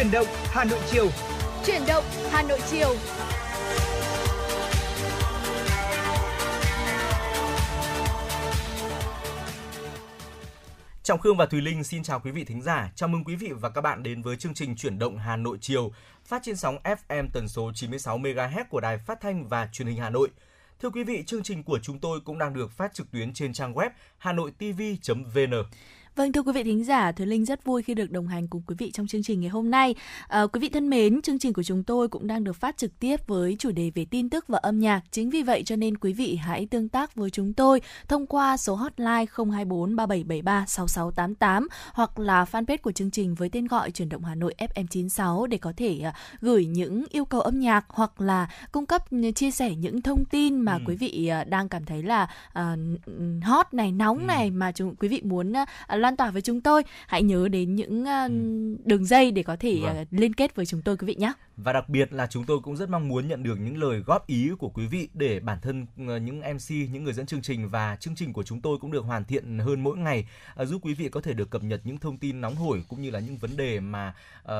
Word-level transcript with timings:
Chuyển 0.00 0.10
động 0.10 0.26
Hà 0.44 0.64
Nội 0.64 0.78
chiều. 0.90 1.08
Chuyển 1.66 1.82
động 1.88 2.04
Hà 2.30 2.42
Nội 2.42 2.58
chiều. 2.70 2.94
Trọng 11.02 11.18
Khương 11.18 11.36
và 11.36 11.46
Thùy 11.46 11.60
Linh 11.60 11.84
xin 11.84 12.02
chào 12.02 12.20
quý 12.20 12.30
vị 12.30 12.44
thính 12.44 12.62
giả. 12.62 12.90
Chào 12.94 13.08
mừng 13.08 13.24
quý 13.24 13.36
vị 13.36 13.52
và 13.52 13.70
các 13.70 13.80
bạn 13.80 14.02
đến 14.02 14.22
với 14.22 14.36
chương 14.36 14.54
trình 14.54 14.76
Chuyển 14.76 14.98
động 14.98 15.18
Hà 15.18 15.36
Nội 15.36 15.58
chiều, 15.60 15.92
phát 16.24 16.42
trên 16.44 16.56
sóng 16.56 16.78
FM 16.84 17.28
tần 17.32 17.48
số 17.48 17.72
96 17.74 18.18
MHz 18.18 18.64
của 18.70 18.80
Đài 18.80 18.98
Phát 18.98 19.20
thanh 19.20 19.48
và 19.48 19.68
Truyền 19.72 19.88
hình 19.88 19.98
Hà 19.98 20.10
Nội. 20.10 20.28
Thưa 20.82 20.90
quý 20.90 21.04
vị, 21.04 21.22
chương 21.26 21.42
trình 21.42 21.62
của 21.62 21.78
chúng 21.82 21.98
tôi 21.98 22.20
cũng 22.20 22.38
đang 22.38 22.54
được 22.54 22.70
phát 22.70 22.94
trực 22.94 23.10
tuyến 23.10 23.32
trên 23.32 23.52
trang 23.52 23.74
web 23.74 23.90
hanoitv.vn. 24.18 25.54
Vâng 26.16 26.32
thưa 26.32 26.42
quý 26.42 26.52
vị 26.52 26.62
thính 26.62 26.84
giả, 26.84 27.12
Thùy 27.12 27.26
Linh 27.26 27.44
rất 27.44 27.64
vui 27.64 27.82
khi 27.82 27.94
được 27.94 28.10
đồng 28.10 28.28
hành 28.28 28.48
cùng 28.48 28.62
quý 28.66 28.74
vị 28.78 28.90
trong 28.90 29.06
chương 29.06 29.22
trình 29.22 29.40
ngày 29.40 29.48
hôm 29.48 29.70
nay. 29.70 29.94
À, 30.28 30.46
quý 30.46 30.60
vị 30.60 30.68
thân 30.68 30.90
mến, 30.90 31.22
chương 31.22 31.38
trình 31.38 31.52
của 31.52 31.62
chúng 31.62 31.82
tôi 31.82 32.08
cũng 32.08 32.26
đang 32.26 32.44
được 32.44 32.52
phát 32.52 32.76
trực 32.76 32.98
tiếp 32.98 33.26
với 33.26 33.56
chủ 33.58 33.70
đề 33.70 33.90
về 33.94 34.06
tin 34.10 34.30
tức 34.30 34.44
và 34.48 34.58
âm 34.58 34.78
nhạc. 34.78 35.00
Chính 35.10 35.30
vì 35.30 35.42
vậy 35.42 35.62
cho 35.62 35.76
nên 35.76 35.96
quý 35.96 36.12
vị 36.12 36.36
hãy 36.36 36.66
tương 36.66 36.88
tác 36.88 37.14
với 37.14 37.30
chúng 37.30 37.52
tôi 37.52 37.80
thông 38.08 38.26
qua 38.26 38.56
số 38.56 38.74
hotline 38.74 39.24
024 39.36 39.96
3773 39.96 40.64
6688 40.68 41.68
hoặc 41.92 42.18
là 42.18 42.44
fanpage 42.44 42.78
của 42.82 42.92
chương 42.92 43.10
trình 43.10 43.34
với 43.34 43.48
tên 43.48 43.66
gọi 43.66 43.90
chuyển 43.90 44.08
động 44.08 44.24
Hà 44.24 44.34
Nội 44.34 44.54
FM96 44.58 45.46
để 45.46 45.58
có 45.58 45.72
thể 45.76 46.02
uh, 46.08 46.14
gửi 46.40 46.66
những 46.66 47.04
yêu 47.10 47.24
cầu 47.24 47.40
âm 47.40 47.60
nhạc 47.60 47.84
hoặc 47.88 48.20
là 48.20 48.50
cung 48.72 48.86
cấp 48.86 49.04
chia 49.34 49.50
sẻ 49.50 49.74
những 49.74 50.02
thông 50.02 50.24
tin 50.24 50.60
mà 50.60 50.72
ừ. 50.72 50.80
quý 50.86 50.96
vị 50.96 51.30
uh, 51.40 51.48
đang 51.48 51.68
cảm 51.68 51.84
thấy 51.84 52.02
là 52.02 52.28
uh, 52.58 53.44
hot 53.44 53.66
này, 53.72 53.92
nóng 53.92 54.18
ừ. 54.18 54.24
này 54.24 54.50
mà 54.50 54.72
chúng 54.72 54.94
quý 54.96 55.08
vị 55.08 55.22
muốn 55.24 55.52
uh, 55.52 55.99
lan 56.00 56.16
tỏa 56.16 56.30
với 56.30 56.42
chúng 56.42 56.60
tôi. 56.60 56.82
Hãy 57.06 57.22
nhớ 57.22 57.48
đến 57.48 57.74
những 57.74 58.02
uh, 58.02 58.86
đường 58.86 59.04
dây 59.04 59.30
để 59.30 59.42
có 59.42 59.56
thể 59.60 59.78
vâng. 59.82 60.00
uh, 60.02 60.08
liên 60.10 60.34
kết 60.34 60.54
với 60.54 60.66
chúng 60.66 60.82
tôi 60.82 60.96
quý 60.96 61.06
vị 61.06 61.14
nhé 61.14 61.32
và 61.62 61.72
đặc 61.72 61.88
biệt 61.88 62.12
là 62.12 62.26
chúng 62.26 62.44
tôi 62.44 62.60
cũng 62.62 62.76
rất 62.76 62.90
mong 62.90 63.08
muốn 63.08 63.28
nhận 63.28 63.42
được 63.42 63.60
những 63.60 63.76
lời 63.76 64.00
góp 64.00 64.26
ý 64.26 64.50
của 64.58 64.68
quý 64.68 64.86
vị 64.86 65.08
để 65.14 65.40
bản 65.40 65.58
thân 65.62 65.86
ờ, 66.08 66.16
những 66.18 66.40
MC, 66.40 66.70
những 66.70 67.04
người 67.04 67.12
dẫn 67.12 67.26
chương 67.26 67.42
trình 67.42 67.68
và 67.68 67.96
chương 67.96 68.14
trình 68.16 68.32
của 68.32 68.42
chúng 68.42 68.60
tôi 68.60 68.78
cũng 68.78 68.92
được 68.92 69.04
hoàn 69.04 69.24
thiện 69.24 69.58
hơn 69.58 69.82
mỗi 69.82 69.98
ngày, 69.98 70.28
giúp 70.58 70.84
quý 70.84 70.94
vị 70.94 71.08
có 71.08 71.20
thể 71.20 71.32
được 71.32 71.50
cập 71.50 71.62
nhật 71.62 71.80
những 71.84 71.98
thông 71.98 72.18
tin 72.18 72.40
nóng 72.40 72.54
hổi 72.54 72.84
cũng 72.88 73.02
như 73.02 73.10
là 73.10 73.20
những 73.20 73.36
vấn 73.36 73.56
đề 73.56 73.80
mà 73.80 74.14
uh, 74.42 74.50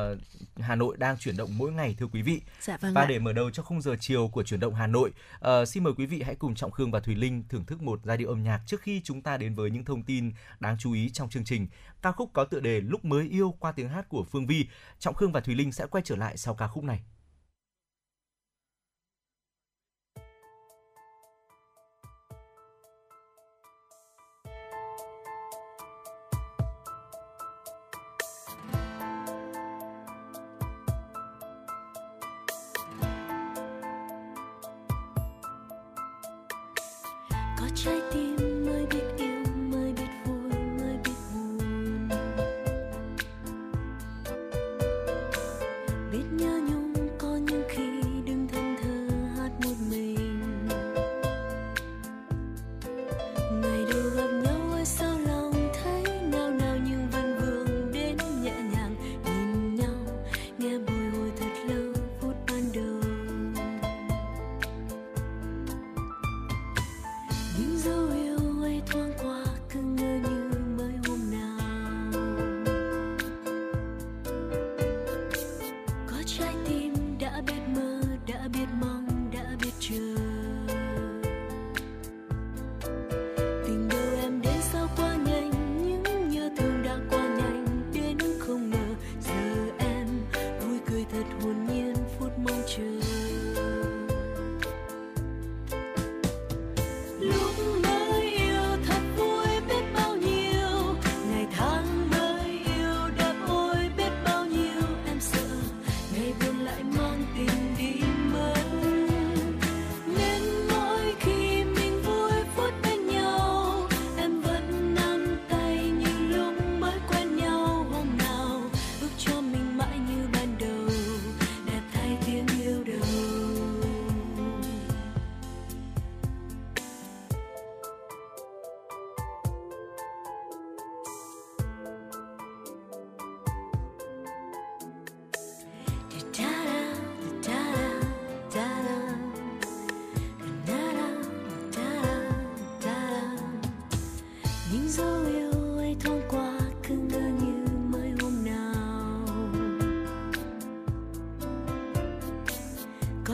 Hà 0.56 0.74
Nội 0.74 0.96
đang 0.96 1.18
chuyển 1.18 1.36
động 1.36 1.50
mỗi 1.58 1.72
ngày 1.72 1.96
thưa 1.98 2.06
quý 2.06 2.22
vị. 2.22 2.40
Dạ 2.60 2.76
vâng 2.76 2.94
và 2.94 3.02
ạ. 3.02 3.06
để 3.08 3.18
mở 3.18 3.32
đầu 3.32 3.50
cho 3.50 3.62
khung 3.62 3.82
giờ 3.82 3.96
chiều 4.00 4.28
của 4.28 4.42
chuyển 4.42 4.60
động 4.60 4.74
Hà 4.74 4.86
Nội, 4.86 5.10
uh, 5.36 5.68
xin 5.68 5.84
mời 5.84 5.92
quý 5.96 6.06
vị 6.06 6.22
hãy 6.22 6.34
cùng 6.34 6.54
Trọng 6.54 6.70
Khương 6.70 6.90
và 6.90 7.00
Thùy 7.00 7.14
Linh 7.14 7.44
thưởng 7.48 7.64
thức 7.64 7.82
một 7.82 8.00
giai 8.04 8.16
điệu 8.16 8.28
âm 8.28 8.42
nhạc 8.42 8.60
trước 8.66 8.80
khi 8.80 9.00
chúng 9.04 9.22
ta 9.22 9.36
đến 9.36 9.54
với 9.54 9.70
những 9.70 9.84
thông 9.84 10.02
tin 10.02 10.32
đáng 10.60 10.76
chú 10.78 10.92
ý 10.92 11.10
trong 11.10 11.28
chương 11.28 11.44
trình. 11.44 11.66
Ca 12.02 12.12
khúc 12.12 12.30
có 12.32 12.44
tựa 12.44 12.60
đề 12.60 12.80
Lúc 12.80 13.04
mới 13.04 13.28
yêu 13.28 13.54
qua 13.58 13.72
tiếng 13.72 13.88
hát 13.88 14.08
của 14.08 14.24
Phương 14.24 14.46
Vi. 14.46 14.66
Trọng 14.98 15.14
Khương 15.14 15.32
và 15.32 15.40
Thùy 15.40 15.54
Linh 15.54 15.72
sẽ 15.72 15.86
quay 15.86 16.02
trở 16.04 16.16
lại 16.16 16.36
sau 16.36 16.54
ca 16.54 16.68
khúc 16.68 16.84
này. 16.84 17.00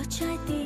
Có 0.07 0.11
trái 0.11 0.66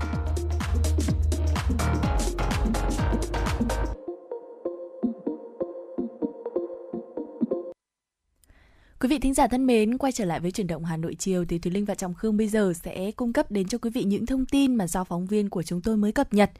Vị 9.11 9.19
thính 9.19 9.33
giả 9.33 9.47
thân 9.47 9.65
mến, 9.65 9.97
quay 9.97 10.11
trở 10.11 10.25
lại 10.25 10.39
với 10.39 10.51
chuyển 10.51 10.67
động 10.67 10.85
Hà 10.85 10.97
Nội 10.97 11.15
chiều 11.19 11.45
thì 11.45 11.59
Thùy 11.59 11.71
Linh 11.71 11.85
và 11.85 11.95
Trọng 11.95 12.13
Khương 12.13 12.37
bây 12.37 12.47
giờ 12.47 12.73
sẽ 12.83 13.11
cung 13.11 13.33
cấp 13.33 13.51
đến 13.51 13.67
cho 13.67 13.77
quý 13.77 13.89
vị 13.89 14.03
những 14.03 14.25
thông 14.25 14.45
tin 14.45 14.75
mà 14.75 14.87
do 14.87 15.03
phóng 15.03 15.25
viên 15.25 15.49
của 15.49 15.63
chúng 15.63 15.81
tôi 15.81 15.97
mới 15.97 16.11
cập 16.11 16.33
nhật. 16.33 16.51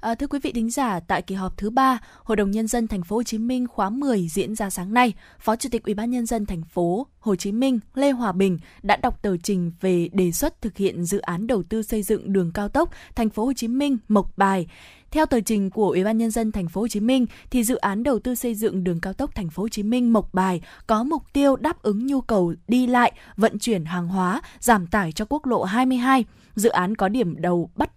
À, 0.00 0.14
thưa 0.14 0.26
quý 0.26 0.38
vị 0.42 0.52
thính 0.52 0.70
giả, 0.70 1.00
tại 1.00 1.22
kỳ 1.22 1.34
họp 1.34 1.56
thứ 1.56 1.70
3, 1.70 1.98
Hội 2.22 2.36
đồng 2.36 2.50
nhân 2.50 2.66
dân 2.66 2.88
thành 2.88 3.02
phố 3.02 3.16
Hồ 3.16 3.22
Chí 3.22 3.38
Minh 3.38 3.66
khóa 3.66 3.90
10 3.90 4.28
diễn 4.28 4.54
ra 4.54 4.70
sáng 4.70 4.94
nay, 4.94 5.12
Phó 5.40 5.56
Chủ 5.56 5.68
tịch 5.72 5.84
Ủy 5.84 5.94
ban 5.94 6.10
nhân 6.10 6.26
dân 6.26 6.46
thành 6.46 6.62
phố 6.62 7.06
Hồ 7.20 7.36
Chí 7.36 7.52
Minh 7.52 7.80
Lê 7.94 8.10
Hòa 8.10 8.32
Bình 8.32 8.58
đã 8.82 8.96
đọc 8.96 9.22
tờ 9.22 9.36
trình 9.36 9.72
về 9.80 10.08
đề 10.12 10.32
xuất 10.32 10.62
thực 10.62 10.76
hiện 10.76 11.04
dự 11.04 11.18
án 11.18 11.46
đầu 11.46 11.62
tư 11.62 11.82
xây 11.82 12.02
dựng 12.02 12.32
đường 12.32 12.50
cao 12.54 12.68
tốc 12.68 12.90
thành 13.14 13.30
phố 13.30 13.44
Hồ 13.44 13.52
Chí 13.52 13.68
Minh 13.68 13.98
Mộc 14.08 14.38
Bài. 14.38 14.66
Theo 15.12 15.26
tờ 15.26 15.40
trình 15.40 15.70
của 15.70 15.88
Ủy 15.88 16.04
ban 16.04 16.18
nhân 16.18 16.30
dân 16.30 16.52
thành 16.52 16.68
phố 16.68 16.80
Hồ 16.80 16.88
Chí 16.88 17.00
Minh 17.00 17.26
thì 17.50 17.64
dự 17.64 17.76
án 17.76 18.02
đầu 18.02 18.18
tư 18.18 18.34
xây 18.34 18.54
dựng 18.54 18.84
đường 18.84 19.00
cao 19.00 19.12
tốc 19.12 19.34
thành 19.34 19.50
phố 19.50 19.62
Hồ 19.62 19.68
Chí 19.68 19.82
Minh 19.82 20.12
Mộc 20.12 20.34
Bài 20.34 20.60
có 20.86 21.04
mục 21.04 21.22
tiêu 21.32 21.56
đáp 21.56 21.82
ứng 21.82 22.06
nhu 22.06 22.20
cầu 22.20 22.54
đi 22.68 22.86
lại, 22.86 23.12
vận 23.36 23.58
chuyển 23.58 23.84
hàng 23.84 24.08
hóa, 24.08 24.42
giảm 24.60 24.86
tải 24.86 25.12
cho 25.12 25.24
quốc 25.28 25.46
lộ 25.46 25.62
22. 25.62 26.24
Dự 26.54 26.68
án 26.68 26.94
có 26.94 27.08
điểm 27.08 27.40
đầu 27.40 27.70
bắt 27.76 27.90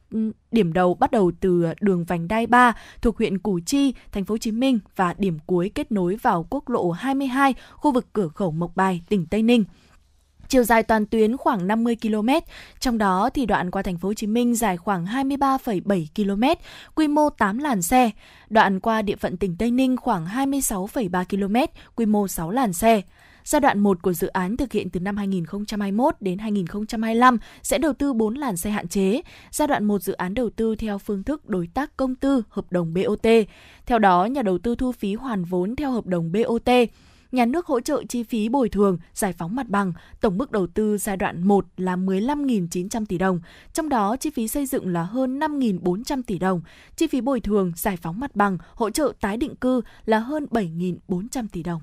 điểm 0.52 0.74
đầu 0.74 0.94
bắt 0.94 1.12
đầu 1.12 1.32
từ 1.40 1.66
đường 1.82 2.06
vành 2.06 2.28
đai 2.28 2.48
3 2.48 2.76
thuộc 3.02 3.18
huyện 3.18 3.38
Củ 3.38 3.60
Chi, 3.66 3.94
thành 4.12 4.26
phố 4.26 4.34
Hồ 4.34 4.38
Chí 4.38 4.52
Minh 4.52 4.80
và 4.96 5.16
điểm 5.18 5.40
cuối 5.46 5.72
kết 5.76 5.92
nối 5.92 6.18
vào 6.22 6.48
quốc 6.50 6.70
lộ 6.70 6.92
22, 6.92 7.54
khu 7.72 7.92
vực 7.92 8.06
cửa 8.14 8.28
khẩu 8.28 8.52
Mộc 8.52 8.76
Bài, 8.76 9.02
tỉnh 9.10 9.26
Tây 9.26 9.42
Ninh. 9.42 9.64
Chiều 10.48 10.64
dài 10.64 10.84
toàn 10.84 11.06
tuyến 11.06 11.38
khoảng 11.38 11.68
50 11.68 11.98
km, 12.02 12.30
trong 12.80 12.98
đó 12.98 13.30
thì 13.34 13.46
đoạn 13.46 13.72
qua 13.72 13.82
thành 13.82 13.98
phố 13.98 14.10
Hồ 14.10 14.14
Chí 14.14 14.28
Minh 14.28 14.56
dài 14.56 14.78
khoảng 14.78 15.06
23,7 15.06 16.06
km, 16.16 16.44
quy 16.96 17.08
mô 17.08 17.30
8 17.30 17.58
làn 17.58 17.82
xe. 17.82 18.12
Đoạn 18.50 18.80
qua 18.80 19.02
địa 19.02 19.16
phận 19.16 19.38
tỉnh 19.38 19.56
Tây 19.58 19.72
Ninh 19.72 19.98
khoảng 19.98 20.26
26,3 20.26 21.24
km, 21.26 21.74
quy 21.96 22.06
mô 22.06 22.28
6 22.28 22.52
làn 22.52 22.74
xe. 22.74 23.02
Giai 23.46 23.60
đoạn 23.60 23.80
1 23.80 24.02
của 24.02 24.14
dự 24.14 24.28
án 24.28 24.58
thực 24.58 24.72
hiện 24.72 24.90
từ 24.90 25.00
năm 25.00 25.18
2021 25.18 26.16
đến 26.20 26.40
2025 26.40 27.38
sẽ 27.64 27.78
đầu 27.78 27.94
tư 27.94 28.14
4 28.14 28.36
làn 28.36 28.58
xe 28.58 28.70
hạn 28.70 28.88
chế. 28.88 29.22
Giai 29.52 29.68
đoạn 29.68 29.86
1 29.86 30.02
dự 30.02 30.14
án 30.14 30.34
đầu 30.34 30.50
tư 30.50 30.76
theo 30.76 30.98
phương 30.98 31.24
thức 31.24 31.50
đối 31.50 31.68
tác 31.68 31.98
công 31.98 32.16
tư 32.16 32.44
hợp 32.50 32.72
đồng 32.72 32.94
BOT. 32.94 33.28
Theo 33.86 34.00
đó, 34.00 34.26
nhà 34.26 34.42
đầu 34.42 34.58
tư 34.58 34.76
thu 34.76 34.92
phí 34.92 35.14
hoàn 35.14 35.44
vốn 35.44 35.76
theo 35.76 35.92
hợp 35.92 36.06
đồng 36.06 36.32
BOT 36.32 36.70
nhà 37.36 37.46
nước 37.46 37.66
hỗ 37.66 37.80
trợ 37.80 38.04
chi 38.10 38.24
phí 38.24 38.50
bồi 38.50 38.70
thường, 38.70 38.98
giải 39.14 39.34
phóng 39.34 39.56
mặt 39.56 39.70
bằng, 39.70 39.94
tổng 40.22 40.38
mức 40.38 40.52
đầu 40.52 40.68
tư 40.68 40.98
giai 40.98 41.18
đoạn 41.18 41.48
1 41.48 41.66
là 41.78 41.96
15.900 41.96 43.06
tỷ 43.06 43.18
đồng, 43.18 43.40
trong 43.74 43.90
đó 43.90 44.16
chi 44.20 44.30
phí 44.30 44.48
xây 44.48 44.66
dựng 44.66 44.88
là 44.88 45.04
hơn 45.04 45.40
5.400 45.40 46.22
tỷ 46.28 46.40
đồng, 46.40 46.62
chi 46.96 47.08
phí 47.08 47.22
bồi 47.22 47.40
thường, 47.40 47.72
giải 47.76 47.98
phóng 47.98 48.20
mặt 48.20 48.36
bằng, 48.36 48.58
hỗ 48.76 48.90
trợ 48.90 49.14
tái 49.22 49.38
định 49.38 49.56
cư 49.56 49.82
là 50.06 50.20
hơn 50.20 50.46
7.400 50.52 51.48
tỷ 51.52 51.64
đồng. 51.64 51.82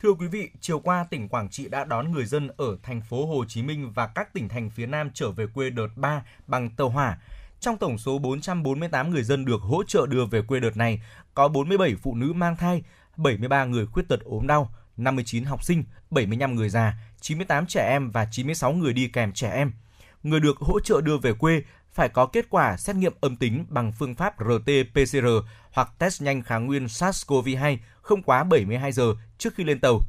Thưa 0.00 0.12
quý 0.12 0.26
vị, 0.26 0.50
chiều 0.60 0.78
qua 0.78 1.06
tỉnh 1.10 1.28
Quảng 1.28 1.48
Trị 1.50 1.68
đã 1.68 1.84
đón 1.84 2.12
người 2.12 2.24
dân 2.24 2.48
ở 2.56 2.76
thành 2.82 3.00
phố 3.00 3.26
Hồ 3.26 3.44
Chí 3.48 3.62
Minh 3.62 3.92
và 3.94 4.06
các 4.06 4.34
tỉnh 4.34 4.48
thành 4.48 4.70
phía 4.70 4.86
Nam 4.86 5.10
trở 5.14 5.30
về 5.30 5.46
quê 5.54 5.70
đợt 5.70 5.88
3 5.96 6.22
bằng 6.46 6.70
tàu 6.70 6.88
hỏa. 6.88 7.18
Trong 7.60 7.76
tổng 7.76 7.98
số 7.98 8.18
448 8.18 9.10
người 9.10 9.22
dân 9.22 9.44
được 9.44 9.60
hỗ 9.60 9.84
trợ 9.84 10.06
đưa 10.06 10.24
về 10.24 10.42
quê 10.42 10.60
đợt 10.60 10.76
này, 10.76 11.02
có 11.34 11.48
47 11.48 11.94
phụ 12.02 12.14
nữ 12.14 12.32
mang 12.32 12.56
thai, 12.56 12.82
73 13.16 13.64
người 13.64 13.86
khuyết 13.86 14.08
tật 14.08 14.20
ốm 14.24 14.46
đau, 14.46 14.74
59 14.96 15.44
học 15.44 15.64
sinh, 15.64 15.84
75 16.10 16.54
người 16.54 16.68
già, 16.68 16.94
98 17.20 17.66
trẻ 17.66 17.88
em 17.90 18.10
và 18.10 18.26
96 18.30 18.72
người 18.72 18.92
đi 18.92 19.08
kèm 19.08 19.32
trẻ 19.32 19.50
em. 19.50 19.72
Người 20.22 20.40
được 20.40 20.58
hỗ 20.58 20.80
trợ 20.80 21.00
đưa 21.00 21.18
về 21.18 21.32
quê 21.32 21.62
phải 21.92 22.08
có 22.08 22.26
kết 22.26 22.46
quả 22.50 22.76
xét 22.76 22.96
nghiệm 22.96 23.12
âm 23.20 23.36
tính 23.36 23.64
bằng 23.68 23.92
phương 23.92 24.14
pháp 24.14 24.40
RT-PCR 24.40 25.42
hoặc 25.72 25.88
test 25.98 26.22
nhanh 26.22 26.42
kháng 26.42 26.66
nguyên 26.66 26.86
SARS-CoV-2 26.86 27.76
không 28.02 28.22
quá 28.22 28.44
72 28.44 28.92
giờ 28.92 29.14
trước 29.38 29.54
khi 29.54 29.64
lên 29.64 29.80
tàu. 29.80 30.00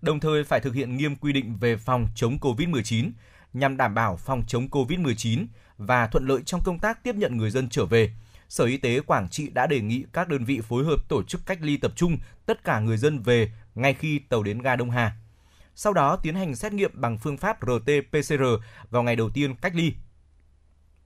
Đồng 0.00 0.20
thời 0.20 0.44
phải 0.44 0.60
thực 0.60 0.74
hiện 0.74 0.96
nghiêm 0.96 1.16
quy 1.16 1.32
định 1.32 1.56
về 1.56 1.76
phòng 1.76 2.06
chống 2.14 2.38
COVID-19 2.38 3.10
nhằm 3.52 3.76
đảm 3.76 3.94
bảo 3.94 4.16
phòng 4.16 4.42
chống 4.46 4.68
COVID-19 4.68 5.46
và 5.78 6.06
thuận 6.06 6.26
lợi 6.26 6.42
trong 6.46 6.60
công 6.64 6.78
tác 6.78 7.02
tiếp 7.02 7.14
nhận 7.14 7.36
người 7.36 7.50
dân 7.50 7.68
trở 7.68 7.86
về. 7.86 8.10
Sở 8.48 8.64
Y 8.64 8.76
tế 8.76 9.00
Quảng 9.00 9.28
Trị 9.28 9.48
đã 9.48 9.66
đề 9.66 9.80
nghị 9.80 10.04
các 10.12 10.28
đơn 10.28 10.44
vị 10.44 10.60
phối 10.60 10.84
hợp 10.84 11.08
tổ 11.08 11.22
chức 11.22 11.46
cách 11.46 11.58
ly 11.60 11.76
tập 11.76 11.92
trung 11.96 12.18
tất 12.46 12.64
cả 12.64 12.80
người 12.80 12.96
dân 12.96 13.22
về 13.22 13.52
ngay 13.74 13.94
khi 13.94 14.18
tàu 14.18 14.42
đến 14.42 14.62
ga 14.62 14.76
Đông 14.76 14.90
Hà. 14.90 15.16
Sau 15.74 15.92
đó 15.92 16.16
tiến 16.16 16.34
hành 16.34 16.54
xét 16.54 16.72
nghiệm 16.72 17.00
bằng 17.00 17.18
phương 17.18 17.36
pháp 17.36 17.60
RT-PCR 17.60 18.58
vào 18.90 19.02
ngày 19.02 19.16
đầu 19.16 19.30
tiên 19.30 19.54
cách 19.54 19.74
ly. 19.74 19.94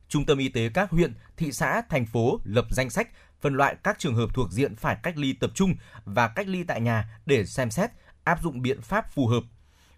Trung 0.08 0.26
tâm 0.26 0.38
y 0.38 0.48
tế 0.48 0.70
các 0.75 0.90
huyện, 0.90 1.14
thị 1.37 1.52
xã, 1.52 1.82
thành 1.88 2.06
phố 2.06 2.40
lập 2.44 2.66
danh 2.70 2.90
sách 2.90 3.08
phân 3.40 3.54
loại 3.54 3.76
các 3.82 3.98
trường 3.98 4.14
hợp 4.14 4.34
thuộc 4.34 4.50
diện 4.50 4.76
phải 4.76 4.96
cách 5.02 5.16
ly 5.16 5.32
tập 5.32 5.50
trung 5.54 5.75
và 6.04 6.28
cách 6.28 6.48
ly 6.48 6.62
tại 6.62 6.81
nhà 6.81 7.19
để 7.26 7.46
xem 7.46 7.70
xét 7.70 7.90
áp 8.25 8.42
dụng 8.42 8.62
biện 8.62 8.81
pháp 8.81 9.12
phù 9.12 9.26
hợp. 9.26 9.42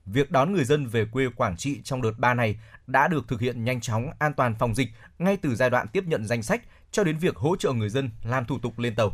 Việc 0.06 0.30
đón 0.30 0.52
người 0.52 0.64
dân 0.64 0.86
về 0.86 1.04
quê 1.04 1.28
Quảng 1.36 1.56
Trị 1.56 1.80
trong 1.84 2.02
đợt 2.02 2.18
3 2.18 2.34
này 2.34 2.58
đã 2.86 3.08
được 3.08 3.28
thực 3.28 3.40
hiện 3.40 3.64
nhanh 3.64 3.80
chóng, 3.80 4.10
an 4.18 4.32
toàn 4.34 4.54
phòng 4.58 4.74
dịch 4.74 4.88
ngay 5.18 5.36
từ 5.36 5.54
giai 5.54 5.70
đoạn 5.70 5.88
tiếp 5.88 6.04
nhận 6.06 6.26
danh 6.26 6.42
sách 6.42 6.62
cho 6.92 7.04
đến 7.04 7.18
việc 7.18 7.36
hỗ 7.36 7.56
trợ 7.56 7.72
người 7.72 7.88
dân 7.88 8.10
làm 8.24 8.44
thủ 8.44 8.58
tục 8.58 8.78
lên 8.78 8.94
tàu. 8.94 9.10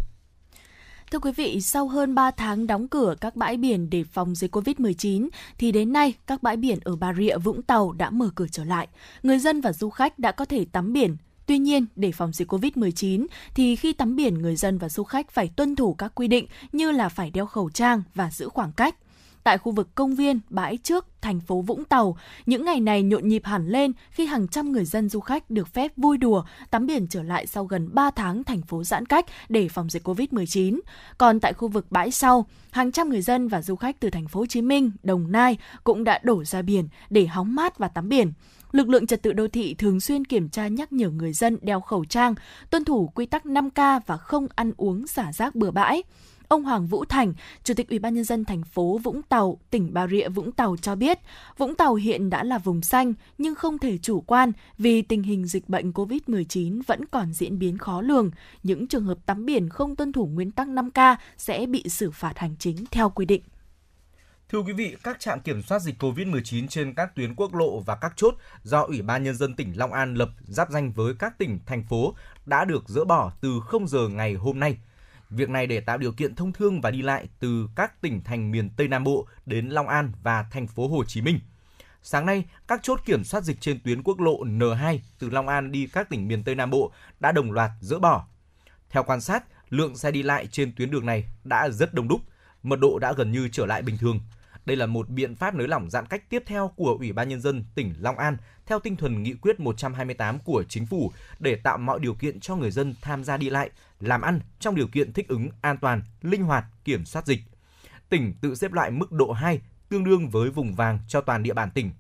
Thưa 1.10 1.19
quý 1.19 1.32
vị, 1.32 1.60
sau 1.60 1.88
hơn 1.88 2.14
3 2.14 2.30
tháng 2.30 2.66
đóng 2.66 2.88
cửa 2.88 3.14
các 3.20 3.36
bãi 3.36 3.56
biển 3.56 3.90
để 3.90 4.04
phòng 4.04 4.34
dịch 4.34 4.56
COVID-19, 4.56 5.28
thì 5.58 5.72
đến 5.72 5.92
nay 5.92 6.14
các 6.26 6.42
bãi 6.42 6.56
biển 6.56 6.78
ở 6.84 6.96
Bà 6.96 7.14
Rịa, 7.14 7.38
Vũng 7.38 7.62
Tàu 7.62 7.92
đã 7.92 8.10
mở 8.10 8.30
cửa 8.34 8.46
trở 8.50 8.64
lại. 8.64 8.88
Người 9.22 9.38
dân 9.38 9.60
và 9.60 9.72
du 9.72 9.90
khách 9.90 10.19
đã 10.19 10.32
có 10.32 10.44
thể 10.44 10.64
tắm 10.72 10.92
biển. 10.92 11.16
Tuy 11.46 11.58
nhiên, 11.58 11.86
để 11.96 12.12
phòng 12.12 12.32
dịch 12.32 12.52
COVID-19 12.52 13.26
thì 13.54 13.76
khi 13.76 13.92
tắm 13.92 14.16
biển, 14.16 14.34
người 14.34 14.56
dân 14.56 14.78
và 14.78 14.88
du 14.88 15.04
khách 15.04 15.30
phải 15.30 15.50
tuân 15.56 15.76
thủ 15.76 15.94
các 15.94 16.12
quy 16.14 16.28
định 16.28 16.47
như 16.73 16.90
là 16.90 17.08
phải 17.08 17.30
đeo 17.30 17.47
khẩu 17.47 17.70
trang 17.70 18.02
và 18.14 18.30
giữ 18.30 18.49
khoảng 18.49 18.73
cách 18.73 18.94
tại 19.49 19.59
khu 19.59 19.73
vực 19.73 19.95
công 19.95 20.14
viên, 20.14 20.40
bãi 20.50 20.76
trước, 20.76 21.07
thành 21.21 21.40
phố 21.40 21.61
Vũng 21.61 21.85
Tàu. 21.85 22.17
Những 22.47 22.64
ngày 22.64 22.81
này 22.81 23.02
nhộn 23.02 23.28
nhịp 23.28 23.43
hẳn 23.45 23.69
lên 23.69 23.93
khi 24.11 24.26
hàng 24.26 24.49
trăm 24.49 24.73
người 24.73 24.85
dân 24.85 25.09
du 25.09 25.21
khách 25.21 25.50
được 25.50 25.69
phép 25.69 25.93
vui 25.97 26.19
đùa, 26.19 26.45
tắm 26.71 26.87
biển 26.87 27.07
trở 27.07 27.23
lại 27.23 27.47
sau 27.47 27.64
gần 27.64 27.88
3 27.95 28.11
tháng 28.11 28.45
thành 28.45 28.62
phố 28.62 28.85
giãn 28.85 29.07
cách 29.07 29.26
để 29.49 29.69
phòng 29.69 29.90
dịch 29.90 30.09
Covid-19. 30.09 30.81
Còn 31.19 31.40
tại 31.40 31.52
khu 31.52 31.69
vực 31.69 31.87
bãi 31.90 32.11
sau, 32.11 32.47
hàng 32.71 32.93
trăm 32.93 33.09
người 33.09 33.23
dân 33.23 33.49
và 33.49 33.62
du 33.62 33.76
khách 33.76 34.00
từ 34.00 34.11
thành 34.11 34.28
phố 34.28 34.40
Hồ 34.40 34.47
Chí 34.47 34.62
Minh, 34.62 34.90
Đồng 35.02 35.33
Nai 35.33 35.59
cũng 35.85 36.05
đã 36.05 36.21
đổ 36.23 36.45
ra 36.45 36.62
biển 36.62 36.88
để 37.11 37.26
hóng 37.26 37.55
mát 37.55 37.78
và 37.78 37.88
tắm 37.88 38.09
biển. 38.09 38.33
Lực 38.73 38.88
lượng 38.88 39.07
trật 39.07 39.23
tự 39.23 39.33
đô 39.33 39.49
thị 39.49 39.75
thường 39.75 40.00
xuyên 40.00 40.25
kiểm 40.25 40.49
tra 40.49 40.69
nhắc 40.69 40.93
nhở 40.93 41.11
người 41.11 41.33
dân 41.33 41.59
đeo 41.62 41.81
khẩu 41.81 42.05
trang, 42.05 42.35
tuân 42.71 42.85
thủ 42.85 43.11
quy 43.14 43.26
tắc 43.26 43.45
5K 43.45 44.00
và 44.07 44.17
không 44.17 44.47
ăn 44.55 44.73
uống 44.76 45.07
xả 45.07 45.33
rác 45.33 45.55
bừa 45.55 45.71
bãi. 45.71 46.02
Ông 46.49 46.64
Hoàng 46.64 46.87
Vũ 46.87 47.05
Thành, 47.05 47.35
Chủ 47.64 47.75
tịch 47.75 47.88
Ủy 47.88 47.99
ban 47.99 48.14
nhân 48.14 48.25
dân 48.25 48.45
thành 48.45 48.62
phố 48.62 48.99
Vũng 48.99 49.23
Tàu, 49.23 49.59
tỉnh 49.71 49.95
Bà 49.95 50.07
Rịa 50.07 50.28
Vũng 50.28 50.52
Tàu 50.52 50.76
cho 50.83 50.95
biết, 50.95 51.19
Vũng 51.59 51.75
Tàu 51.75 51.95
hiện 51.95 52.31
đã 52.31 52.45
là 52.45 52.59
vùng 52.59 52.83
xanh 52.83 53.14
nhưng 53.38 53.55
không 53.55 53.78
thể 53.78 53.99
chủ 53.99 54.21
quan 54.21 54.52
vì 54.78 55.02
tình 55.02 55.23
hình 55.23 55.47
dịch 55.47 55.69
bệnh 55.69 55.90
COVID-19 55.90 56.81
vẫn 56.87 57.05
còn 57.05 57.33
diễn 57.33 57.59
biến 57.59 57.78
khó 57.78 58.00
lường. 58.00 58.31
Những 58.62 58.88
trường 58.88 59.05
hợp 59.05 59.19
tắm 59.26 59.47
biển 59.47 59.69
không 59.69 59.97
tuân 59.97 60.12
thủ 60.12 60.26
nguyên 60.26 60.50
tắc 60.50 60.69
5K 60.69 61.17
sẽ 61.37 61.67
bị 61.67 61.85
xử 61.88 62.11
phạt 62.11 62.38
hành 62.38 62.57
chính 62.59 62.85
theo 62.90 63.11
quy 63.11 63.26
định. 63.26 63.43
Thưa 64.49 64.62
quý 64.62 64.73
vị, 64.73 64.97
các 65.02 65.21
trạm 65.21 65.40
kiểm 65.40 65.62
soát 65.62 65.78
dịch 65.78 66.02
COVID-19 66.02 66.69
trên 66.69 66.95
các 66.95 67.14
tuyến 67.14 67.35
quốc 67.35 67.55
lộ 67.55 67.81
và 67.81 67.97
các 67.97 68.12
chốt 68.17 68.35
do 68.62 68.83
Ủy 68.83 69.02
ban 69.02 69.23
Nhân 69.23 69.35
dân 69.35 69.55
tỉnh 69.55 69.73
Long 69.78 69.93
An 69.93 70.14
lập 70.14 70.31
giáp 70.40 70.71
danh 70.71 70.93
với 70.93 71.14
các 71.19 71.38
tỉnh, 71.38 71.59
thành 71.67 71.85
phố 71.85 72.14
đã 72.47 72.64
được 72.64 72.88
dỡ 72.88 73.05
bỏ 73.05 73.33
từ 73.40 73.61
0 73.67 73.88
giờ 73.88 74.09
ngày 74.09 74.35
hôm 74.35 74.61
nay. 74.61 74.78
Việc 75.30 75.49
này 75.49 75.66
để 75.66 75.80
tạo 75.80 75.99
điều 75.99 76.12
kiện 76.12 76.35
thông 76.35 76.52
thương 76.52 76.80
và 76.80 76.90
đi 76.90 77.02
lại 77.02 77.28
từ 77.40 77.68
các 77.76 78.00
tỉnh 78.00 78.25
thành 78.25 78.50
miền 78.50 78.70
Tây 78.76 78.88
Nam 78.88 79.04
Bộ 79.04 79.26
đến 79.47 79.68
Long 79.68 79.88
An 79.88 80.12
và 80.23 80.47
thành 80.50 80.66
phố 80.66 80.88
Hồ 80.88 81.04
Chí 81.04 81.20
Minh. 81.20 81.40
Sáng 82.02 82.26
nay, 82.26 82.44
các 82.68 82.80
chốt 82.82 83.00
kiểm 83.04 83.25
soát 83.25 83.44
dịch 83.44 83.61
trên 83.61 83.80
tuyến 83.80 84.02
quốc 84.02 84.20
lộ 84.20 84.44
N2 84.44 84.99
từ 85.18 85.30
Long 85.30 85.49
An 85.49 85.73
đi 85.73 85.87
các 85.92 86.08
tỉnh 86.08 86.28
miền 86.28 86.44
Tây 86.44 86.54
Nam 86.54 86.70
Bộ 86.70 86.92
đã 87.20 87.32
đồng 87.32 87.52
loạt 87.52 87.70
dỡ 87.80 87.99
bỏ. 87.99 88.26
Theo 88.90 89.02
quan 89.02 89.20
sát, 89.20 89.44
lượng 89.68 89.97
xe 89.97 90.11
đi 90.11 90.23
lại 90.23 90.47
trên 90.47 90.73
tuyến 90.76 90.90
đường 90.90 91.06
này 91.06 91.25
đã 91.44 91.68
rất 91.68 91.94
đông 91.94 92.08
đúc, 92.08 92.20
mật 92.62 92.80
độ 92.80 92.99
đã 92.99 93.12
gần 93.12 93.32
như 93.32 93.49
trở 93.52 93.66
lại 93.66 93.82
bình 93.82 93.99
thường. 93.99 94.20
Đây 94.64 94.76
là 94.76 94.87
một 94.87 95.08
biện 95.08 95.37
pháp 95.37 95.54
nới 95.54 95.68
lỏng 95.68 95.90
giãn 95.90 96.06
cách 96.06 96.30
tiếp 96.30 96.42
theo 96.47 96.73
của 96.76 96.97
Ủy 96.99 97.12
ban 97.12 97.28
Nhân 97.28 97.40
dân 97.40 97.64
tỉnh 97.75 97.94
Long 97.99 98.18
An 98.18 98.37
theo 98.68 98.80
tinh 98.80 98.96
thần 98.96 99.22
nghị 99.22 99.34
quyết 99.34 99.60
128 99.60 100.38
của 100.38 100.64
chính 100.68 100.87
phủ 100.87 101.12
để 101.38 101.56
tạo 101.56 101.78
mọi 101.78 102.00
điều 102.00 102.14
kiện 102.14 102.40
cho 102.40 102.56
người 102.56 102.70
dân 102.70 102.94
tham 103.02 103.25
gia 103.25 103.37
đi 103.37 103.50
lại, 103.50 103.70
làm 104.00 104.20
ăn 104.20 104.40
trong 104.60 104.75
điều 104.75 104.87
kiện 104.87 105.12
thích 105.12 105.28
ứng 105.28 105.48
an 105.60 105.76
toàn, 105.76 106.02
linh 106.22 106.42
hoạt, 106.42 106.64
kiểm 106.84 107.04
soát 107.04 107.26
dịch. 107.26 107.40
Tỉnh 108.08 108.34
tự 108.40 108.54
xếp 108.54 108.72
lại 108.72 108.90
mức 108.90 109.12
độ 109.12 109.32
2 109.32 109.60
tương 109.88 110.04
đương 110.04 110.28
với 110.28 110.50
vùng 110.50 110.75
vàng 110.75 110.98
cho 111.08 111.20
toàn 111.20 111.42
địa 111.42 111.54
bàn 111.54 111.70
tỉnh. 111.70 111.90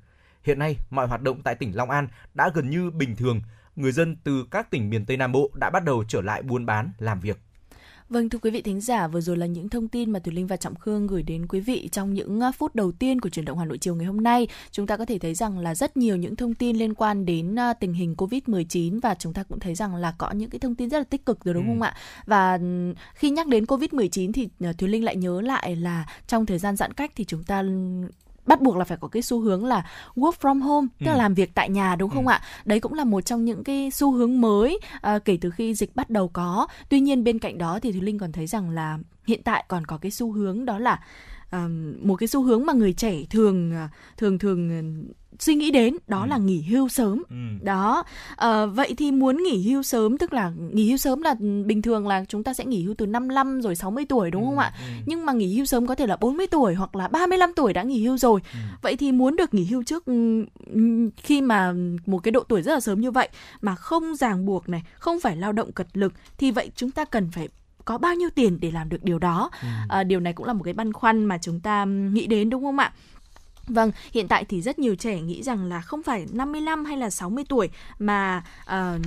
Hiện 0.42 0.58
nay, 0.58 0.76
mọi 0.90 1.06
hoạt 1.06 1.22
động 1.22 1.42
tại 1.42 1.54
tỉnh 1.54 1.76
Long 1.76 1.90
An 1.90 2.08
đã 2.34 2.50
gần 2.54 2.70
như 2.70 2.90
bình 2.90 3.16
thường, 3.16 3.42
người 3.76 3.92
dân 3.92 4.16
từ 4.24 4.46
các 4.50 4.70
tỉnh 4.70 4.90
miền 4.90 5.06
Tây 5.06 5.16
Nam 5.16 5.32
Bộ 5.32 5.50
đã 5.54 5.70
bắt 5.70 5.84
đầu 5.84 6.04
trở 6.08 6.20
lại 6.20 6.42
buôn 6.42 6.66
bán, 6.66 6.90
làm 6.98 7.20
việc. 7.20 7.38
Vâng 8.08 8.28
thưa 8.28 8.38
quý 8.38 8.50
vị 8.50 8.62
thính 8.62 8.80
giả, 8.80 9.08
vừa 9.08 9.20
rồi 9.20 9.36
là 9.36 9.46
những 9.46 9.68
thông 9.68 9.88
tin 9.88 10.10
mà 10.10 10.18
Thùy 10.18 10.34
Linh 10.34 10.46
và 10.46 10.56
Trọng 10.56 10.74
Khương 10.74 11.06
gửi 11.06 11.22
đến 11.22 11.46
quý 11.48 11.60
vị 11.60 11.88
trong 11.92 12.14
những 12.14 12.40
à, 12.40 12.52
phút 12.52 12.74
đầu 12.74 12.92
tiên 12.92 13.20
của 13.20 13.28
chuyển 13.28 13.44
động 13.44 13.58
Hà 13.58 13.64
Nội 13.64 13.78
chiều 13.78 13.94
ngày 13.94 14.06
hôm 14.06 14.16
nay. 14.20 14.46
Chúng 14.70 14.86
ta 14.86 14.96
có 14.96 15.04
thể 15.04 15.18
thấy 15.18 15.34
rằng 15.34 15.58
là 15.58 15.74
rất 15.74 15.96
nhiều 15.96 16.16
những 16.16 16.36
thông 16.36 16.54
tin 16.54 16.76
liên 16.76 16.94
quan 16.94 17.26
đến 17.26 17.58
à, 17.58 17.72
tình 17.72 17.92
hình 17.92 18.14
Covid-19 18.18 19.00
và 19.02 19.14
chúng 19.18 19.32
ta 19.32 19.42
cũng 19.42 19.60
thấy 19.60 19.74
rằng 19.74 19.94
là 19.94 20.14
có 20.18 20.30
những 20.30 20.50
cái 20.50 20.58
thông 20.58 20.74
tin 20.74 20.90
rất 20.90 20.98
là 20.98 21.04
tích 21.04 21.26
cực 21.26 21.44
rồi 21.44 21.54
đúng 21.54 21.64
Ừ. 21.64 21.68
không 21.70 21.82
ạ? 21.82 21.96
Và 22.26 22.52
ừm, 22.52 22.94
khi 23.14 23.30
nhắc 23.30 23.46
đến 23.46 23.64
Covid-19 23.64 24.32
thì 24.32 24.48
à, 24.60 24.72
Thùy 24.72 24.88
Linh 24.88 25.04
lại 25.04 25.16
nhớ 25.16 25.40
lại 25.40 25.76
là 25.76 26.06
trong 26.26 26.46
thời 26.46 26.58
gian 26.58 26.76
giãn 26.76 26.92
cách 26.92 27.12
thì 27.16 27.24
chúng 27.24 27.44
ta 27.44 27.62
bắt 28.48 28.60
buộc 28.60 28.76
là 28.76 28.84
phải 28.84 28.98
có 29.00 29.08
cái 29.08 29.22
xu 29.22 29.40
hướng 29.40 29.64
là 29.64 29.86
work 30.16 30.32
from 30.40 30.62
home 30.62 30.86
tức 30.98 31.06
là 31.06 31.12
Ừ. 31.12 31.18
làm 31.18 31.34
việc 31.34 31.54
tại 31.54 31.70
nhà 31.70 31.96
đúng 31.96 32.10
không 32.10 32.26
Ừ. 32.26 32.32
ạ 32.32 32.42
đấy 32.64 32.80
cũng 32.80 32.94
là 32.94 33.04
một 33.04 33.20
trong 33.20 33.44
những 33.44 33.64
cái 33.64 33.90
xu 33.90 34.12
hướng 34.12 34.40
mới 34.40 34.78
à, 35.00 35.18
kể 35.18 35.38
từ 35.40 35.50
khi 35.50 35.74
dịch 35.74 35.96
bắt 35.96 36.10
đầu 36.10 36.28
có 36.28 36.66
tuy 36.88 37.00
nhiên 37.00 37.24
bên 37.24 37.38
cạnh 37.38 37.58
đó 37.58 37.78
thì 37.82 37.92
thùy 37.92 38.00
linh 38.00 38.18
còn 38.18 38.32
thấy 38.32 38.46
rằng 38.46 38.70
là 38.70 38.98
hiện 39.26 39.42
tại 39.44 39.64
còn 39.68 39.84
có 39.86 39.96
cái 39.98 40.10
xu 40.10 40.32
hướng 40.32 40.64
đó 40.64 40.78
là 40.78 41.00
ờm, 41.50 41.94
một 42.08 42.16
cái 42.16 42.28
xu 42.28 42.42
hướng 42.42 42.66
mà 42.66 42.72
người 42.72 42.92
trẻ 42.92 43.14
thường 43.30 43.72
à, 43.72 43.88
thường 44.16 44.38
thường 44.38 44.92
suy 45.38 45.54
nghĩ 45.54 45.70
đến 45.70 45.96
đó 46.08 46.22
Ừ. 46.22 46.26
là 46.28 46.38
nghỉ 46.38 46.62
hưu 46.62 46.88
sớm 46.88 47.22
Ừ. 47.30 47.36
đó 47.62 48.04
Ờ, 48.36 48.66
vậy 48.66 48.94
thì 48.96 49.12
muốn 49.12 49.42
nghỉ 49.42 49.70
hưu 49.70 49.82
sớm 49.82 50.18
tức 50.18 50.32
là 50.32 50.52
nghỉ 50.72 50.88
hưu 50.88 50.96
sớm 50.96 51.22
là 51.22 51.34
ừ, 51.40 51.62
bình 51.66 51.82
thường 51.82 52.08
là 52.08 52.24
chúng 52.28 52.44
ta 52.44 52.54
sẽ 52.54 52.64
nghỉ 52.64 52.82
hưu 52.84 52.94
từ 52.98 53.06
55 53.06 53.60
rồi 53.62 53.74
60 53.74 54.04
tuổi 54.08 54.30
đúng 54.30 54.44
không 54.44 54.58
ạ 54.58 54.72
Ừ. 54.78 54.84
nhưng 55.06 55.26
mà 55.26 55.32
nghỉ 55.32 55.56
hưu 55.56 55.64
sớm 55.66 55.86
có 55.86 55.94
thể 55.94 56.06
là 56.06 56.16
40 56.16 56.46
tuổi 56.46 56.74
hoặc 56.74 56.96
là 56.96 57.08
35 57.08 57.52
tuổi 57.56 57.72
đã 57.72 57.82
nghỉ 57.82 58.04
hưu 58.04 58.16
rồi. 58.18 58.40
Ừ. 58.52 58.58
Vậy 58.82 58.96
thì 58.96 59.12
muốn 59.12 59.36
được 59.36 59.54
nghỉ 59.54 59.64
hưu 59.64 59.82
trước 59.82 60.04
ừm, 60.06 60.44
khi 61.16 61.40
mà 61.40 61.72
một 62.06 62.18
cái 62.18 62.32
độ 62.32 62.42
tuổi 62.48 62.62
rất 62.62 62.72
là 62.72 62.80
sớm 62.80 63.00
như 63.00 63.10
vậy 63.10 63.28
mà 63.60 63.74
không 63.74 64.16
ràng 64.16 64.46
buộc 64.46 64.68
này, 64.68 64.82
không 64.98 65.20
phải 65.20 65.36
lao 65.36 65.52
động 65.52 65.72
cật 65.72 65.86
lực 65.94 66.12
thì 66.38 66.50
vậy 66.50 66.70
chúng 66.76 66.90
ta 66.90 67.04
cần 67.04 67.30
phải 67.30 67.48
có 67.84 67.98
bao 67.98 68.14
nhiêu 68.14 68.28
tiền 68.34 68.58
để 68.60 68.70
làm 68.70 68.88
được 68.88 69.04
điều 69.04 69.18
đó? 69.18 69.50
Ừ. 69.62 69.68
À, 69.88 70.02
điều 70.04 70.20
này 70.20 70.32
cũng 70.32 70.46
là 70.46 70.52
một 70.52 70.62
cái 70.64 70.74
băn 70.74 70.92
khoăn 70.92 71.24
mà 71.24 71.38
chúng 71.38 71.60
ta 71.60 71.84
nghĩ 71.84 72.26
đến 72.26 72.50
đúng 72.50 72.62
không 72.64 72.78
ạ? 72.78 72.92
Vâng, 73.68 73.92
hiện 74.12 74.28
tại 74.28 74.44
thì 74.44 74.62
rất 74.62 74.78
nhiều 74.78 74.94
trẻ 74.94 75.20
nghĩ 75.20 75.42
rằng 75.42 75.64
là 75.64 75.80
không 75.80 76.02
phải 76.02 76.26
55 76.32 76.84
hay 76.84 76.96
là 76.96 77.10
60 77.10 77.44
tuổi 77.48 77.68
mà 77.98 78.42
ờ, 78.64 78.98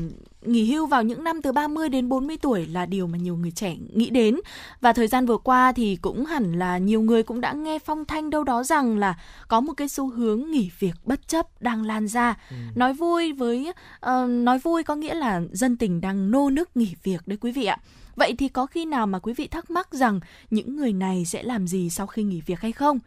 nghỉ 0.41 0.65
hưu 0.71 0.85
vào 0.85 1.03
những 1.03 1.23
năm 1.23 1.41
từ 1.41 1.51
30 1.51 1.89
đến 1.89 2.09
40 2.09 2.37
tuổi 2.41 2.65
là 2.65 2.85
điều 2.85 3.07
mà 3.07 3.17
nhiều 3.17 3.35
người 3.37 3.51
trẻ 3.51 3.75
nghĩ 3.93 4.09
đến. 4.09 4.39
Và 4.81 4.93
thời 4.93 5.07
gian 5.07 5.25
vừa 5.25 5.37
qua 5.37 5.71
thì 5.71 5.95
cũng 5.95 6.25
hẳn 6.25 6.59
là 6.59 6.77
nhiều 6.77 7.01
người 7.01 7.23
cũng 7.23 7.41
đã 7.41 7.53
nghe 7.53 7.79
phong 7.79 8.05
thanh 8.05 8.29
đâu 8.29 8.43
đó 8.43 8.63
rằng 8.63 8.97
là 8.97 9.19
có 9.47 9.61
một 9.61 9.73
cái 9.77 9.87
xu 9.89 10.09
hướng 10.09 10.51
nghỉ 10.51 10.69
việc 10.79 10.95
bất 11.05 11.27
chấp 11.27 11.61
đang 11.61 11.83
lan 11.83 12.07
ra. 12.07 12.37
Nói 12.75 12.93
vui 12.93 13.33
với 13.33 13.73
ờ, 13.99 14.27
nói 14.27 14.59
vui 14.59 14.83
có 14.83 14.95
nghĩa 14.95 15.13
là 15.13 15.41
dân 15.51 15.77
tình 15.77 16.01
đang 16.01 16.31
nô 16.31 16.49
nức 16.49 16.77
nghỉ 16.77 16.95
việc 17.03 17.27
đấy 17.27 17.37
quý 17.41 17.51
vị 17.51 17.65
ạ. 17.65 17.77
Vậy 18.15 18.35
thì 18.37 18.47
có 18.47 18.65
khi 18.65 18.85
nào 18.85 19.07
mà 19.07 19.19
quý 19.19 19.33
vị 19.33 19.47
thắc 19.47 19.71
mắc 19.71 19.93
rằng 19.93 20.19
những 20.49 20.75
người 20.75 20.93
này 20.93 21.25
sẽ 21.25 21.43
làm 21.43 21.67
gì 21.67 21.89
sau 21.89 22.07
khi 22.07 22.23
nghỉ 22.23 22.41
việc 22.45 22.59
hay 22.59 22.71
không? 22.71 22.99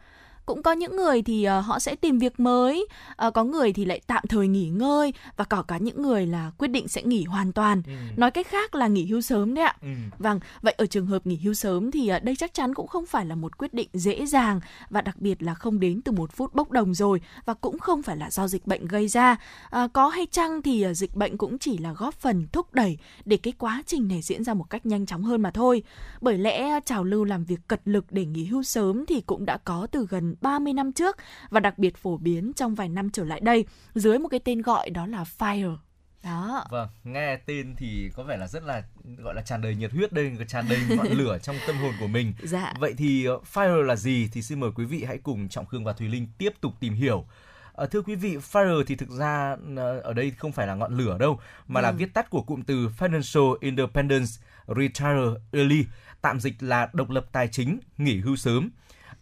Cũng 0.45 0.63
có 0.63 0.71
những 0.71 0.95
người 0.95 1.21
thì 1.21 1.43
ờ, 1.43 1.59
họ 1.59 1.79
sẽ 1.79 1.95
tìm 1.95 2.19
việc 2.19 2.39
mới 2.39 2.87
ờ, 3.15 3.31
có 3.31 3.43
người 3.43 3.73
thì 3.73 3.85
lại 3.85 4.01
tạm 4.07 4.23
thời 4.29 4.47
nghỉ 4.47 4.69
ngơi 4.69 5.13
và 5.37 5.43
có 5.45 5.61
cả 5.61 5.77
những 5.77 6.01
người 6.01 6.27
là 6.27 6.51
quyết 6.57 6.67
định 6.67 6.87
sẽ 6.87 7.03
nghỉ 7.03 7.23
hoàn 7.23 7.51
toàn 7.51 7.81
Ừ. 7.87 7.91
nói 8.17 8.31
cách 8.31 8.47
khác 8.47 8.75
là 8.75 8.87
nghỉ 8.87 9.05
hưu 9.05 9.21
sớm 9.21 9.53
đấy 9.53 9.65
ạ 9.65 9.75
Ừ. 9.81 9.87
Vâng, 10.17 10.39
vậy 10.61 10.73
ở 10.77 10.85
trường 10.85 11.05
hợp 11.05 11.25
nghỉ 11.27 11.35
hưu 11.37 11.53
sớm 11.53 11.91
thì 11.91 12.07
ờ, 12.07 12.19
đây 12.19 12.35
chắc 12.35 12.53
chắn 12.53 12.73
cũng 12.73 12.87
không 12.87 13.05
phải 13.05 13.25
là 13.25 13.35
một 13.35 13.57
quyết 13.57 13.73
định 13.73 13.89
dễ 13.93 14.25
dàng 14.25 14.59
và 14.89 15.01
đặc 15.01 15.17
biệt 15.21 15.43
là 15.43 15.53
không 15.53 15.79
đến 15.79 16.01
từ 16.01 16.11
một 16.11 16.31
phút 16.31 16.53
bốc 16.55 16.71
đồng 16.71 16.93
rồi 16.93 17.21
và 17.45 17.53
cũng 17.53 17.79
không 17.79 18.03
phải 18.03 18.17
là 18.17 18.31
do 18.31 18.47
dịch 18.47 18.67
bệnh 18.67 18.85
gây 18.87 19.07
ra. 19.07 19.35
À, 19.69 19.87
có 19.93 20.07
hay 20.07 20.27
chăng 20.31 20.61
thì 20.61 20.81
ờ, 20.81 20.93
dịch 20.93 21.15
bệnh 21.15 21.37
cũng 21.37 21.59
chỉ 21.59 21.77
là 21.77 21.93
góp 21.93 22.13
phần 22.13 22.47
thúc 22.51 22.73
đẩy 22.73 22.97
để 23.25 23.37
cái 23.37 23.53
quá 23.57 23.83
trình 23.85 24.07
này 24.07 24.21
diễn 24.21 24.43
ra 24.43 24.53
một 24.53 24.69
cách 24.69 24.85
nhanh 24.85 25.05
chóng 25.05 25.23
hơn 25.23 25.41
mà 25.41 25.51
thôi. 25.51 25.83
Bởi 26.21 26.37
lẽ 26.37 26.79
trào 26.85 27.03
lưu 27.03 27.23
làm 27.23 27.45
việc 27.45 27.59
cật 27.67 27.81
lực 27.85 28.05
để 28.09 28.25
nghỉ 28.25 28.45
hưu 28.45 28.63
sớm 28.63 29.05
thì 29.05 29.21
cũng 29.21 29.45
đã 29.45 29.57
có 29.57 29.87
từ 29.91 30.07
gần 30.09 30.34
30 30.41 30.73
năm 30.73 30.91
trước 30.91 31.17
và 31.49 31.59
đặc 31.59 31.77
biệt 31.77 31.97
phổ 31.97 32.17
biến 32.17 32.51
trong 32.55 32.75
vài 32.75 32.89
năm 32.89 33.09
trở 33.09 33.23
lại 33.23 33.39
đây 33.39 33.65
dưới 33.95 34.19
một 34.19 34.27
cái 34.29 34.39
tên 34.39 34.61
gọi 34.61 34.89
đó 34.89 35.05
là 35.05 35.25
FIRE. 35.37 35.77
Đó. 36.23 36.65
Vâng, 36.69 36.87
nghe 37.03 37.35
tên 37.35 37.75
thì 37.77 38.09
có 38.15 38.23
vẻ 38.23 38.37
là 38.37 38.47
rất 38.47 38.63
là 38.63 38.83
gọi 39.17 39.35
là 39.35 39.41
tràn 39.41 39.61
đầy 39.61 39.75
nhiệt 39.75 39.91
huyết 39.91 40.13
đây, 40.13 40.37
tràn 40.47 40.65
đầy 40.69 40.79
ngọn 40.89 41.07
lửa 41.07 41.37
trong 41.43 41.55
tâm 41.67 41.77
hồn 41.77 41.93
của 41.99 42.07
mình. 42.07 42.33
Dạ. 42.43 42.73
Vậy 42.79 42.93
thì 42.97 43.29
uh, 43.29 43.43
Fire 43.53 43.81
là 43.81 43.95
gì 43.95 44.29
thì 44.33 44.41
xin 44.41 44.59
mời 44.59 44.69
quý 44.75 44.85
vị 44.85 45.03
hãy 45.03 45.17
cùng 45.17 45.49
Trọng 45.49 45.65
Khương 45.65 45.83
và 45.83 45.93
Thùy 45.93 46.07
Linh 46.07 46.27
tiếp 46.37 46.53
tục 46.61 46.73
tìm 46.79 46.93
hiểu. 46.93 47.25
Ờ, 47.73 47.85
thưa 47.85 48.01
quý 48.01 48.15
vị, 48.15 48.37
Fire 48.37 48.83
thì 48.87 48.95
thực 48.95 49.09
ra 49.09 49.55
ờ, 49.77 49.99
ở 49.99 50.13
đây 50.13 50.31
không 50.31 50.51
phải 50.51 50.67
là 50.67 50.75
ngọn 50.75 50.97
lửa 50.97 51.17
đâu, 51.17 51.39
mà 51.67 51.81
là 51.81 51.91
Vâng. 51.91 51.97
viết 51.97 52.13
tắt 52.13 52.29
của 52.29 52.41
cụm 52.41 52.61
từ 52.61 52.89
Financial 52.99 53.57
Independence 53.61 54.31
Retire 54.67 55.39
Early, 55.51 55.85
tạm 56.21 56.39
dịch 56.39 56.53
là 56.59 56.89
độc 56.93 57.09
lập 57.09 57.25
tài 57.31 57.47
chính, 57.47 57.79
nghỉ 57.97 58.19
hưu 58.19 58.35
sớm. 58.35 58.69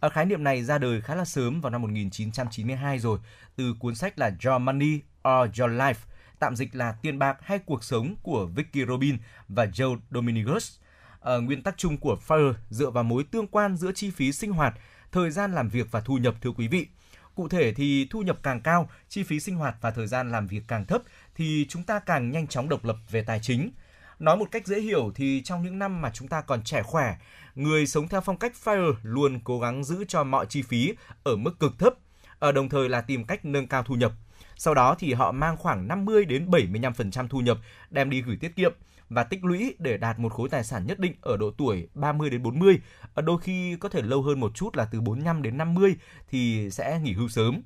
À, 0.04 0.08
khái 0.08 0.26
niệm 0.26 0.44
này 0.44 0.64
ra 0.64 0.78
đời 0.78 1.00
khá 1.00 1.14
là 1.14 1.24
sớm 1.24 1.60
vào 1.60 1.70
năm 1.70 1.82
1992 1.82 2.98
rồi, 2.98 3.18
từ 3.56 3.74
cuốn 3.78 3.94
sách 3.94 4.18
là 4.18 4.30
Your 4.44 4.62
Money 4.62 5.00
or 5.28 5.60
Your 5.60 5.70
Life, 5.70 5.94
tạm 6.38 6.56
dịch 6.56 6.74
là 6.74 6.92
tiền 7.02 7.18
bạc 7.18 7.36
hay 7.42 7.58
cuộc 7.58 7.84
sống 7.84 8.16
của 8.22 8.46
Vicky 8.46 8.84
Robin 8.88 9.18
và 9.48 9.64
Joe 9.66 9.98
Dominguez. 10.10 10.58
À, 10.58 11.20
ờ, 11.20 11.40
nguyên 11.40 11.62
tắc 11.62 11.74
chung 11.76 11.96
của 11.96 12.18
FIRE 12.26 12.54
dựa 12.70 12.90
vào 12.90 13.04
mối 13.04 13.24
tương 13.30 13.46
quan 13.46 13.76
giữa 13.76 13.92
chi 13.92 14.10
phí 14.10 14.32
sinh 14.32 14.52
hoạt, 14.52 14.74
thời 15.12 15.30
gian 15.30 15.52
làm 15.52 15.68
việc 15.68 15.86
và 15.90 16.00
thu 16.00 16.18
nhập 16.18 16.34
thưa 16.40 16.50
quý 16.50 16.68
vị. 16.68 16.86
Cụ 17.34 17.48
thể 17.48 17.74
thì 17.74 18.06
thu 18.10 18.22
nhập 18.22 18.38
càng 18.42 18.60
cao, 18.60 18.90
chi 19.08 19.22
phí 19.22 19.40
sinh 19.40 19.56
hoạt 19.56 19.76
và 19.80 19.90
thời 19.90 20.06
gian 20.06 20.32
làm 20.32 20.46
việc 20.46 20.62
càng 20.68 20.86
thấp 20.86 21.02
thì 21.34 21.66
chúng 21.68 21.82
ta 21.82 21.98
càng 21.98 22.30
nhanh 22.30 22.46
chóng 22.46 22.68
độc 22.68 22.84
lập 22.84 22.96
về 23.10 23.22
tài 23.22 23.40
chính. 23.40 23.70
Nói 24.18 24.36
một 24.36 24.48
cách 24.50 24.66
dễ 24.66 24.80
hiểu 24.80 25.12
thì 25.14 25.42
trong 25.44 25.62
những 25.62 25.78
năm 25.78 26.02
mà 26.02 26.10
chúng 26.14 26.28
ta 26.28 26.40
còn 26.40 26.62
trẻ 26.62 26.82
khỏe, 26.82 27.16
người 27.54 27.86
sống 27.86 28.08
theo 28.08 28.20
phong 28.20 28.38
cách 28.38 28.52
FIRE 28.64 28.94
luôn 29.02 29.40
cố 29.44 29.60
gắng 29.60 29.84
giữ 29.84 30.04
cho 30.08 30.24
mọi 30.24 30.46
chi 30.46 30.62
phí 30.62 30.94
ở 31.24 31.36
mức 31.36 31.58
cực 31.60 31.78
thấp, 31.78 31.94
ở 32.38 32.52
đồng 32.52 32.68
thời 32.68 32.88
là 32.88 33.00
tìm 33.00 33.24
cách 33.24 33.44
nâng 33.44 33.66
cao 33.66 33.82
thu 33.82 33.94
nhập. 33.94 34.12
Sau 34.56 34.74
đó 34.74 34.96
thì 34.98 35.12
họ 35.12 35.32
mang 35.32 35.56
khoảng 35.56 35.88
50 35.88 36.24
đến 36.24 36.50
75% 36.50 37.28
thu 37.28 37.40
nhập 37.40 37.58
đem 37.90 38.10
đi 38.10 38.22
gửi 38.22 38.36
tiết 38.36 38.56
kiệm 38.56 38.72
và 39.08 39.24
tích 39.24 39.44
lũy 39.44 39.74
để 39.78 39.96
đạt 39.96 40.18
một 40.18 40.32
khối 40.32 40.48
tài 40.48 40.64
sản 40.64 40.86
nhất 40.86 40.98
định 40.98 41.14
ở 41.20 41.36
độ 41.36 41.50
tuổi 41.58 41.88
30 41.94 42.30
đến 42.30 42.42
40, 42.42 42.78
ở 43.02 43.08
ờ, 43.14 43.22
đôi 43.22 43.38
khi 43.40 43.76
có 43.76 43.88
thể 43.88 44.02
lâu 44.02 44.22
hơn 44.22 44.40
một 44.40 44.54
chút 44.54 44.76
là 44.76 44.84
từ 44.84 45.00
45 45.00 45.42
đến 45.42 45.56
50 45.56 45.96
thì 46.30 46.70
sẽ 46.70 47.00
nghỉ 47.02 47.12
hưu 47.12 47.28
sớm. 47.28 47.62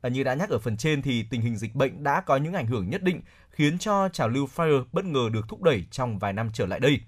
Ờ, 0.00 0.10
như 0.10 0.22
đã 0.22 0.34
nhắc 0.34 0.50
ở 0.50 0.58
phần 0.58 0.76
trên 0.76 1.02
thì 1.02 1.22
tình 1.22 1.40
hình 1.40 1.56
dịch 1.56 1.74
bệnh 1.74 2.02
đã 2.02 2.20
có 2.20 2.36
những 2.36 2.54
ảnh 2.54 2.66
hưởng 2.66 2.90
nhất 2.90 3.02
định 3.02 3.20
khiến 3.58 3.78
cho 3.78 4.08
trào 4.08 4.28
lưu 4.28 4.48
FIRE 4.56 4.84
bất 4.92 5.04
ngờ 5.04 5.28
được 5.32 5.48
thúc 5.48 5.62
đẩy 5.62 5.84
trong 5.90 6.18
vài 6.18 6.32
năm 6.32 6.50
trở 6.54 6.66
lại 6.66 6.80
đây. 6.80 7.00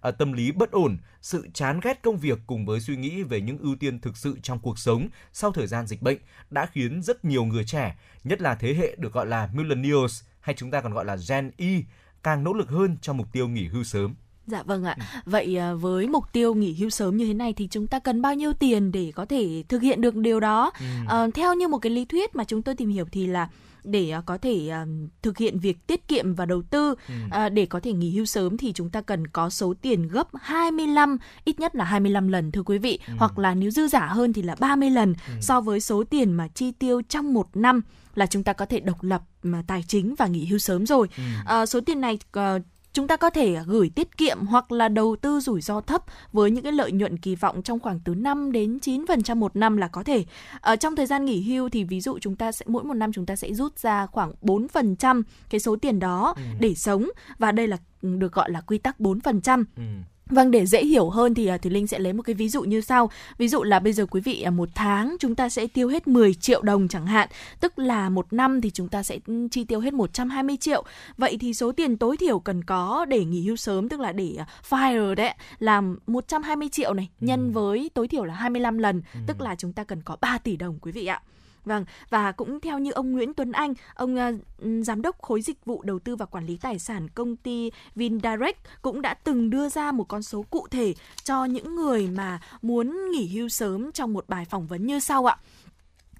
À, 0.00 0.10
tâm 0.10 0.32
lý 0.32 0.52
bất 0.52 0.70
ổn, 0.70 0.96
sự 1.22 1.48
chán 1.54 1.80
ghét 1.82 2.02
công 2.02 2.16
việc 2.16 2.38
cùng 2.46 2.66
với 2.66 2.80
suy 2.80 2.96
nghĩ 2.96 3.22
về 3.22 3.40
những 3.40 3.58
ưu 3.58 3.76
tiên 3.76 4.00
thực 4.00 4.16
sự 4.16 4.38
trong 4.42 4.58
cuộc 4.58 4.78
sống 4.78 5.08
sau 5.32 5.52
thời 5.52 5.66
gian 5.66 5.86
dịch 5.86 6.02
bệnh 6.02 6.18
đã 6.50 6.66
khiến 6.66 7.02
rất 7.02 7.24
nhiều 7.24 7.44
người 7.44 7.64
trẻ, 7.64 7.96
nhất 8.24 8.40
là 8.40 8.54
thế 8.54 8.74
hệ 8.74 8.96
được 8.98 9.12
gọi 9.12 9.26
là 9.26 9.50
millennials 9.54 10.22
hay 10.40 10.54
chúng 10.58 10.70
ta 10.70 10.80
còn 10.80 10.94
gọi 10.94 11.04
là 11.04 11.16
Gen 11.28 11.50
Y, 11.56 11.84
càng 12.22 12.44
nỗ 12.44 12.52
lực 12.52 12.68
hơn 12.68 12.96
cho 13.02 13.12
mục 13.12 13.26
tiêu 13.32 13.48
nghỉ 13.48 13.66
hưu 13.66 13.84
sớm. 13.84 14.14
Dạ 14.46 14.62
vâng 14.62 14.84
ạ. 14.84 14.96
Vậy 15.24 15.56
à, 15.56 15.74
với 15.74 16.08
mục 16.08 16.24
tiêu 16.32 16.54
nghỉ 16.54 16.74
hưu 16.74 16.90
sớm 16.90 17.16
như 17.16 17.26
thế 17.26 17.34
này 17.34 17.52
thì 17.52 17.68
chúng 17.70 17.86
ta 17.86 17.98
cần 17.98 18.22
bao 18.22 18.34
nhiêu 18.34 18.52
tiền 18.52 18.92
để 18.92 19.12
có 19.14 19.24
thể 19.24 19.64
thực 19.68 19.82
hiện 19.82 20.00
được 20.00 20.16
điều 20.16 20.40
đó? 20.40 20.72
Ờ, 21.06 21.30
theo 21.34 21.54
như 21.54 21.68
một 21.68 21.78
cái 21.78 21.92
lý 21.92 22.04
thuyết 22.04 22.36
mà 22.36 22.44
chúng 22.44 22.62
tôi 22.62 22.74
tìm 22.74 22.88
hiểu 22.88 23.04
thì 23.12 23.26
là 23.26 23.48
để 23.84 24.10
à, 24.10 24.22
có 24.26 24.38
thể 24.38 24.68
à, 24.68 24.86
thực 25.22 25.38
hiện 25.38 25.58
việc 25.58 25.86
tiết 25.86 26.08
kiệm 26.08 26.34
và 26.34 26.46
đầu 26.46 26.62
tư. 26.62 26.94
À, 27.30 27.48
để 27.48 27.66
có 27.66 27.80
thể 27.80 27.92
nghỉ 27.92 28.10
hưu 28.10 28.24
sớm 28.24 28.56
thì 28.56 28.72
chúng 28.72 28.90
ta 28.90 29.00
cần 29.00 29.26
có 29.26 29.50
số 29.50 29.74
tiền 29.82 30.08
gấp 30.08 30.28
25 30.42 31.18
ít 31.44 31.60
nhất 31.60 31.76
là 31.76 31.84
25 31.84 32.28
lần 32.28 32.52
thưa 32.52 32.62
quý 32.62 32.78
vị. 32.78 32.98
Hoặc 33.18 33.38
là 33.38 33.54
nếu 33.54 33.70
dư 33.70 33.88
giả 33.88 34.06
hơn 34.06 34.32
thì 34.32 34.42
là 34.42 34.54
30 34.60 34.90
lần 34.90 35.14
so 35.40 35.60
với 35.60 35.80
số 35.80 36.04
tiền 36.04 36.32
mà 36.32 36.48
chi 36.48 36.72
tiêu 36.72 37.02
trong 37.08 37.34
một 37.34 37.48
năm 37.54 37.82
là 38.14 38.26
chúng 38.26 38.44
ta 38.44 38.52
có 38.52 38.66
thể 38.66 38.80
độc 38.80 39.02
lập 39.02 39.22
mà 39.42 39.62
tài 39.66 39.84
chính 39.88 40.14
và 40.14 40.26
nghỉ 40.26 40.46
hưu 40.46 40.58
sớm 40.58 40.86
rồi. 40.86 41.08
À, 41.46 41.66
số 41.66 41.80
tiền 41.80 42.00
này 42.00 42.18
ờ, 42.32 42.58
chúng 42.92 43.08
ta 43.08 43.16
có 43.16 43.30
thể 43.30 43.56
gửi 43.66 43.90
tiết 43.94 44.16
kiệm 44.16 44.46
hoặc 44.46 44.72
là 44.72 44.88
đầu 44.88 45.16
tư 45.16 45.40
rủi 45.40 45.60
ro 45.60 45.80
thấp 45.80 46.04
với 46.32 46.50
những 46.50 46.64
cái 46.64 46.72
lợi 46.72 46.92
nhuận 46.92 47.18
kỳ 47.18 47.34
vọng 47.34 47.62
trong 47.62 47.80
khoảng 47.80 48.00
từ 48.04 48.14
5 48.14 48.52
đến 48.52 48.78
9% 48.82 49.36
một 49.36 49.56
năm 49.56 49.76
là 49.76 49.88
có 49.88 50.02
thể. 50.02 50.24
Ở 50.60 50.76
trong 50.76 50.96
thời 50.96 51.06
gian 51.06 51.24
nghỉ 51.24 51.42
hưu 51.42 51.68
thì 51.68 51.84
ví 51.84 52.00
dụ 52.00 52.18
chúng 52.18 52.36
ta 52.36 52.52
sẽ 52.52 52.64
mỗi 52.68 52.84
một 52.84 52.94
năm 52.94 53.12
chúng 53.12 53.26
ta 53.26 53.36
sẽ 53.36 53.54
rút 53.54 53.78
ra 53.78 54.06
khoảng 54.06 54.32
4% 54.42 55.22
cái 55.50 55.60
số 55.60 55.76
tiền 55.76 55.98
đó 55.98 56.34
để 56.60 56.74
sống 56.74 57.08
và 57.38 57.52
đây 57.52 57.66
là 57.66 57.76
ừ, 58.02 58.16
được 58.16 58.32
gọi 58.32 58.50
là 58.50 58.60
quy 58.60 58.78
tắc 58.78 59.00
4%. 59.00 59.64
Ừ. 59.76 59.82
Vâng, 60.30 60.50
để 60.50 60.66
dễ 60.66 60.84
hiểu 60.84 61.10
hơn 61.10 61.34
thì 61.34 61.46
à, 61.46 61.58
Thùy 61.58 61.72
Linh 61.72 61.86
sẽ 61.86 61.98
lấy 61.98 62.12
một 62.12 62.22
cái 62.22 62.34
ví 62.34 62.48
dụ 62.48 62.62
như 62.62 62.80
sau. 62.80 63.10
Ví 63.38 63.48
dụ 63.48 63.62
là 63.62 63.78
bây 63.78 63.92
giờ 63.92 64.06
quý 64.06 64.20
vị 64.20 64.42
à, 64.42 64.50
một 64.50 64.68
tháng 64.74 65.16
chúng 65.20 65.34
ta 65.34 65.48
sẽ 65.48 65.66
tiêu 65.66 65.88
hết 65.88 66.08
10 66.08 66.34
triệu 66.34 66.62
đồng 66.62 66.88
chẳng 66.88 67.06
hạn. 67.06 67.28
Tức 67.60 67.78
là 67.78 68.08
một 68.08 68.32
năm 68.32 68.60
thì 68.60 68.70
chúng 68.70 68.88
ta 68.88 69.02
sẽ 69.02 69.18
ừ, 69.26 69.48
chi 69.50 69.64
tiêu 69.64 69.80
hết 69.80 69.94
120 69.94 70.56
triệu. 70.56 70.84
Vậy 71.18 71.36
thì 71.40 71.54
số 71.54 71.72
tiền 71.72 71.96
tối 71.96 72.16
thiểu 72.16 72.38
cần 72.38 72.64
có 72.64 73.04
để 73.08 73.24
nghỉ 73.24 73.46
hưu 73.46 73.56
sớm, 73.56 73.88
tức 73.88 74.00
là 74.00 74.12
để 74.12 74.34
à, 74.38 74.46
fire 74.70 75.14
đấy, 75.14 75.34
là 75.58 75.82
120 76.06 76.68
triệu 76.68 76.94
này, 76.94 77.08
nhân 77.20 77.52
với 77.52 77.90
tối 77.94 78.08
thiểu 78.08 78.24
là 78.24 78.34
25 78.34 78.78
lần. 78.78 79.02
Tức 79.26 79.40
là 79.40 79.54
chúng 79.54 79.72
ta 79.72 79.84
cần 79.84 80.02
có 80.02 80.16
3 80.20 80.38
tỷ 80.38 80.56
đồng 80.56 80.78
quý 80.80 80.92
vị 80.92 81.06
ạ. 81.06 81.22
Vâng, 81.70 81.84
và 82.10 82.32
cũng 82.32 82.60
theo 82.60 82.78
như 82.78 82.90
ông 82.90 83.12
Nguyễn 83.12 83.34
Tuấn 83.34 83.52
Anh, 83.52 83.74
ông 83.94 84.16
uh, 84.16 84.84
giám 84.86 85.02
đốc 85.02 85.22
khối 85.22 85.42
dịch 85.42 85.64
vụ 85.64 85.82
đầu 85.82 85.98
tư 85.98 86.16
và 86.16 86.26
quản 86.26 86.46
lý 86.46 86.56
tài 86.56 86.78
sản 86.78 87.08
công 87.08 87.36
ty 87.36 87.70
Vindirect 87.94 88.58
cũng 88.82 89.02
đã 89.02 89.14
từng 89.14 89.50
đưa 89.50 89.68
ra 89.68 89.92
một 89.92 90.04
con 90.08 90.22
số 90.22 90.44
cụ 90.50 90.66
thể 90.70 90.94
cho 91.24 91.44
những 91.44 91.76
người 91.76 92.06
mà 92.06 92.40
muốn 92.62 93.10
nghỉ 93.10 93.28
hưu 93.28 93.48
sớm 93.48 93.92
trong 93.92 94.12
một 94.12 94.28
bài 94.28 94.44
phỏng 94.44 94.66
vấn 94.66 94.86
như 94.86 95.00
sau 95.00 95.26
ạ. 95.26 95.36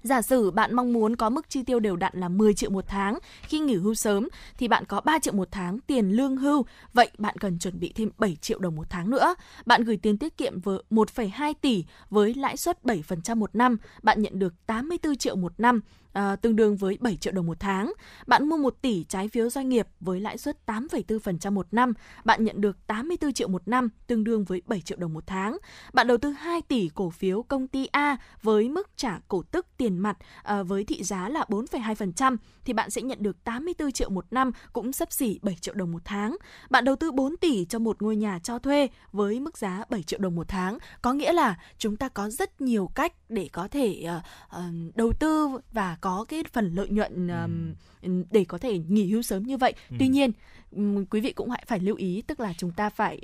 Giả 0.03 0.21
sử 0.21 0.51
bạn 0.51 0.75
mong 0.75 0.93
muốn 0.93 1.15
có 1.15 1.29
mức 1.29 1.49
chi 1.49 1.63
tiêu 1.63 1.79
đều 1.79 1.95
đặn 1.95 2.13
là 2.15 2.29
10 2.29 2.53
triệu 2.53 2.69
một 2.69 2.85
tháng 2.87 3.19
khi 3.43 3.59
nghỉ 3.59 3.75
hưu 3.75 3.93
sớm 3.93 4.27
thì 4.57 4.67
bạn 4.67 4.85
có 4.85 5.01
3 5.01 5.19
triệu 5.19 5.33
một 5.33 5.47
tháng 5.51 5.79
tiền 5.79 6.11
lương 6.11 6.37
hưu, 6.37 6.65
vậy 6.93 7.09
bạn 7.17 7.37
cần 7.37 7.59
chuẩn 7.59 7.79
bị 7.79 7.93
thêm 7.95 8.09
7 8.17 8.35
triệu 8.41 8.59
đồng 8.59 8.75
một 8.75 8.89
tháng 8.89 9.09
nữa. 9.09 9.35
Bạn 9.65 9.83
gửi 9.83 9.97
tiền 9.97 10.17
tiết 10.17 10.37
kiệm 10.37 10.59
với 10.59 10.83
1,2 10.89 11.53
tỷ 11.61 11.85
với 12.09 12.33
lãi 12.33 12.57
suất 12.57 12.83
7% 12.83 13.35
một 13.35 13.55
năm, 13.55 13.77
bạn 14.03 14.21
nhận 14.21 14.39
được 14.39 14.53
84 14.65 15.15
triệu 15.15 15.35
một 15.35 15.53
năm 15.57 15.81
à, 16.13 16.35
tương 16.35 16.55
đương 16.55 16.75
với 16.75 16.97
7 17.01 17.15
triệu 17.15 17.33
đồng 17.33 17.45
một 17.45 17.59
tháng. 17.59 17.93
Bạn 18.27 18.49
mua 18.49 18.57
1 18.57 18.81
tỷ 18.81 19.03
trái 19.03 19.27
phiếu 19.27 19.49
doanh 19.49 19.69
nghiệp 19.69 19.87
với 19.99 20.19
lãi 20.19 20.37
suất 20.37 20.57
8,4% 20.65 21.51
một 21.51 21.67
năm, 21.71 21.93
bạn 22.25 22.43
nhận 22.43 22.61
được 22.61 22.87
84 22.87 23.33
triệu 23.33 23.47
một 23.47 23.67
năm, 23.67 23.89
tương 24.07 24.23
đương 24.23 24.43
với 24.43 24.61
7 24.65 24.81
triệu 24.81 24.97
đồng 24.97 25.13
một 25.13 25.23
tháng. 25.27 25.57
Bạn 25.93 26.07
đầu 26.07 26.17
tư 26.17 26.29
2 26.29 26.61
tỷ 26.61 26.89
cổ 26.95 27.09
phiếu 27.09 27.43
công 27.43 27.67
ty 27.67 27.85
A 27.85 28.17
với 28.41 28.69
mức 28.69 28.89
trả 28.95 29.19
cổ 29.27 29.43
tức 29.51 29.65
tiền 29.77 29.99
mặt 29.99 30.17
à, 30.43 30.63
với 30.63 30.83
thị 30.83 31.03
giá 31.03 31.29
là 31.29 31.45
4,2% 31.47 32.37
thì 32.65 32.73
bạn 32.73 32.89
sẽ 32.89 33.01
nhận 33.01 33.23
được 33.23 33.43
84 33.43 33.91
triệu 33.91 34.09
một 34.09 34.25
năm, 34.31 34.51
cũng 34.73 34.93
sấp 34.93 35.11
xỉ 35.11 35.39
7 35.41 35.55
triệu 35.55 35.73
đồng 35.73 35.91
một 35.91 36.01
tháng. 36.05 36.37
Bạn 36.69 36.85
đầu 36.85 36.95
tư 36.95 37.11
4 37.11 37.37
tỷ 37.37 37.65
cho 37.65 37.79
một 37.79 38.01
ngôi 38.01 38.15
nhà 38.15 38.39
cho 38.43 38.59
thuê 38.59 38.87
với 39.11 39.39
mức 39.39 39.57
giá 39.57 39.83
7 39.89 40.03
triệu 40.03 40.19
đồng 40.19 40.35
một 40.35 40.47
tháng, 40.47 40.77
có 41.01 41.13
nghĩa 41.13 41.33
là 41.33 41.59
chúng 41.77 41.97
ta 41.97 42.09
có 42.09 42.29
rất 42.29 42.61
nhiều 42.61 42.91
cách 42.95 43.13
để 43.29 43.49
có 43.53 43.67
thể 43.67 44.05
uh, 44.17 44.23
uh, 44.57 44.95
đầu 44.95 45.11
tư 45.19 45.49
và 45.71 45.97
có 46.01 46.25
cái 46.29 46.43
phần 46.53 46.75
lợi 46.75 46.87
nhuận 46.89 47.27
um, 47.27 48.23
để 48.31 48.45
có 48.45 48.57
thể 48.57 48.77
nghỉ 48.87 49.11
hưu 49.11 49.21
sớm 49.21 49.43
như 49.43 49.57
vậy. 49.57 49.73
Ừ. 49.89 49.95
Tuy 49.99 50.07
nhiên, 50.07 50.31
um, 50.71 51.05
quý 51.05 51.21
vị 51.21 51.31
cũng 51.33 51.49
hãy 51.49 51.63
phải 51.67 51.79
lưu 51.79 51.95
ý 51.95 52.21
tức 52.27 52.39
là 52.39 52.53
chúng 52.57 52.71
ta 52.71 52.89
phải 52.89 53.21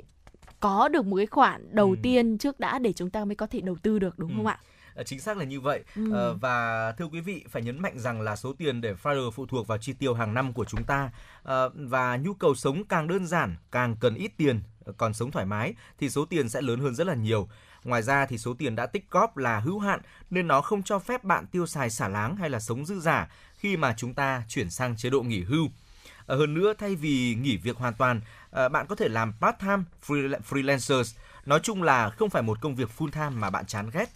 có 0.60 0.88
được 0.88 1.06
một 1.06 1.16
cái 1.16 1.26
khoản 1.26 1.74
đầu 1.74 1.90
Ừ. 1.90 1.96
tiên 2.02 2.38
trước 2.38 2.60
đã 2.60 2.78
để 2.78 2.92
chúng 2.92 3.10
ta 3.10 3.24
mới 3.24 3.34
có 3.34 3.46
thể 3.46 3.60
đầu 3.60 3.76
tư 3.82 3.98
được 3.98 4.18
đúng 4.18 4.30
Ừ. 4.30 4.34
không 4.36 4.46
ạ? 4.46 4.58
Ờ, 4.94 5.04
Chính 5.04 5.20
xác 5.20 5.36
là 5.36 5.44
như 5.44 5.60
vậy. 5.60 5.84
Ừ. 5.96 6.12
Ờ, 6.12 6.34
và 6.34 6.92
thưa 6.92 7.04
quý 7.04 7.20
vị, 7.20 7.44
phải 7.48 7.62
nhấn 7.62 7.82
mạnh 7.82 7.98
rằng 7.98 8.20
là 8.20 8.36
số 8.36 8.52
tiền 8.52 8.80
để 8.80 8.94
FIRE 9.02 9.30
phụ 9.30 9.46
thuộc 9.46 9.66
vào 9.66 9.78
chi 9.78 9.92
tiêu 9.92 10.14
hàng 10.14 10.34
năm 10.34 10.52
của 10.52 10.64
chúng 10.64 10.84
ta 10.84 11.10
Ờ, 11.42 11.70
và 11.74 12.16
nhu 12.16 12.34
cầu 12.34 12.54
sống 12.54 12.84
càng 12.84 13.08
đơn 13.08 13.26
giản, 13.26 13.56
càng 13.70 13.96
cần 14.00 14.14
ít 14.14 14.32
tiền, 14.36 14.60
còn 14.96 15.14
sống 15.14 15.30
thoải 15.30 15.46
mái 15.46 15.74
thì 15.98 16.10
số 16.10 16.24
tiền 16.24 16.48
sẽ 16.48 16.62
lớn 16.62 16.80
hơn 16.80 16.94
rất 16.94 17.06
là 17.06 17.14
nhiều. 17.14 17.48
Ngoài 17.88 18.02
ra 18.02 18.26
thì 18.26 18.38
số 18.38 18.54
tiền 18.54 18.76
đã 18.76 18.86
tích 18.86 19.10
góp 19.10 19.36
là 19.36 19.60
hữu 19.60 19.78
hạn 19.78 20.00
nên 20.30 20.48
nó 20.48 20.60
không 20.60 20.82
cho 20.82 20.98
phép 20.98 21.24
bạn 21.24 21.46
tiêu 21.46 21.66
xài 21.66 21.90
xả 21.90 22.08
láng 22.08 22.36
hay 22.36 22.50
là 22.50 22.60
sống 22.60 22.86
dư 22.86 23.00
giả 23.00 23.28
khi 23.58 23.76
mà 23.76 23.94
chúng 23.96 24.14
ta 24.14 24.42
chuyển 24.48 24.70
sang 24.70 24.96
chế 24.96 25.10
độ 25.10 25.22
nghỉ 25.22 25.42
hưu. 25.42 25.68
ở 26.26 26.36
hơn 26.36 26.54
nữa 26.54 26.74
thay 26.78 26.96
vì 26.96 27.36
nghỉ 27.40 27.56
việc 27.56 27.76
hoàn 27.76 27.94
toàn, 27.94 28.20
ờ, 28.50 28.68
bạn 28.68 28.86
có 28.86 28.94
thể 28.94 29.08
làm 29.08 29.32
part-time 29.40 29.82
freelancers. 30.48 31.16
Nói 31.46 31.60
chung 31.62 31.82
là 31.82 32.10
không 32.10 32.30
phải 32.30 32.42
một 32.42 32.60
công 32.60 32.74
việc 32.74 32.88
full-time 32.98 33.30
mà 33.30 33.50
bạn 33.50 33.66
chán 33.66 33.90
ghét. 33.92 34.08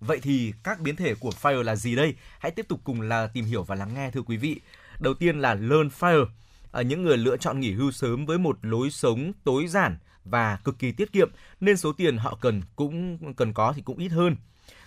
Vậy 0.00 0.20
thì 0.22 0.52
các 0.62 0.80
biến 0.80 0.96
thể 0.96 1.14
của 1.14 1.32
FIRE 1.42 1.62
là 1.62 1.76
gì 1.76 1.96
đây? 1.96 2.14
Hãy 2.38 2.52
tiếp 2.52 2.68
tục 2.68 2.80
cùng 2.84 3.00
là 3.00 3.26
tìm 3.26 3.44
hiểu 3.44 3.62
và 3.62 3.74
lắng 3.74 3.94
nghe 3.94 4.10
thưa 4.10 4.22
quý 4.22 4.36
vị. 4.36 4.60
Đầu 4.98 5.14
tiên 5.14 5.40
là 5.40 5.54
Learn 5.54 5.88
FIRE. 6.00 6.26
Ở 6.72 6.82
những 6.82 7.02
người 7.02 7.16
lựa 7.16 7.36
chọn 7.36 7.60
nghỉ 7.60 7.72
hưu 7.72 7.90
sớm 7.90 8.26
với 8.26 8.38
một 8.38 8.58
lối 8.62 8.90
sống 8.90 9.32
tối 9.44 9.66
giản 9.66 9.96
và 10.30 10.58
cực 10.64 10.78
kỳ 10.78 10.92
tiết 10.92 11.12
kiệm 11.12 11.30
nên 11.60 11.76
số 11.76 11.92
tiền 11.92 12.16
họ 12.16 12.38
cần 12.40 12.62
cũng 12.76 13.18
cần 13.34 13.52
có 13.52 13.72
thì 13.76 13.82
cũng 13.82 13.98
ít 13.98 14.08
hơn. 14.08 14.36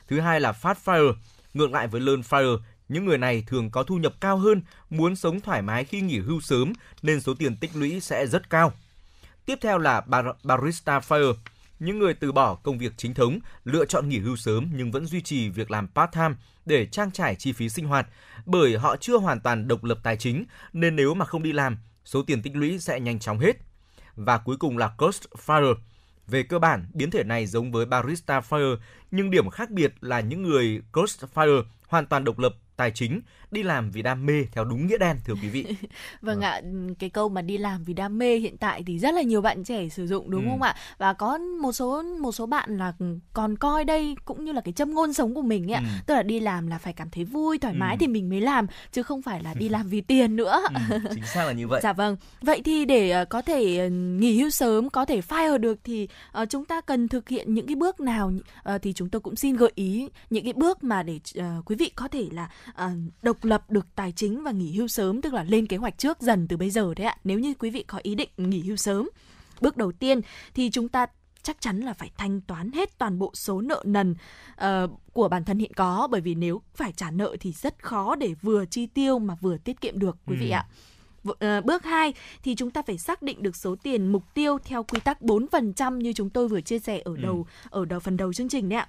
Thứ 0.08 0.20
hai 0.20 0.42
là 0.42 0.52
Fast 0.52 0.76
FIRE. 0.86 1.14
Ngược 1.54 1.72
lại 1.72 1.88
với 1.88 2.02
Learn 2.02 2.22
FIRE, 2.22 2.58
những 2.90 3.06
người 3.06 3.18
này 3.18 3.44
thường 3.48 3.72
có 3.72 3.84
thu 3.84 3.98
nhập 3.98 4.14
cao 4.20 4.38
hơn, 4.38 4.62
muốn 4.90 5.16
sống 5.16 5.42
thoải 5.42 5.62
mái 5.62 5.86
khi 5.86 6.02
nghỉ 6.02 6.20
hưu 6.20 6.42
sớm 6.42 6.74
nên 7.02 7.22
số 7.22 7.34
tiền 7.34 7.56
tích 7.56 7.72
lũy 7.76 8.00
sẽ 8.00 8.28
rất 8.28 8.50
cao. 8.50 8.74
Tiếp 9.46 9.58
theo 9.62 9.78
là 9.78 10.02
bar- 10.08 10.34
Barista 10.44 11.00
Fire. 11.00 11.34
Những 11.80 12.00
người 12.00 12.14
từ 12.14 12.32
bỏ 12.32 12.56
công 12.56 12.78
việc 12.78 12.94
chính 12.98 13.14
thống, 13.14 13.40
lựa 13.64 13.86
chọn 13.86 14.10
nghỉ 14.10 14.20
hưu 14.20 14.36
sớm 14.36 14.70
nhưng 14.74 14.92
vẫn 14.92 15.06
duy 15.06 15.22
trì 15.22 15.50
việc 15.50 15.72
làm 15.72 15.88
part-time 15.96 16.34
để 16.66 16.86
trang 16.86 17.12
trải 17.12 17.36
chi 17.36 17.54
phí 17.54 17.70
sinh 17.70 17.86
hoạt, 17.86 18.08
bởi 18.46 18.78
họ 18.78 18.98
chưa 18.98 19.18
hoàn 19.18 19.40
toàn 19.40 19.68
độc 19.68 19.84
lập 19.84 20.00
tài 20.04 20.18
chính 20.18 20.46
nên 20.74 20.96
nếu 20.96 21.14
mà 21.14 21.26
không 21.26 21.44
đi 21.44 21.52
làm, 21.52 21.78
số 22.06 22.24
tiền 22.24 22.42
tích 22.42 22.56
lũy 22.56 22.80
sẽ 22.80 23.00
nhanh 23.00 23.20
chóng 23.20 23.40
hết. 23.40 23.58
Và 24.26 24.38
cuối 24.38 24.58
cùng 24.58 24.78
là 24.78 24.88
Coast 24.88 25.24
Fire. 25.46 25.76
Về 26.28 26.44
cơ 26.44 26.60
bản, 26.60 26.86
biến 26.94 27.12
thể 27.12 27.24
này 27.24 27.46
giống 27.46 27.72
với 27.72 27.86
Barista 27.86 28.40
Fire, 28.40 28.78
nhưng 29.12 29.32
điểm 29.32 29.50
khác 29.50 29.70
biệt 29.70 29.94
là 30.02 30.20
những 30.20 30.44
người 30.44 30.82
Coast 30.92 31.24
Fire 31.34 31.64
hoàn 31.88 32.06
toàn 32.06 32.24
độc 32.24 32.40
lập 32.40 32.56
tài 32.80 32.92
chính, 32.92 33.22
đi 33.52 33.64
làm 33.64 33.92
vì 33.92 34.02
đam 34.02 34.26
mê 34.26 34.44
theo 34.52 34.66
đúng 34.66 34.88
nghĩa 34.88 34.98
đen 34.98 35.18
thưa 35.26 35.34
quý 35.42 35.50
vị. 35.50 35.66
Vâng 36.22 36.42
ạ, 36.42 36.62
cái 37.00 37.10
câu 37.10 37.30
mà 37.30 37.42
đi 37.42 37.58
làm 37.58 37.84
vì 37.84 37.94
đam 37.94 38.18
mê 38.18 38.36
hiện 38.36 38.58
tại 38.58 38.84
thì 38.88 39.00
rất 39.00 39.14
là 39.14 39.22
nhiều 39.22 39.42
bạn 39.42 39.64
trẻ 39.64 39.90
sử 39.90 40.08
dụng 40.08 40.32
đúng 40.32 40.44
Ừ. 40.46 40.50
không 40.50 40.62
ạ? 40.62 40.76
Và 40.98 41.14
có 41.14 41.38
một 41.38 41.72
số 41.72 42.04
một 42.22 42.32
số 42.32 42.46
bạn 42.46 42.78
là 42.78 42.94
còn 43.34 43.58
coi 43.58 43.86
đây 43.86 44.16
cũng 44.26 44.46
như 44.46 44.52
là 44.52 44.62
cái 44.62 44.74
châm 44.74 44.94
ngôn 44.94 45.14
sống 45.14 45.34
của 45.36 45.42
mình 45.42 45.72
ấy 45.72 45.74
ạ. 45.74 45.82
Ừ. 45.86 46.04
Tức 46.08 46.14
là 46.16 46.24
đi 46.24 46.40
làm 46.40 46.68
là 46.68 46.78
phải 46.78 46.94
cảm 46.94 47.10
thấy 47.10 47.24
vui, 47.26 47.58
thoải 47.58 47.74
mái 47.74 47.96
Ừ. 47.96 47.98
thì 48.00 48.08
mình 48.08 48.30
mới 48.30 48.42
làm 48.42 48.68
chứ 48.92 49.04
không 49.04 49.22
phải 49.22 49.44
là 49.44 49.54
đi 49.54 49.70
làm 49.70 49.88
vì 49.88 50.02
tiền 50.02 50.36
nữa. 50.36 50.62
Ừ, 50.90 51.00
chính 51.16 51.26
xác 51.26 51.46
là 51.46 51.52
như 51.52 51.68
vậy. 51.68 51.80
Dạ 51.84 51.94
vâng. 51.94 52.18
Vậy 52.42 52.62
thì 52.66 52.86
để 52.86 53.10
ờ, 53.10 53.26
có 53.26 53.42
thể 53.42 53.78
ờ, 53.78 53.90
nghỉ 53.90 54.40
hưu 54.40 54.50
sớm, 54.50 54.90
có 54.90 55.06
thể 55.06 55.22
fire 55.22 55.58
được 55.58 55.80
thì 55.84 56.08
ờ, 56.32 56.46
chúng 56.46 56.66
ta 56.66 56.82
cần 56.82 57.08
thực 57.08 57.30
hiện 57.30 57.54
những 57.54 57.68
cái 57.68 57.76
bước 57.76 58.00
nào 58.00 58.32
thì 58.82 58.94
chúng 58.94 59.10
tôi 59.10 59.20
cũng 59.22 59.36
xin 59.36 59.56
gợi 59.56 59.72
ý 59.76 60.10
những 60.30 60.44
cái 60.44 60.54
bước 60.54 60.84
mà 60.84 61.04
để 61.04 61.20
quý 61.66 61.76
vị 61.76 61.92
có 61.96 62.08
thể 62.08 62.28
là 62.32 62.50
ờ, 62.76 62.90
độc 63.22 63.44
lập 63.46 63.64
được 63.72 63.86
tài 63.96 64.12
chính 64.12 64.44
và 64.44 64.52
nghỉ 64.52 64.72
hưu 64.78 64.88
sớm 64.88 65.22
tức 65.22 65.34
là 65.34 65.44
lên 65.44 65.68
kế 65.68 65.78
hoạch 65.78 65.98
trước 65.98 66.22
dần 66.22 66.48
từ 66.48 66.58
bây 66.58 66.70
giờ 66.70 66.94
đấy 66.94 67.08
ạ. 67.08 67.18
Nếu 67.24 67.40
như 67.40 67.54
quý 67.60 67.70
vị 67.70 67.84
có 67.84 68.00
ý 68.04 68.16
định 68.16 68.30
nghỉ 68.38 68.60
hưu 68.62 68.76
sớm. 68.78 69.10
Bước 69.62 69.78
đầu 69.78 69.92
tiên 69.92 70.22
thì 70.54 70.70
chúng 70.70 70.90
ta 70.90 71.06
chắc 71.44 71.62
chắn 71.62 71.80
là 71.80 71.94
phải 71.94 72.12
thanh 72.18 72.42
toán 72.42 72.72
hết 72.72 72.98
toàn 72.98 73.20
bộ 73.20 73.32
số 73.34 73.62
nợ 73.62 73.84
nần 73.86 74.16
ờ, 74.56 74.88
của 75.14 75.28
bản 75.28 75.46
thân 75.46 75.60
hiện 75.60 75.74
có 75.74 76.08
bởi 76.12 76.22
vì 76.22 76.36
nếu 76.36 76.62
phải 76.76 76.92
trả 76.92 77.12
nợ 77.12 77.36
thì 77.40 77.52
rất 77.52 77.84
khó 77.84 78.16
để 78.16 78.34
vừa 78.42 78.66
chi 78.66 78.86
tiêu 78.86 79.20
mà 79.20 79.36
vừa 79.42 79.58
tiết 79.58 79.82
kiệm 79.82 80.00
được 80.00 80.18
quý 80.26 80.36
vị 80.40 80.50
Ừ. 80.50 80.54
ạ. 80.54 80.66
V- 81.24 81.34
ờ, 81.40 81.62
Bước 81.62 81.84
2 81.84 82.14
thì 82.44 82.56
chúng 82.56 82.72
ta 82.72 82.82
phải 82.82 82.98
xác 82.98 83.22
định 83.22 83.44
được 83.44 83.56
số 83.56 83.76
tiền 83.84 84.12
mục 84.12 84.24
tiêu 84.34 84.58
theo 84.64 84.84
quy 84.84 85.00
tắc 85.00 85.22
4% 85.22 86.00
như 86.00 86.14
chúng 86.14 86.30
tôi 86.30 86.48
vừa 86.48 86.62
chia 86.62 86.80
sẻ 86.80 87.02
ở 87.06 87.12
Ừ. 87.12 87.18
đầu 87.22 87.46
ở 87.70 87.86
đầu 87.86 88.00
phần 88.00 88.18
đầu 88.18 88.34
chương 88.34 88.50
trình 88.50 88.70
đấy 88.70 88.80
ạ. 88.80 88.88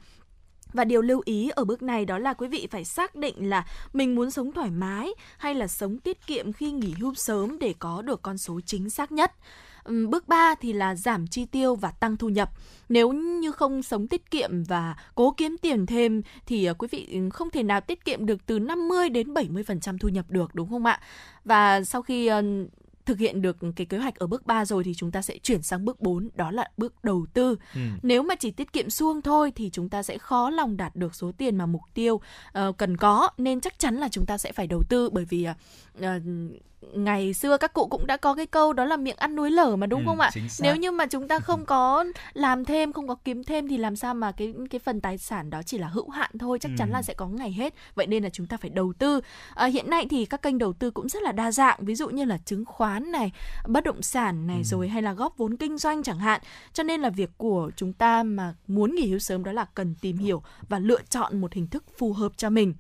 Và 0.73 0.85
điều 0.85 1.03
lưu 1.03 1.23
ý 1.25 1.51
ở 1.55 1.65
bước 1.65 1.83
này 1.83 2.05
đó 2.05 2.19
là 2.19 2.35
quý 2.35 2.49
vị 2.49 2.69
phải 2.71 2.85
xác 2.85 3.15
định 3.15 3.49
là 3.49 3.67
mình 3.93 4.15
muốn 4.15 4.31
sống 4.31 4.53
thoải 4.53 4.71
mái 4.71 5.11
hay 5.39 5.55
là 5.55 5.67
sống 5.67 5.99
tiết 5.99 6.27
kiệm 6.27 6.53
khi 6.53 6.71
nghỉ 6.73 6.95
hưu 7.01 7.15
sớm 7.15 7.59
để 7.59 7.75
có 7.79 8.03
được 8.03 8.23
con 8.23 8.39
số 8.39 8.61
chính 8.67 8.91
xác 8.91 9.13
nhất. 9.13 9.33
Ừ, 9.85 10.07
bước 10.07 10.29
3 10.29 10.55
thì 10.61 10.73
là 10.73 10.95
giảm 10.95 11.27
chi 11.27 11.47
tiêu 11.47 11.75
và 11.75 11.91
tăng 11.91 12.17
thu 12.17 12.29
nhập. 12.29 12.51
Nếu 12.89 13.13
như 13.13 13.53
không 13.53 13.83
sống 13.83 14.07
tiết 14.07 14.31
kiệm 14.31 14.65
và 14.65 14.97
cố 15.15 15.35
kiếm 15.37 15.57
tiền 15.63 15.87
thêm 15.87 16.23
thì 16.47 16.65
à, 16.65 16.73
quý 16.73 16.89
vị 16.91 17.09
ừ, 17.13 17.31
không 17.31 17.51
thể 17.51 17.63
nào 17.63 17.81
tiết 17.81 18.05
kiệm 18.05 18.27
được 18.27 18.47
từ 18.47 18.59
50 18.59 19.09
đến 19.09 19.35
70% 19.35 19.99
thu 19.99 20.09
nhập 20.09 20.27
được, 20.29 20.55
đúng 20.55 20.69
không 20.71 20.87
ạ? 20.87 21.01
Và 21.45 21.85
sau 21.85 22.03
khi 22.03 22.31
thực 23.11 23.19
hiện 23.19 23.43
được 23.43 23.57
cái 23.77 23.87
kế 23.87 23.99
hoạch 23.99 24.15
ở 24.15 24.27
bước 24.27 24.47
3 24.47 24.65
rồi 24.65 24.85
thì 24.85 24.95
chúng 24.95 25.11
ta 25.11 25.23
sẽ 25.23 25.39
chuyển 25.43 25.63
sang 25.63 25.85
bước 25.85 26.01
4 26.01 26.29
đó 26.35 26.51
là 26.51 26.69
bước 26.77 27.05
đầu 27.05 27.27
tư. 27.35 27.57
Ừ. 27.75 27.81
Nếu 28.03 28.23
mà 28.23 28.35
chỉ 28.35 28.51
tiết 28.51 28.73
kiệm 28.73 28.91
suông 28.91 29.23
thôi 29.23 29.53
thì 29.57 29.71
chúng 29.73 29.89
ta 29.89 30.03
sẽ 30.03 30.19
khó 30.19 30.51
lòng 30.51 30.77
đạt 30.77 30.97
được 30.97 31.15
số 31.15 31.33
tiền 31.39 31.57
mà 31.57 31.67
mục 31.67 31.83
tiêu 31.95 32.21
ờ, 32.53 32.73
cần 32.79 32.97
có 32.97 33.29
nên 33.39 33.61
chắc 33.61 33.79
chắn 33.79 33.97
là 33.97 34.09
chúng 34.09 34.27
ta 34.27 34.39
sẽ 34.39 34.53
phải 34.53 34.67
đầu 34.67 34.83
tư 34.89 35.11
bởi 35.11 35.25
vì 35.25 35.47
ờ, 36.01 36.21
ngày 36.93 37.35
xưa 37.35 37.57
các 37.57 37.73
cụ 37.73 37.87
cũng 37.87 38.07
đã 38.07 38.17
có 38.17 38.35
cái 38.35 38.47
câu 38.47 38.73
đó 38.73 38.85
là 38.85 38.97
miệng 38.97 39.17
ăn 39.17 39.37
núi 39.37 39.51
lở 39.51 39.77
mà 39.77 39.87
đúng 39.87 40.01
Ừ, 40.01 40.05
không 40.07 40.21
ạ? 40.21 40.31
Nếu 40.61 40.77
như 40.77 40.91
mà 40.91 41.07
chúng 41.07 41.29
ta 41.29 41.39
không 41.41 41.65
có 41.67 42.05
làm 42.33 42.65
thêm, 42.65 42.93
không 42.93 43.09
có 43.09 43.15
kiếm 43.25 43.45
thêm 43.45 43.69
thì 43.69 43.77
làm 43.77 43.97
sao 43.97 44.15
mà 44.15 44.33
cái 44.33 44.55
cái 44.71 44.79
phần 44.79 45.01
tài 45.01 45.19
sản 45.19 45.51
đó 45.51 45.63
chỉ 45.67 45.79
là 45.79 45.89
hữu 45.89 46.09
hạn 46.11 46.31
thôi, 46.39 46.59
chắc 46.59 46.73
chắn 46.79 46.89
Ừ. 46.89 46.93
là 46.93 47.03
sẽ 47.03 47.15
có 47.15 47.27
ngày 47.27 47.53
hết. 47.53 47.75
Vậy 47.95 48.07
nên 48.07 48.23
là 48.25 48.31
chúng 48.31 48.47
ta 48.47 48.57
phải 48.57 48.71
đầu 48.71 48.93
tư. 48.99 49.21
À, 49.55 49.67
hiện 49.67 49.91
nay 49.91 50.07
thì 50.11 50.25
các 50.27 50.43
kênh 50.43 50.59
đầu 50.59 50.73
tư 50.73 50.91
cũng 50.91 51.09
rất 51.09 51.23
là 51.23 51.33
đa 51.33 51.53
dạng, 51.53 51.79
ví 51.85 51.95
dụ 51.95 52.09
như 52.09 52.25
là 52.25 52.39
chứng 52.45 52.65
khoán 52.65 53.13
này, 53.13 53.33
bất 53.69 53.85
động 53.85 54.03
sản 54.03 54.47
này 54.47 54.57
Ừ. 54.57 54.63
rồi 54.65 54.89
hay 54.89 55.03
là 55.03 55.13
góp 55.13 55.37
vốn 55.37 55.57
kinh 55.57 55.79
doanh 55.79 56.03
chẳng 56.03 56.19
hạn. 56.19 56.41
Cho 56.73 56.83
nên 56.83 57.01
là 57.01 57.11
việc 57.11 57.31
của 57.37 57.71
chúng 57.77 57.93
ta 57.93 58.23
mà 58.23 58.55
muốn 58.67 58.95
nghỉ 58.95 59.09
hưu 59.11 59.19
sớm 59.19 59.45
đó 59.45 59.53
là 59.53 59.67
cần 59.75 59.95
tìm 60.01 60.19
hiểu 60.19 60.43
và 60.69 60.79
lựa 60.79 61.01
chọn 61.11 61.41
một 61.41 61.53
hình 61.53 61.67
thức 61.67 61.85
phù 61.99 62.13
hợp 62.13 62.33
cho 62.37 62.51
mình. 62.51 62.75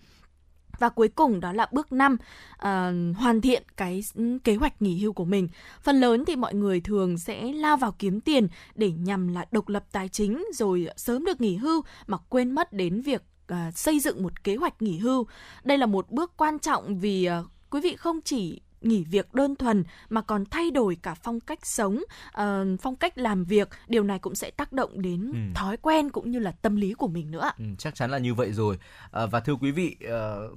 Và 0.81 0.89
cuối 0.89 1.09
cùng 1.09 1.41
đó 1.41 1.53
là 1.53 1.67
bước 1.73 1.93
5, 1.93 2.13
uh, 2.15 2.21
ờ, 2.59 2.93
hoàn 3.17 3.41
thiện 3.41 3.63
cái 3.77 4.03
kế 4.45 4.55
hoạch 4.55 4.83
nghỉ 4.83 4.99
hưu 4.99 5.13
của 5.13 5.25
mình. 5.25 5.49
Phần 5.83 6.01
lớn 6.01 6.25
thì 6.25 6.37
mọi 6.37 6.55
người 6.55 6.81
thường 6.81 7.19
sẽ 7.19 7.53
lao 7.53 7.77
vào 7.77 7.95
kiếm 7.99 8.21
tiền 8.21 8.49
để 8.75 8.91
nhằm 8.91 9.29
là 9.29 9.47
độc 9.53 9.69
lập 9.69 9.85
tài 9.93 10.09
chính 10.09 10.45
rồi 10.55 10.89
sớm 10.97 11.25
được 11.25 11.41
nghỉ 11.41 11.57
hưu 11.57 11.83
mà 12.07 12.17
quên 12.29 12.51
mất 12.53 12.73
đến 12.73 13.01
việc 13.01 13.23
uh, 13.53 13.57
xây 13.75 14.01
dựng 14.01 14.23
một 14.23 14.45
kế 14.45 14.57
hoạch 14.57 14.83
nghỉ 14.83 14.99
hưu. 14.99 15.27
Đây 15.65 15.79
là 15.79 15.87
một 15.87 16.11
bước 16.11 16.33
quan 16.37 16.59
trọng 16.59 16.99
vì 16.99 17.29
uh, 17.41 17.47
quý 17.71 17.81
vị 17.81 17.97
không 17.97 18.21
chỉ 18.25 18.61
nghỉ 18.81 19.05
việc 19.05 19.35
đơn 19.35 19.57
thuần 19.57 19.85
mà 20.09 20.21
còn 20.23 20.45
thay 20.51 20.71
đổi 20.71 20.97
cả 21.03 21.15
phong 21.15 21.41
cách 21.41 21.67
sống, 21.67 22.03
ờ, 22.33 22.67
phong 22.83 22.97
cách 22.97 23.19
làm 23.19 23.45
việc. 23.45 23.69
Điều 23.89 24.03
này 24.05 24.19
cũng 24.19 24.35
sẽ 24.35 24.51
tác 24.51 24.73
động 24.73 25.03
đến 25.03 25.31
Ừ. 25.33 25.39
thói 25.55 25.77
quen 25.77 26.11
cũng 26.11 26.31
như 26.31 26.39
là 26.39 26.51
tâm 26.53 26.77
lý 26.77 26.93
của 26.95 27.09
mình 27.09 27.31
nữa. 27.31 27.51
Ừ, 27.59 27.65
chắc 27.79 27.95
chắn 27.95 28.11
là 28.11 28.19
như 28.19 28.35
vậy 28.35 28.53
rồi 28.53 28.79
à, 29.11 29.27
và 29.27 29.41
thưa 29.41 29.55
quý 29.55 29.71
vị 29.71 29.97
ờ, 30.09 30.51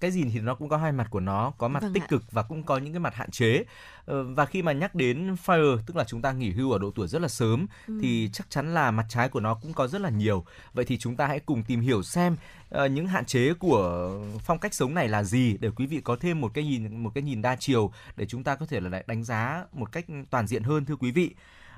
cái 0.00 0.10
gì 0.10 0.24
thì 0.32 0.40
nó 0.40 0.54
cũng 0.54 0.68
có 0.68 0.76
hai 0.76 0.92
mặt 0.92 1.06
của 1.10 1.20
nó 1.20 1.52
có 1.58 1.68
mặt 1.68 1.82
Vâng 1.82 1.92
tích 1.92 2.02
ạ. 2.02 2.06
cực 2.08 2.22
và 2.32 2.42
cũng 2.42 2.62
có 2.62 2.78
những 2.78 2.92
cái 2.92 3.00
mặt 3.00 3.14
hạn 3.14 3.30
chế 3.30 3.64
và 4.06 4.46
khi 4.46 4.62
mà 4.62 4.72
nhắc 4.72 4.94
đến 4.94 5.34
fire 5.46 5.78
tức 5.86 5.96
là 5.96 6.04
chúng 6.04 6.22
ta 6.22 6.32
nghỉ 6.32 6.50
hưu 6.50 6.72
ở 6.72 6.78
độ 6.78 6.90
tuổi 6.94 7.08
rất 7.08 7.22
là 7.22 7.28
sớm 7.28 7.66
Ừ. 7.86 7.98
thì 8.02 8.30
chắc 8.32 8.50
chắn 8.50 8.74
là 8.74 8.90
mặt 8.90 9.06
trái 9.08 9.28
của 9.28 9.40
nó 9.40 9.54
cũng 9.54 9.72
có 9.72 9.86
rất 9.86 10.00
là 10.00 10.10
nhiều. 10.10 10.44
Vậy 10.74 10.84
thì 10.84 10.98
chúng 10.98 11.16
ta 11.16 11.26
hãy 11.26 11.40
cùng 11.40 11.62
tìm 11.62 11.80
hiểu 11.80 12.02
xem 12.02 12.36
ờ, 12.70 12.86
những 12.86 13.06
hạn 13.06 13.24
chế 13.24 13.54
của 13.54 14.10
phong 14.44 14.58
cách 14.58 14.74
sống 14.74 14.94
này 14.94 15.08
là 15.08 15.22
gì 15.24 15.56
để 15.60 15.70
quý 15.70 15.86
vị 15.86 16.00
có 16.04 16.16
thêm 16.16 16.40
một 16.40 16.50
cái 16.54 16.64
nhìn 16.64 16.96
một 17.02 17.10
cái 17.14 17.22
nhìn 17.22 17.42
đa 17.42 17.56
chiều 17.56 17.92
để 18.16 18.26
chúng 18.26 18.44
ta 18.44 18.54
có 18.56 18.66
thể 18.66 18.80
là 18.80 19.02
đánh 19.06 19.24
giá 19.24 19.64
một 19.72 19.92
cách 19.92 20.06
toàn 20.30 20.46
diện 20.46 20.62
hơn 20.62 20.84
thưa 20.84 20.96
quý 20.96 21.10
vị. 21.10 21.34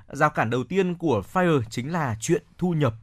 Rào 0.07 0.29
cản 0.29 0.49
đầu 0.49 0.63
tiên 0.63 0.95
của 0.95 1.23
fire 1.33 1.61
chính 1.69 1.91
là 1.91 2.15
chuyện 2.19 2.43
thu 2.57 2.71
nhập 2.73 2.93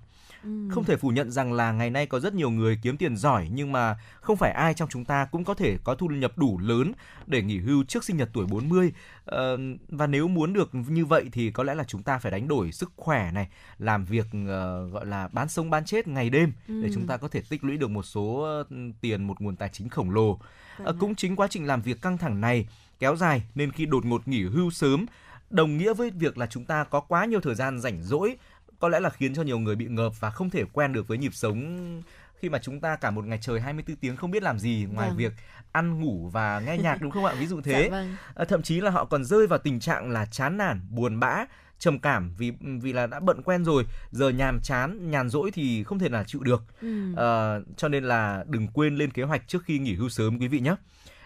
Ừ. 0.44 0.50
không 0.70 0.84
thể 0.84 0.96
phủ 0.96 1.08
nhận 1.08 1.30
rằng 1.30 1.52
là 1.52 1.72
ngày 1.72 1.90
nay 1.90 2.06
có 2.06 2.20
rất 2.20 2.34
nhiều 2.34 2.50
người 2.50 2.78
kiếm 2.82 2.96
tiền 2.96 3.16
giỏi 3.16 3.48
nhưng 3.52 3.72
mà 3.72 3.96
không 4.20 4.36
phải 4.36 4.50
ai 4.52 4.74
trong 4.74 4.88
chúng 4.88 5.04
ta 5.04 5.24
cũng 5.24 5.44
có 5.44 5.54
thể 5.54 5.78
có 5.84 5.94
thu 5.94 6.06
nhập 6.08 6.32
đủ 6.38 6.58
lớn 6.58 6.92
để 7.26 7.42
nghỉ 7.42 7.58
hưu 7.58 7.84
trước 7.84 8.04
sinh 8.04 8.16
nhật 8.16 8.30
tuổi 8.32 8.46
40. 8.46 8.92
Ờ, 9.24 9.58
và 9.88 10.06
nếu 10.06 10.28
muốn 10.28 10.52
được 10.52 10.74
như 10.74 11.04
vậy 11.04 11.24
thì 11.32 11.50
có 11.50 11.62
lẽ 11.62 11.74
là 11.74 11.84
chúng 11.84 12.02
ta 12.02 12.18
phải 12.18 12.32
đánh 12.32 12.48
đổi 12.48 12.72
sức 12.72 12.92
khỏe 12.96 13.30
này, 13.32 13.48
làm 13.78 14.04
việc 14.04 14.26
ờ, 14.48 14.88
gọi 14.88 15.06
là 15.06 15.28
bán 15.32 15.48
sống 15.48 15.70
bán 15.70 15.84
chết 15.84 16.08
ngày 16.08 16.30
đêm 16.30 16.52
để 16.68 16.74
Ừ. 16.88 16.90
chúng 16.94 17.06
ta 17.06 17.16
có 17.16 17.28
thể 17.28 17.42
tích 17.48 17.64
lũy 17.64 17.76
được 17.76 17.90
một 17.90 18.02
số 18.02 18.40
ờ, 18.42 18.64
tiền 19.00 19.24
một 19.26 19.40
nguồn 19.40 19.56
tài 19.56 19.68
chính 19.68 19.88
khổng 19.88 20.10
lồ. 20.10 20.38
Ờ, 20.84 20.96
cũng 20.98 21.14
chính 21.14 21.36
quá 21.36 21.46
trình 21.50 21.66
làm 21.66 21.82
việc 21.82 22.02
căng 22.02 22.18
thẳng 22.18 22.40
này 22.40 22.68
kéo 22.98 23.16
dài 23.16 23.42
nên 23.54 23.72
khi 23.72 23.86
đột 23.86 24.04
ngột 24.04 24.28
nghỉ 24.28 24.42
hưu 24.44 24.70
sớm 24.70 25.06
đồng 25.50 25.76
nghĩa 25.78 25.94
với 25.94 26.10
việc 26.10 26.38
là 26.38 26.46
chúng 26.46 26.64
ta 26.64 26.84
có 26.84 27.00
quá 27.00 27.24
nhiều 27.24 27.40
thời 27.40 27.54
gian 27.54 27.80
rảnh 27.80 28.02
rỗi 28.02 28.36
có 28.78 28.88
lẽ 28.88 29.00
là 29.00 29.10
khiến 29.10 29.34
cho 29.34 29.42
nhiều 29.42 29.58
người 29.58 29.76
bị 29.76 29.86
ngợp 29.86 30.12
và 30.20 30.30
không 30.30 30.50
thể 30.50 30.64
quen 30.72 30.92
được 30.92 31.08
với 31.08 31.18
nhịp 31.18 31.34
sống 31.34 32.02
khi 32.44 32.48
mà 32.48 32.58
chúng 32.58 32.80
ta 32.80 32.96
cả 32.96 33.10
một 33.10 33.24
ngày 33.24 33.38
trời 33.42 33.60
24 33.60 33.96
tiếng 33.96 34.16
không 34.16 34.30
biết 34.30 34.42
làm 34.42 34.58
gì 34.58 34.86
ngoài 34.92 35.08
Vâng. 35.08 35.16
việc 35.18 35.32
ăn 35.72 36.00
ngủ 36.00 36.28
và 36.32 36.60
nghe 36.60 36.78
nhạc 36.82 37.02
đúng 37.02 37.10
không 37.10 37.24
ạ? 37.24 37.34
Ví 37.38 37.46
dụ 37.46 37.60
thế. 37.60 37.82
Dạ 37.82 37.96
vâng. 37.96 38.16
À, 38.34 38.44
thậm 38.44 38.62
chí 38.62 38.80
là 38.80 38.90
họ 38.90 39.04
còn 39.04 39.24
rơi 39.24 39.46
vào 39.46 39.58
tình 39.58 39.80
trạng 39.80 40.10
là 40.10 40.26
chán 40.26 40.56
nản, 40.56 40.80
buồn 40.90 41.20
bã, 41.20 41.44
trầm 41.78 41.98
cảm 41.98 42.34
vì 42.38 42.52
vì 42.82 42.92
là 42.92 43.06
đã 43.06 43.20
bận 43.20 43.42
quen 43.42 43.64
rồi, 43.64 43.84
giờ 44.10 44.28
nhàm 44.28 44.60
chán, 44.62 45.10
nhàn 45.10 45.28
rỗi 45.28 45.50
thì 45.50 45.84
không 45.84 45.98
thể 45.98 46.08
nào 46.08 46.24
chịu 46.24 46.40
được. 46.40 46.62
Ừ. 46.80 47.14
Ờ, 47.16 47.62
cho 47.76 47.88
nên 47.88 48.04
là 48.04 48.44
đừng 48.48 48.68
quên 48.68 48.96
lên 48.96 49.10
kế 49.10 49.22
hoạch 49.22 49.48
trước 49.48 49.62
khi 49.64 49.78
nghỉ 49.78 49.94
hưu 49.94 50.08
sớm 50.08 50.38
quý 50.38 50.48
vị 50.48 50.60
nhé. 50.60 50.74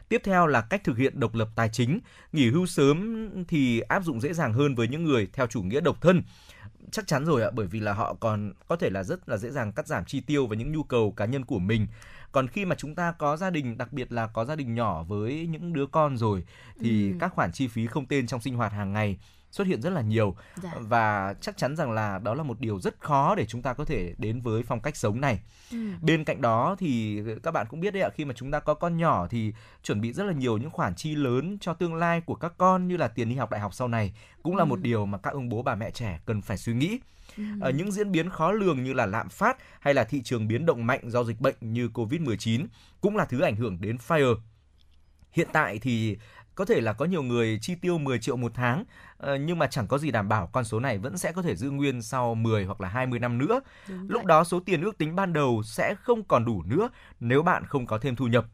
Tiếp 0.08 0.22
theo 0.24 0.46
là 0.46 0.61
cách 0.61 0.84
thực 0.84 0.96
hiện 0.98 1.20
độc 1.20 1.34
lập 1.34 1.48
tài 1.56 1.68
chính. 1.68 2.00
Nghỉ 2.32 2.50
hưu 2.50 2.66
sớm 2.66 3.28
thì 3.48 3.80
áp 3.80 4.04
dụng 4.04 4.20
dễ 4.20 4.32
dàng 4.32 4.52
hơn 4.52 4.74
với 4.74 4.88
những 4.88 5.04
người 5.04 5.28
theo 5.32 5.46
chủ 5.46 5.62
nghĩa 5.62 5.80
độc 5.80 6.00
thân. 6.00 6.22
Chắc 6.92 7.07
chắn 7.07 7.24
rồi 7.24 7.42
ạ, 7.42 7.51
bởi 7.55 7.66
vì 7.66 7.81
là 7.81 7.92
họ 7.92 8.14
còn 8.14 8.53
có 8.68 8.77
thể 8.77 8.90
là 8.90 9.03
rất 9.03 9.29
là 9.29 9.37
dễ 9.37 9.51
dàng 9.51 9.72
cắt 9.72 9.87
giảm 9.87 10.05
chi 10.05 10.20
tiêu 10.20 10.46
và 10.46 10.57
những 10.57 10.72
nhu 10.72 10.83
cầu 10.83 11.12
cá 11.16 11.24
nhân 11.24 11.44
của 11.44 11.59
mình. 11.59 11.87
Còn 12.33 12.48
khi 12.48 12.64
mà 12.64 12.74
chúng 12.79 12.94
ta 12.94 13.12
có 13.12 13.37
gia 13.37 13.51
đình, 13.51 13.79
đặc 13.79 13.92
biệt 13.92 14.12
là 14.12 14.27
có 14.27 14.44
gia 14.44 14.57
đình 14.57 14.74
nhỏ 14.74 15.03
với 15.03 15.46
những 15.51 15.72
đứa 15.72 15.87
con 15.87 16.16
rồi 16.16 16.44
thì 16.81 17.11
Ừ. 17.12 17.16
các 17.20 17.33
khoản 17.35 17.53
chi 17.53 17.68
phí 17.68 17.87
không 17.87 18.07
tên 18.07 18.27
trong 18.27 18.40
sinh 18.40 18.55
hoạt 18.55 18.72
hàng 18.72 18.92
ngày 18.92 19.18
xuất 19.50 19.66
hiện 19.66 19.82
rất 19.82 19.90
là 19.90 20.00
nhiều 20.00 20.37
Dạ. 20.62 20.72
và 20.80 21.34
chắc 21.40 21.56
chắn 21.56 21.76
rằng 21.76 21.90
là 21.92 22.18
đó 22.18 22.34
là 22.34 22.42
một 22.42 22.61
điều 22.61 22.80
rất 22.80 23.00
khó 23.00 23.34
để 23.34 23.46
chúng 23.46 23.62
ta 23.62 23.72
có 23.74 23.84
thể 23.84 24.14
đến 24.18 24.40
với 24.40 24.62
phong 24.62 24.80
cách 24.80 24.96
sống 24.96 25.20
này. 25.20 25.40
Ừ. 25.72 25.78
Bên 26.02 26.24
cạnh 26.24 26.40
đó 26.40 26.76
thì 26.78 27.22
các 27.42 27.50
bạn 27.50 27.66
cũng 27.70 27.80
biết 27.80 27.94
đấy 27.94 28.02
ạ, 28.02 28.11
khi 28.14 28.24
mà 28.24 28.34
chúng 28.37 28.50
ta 28.50 28.61
có 28.61 28.74
con 28.74 28.96
nhỏ 28.96 29.26
thì 29.30 29.52
chuẩn 29.82 30.00
bị 30.00 30.12
rất 30.12 30.24
là 30.24 30.32
nhiều 30.32 30.58
những 30.58 30.70
khoản 30.70 30.94
chi 30.94 31.14
lớn 31.14 31.58
cho 31.61 31.74
tương 31.74 31.94
lai 31.94 32.20
của 32.20 32.34
các 32.34 32.52
con 32.58 32.88
như 32.88 32.96
là 32.96 33.08
tiền 33.08 33.28
đi 33.28 33.34
học 33.34 33.50
đại 33.50 33.61
học 33.61 33.74
sau 33.74 33.88
này 33.88 34.14
cũng 34.42 34.56
là 34.56 34.62
Ừ. 34.62 34.66
một 34.66 34.80
điều 34.80 35.06
mà 35.06 35.18
các 35.18 35.32
ông 35.34 35.48
bố 35.48 35.62
bà 35.62 35.74
mẹ 35.74 35.90
trẻ 35.90 36.20
cần 36.26 36.42
phải 36.42 36.56
suy 36.58 36.74
nghĩ. 36.74 36.98
Ừ. 37.37 37.42
Ờ, 37.61 37.70
những 37.70 37.92
diễn 37.92 38.12
biến 38.12 38.30
khó 38.30 38.52
lường 38.52 38.84
như 38.84 38.92
là 38.92 39.06
lạm 39.06 39.28
phát 39.28 39.56
hay 39.80 39.94
là 39.94 40.04
thị 40.04 40.22
trường 40.22 40.48
biến 40.48 40.66
động 40.66 40.87
mạnh 40.87 41.00
do 41.11 41.24
dịch 41.24 41.40
bệnh 41.40 41.54
như 41.61 41.88
Covid-19 41.94 42.66
cũng 43.00 43.16
là 43.16 43.24
thứ 43.24 43.40
ảnh 43.40 43.56
hưởng 43.56 43.80
đến 43.80 43.96
FIRE. 44.08 44.37
Hiện 45.32 45.48
tại 45.52 45.78
thì 45.78 46.16
có 46.59 46.64
thể 46.64 46.81
là 46.81 46.92
có 46.92 47.05
nhiều 47.05 47.23
người 47.23 47.59
chi 47.62 47.75
tiêu 47.75 47.99
10 47.99 48.18
triệu 48.18 48.37
một 48.37 48.53
tháng 48.55 48.85
ờ, 49.16 49.37
nhưng 49.37 49.59
mà 49.59 49.66
chẳng 49.66 49.87
có 49.87 49.99
gì 49.99 50.11
đảm 50.11 50.29
bảo 50.29 50.47
con 50.53 50.64
số 50.64 50.81
này 50.81 50.99
vẫn 50.99 51.18
sẽ 51.18 51.33
có 51.33 51.42
thể 51.42 51.57
giữ 51.57 51.71
nguyên 51.71 52.03
sau 52.03 52.35
10 52.35 52.64
hoặc 52.64 52.81
là 52.81 52.88
20 52.88 53.18
năm 53.18 53.38
nữa. 53.38 53.61
Đúng 53.88 53.99
Lúc 54.09 54.23
vậy. 54.23 54.27
đó 54.27 54.44
số 54.44 54.61
tiền 54.61 54.83
ước 54.83 54.99
tính 54.99 55.16
ban 55.16 55.33
đầu 55.33 55.62
sẽ 55.64 55.94
không 55.94 56.25
còn 56.25 56.44
đủ 56.44 56.62
nữa 56.62 56.88
nếu 57.21 57.42
bạn 57.42 57.64
không 57.66 57.87
có 57.87 57.99
thêm 57.99 58.16
thu 58.16 58.27
nhập. 58.27 58.47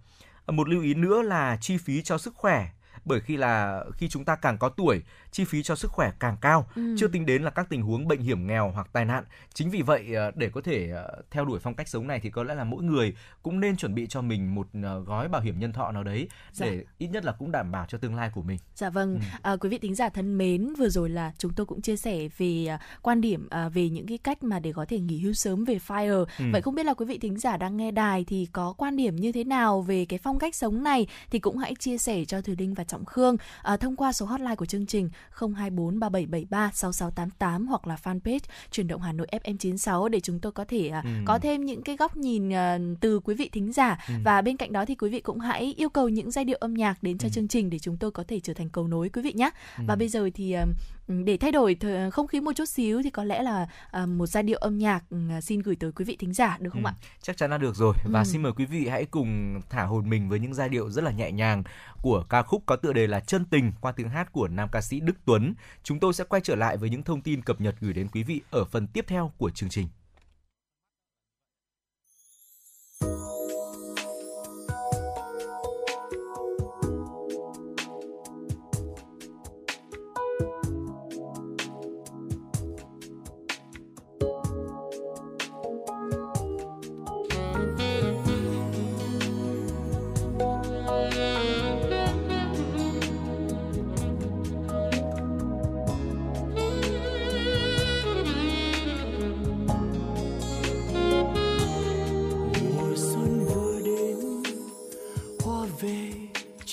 Ờ, 0.46 0.52
Một 0.52 0.68
lưu 0.68 0.82
ý 0.82 0.94
nữa 0.94 1.22
là 1.22 1.58
chi 1.60 1.76
phí 1.76 2.02
cho 2.02 2.18
sức 2.18 2.34
khỏe 2.34 2.68
bởi 3.04 3.20
khi 3.20 3.36
là 3.36 3.84
khi 3.96 4.08
chúng 4.08 4.24
ta 4.24 4.36
càng 4.36 4.58
có 4.58 4.68
tuổi, 4.68 5.02
chi 5.32 5.44
phí 5.44 5.62
cho 5.62 5.74
sức 5.76 5.90
khỏe 5.90 6.12
càng 6.20 6.36
cao, 6.40 6.66
Ừ. 6.74 6.94
chưa 6.98 7.08
tính 7.08 7.26
đến 7.26 7.42
là 7.42 7.50
các 7.50 7.66
tình 7.68 7.82
huống 7.82 8.08
bệnh 8.08 8.20
hiểm 8.20 8.46
nghèo 8.46 8.70
hoặc 8.70 8.88
tai 8.92 9.04
nạn. 9.04 9.24
Chính 9.54 9.70
vì 9.70 9.82
vậy 9.82 10.14
ờ, 10.14 10.30
để 10.34 10.48
có 10.48 10.60
thể 10.60 10.90
ờ, 10.90 11.22
theo 11.30 11.44
đuổi 11.44 11.60
phong 11.60 11.74
cách 11.74 11.88
sống 11.88 12.06
này 12.06 12.20
thì 12.22 12.30
có 12.30 12.42
lẽ 12.42 12.54
là 12.54 12.64
mỗi 12.64 12.82
người 12.82 13.14
cũng 13.42 13.60
nên 13.60 13.76
chuẩn 13.76 13.94
bị 13.94 14.06
cho 14.06 14.22
mình 14.22 14.54
một 14.54 14.66
ờ, 14.82 15.00
gói 15.00 15.28
bảo 15.28 15.40
hiểm 15.42 15.58
nhân 15.58 15.72
thọ 15.72 15.92
nào 15.92 16.04
đấy 16.04 16.28
Dạ. 16.52 16.66
để 16.66 16.84
ít 16.98 17.08
nhất 17.08 17.24
là 17.24 17.32
cũng 17.32 17.52
đảm 17.52 17.72
bảo 17.72 17.86
cho 17.88 17.98
tương 17.98 18.14
lai 18.14 18.30
của 18.34 18.42
mình. 18.42 18.58
Dạ 18.74 18.90
vâng, 18.90 19.14
Ừ. 19.14 19.20
à, 19.42 19.56
quý 19.56 19.68
vị 19.68 19.78
thính 19.78 19.94
giả 19.94 20.08
thân 20.08 20.38
mến, 20.38 20.74
vừa 20.78 20.88
rồi 20.88 21.08
là 21.10 21.32
chúng 21.38 21.52
tôi 21.52 21.66
cũng 21.66 21.80
chia 21.82 21.96
sẻ 21.96 22.28
về 22.38 22.66
quan 23.02 23.20
điểm 23.20 23.48
à, 23.50 23.68
về 23.68 23.88
những 23.88 24.06
cái 24.06 24.18
cách 24.18 24.42
mà 24.42 24.58
để 24.60 24.72
có 24.72 24.84
thể 24.88 24.98
nghỉ 25.00 25.18
hưu 25.20 25.32
sớm 25.32 25.64
về 25.64 25.78
FIRE. 25.86 26.24
Ừ. 26.38 26.44
Vậy 26.52 26.62
không 26.62 26.74
biết 26.74 26.86
là 26.86 26.94
quý 26.94 27.06
vị 27.06 27.18
thính 27.18 27.38
giả 27.38 27.56
đang 27.56 27.76
nghe 27.76 27.90
đài 27.90 28.24
thì 28.24 28.48
có 28.52 28.72
quan 28.72 28.96
điểm 28.96 29.16
như 29.16 29.32
thế 29.32 29.44
nào 29.44 29.82
về 29.82 30.04
cái 30.04 30.18
phong 30.22 30.38
cách 30.38 30.54
sống 30.54 30.84
này 30.84 31.06
thì 31.30 31.38
cũng 31.38 31.56
hãy 31.58 31.74
chia 31.78 31.98
sẻ 31.98 32.24
cho 32.24 32.40
Thùy 32.40 32.56
Linh 32.58 32.74
và 32.74 32.83
Trọng 32.84 33.04
Khương 33.04 33.36
à, 33.62 33.76
thông 33.76 33.96
qua 33.96 34.12
số 34.12 34.26
hotline 34.26 34.54
của 34.54 34.66
chương 34.66 34.86
trình 34.86 35.10
024 35.56 35.98
3773 36.00 36.70
6688 36.74 37.66
hoặc 37.66 37.86
là 37.86 37.96
fanpage 38.04 38.38
chuyển 38.70 38.88
động 38.88 39.00
Hà 39.00 39.12
Nội 39.12 39.26
FM96 39.32 40.08
để 40.08 40.20
chúng 40.20 40.38
tôi 40.40 40.52
có 40.52 40.64
thể 40.64 40.88
à, 40.88 41.00
Ừ. 41.04 41.10
có 41.24 41.38
thêm 41.38 41.64
những 41.64 41.82
cái 41.82 41.96
góc 41.96 42.16
nhìn 42.16 42.52
à, 42.52 42.78
từ 43.00 43.20
quý 43.20 43.34
vị 43.34 43.48
thính 43.52 43.72
giả 43.72 43.98
Ừ. 44.08 44.14
và 44.24 44.40
bên 44.42 44.56
cạnh 44.56 44.72
đó 44.72 44.84
thì 44.84 44.94
quý 44.94 45.10
vị 45.10 45.20
cũng 45.20 45.40
hãy 45.40 45.74
yêu 45.76 45.88
cầu 45.88 46.08
những 46.08 46.30
giai 46.30 46.44
điệu 46.44 46.56
âm 46.60 46.74
nhạc 46.74 47.02
đến 47.02 47.18
cho 47.18 47.26
Ừ. 47.28 47.30
chương 47.34 47.48
trình 47.48 47.70
để 47.70 47.78
chúng 47.78 47.96
tôi 47.96 48.10
có 48.10 48.24
thể 48.28 48.40
trở 48.40 48.54
thành 48.54 48.68
cầu 48.68 48.86
nối 48.88 49.08
quý 49.08 49.22
vị 49.22 49.32
nhé. 49.32 49.50
Ừ. 49.78 49.84
Và 49.88 49.96
bây 49.96 50.08
giờ 50.08 50.28
thì 50.34 50.52
ừm, 50.52 50.72
để 51.08 51.36
thay 51.36 51.52
đổi 51.52 51.74
thời- 51.74 52.10
không 52.10 52.26
khí 52.26 52.40
một 52.40 52.52
chút 52.56 52.64
xíu 52.68 53.02
thì 53.02 53.10
có 53.10 53.24
lẽ 53.24 53.42
là 53.42 53.66
à, 53.90 54.06
một 54.06 54.26
giai 54.26 54.42
điệu 54.42 54.58
âm 54.58 54.78
nhạc 54.78 55.04
ừm, 55.10 55.40
xin 55.40 55.60
gửi 55.60 55.76
tới 55.76 55.92
quý 55.92 56.04
vị 56.04 56.16
thính 56.20 56.32
giả 56.34 56.56
được 56.60 56.70
không 56.70 56.84
Ừ, 56.84 56.88
ạ? 56.88 56.94
Chắc 57.22 57.36
chắn 57.36 57.50
là 57.50 57.58
được 57.58 57.76
rồi 57.76 57.94
và 58.04 58.20
Ừ. 58.20 58.24
xin 58.24 58.42
mời 58.42 58.52
quý 58.52 58.64
vị 58.64 58.88
hãy 58.88 59.04
cùng 59.04 59.60
thả 59.70 59.82
hồn 59.84 60.08
mình 60.10 60.28
với 60.28 60.38
những 60.40 60.54
giai 60.54 60.68
điệu 60.68 60.90
rất 60.90 61.04
là 61.04 61.10
nhẹ 61.10 61.32
nhàng 61.32 61.62
của 62.02 62.24
ca 62.28 62.42
khúc 62.42 62.62
có 62.66 62.76
tựa 62.76 62.92
đề 62.92 63.06
là 63.06 63.20
Chân 63.20 63.44
tình 63.44 63.72
qua 63.80 63.92
tiếng 63.92 64.08
hát 64.08 64.32
của 64.32 64.48
nam 64.48 64.68
ca 64.72 64.80
sĩ 64.80 65.00
Đức 65.00 65.16
Tuấn. 65.24 65.54
Chúng 65.82 66.00
tôi 66.00 66.12
sẽ 66.14 66.24
quay 66.24 66.40
trở 66.44 66.54
lại 66.54 66.76
với 66.76 66.90
những 66.90 67.02
thông 67.02 67.20
tin 67.20 67.42
cập 67.42 67.60
nhật 67.60 67.74
gửi 67.80 67.92
đến 67.92 68.08
quý 68.12 68.22
vị 68.22 68.40
ở 68.50 68.64
phần 68.64 68.86
tiếp 68.86 69.04
theo 69.08 69.32
của 69.38 69.50
chương 69.50 69.68
trình. 69.70 69.88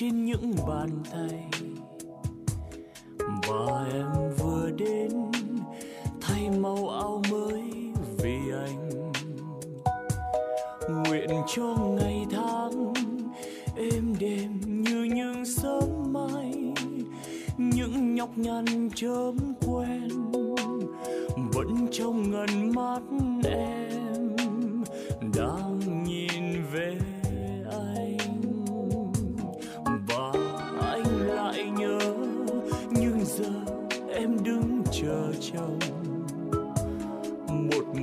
Trên 0.01 0.25
những 0.25 0.55
bàn 0.67 0.89
tay. 1.11 1.49
Và 3.19 3.85
em 3.93 4.07
vừa 4.37 4.69
đến, 4.77 5.09
thay 6.21 6.49
màu 6.49 6.89
áo 6.89 7.21
mới 7.31 7.61
vì 8.17 8.37
anh. 8.65 8.89
Nguyện 10.89 11.29
cho 11.55 11.77
ngày 11.99 12.25
tháng 12.31 12.93
êm 13.77 14.15
đềm 14.19 14.59
như 14.83 15.03
những 15.03 15.45
sớm 15.45 16.13
mai, 16.13 16.73
những 17.57 18.15
nhọc 18.15 18.37
nhằn 18.37 18.89
chớm 18.95 19.37
quen 19.67 20.09
vẫn 21.53 21.87
trong 21.91 22.31
ngần 22.31 22.75
mắt 22.75 23.01
em. 23.45 24.35
Đã 25.37 25.60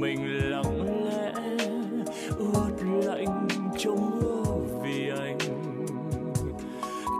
mình 0.00 0.50
lặng 0.50 1.04
lẽ, 1.04 1.32
ướt 2.38 3.04
lạnh 3.04 3.48
trong 3.78 4.20
mưa 4.20 4.44
vì 4.82 5.10
anh. 5.20 5.38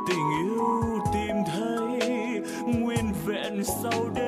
Tình 0.09 0.31
yêu 0.41 0.99
tìm 1.13 1.37
thấy 1.47 2.41
nguyên 2.67 3.13
vẹn 3.27 3.65
sau 3.83 4.11
đây 4.15 4.28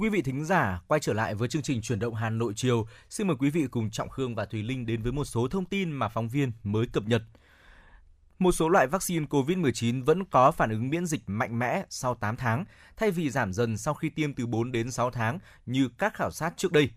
quý 0.00 0.08
vị 0.08 0.22
thính 0.22 0.44
giả, 0.44 0.80
quay 0.88 1.00
trở 1.00 1.12
lại 1.12 1.34
với 1.34 1.48
chương 1.48 1.62
trình 1.62 1.82
chuyển 1.82 1.98
động 1.98 2.14
Hà 2.14 2.30
Nội 2.30 2.52
chiều. 2.56 2.86
Xin 3.10 3.26
mời 3.26 3.36
quý 3.38 3.50
vị 3.50 3.66
cùng 3.70 3.90
Trọng 3.90 4.08
Khương 4.08 4.34
và 4.34 4.44
Thùy 4.44 4.62
Linh 4.62 4.86
đến 4.86 5.02
với 5.02 5.12
một 5.12 5.24
số 5.24 5.48
thông 5.48 5.64
tin 5.64 5.92
mà 5.92 6.08
phóng 6.08 6.28
viên 6.28 6.52
mới 6.62 6.86
cập 6.86 7.04
nhật. 7.04 7.22
Một 8.38 8.52
số 8.52 8.68
loại 8.68 8.86
vaccine 8.86 9.26
COVID-19 9.26 10.04
vẫn 10.04 10.24
có 10.24 10.50
phản 10.50 10.70
ứng 10.70 10.90
miễn 10.90 11.06
dịch 11.06 11.20
mạnh 11.26 11.58
mẽ 11.58 11.84
sau 11.90 12.14
8 12.14 12.36
tháng, 12.36 12.64
thay 12.96 13.10
vì 13.10 13.30
giảm 13.30 13.52
dần 13.52 13.76
sau 13.76 13.94
khi 13.94 14.08
tiêm 14.08 14.34
từ 14.34 14.46
4 14.46 14.72
đến 14.72 14.90
6 14.90 15.10
tháng 15.10 15.38
như 15.66 15.88
các 15.98 16.14
khảo 16.14 16.30
sát 16.30 16.54
trước 16.56 16.72
đây. 16.72 16.90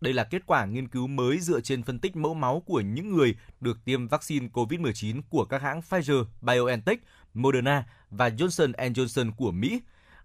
Đây 0.00 0.12
là 0.12 0.24
kết 0.24 0.42
quả 0.46 0.64
nghiên 0.64 0.88
cứu 0.88 1.06
mới 1.06 1.38
dựa 1.38 1.60
trên 1.60 1.82
phân 1.82 1.98
tích 1.98 2.16
mẫu 2.16 2.34
máu 2.34 2.62
của 2.66 2.80
những 2.80 3.16
người 3.16 3.34
được 3.60 3.84
tiêm 3.84 4.08
vaccine 4.08 4.48
COVID-19 4.52 5.22
của 5.30 5.44
các 5.44 5.62
hãng 5.62 5.80
Pfizer, 5.80 6.24
BioNTech, 6.40 7.00
Moderna 7.34 7.86
và 8.10 8.28
Johnson 8.28 8.72
Johnson 8.72 9.32
của 9.36 9.50
Mỹ. 9.50 9.80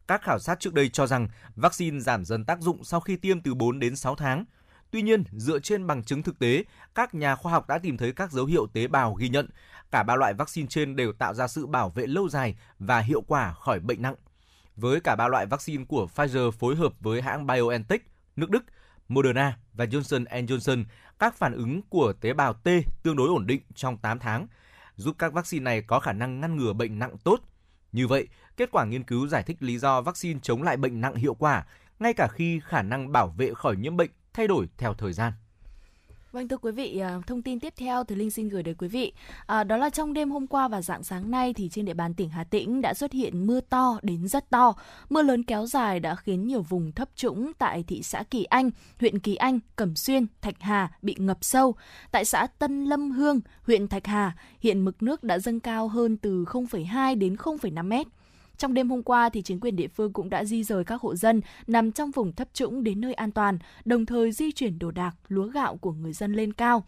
Các 0.07 0.21
khảo 0.23 0.39
sát 0.39 0.59
trước 0.59 0.73
đây 0.73 0.89
cho 0.89 1.07
rằng 1.07 1.27
vaccine 1.55 1.99
giảm 1.99 2.25
dần 2.25 2.45
tác 2.45 2.61
dụng 2.61 2.83
sau 2.83 2.99
khi 2.99 3.15
tiêm 3.15 3.41
từ 3.41 3.53
4 3.53 3.79
đến 3.79 3.95
6 3.95 4.15
tháng. 4.15 4.45
Tuy 4.91 5.01
nhiên, 5.01 5.23
dựa 5.31 5.59
trên 5.59 5.87
bằng 5.87 6.03
chứng 6.03 6.23
thực 6.23 6.39
tế, 6.39 6.63
các 6.95 7.15
nhà 7.15 7.35
khoa 7.35 7.51
học 7.51 7.67
đã 7.67 7.77
tìm 7.77 7.97
thấy 7.97 8.11
các 8.11 8.31
dấu 8.31 8.45
hiệu 8.45 8.67
tế 8.73 8.87
bào 8.87 9.13
ghi 9.13 9.29
nhận 9.29 9.49
cả 9.91 10.03
ba 10.03 10.15
loại 10.15 10.33
vaccine 10.33 10.67
trên 10.69 10.95
đều 10.95 11.13
tạo 11.13 11.33
ra 11.33 11.47
sự 11.47 11.65
bảo 11.65 11.89
vệ 11.89 12.07
lâu 12.07 12.29
dài 12.29 12.55
và 12.79 12.99
hiệu 12.99 13.21
quả 13.21 13.53
khỏi 13.53 13.79
bệnh 13.79 14.01
nặng. 14.01 14.15
Với 14.75 15.01
cả 15.01 15.15
ba 15.15 15.27
loại 15.27 15.45
vaccine 15.45 15.85
của 15.85 16.07
Pfizer 16.15 16.51
phối 16.51 16.75
hợp 16.75 16.93
với 16.99 17.21
hãng 17.21 17.47
BioNTech, 17.47 18.01
nước 18.35 18.49
Đức, 18.49 18.63
Moderna 19.07 19.57
và 19.73 19.85
Johnson 19.85 20.25
Johnson, 20.25 20.83
các 21.19 21.35
phản 21.35 21.53
ứng 21.53 21.81
của 21.89 22.13
tế 22.13 22.33
bào 22.33 22.53
T 22.53 22.67
tương 23.03 23.15
đối 23.15 23.27
ổn 23.27 23.47
định 23.47 23.61
trong 23.75 23.97
8 23.97 24.19
tháng, 24.19 24.47
giúp 24.95 25.15
các 25.19 25.33
vaccine 25.33 25.63
này 25.63 25.81
có 25.81 25.99
khả 25.99 26.13
năng 26.13 26.41
ngăn 26.41 26.57
ngừa 26.57 26.73
bệnh 26.73 26.99
nặng 26.99 27.17
tốt. 27.23 27.39
Như 27.95 28.07
vậy, 28.07 28.27
kết 28.57 28.71
quả 28.71 28.85
nghiên 28.85 29.03
cứu 29.03 29.27
giải 29.27 29.43
thích 29.43 29.57
lý 29.59 29.77
do 29.77 30.01
vaccine 30.01 30.39
chống 30.43 30.63
lại 30.63 30.77
bệnh 30.77 31.01
nặng 31.01 31.15
hiệu 31.15 31.33
quả, 31.33 31.65
ngay 31.99 32.13
cả 32.13 32.27
khi 32.27 32.59
khả 32.65 32.81
năng 32.81 33.11
bảo 33.11 33.27
vệ 33.27 33.53
khỏi 33.53 33.75
nhiễm 33.75 33.97
bệnh 33.97 34.11
thay 34.33 34.47
đổi 34.47 34.67
theo 34.77 34.93
thời 34.93 35.13
gian. 35.13 35.33
Vâng 36.35 36.47
thưa 36.47 36.57
quý 36.57 36.71
vị, 36.71 36.99
à, 36.99 37.19
thông 37.27 37.41
tin 37.41 37.59
tiếp 37.59 37.73
theo 37.77 38.03
thì 38.03 38.15
Linh 38.15 38.31
xin 38.31 38.49
gửi 38.49 38.63
đến 38.63 38.75
quý 38.77 38.87
vị. 38.87 39.13
À, 39.45 39.63
đó 39.63 39.77
là 39.77 39.89
trong 39.89 40.13
đêm 40.13 40.31
hôm 40.31 40.47
qua 40.47 40.67
và 40.67 40.81
dạng 40.81 41.03
sáng 41.03 41.31
nay 41.31 41.53
thì 41.53 41.69
trên 41.69 41.85
địa 41.85 41.93
bàn 41.93 42.13
tỉnh 42.13 42.29
Hà 42.29 42.43
Tĩnh 42.43 42.81
đã 42.81 42.93
xuất 42.93 43.11
hiện 43.11 43.47
mưa 43.47 43.61
to 43.61 43.99
đến 44.01 44.27
rất 44.27 44.49
to. 44.49 44.73
Mưa 45.09 45.21
lớn 45.21 45.43
kéo 45.43 45.65
dài 45.65 45.99
đã 45.99 46.15
khiến 46.15 46.47
nhiều 46.47 46.61
vùng 46.61 46.91
thấp 46.91 47.09
trũng 47.15 47.51
tại 47.57 47.83
thị 47.87 48.03
xã 48.03 48.23
Kỳ 48.23 48.43
Anh, 48.43 48.71
huyện 48.99 49.19
Kỳ 49.19 49.35
Anh, 49.35 49.59
Cẩm 49.75 49.95
Xuyên, 49.95 50.27
Thạch 50.41 50.61
Hà 50.61 50.91
bị 51.01 51.15
ngập 51.17 51.37
sâu. 51.41 51.75
Tại 52.11 52.25
xã 52.25 52.47
Tân 52.47 52.85
Lâm 52.85 53.11
Hương, 53.11 53.39
huyện 53.63 53.87
Thạch 53.87 54.07
Hà, 54.07 54.37
hiện 54.59 54.85
mực 54.85 55.03
nước 55.03 55.23
đã 55.23 55.39
dâng 55.39 55.59
cao 55.59 55.87
hơn 55.87 56.17
từ 56.17 56.43
0,2 56.43 57.17
đến 57.17 57.35
0,5 57.35 57.87
mét. 57.87 58.07
Trong 58.57 58.73
đêm 58.73 58.89
hôm 58.89 59.03
qua 59.03 59.29
thì 59.29 59.41
chính 59.41 59.59
quyền 59.59 59.75
địa 59.75 59.87
phương 59.87 60.13
cũng 60.13 60.29
đã 60.29 60.45
di 60.45 60.63
rời 60.63 60.83
các 60.83 61.01
hộ 61.01 61.15
dân 61.15 61.41
nằm 61.67 61.91
trong 61.91 62.11
vùng 62.11 62.33
thấp 62.33 62.47
trũng 62.53 62.83
đến 62.83 63.01
nơi 63.01 63.13
an 63.13 63.31
toàn, 63.31 63.59
đồng 63.85 64.05
thời 64.05 64.31
di 64.31 64.51
chuyển 64.51 64.79
đồ 64.79 64.91
đạc, 64.91 65.15
lúa 65.27 65.47
gạo 65.47 65.77
của 65.77 65.91
người 65.91 66.13
dân 66.13 66.33
lên 66.33 66.53
cao. 66.53 66.83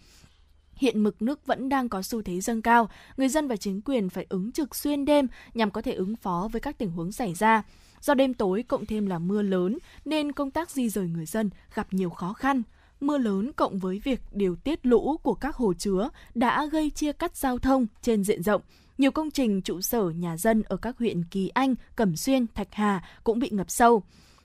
Hiện 0.74 1.04
mực 1.04 1.22
nước 1.22 1.46
vẫn 1.46 1.70
đang 1.70 1.90
có 1.90 2.02
xu 2.02 2.22
thế 2.22 2.42
dâng 2.42 2.62
cao, 2.62 2.90
người 3.18 3.30
dân 3.30 3.48
và 3.48 3.56
chính 3.56 3.82
quyền 3.82 4.10
phải 4.10 4.26
ứng 4.30 4.52
trực 4.52 4.76
xuyên 4.76 5.06
đêm 5.06 5.28
nhằm 5.54 5.72
có 5.72 5.82
thể 5.82 5.94
ứng 5.94 6.16
phó 6.16 6.50
với 6.52 6.62
các 6.62 6.78
tình 6.78 6.92
huống 6.92 7.12
xảy 7.12 7.34
ra. 7.34 7.64
Do 8.02 8.14
đêm 8.14 8.34
tối 8.34 8.64
cộng 8.64 8.86
thêm 8.86 9.08
là 9.08 9.20
mưa 9.20 9.42
lớn 9.42 9.78
nên 10.06 10.32
công 10.32 10.52
tác 10.52 10.72
di 10.72 10.90
rời 10.90 11.08
người 11.08 11.26
dân 11.26 11.50
gặp 11.74 11.88
nhiều 11.92 12.10
khó 12.10 12.34
khăn. 12.34 12.64
Mưa 13.00 13.18
lớn 13.18 13.52
cộng 13.56 13.78
với 13.78 14.02
việc 14.04 14.22
điều 14.32 14.56
tiết 14.56 14.86
lũ 14.86 15.18
của 15.24 15.34
các 15.34 15.56
hồ 15.56 15.74
chứa 15.74 16.10
đã 16.36 16.66
gây 16.66 16.90
chia 16.90 17.12
cắt 17.12 17.36
giao 17.36 17.60
thông 17.60 17.88
trên 18.02 18.24
diện 18.24 18.44
rộng. 18.44 18.62
Nhiều 18.98 19.12
công 19.12 19.32
trình 19.32 19.62
trụ 19.62 19.82
sở 19.82 20.10
nhà 20.10 20.38
dân 20.38 20.64
ở 20.64 20.78
các 20.78 20.98
huyện 20.98 21.24
Kỳ 21.24 21.48
Anh, 21.48 21.76
Cẩm 21.96 22.16
Xuyên, 22.16 22.46
Thạch 22.48 22.74
Hà 22.74 23.04
cũng 23.24 23.40
bị 23.40 23.50
ngập 23.50 23.72
sâu. 23.72 24.04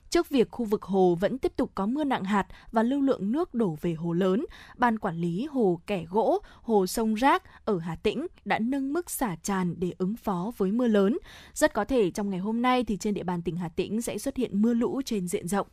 Trước 0.09 0.29
việc 0.29 0.51
khu 0.51 0.65
vực 0.65 0.83
hồ 0.83 1.17
vẫn 1.19 1.37
tiếp 1.37 1.53
tục 1.55 1.71
có 1.75 1.85
mưa 1.85 2.03
nặng 2.03 2.23
hạt 2.23 2.47
và 2.71 2.83
lưu 2.83 3.01
lượng 3.01 3.31
nước 3.31 3.53
đổ 3.53 3.77
về 3.81 3.93
hồ 3.93 4.13
lớn, 4.13 4.45
Ban 4.77 4.99
Quản 4.99 5.17
lý 5.17 5.45
Hồ 5.45 5.81
Kẻ 5.87 6.05
Gỗ, 6.09 6.39
Hồ 6.61 6.87
Sông 6.87 7.13
Rác 7.13 7.65
ở 7.65 7.79
Hà 7.79 7.95
Tĩnh 7.95 8.27
đã 8.45 8.59
nâng 8.59 8.93
mức 8.93 9.09
xả 9.09 9.35
tràn 9.43 9.75
để 9.77 9.93
ứng 9.97 10.15
phó 10.15 10.51
với 10.57 10.71
mưa 10.71 10.87
lớn. 10.87 11.17
Rất 11.53 11.73
có 11.73 11.85
thể 11.85 12.11
trong 12.11 12.29
ngày 12.29 12.39
hôm 12.39 12.61
nay 12.61 12.83
thì 12.83 12.97
trên 12.97 13.13
địa 13.13 13.23
bàn 13.23 13.41
tỉnh 13.41 13.57
Hà 13.57 13.69
Tĩnh 13.69 14.01
sẽ 14.01 14.17
xuất 14.17 14.37
hiện 14.37 14.61
mưa 14.61 14.73
lũ 14.73 15.01
trên 15.05 15.27
diện 15.27 15.47
rộng. 15.47 15.67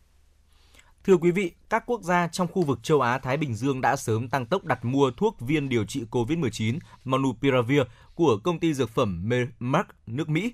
Thưa 1.05 1.17
quý 1.17 1.31
vị, 1.31 1.53
các 1.71 1.83
quốc 1.87 2.03
gia 2.03 2.29
trong 2.29 2.49
khu 2.49 2.63
vực 2.63 2.83
châu 2.83 3.01
Á 3.01 3.19
Thái 3.19 3.37
Bình 3.37 3.55
Dương 3.55 3.81
đã 3.81 3.97
sớm 3.97 4.29
tăng 4.29 4.47
tốc 4.47 4.65
đặt 4.65 4.85
mua 4.85 5.11
thuốc 5.11 5.41
viên 5.41 5.69
điều 5.69 5.85
trị 5.85 6.05
COVID-19 6.11 6.79
Monupiravir 7.05 7.81
của 8.15 8.39
công 8.45 8.59
ty 8.59 8.75
dược 8.75 8.91
phẩm 8.91 9.29
Merck 9.61 9.89
nước 10.07 10.29
Mỹ. 10.29 10.53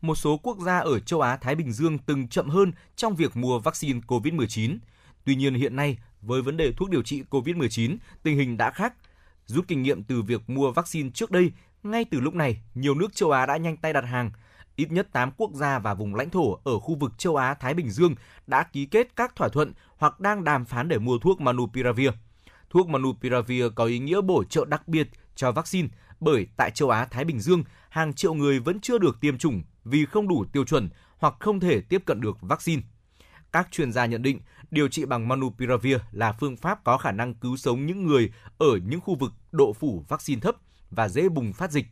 Một 0.00 0.14
số 0.14 0.36
quốc 0.36 0.58
gia 0.58 0.78
ở 0.78 1.00
châu 1.00 1.20
Á 1.20 1.36
Thái 1.36 1.54
Bình 1.54 1.72
Dương 1.72 1.98
từng 1.98 2.28
chậm 2.28 2.48
hơn 2.48 2.72
trong 2.96 3.16
việc 3.16 3.36
mua 3.36 3.58
vaccine 3.58 4.00
COVID-19. 4.06 4.78
Tuy 5.24 5.34
nhiên 5.34 5.54
hiện 5.54 5.76
nay, 5.76 5.98
với 6.22 6.42
vấn 6.42 6.56
đề 6.56 6.72
thuốc 6.72 6.90
điều 6.90 7.02
trị 7.02 7.22
COVID-19, 7.30 7.96
tình 8.22 8.36
hình 8.36 8.56
đã 8.56 8.70
khác. 8.70 8.94
Rút 9.46 9.68
kinh 9.68 9.82
nghiệm 9.82 10.02
từ 10.02 10.22
việc 10.22 10.50
mua 10.50 10.72
vaccine 10.72 11.10
trước 11.14 11.30
đây, 11.30 11.52
ngay 11.82 12.04
từ 12.04 12.20
lúc 12.20 12.34
này, 12.34 12.60
nhiều 12.74 12.94
nước 12.94 13.14
châu 13.14 13.30
Á 13.30 13.46
đã 13.46 13.56
nhanh 13.56 13.76
tay 13.76 13.92
đặt 13.92 14.04
hàng. 14.04 14.30
Ít 14.78 14.92
nhất 14.92 15.08
8 15.12 15.30
quốc 15.36 15.50
gia 15.54 15.78
và 15.78 15.94
vùng 15.94 16.14
lãnh 16.14 16.30
thổ 16.30 16.58
ở 16.64 16.78
khu 16.78 16.94
vực 16.94 17.18
châu 17.18 17.36
Á 17.36 17.54
Thái 17.54 17.74
Bình 17.74 17.90
Dương 17.90 18.14
đã 18.46 18.62
ký 18.62 18.86
kết 18.86 19.16
các 19.16 19.36
thỏa 19.36 19.48
thuận 19.48 19.72
hoặc 19.96 20.20
đang 20.20 20.44
đàm 20.44 20.64
phán 20.64 20.88
để 20.88 20.98
mua 20.98 21.18
thuốc 21.18 21.40
Manupiravir. 21.40 22.10
Thuốc 22.70 22.88
Manupiravir 22.88 23.64
có 23.74 23.84
ý 23.84 23.98
nghĩa 23.98 24.20
bổ 24.20 24.44
trợ 24.44 24.64
đặc 24.64 24.88
biệt 24.88 25.08
cho 25.34 25.52
vaccine 25.52 25.88
bởi 26.20 26.46
tại 26.56 26.70
châu 26.70 26.90
Á 26.90 27.04
Thái 27.04 27.24
Bình 27.24 27.40
Dương, 27.40 27.64
hàng 27.88 28.14
triệu 28.14 28.34
người 28.34 28.60
vẫn 28.60 28.80
chưa 28.80 28.98
được 28.98 29.20
tiêm 29.20 29.38
chủng 29.38 29.62
vì 29.84 30.06
không 30.06 30.28
đủ 30.28 30.44
tiêu 30.52 30.64
chuẩn 30.64 30.88
hoặc 31.18 31.34
không 31.40 31.60
thể 31.60 31.80
tiếp 31.80 32.02
cận 32.06 32.20
được 32.20 32.36
vaccine. 32.40 32.82
Các 33.52 33.68
chuyên 33.70 33.92
gia 33.92 34.06
nhận 34.06 34.22
định, 34.22 34.40
điều 34.70 34.88
trị 34.88 35.04
bằng 35.04 35.28
Manupiravir 35.28 35.96
là 36.12 36.32
phương 36.32 36.56
pháp 36.56 36.84
có 36.84 36.98
khả 36.98 37.12
năng 37.12 37.34
cứu 37.34 37.56
sống 37.56 37.86
những 37.86 38.06
người 38.06 38.32
ở 38.58 38.78
những 38.86 39.00
khu 39.00 39.14
vực 39.14 39.32
độ 39.52 39.72
phủ 39.72 40.04
vaccine 40.08 40.40
thấp 40.40 40.56
và 40.90 41.08
dễ 41.08 41.28
bùng 41.28 41.52
phát 41.52 41.70
dịch. 41.70 41.86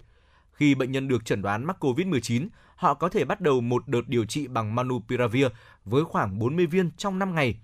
Khi 0.57 0.75
bệnh 0.75 0.93
nhân 0.93 1.09
được 1.09 1.25
chẩn 1.25 1.43
đoán 1.43 1.65
mắc 1.65 1.85
COVID-19, 1.85 2.49
họ 2.77 2.95
có 2.95 3.09
thể 3.09 3.25
bắt 3.25 3.41
đầu 3.41 3.61
một 3.61 3.89
đợt 3.89 4.09
điều 4.09 4.25
trị 4.25 4.47
bằng 4.47 4.75
Manupiravir 4.75 5.47
với 5.85 6.05
khoảng 6.05 6.39
40 6.39 6.67
viên 6.67 6.91
trong 6.97 7.19
5 7.19 7.35
ngày. 7.35 7.59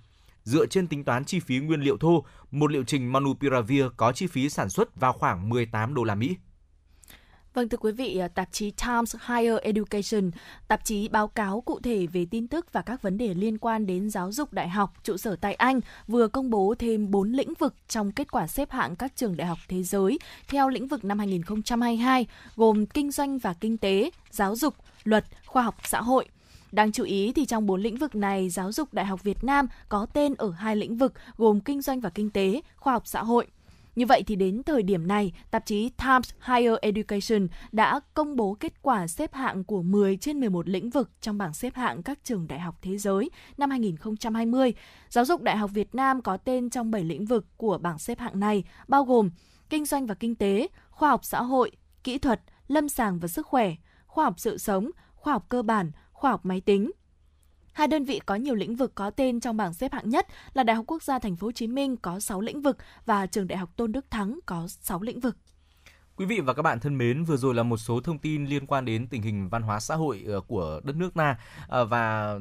Dựa 0.44 0.66
trên 0.66 0.86
tính 0.86 1.04
toán 1.04 1.24
chi 1.24 1.40
phí 1.40 1.58
nguyên 1.58 1.80
liệu 1.80 1.96
thô, 1.96 2.24
một 2.50 2.72
liệu 2.72 2.84
trình 2.84 3.12
Manupiravir 3.12 3.84
có 3.96 4.12
chi 4.12 4.26
phí 4.26 4.48
sản 4.48 4.68
xuất 4.68 4.96
vào 4.96 5.12
khoảng 5.12 5.48
18 5.48 5.94
đô 5.94 6.04
la 6.04 6.14
Mỹ. 6.14 6.36
Vâng 7.54 7.68
thưa 7.68 7.78
quý 7.78 7.92
vị, 7.92 8.18
à, 8.18 8.28
tạp 8.28 8.48
chí 8.52 8.70
Times 8.70 9.16
Higher 9.28 9.56
Education, 9.62 10.30
tạp 10.68 10.84
chí 10.84 11.08
báo 11.08 11.28
cáo 11.28 11.60
cụ 11.60 11.80
thể 11.80 12.06
về 12.06 12.26
tin 12.30 12.48
tức 12.48 12.72
và 12.72 12.82
các 12.82 13.02
vấn 13.02 13.18
đề 13.18 13.34
liên 13.34 13.58
quan 13.58 13.86
đến 13.86 14.10
giáo 14.10 14.32
dục 14.32 14.52
đại 14.52 14.68
học 14.68 14.92
trụ 15.02 15.16
sở 15.16 15.36
tại 15.36 15.54
Anh 15.54 15.80
vừa 16.08 16.28
công 16.28 16.50
bố 16.50 16.74
thêm 16.78 17.10
4 17.10 17.32
lĩnh 17.32 17.54
vực 17.54 17.74
trong 17.88 18.12
kết 18.12 18.30
quả 18.30 18.46
xếp 18.46 18.70
hạng 18.70 18.96
các 18.96 19.12
trường 19.16 19.36
đại 19.36 19.46
học 19.46 19.58
thế 19.68 19.82
giới 19.82 20.18
theo 20.48 20.68
lĩnh 20.68 20.88
vực 20.88 21.04
năm 21.04 21.18
2022, 21.18 22.26
gồm 22.56 22.86
kinh 22.86 23.10
doanh 23.10 23.38
và 23.38 23.54
kinh 23.60 23.78
tế, 23.78 24.10
giáo 24.30 24.56
dục, 24.56 24.74
luật, 25.04 25.24
khoa 25.46 25.62
học 25.62 25.76
xã 25.84 26.02
hội. 26.02 26.28
Đáng 26.72 26.92
chú 26.92 27.04
ý 27.04 27.32
thì 27.32 27.44
trong 27.44 27.66
bốn 27.66 27.80
lĩnh 27.80 27.96
vực 27.96 28.14
này, 28.14 28.48
giáo 28.48 28.72
dục 28.72 28.94
Đại 28.94 29.06
học 29.06 29.22
Việt 29.22 29.44
Nam 29.44 29.66
có 29.88 30.06
tên 30.12 30.34
ở 30.34 30.50
hai 30.50 30.76
lĩnh 30.76 30.96
vực 30.96 31.12
gồm 31.38 31.60
kinh 31.60 31.82
doanh 31.82 32.00
và 32.00 32.10
kinh 32.10 32.30
tế, 32.30 32.60
khoa 32.76 32.92
học 32.92 33.02
xã 33.06 33.22
hội. 33.22 33.46
Như 33.96 34.06
vậy 34.06 34.22
thì 34.22 34.36
đến 34.36 34.62
thời 34.62 34.82
điểm 34.82 35.08
này, 35.08 35.32
tạp 35.50 35.66
chí 35.66 35.88
Times 35.88 36.30
Higher 36.48 36.74
Education 36.82 37.48
đã 37.72 38.00
công 38.14 38.36
bố 38.36 38.56
kết 38.60 38.82
quả 38.82 39.06
xếp 39.06 39.34
hạng 39.34 39.64
của 39.64 39.82
10 39.82 40.16
trên 40.16 40.40
11 40.40 40.68
lĩnh 40.68 40.90
vực 40.90 41.10
trong 41.20 41.38
bảng 41.38 41.54
xếp 41.54 41.74
hạng 41.74 42.02
các 42.02 42.18
trường 42.24 42.48
đại 42.48 42.60
học 42.60 42.78
thế 42.82 42.98
giới 42.98 43.30
năm 43.58 43.70
2020. 43.70 44.74
Giáo 45.08 45.24
dục 45.24 45.42
Đại 45.42 45.56
học 45.56 45.70
Việt 45.74 45.94
Nam 45.94 46.22
có 46.22 46.36
tên 46.36 46.70
trong 46.70 46.90
7 46.90 47.04
lĩnh 47.04 47.26
vực 47.26 47.46
của 47.56 47.78
bảng 47.78 47.98
xếp 47.98 48.18
hạng 48.18 48.40
này, 48.40 48.64
bao 48.88 49.04
gồm 49.04 49.30
kinh 49.70 49.84
doanh 49.84 50.06
và 50.06 50.14
kinh 50.14 50.34
tế, 50.34 50.68
khoa 50.90 51.10
học 51.10 51.24
xã 51.24 51.42
hội, 51.42 51.70
kỹ 52.04 52.18
thuật, 52.18 52.40
lâm 52.68 52.88
sàng 52.88 53.18
và 53.18 53.28
sức 53.28 53.46
khỏe, 53.46 53.74
khoa 54.06 54.24
học 54.24 54.34
sự 54.36 54.58
sống, 54.58 54.90
khoa 55.14 55.32
học 55.32 55.46
cơ 55.48 55.62
bản, 55.62 55.92
khoa 56.12 56.30
học 56.30 56.46
máy 56.46 56.60
tính, 56.60 56.90
Hai 57.72 57.88
đơn 57.88 58.04
vị 58.04 58.20
có 58.26 58.34
nhiều 58.34 58.54
lĩnh 58.54 58.76
vực 58.76 58.92
có 58.94 59.10
tên 59.10 59.40
trong 59.40 59.56
bảng 59.56 59.74
xếp 59.74 59.92
hạng 59.92 60.10
nhất 60.10 60.26
là 60.54 60.62
Đại 60.62 60.76
học 60.76 60.84
Quốc 60.88 61.02
gia 61.02 61.18
Thành 61.18 61.36
phố 61.36 61.46
Hồ 61.46 61.52
Chí 61.52 61.66
Minh 61.66 61.96
có 61.96 62.20
6 62.20 62.40
lĩnh 62.40 62.62
vực 62.62 62.76
và 63.06 63.26
Trường 63.26 63.46
Đại 63.46 63.58
học 63.58 63.70
Tôn 63.76 63.92
Đức 63.92 64.10
Thắng 64.10 64.38
có 64.46 64.68
6 64.68 65.02
lĩnh 65.02 65.20
vực. 65.20 65.36
Quý 66.16 66.26
vị 66.26 66.40
và 66.40 66.52
các 66.54 66.62
bạn 66.62 66.80
thân 66.80 66.98
mến, 66.98 67.24
vừa 67.24 67.36
rồi 67.36 67.54
là 67.54 67.62
một 67.62 67.76
số 67.76 68.00
thông 68.00 68.18
tin 68.18 68.44
liên 68.44 68.66
quan 68.66 68.84
đến 68.84 69.06
tình 69.06 69.22
hình 69.22 69.48
văn 69.48 69.62
hóa 69.62 69.80
xã 69.80 69.94
hội 69.94 70.24
ờ, 70.26 70.40
của 70.40 70.80
đất 70.84 70.96
nước 70.96 71.14
ta 71.14 71.36
ờ, 71.68 71.84
và 71.84 72.34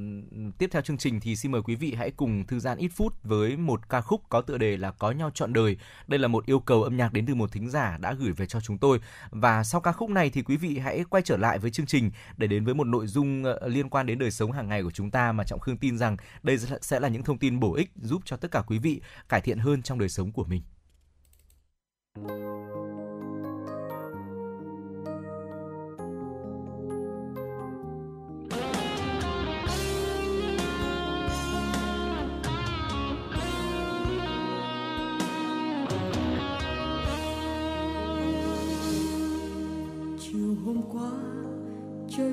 tiếp 0.58 0.70
theo 0.72 0.82
chương 0.82 0.98
trình 0.98 1.20
thì 1.20 1.36
xin 1.36 1.52
mời 1.52 1.62
quý 1.62 1.76
vị 1.76 1.94
hãy 1.94 2.12
cùng 2.12 2.46
thư 2.46 2.60
giãn 2.60 2.78
ít 2.78 2.88
phút 2.88 3.24
với 3.24 3.58
một 3.58 3.90
ca 3.90 4.02
khúc 4.02 4.22
có 4.30 4.42
tựa 4.42 4.58
đề 4.58 4.78
là 4.78 4.92
Có 4.92 5.12
nhau 5.12 5.32
trọn 5.34 5.54
đời. 5.54 5.78
Đây 6.08 6.20
là 6.20 6.28
một 6.28 6.46
yêu 6.46 6.60
cầu 6.60 6.84
âm 6.84 6.98
nhạc 6.98 7.14
đến 7.14 7.26
từ 7.26 7.36
một 7.36 7.52
thính 7.52 7.70
giả 7.70 7.98
đã 7.98 8.14
gửi 8.14 8.32
về 8.32 8.46
cho 8.46 8.62
chúng 8.62 8.78
tôi 8.78 9.00
và 9.30 9.64
sau 9.64 9.82
ca 9.82 9.92
khúc 9.92 10.10
này 10.10 10.30
thì 10.30 10.42
quý 10.42 10.58
vị 10.58 10.78
hãy 10.78 11.04
quay 11.10 11.24
trở 11.24 11.38
lại 11.38 11.60
với 11.60 11.72
chương 11.72 11.86
trình 11.86 12.12
để 12.38 12.48
đến 12.48 12.66
với 12.66 12.74
một 12.74 12.88
nội 12.88 13.08
dung 13.08 13.44
ờ, 13.44 13.68
liên 13.68 13.90
quan 13.90 14.06
đến 14.06 14.20
đời 14.20 14.32
sống 14.32 14.52
hàng 14.52 14.70
ngày 14.70 14.84
của 14.84 14.92
chúng 14.92 15.12
ta 15.12 15.32
mà 15.32 15.44
Trọng 15.44 15.60
Khương 15.60 15.78
tin 15.78 15.98
rằng 15.98 16.18
đây 16.44 16.58
sẽ 16.82 17.00
là 17.00 17.08
những 17.08 17.24
thông 17.24 17.38
tin 17.38 17.60
bổ 17.60 17.74
ích 17.74 17.90
giúp 18.02 18.22
cho 18.26 18.38
tất 18.38 18.52
cả 18.52 18.62
quý 18.68 18.78
vị 18.78 19.02
cải 19.30 19.42
thiện 19.42 19.60
hơn 19.60 19.82
trong 19.82 20.00
đời 20.00 20.10
sống 20.10 20.32
của 20.32 20.44
mình. 20.44 20.62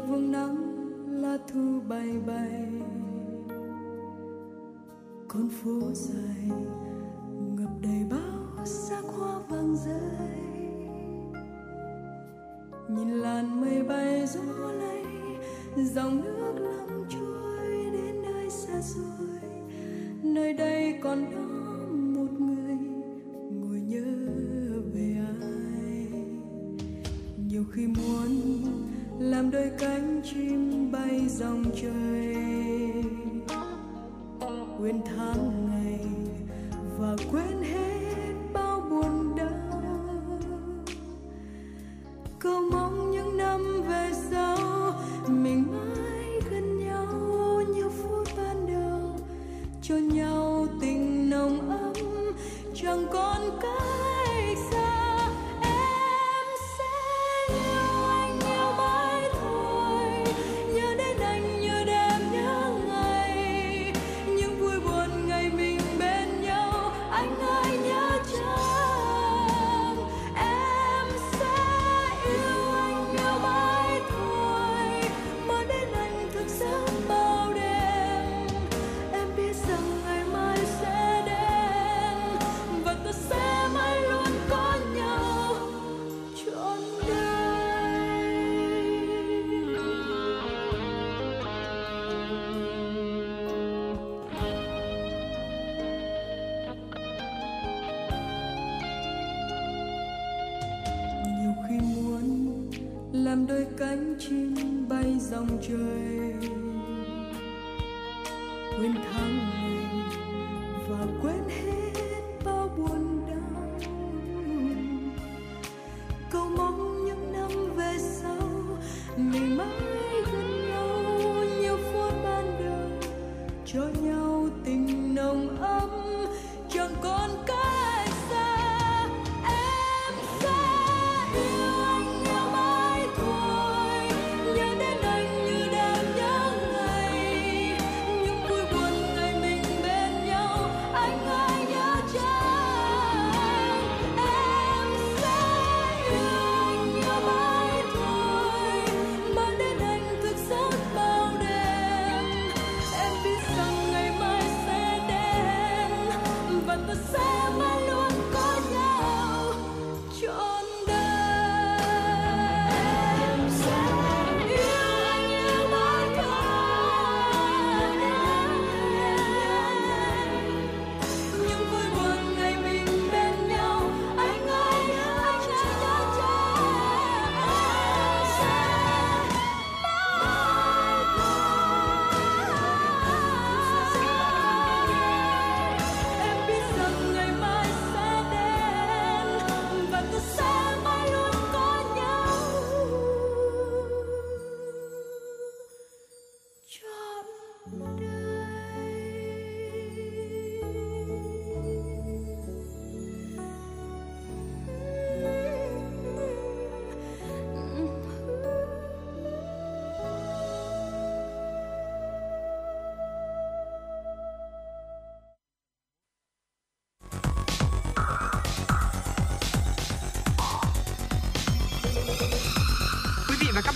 Vương 0.08 0.32
nắng 0.32 0.56
lá 1.22 1.38
thu 1.52 1.80
bay 1.88 2.08
bay 2.26 2.66
con 5.28 5.48
phố 5.48 5.80
dài 5.92 6.50
ngập 7.56 7.70
đầy 7.82 8.04
bao 8.10 8.66
sắc 8.66 9.04
hoa 9.04 9.38
vàng 9.48 9.76
rơi. 9.76 10.38
Nhìn 12.88 13.08
làn 13.08 13.60
mây 13.60 13.82
bay 13.82 14.26
gió 14.26 14.72
lay, 14.72 15.04
dòng 15.76 16.20
nước 16.24 16.54
lặng 16.58 17.04
trôi 17.08 17.90
đến 17.92 18.22
nơi 18.22 18.50
xa 18.50 18.80
xôi. 18.82 19.50
Nơi 20.22 20.52
đây 20.52 20.98
còn 21.02 21.30
đó 21.30 21.48
một 21.90 22.40
người 22.40 22.76
ngồi 23.50 23.80
nhớ 23.80 24.04
về 24.94 25.16
ai. 25.42 26.06
Nhiều 27.48 27.64
khi 27.72 27.86
muốn 27.86 28.58
làm 29.18 29.50
đôi 29.50 29.70
cánh 29.78 30.20
chim 30.24 30.92
bay 30.92 31.20
dòng 31.28 31.64
trời. 31.82 32.34
Quên 34.78 35.00
tháng 35.06 35.66
ngày 35.70 36.00
và 36.98 37.16
quên 37.32 37.62
hết 37.62 37.97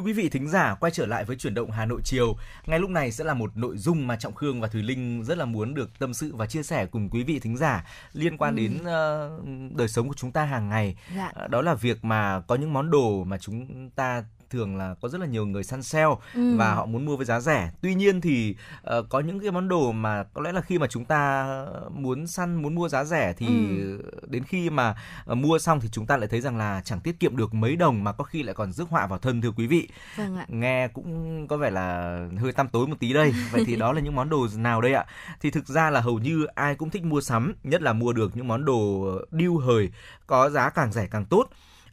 quý 0.00 0.12
vị 0.12 0.28
thính 0.28 0.48
giả, 0.48 0.74
quay 0.80 0.92
trở 0.92 1.06
lại 1.06 1.24
với 1.24 1.36
chuyển 1.36 1.54
động 1.54 1.70
Hà 1.70 1.84
Nội 1.86 2.00
chiều. 2.04 2.36
Ngay 2.66 2.78
lúc 2.80 2.90
này 2.90 3.12
sẽ 3.12 3.24
là 3.24 3.34
một 3.34 3.56
nội 3.56 3.78
dung 3.78 4.06
mà 4.06 4.16
Trọng 4.16 4.34
Khương 4.34 4.60
và 4.60 4.68
Thùy 4.68 4.82
Linh 4.82 5.24
rất 5.24 5.38
là 5.38 5.44
muốn 5.44 5.74
được 5.74 5.98
tâm 5.98 6.14
sự 6.14 6.36
và 6.36 6.46
chia 6.46 6.62
sẻ 6.62 6.86
cùng 6.86 7.08
quý 7.10 7.22
vị 7.22 7.38
thính 7.38 7.56
giả 7.56 7.84
liên 8.12 8.36
quan 8.36 8.56
đến 8.56 8.78
ờ, 8.84 9.30
đời 9.76 9.88
sống 9.88 10.08
của 10.08 10.14
chúng 10.14 10.32
ta 10.32 10.44
hàng 10.44 10.68
ngày. 10.68 10.96
Dạ. 11.16 11.30
Ờ, 11.34 11.48
Đó 11.48 11.62
là 11.62 11.74
việc 11.74 12.04
mà 12.04 12.40
có 12.40 12.54
những 12.54 12.72
món 12.72 12.90
đồ 12.90 13.24
mà 13.24 13.38
chúng 13.38 13.90
ta 13.90 14.24
thường 14.50 14.76
là 14.76 14.94
có 15.00 15.08
rất 15.08 15.20
là 15.20 15.26
nhiều 15.26 15.46
người 15.46 15.64
săn 15.64 15.82
sale 15.82 16.14
Ừ. 16.34 16.56
và 16.56 16.74
họ 16.74 16.86
muốn 16.86 17.04
mua 17.04 17.16
với 17.16 17.26
giá 17.26 17.40
rẻ. 17.40 17.70
Tuy 17.80 17.94
nhiên 17.94 18.20
thì 18.20 18.56
ờ, 18.82 19.02
có 19.02 19.20
những 19.20 19.40
cái 19.40 19.50
món 19.50 19.68
đồ 19.68 19.92
mà 19.92 20.24
có 20.34 20.42
lẽ 20.42 20.52
là 20.52 20.60
khi 20.60 20.78
mà 20.78 20.86
chúng 20.86 21.04
ta 21.04 21.46
muốn 21.94 22.26
săn 22.26 22.54
muốn 22.62 22.74
mua 22.74 22.88
giá 22.88 23.04
rẻ 23.04 23.32
thì 23.36 23.46
Ừ. 23.46 24.02
đến 24.28 24.44
khi 24.44 24.70
mà 24.70 24.94
ờ, 25.24 25.34
mua 25.34 25.58
xong 25.58 25.80
thì 25.80 25.88
chúng 25.92 26.06
ta 26.06 26.16
lại 26.16 26.28
thấy 26.28 26.40
rằng 26.40 26.56
là 26.56 26.82
chẳng 26.84 27.00
tiết 27.00 27.20
kiệm 27.20 27.36
được 27.36 27.54
mấy 27.54 27.76
đồng 27.76 28.04
mà 28.04 28.12
có 28.12 28.24
khi 28.24 28.42
lại 28.42 28.54
còn 28.54 28.72
rước 28.72 28.88
họa 28.90 29.06
vào 29.06 29.18
thân 29.18 29.40
thưa 29.40 29.50
quý 29.56 29.66
vị. 29.66 29.88
Vâng 30.16 30.36
ạ. 30.36 30.46
Nghe 30.48 30.88
cũng 30.88 31.46
có 31.48 31.56
vẻ 31.56 31.70
là 31.70 32.18
hơi 32.40 32.52
tăm 32.52 32.68
tối 32.68 32.86
một 32.86 32.96
tí 33.00 33.12
đây. 33.12 33.32
Vậy 33.52 33.64
thì 33.66 33.76
đó 33.76 33.92
là 33.92 34.00
những 34.00 34.14
món 34.14 34.30
đồ 34.30 34.46
nào 34.56 34.80
đây 34.80 34.92
ạ? 34.94 35.04
Thì 35.40 35.50
thực 35.50 35.66
ra 35.68 35.90
là 35.90 36.00
hầu 36.00 36.18
như 36.18 36.44
ai 36.54 36.74
cũng 36.74 36.90
thích 36.90 37.04
mua 37.04 37.20
sắm, 37.20 37.54
nhất 37.64 37.82
là 37.82 37.92
mua 37.92 38.12
được 38.12 38.36
những 38.36 38.48
món 38.48 38.64
đồ 38.64 39.04
điêu 39.30 39.56
hời, 39.58 39.90
có 40.26 40.50
giá 40.50 40.70
càng 40.70 40.92
rẻ 40.92 41.06
càng 41.10 41.24
tốt. 41.24 41.46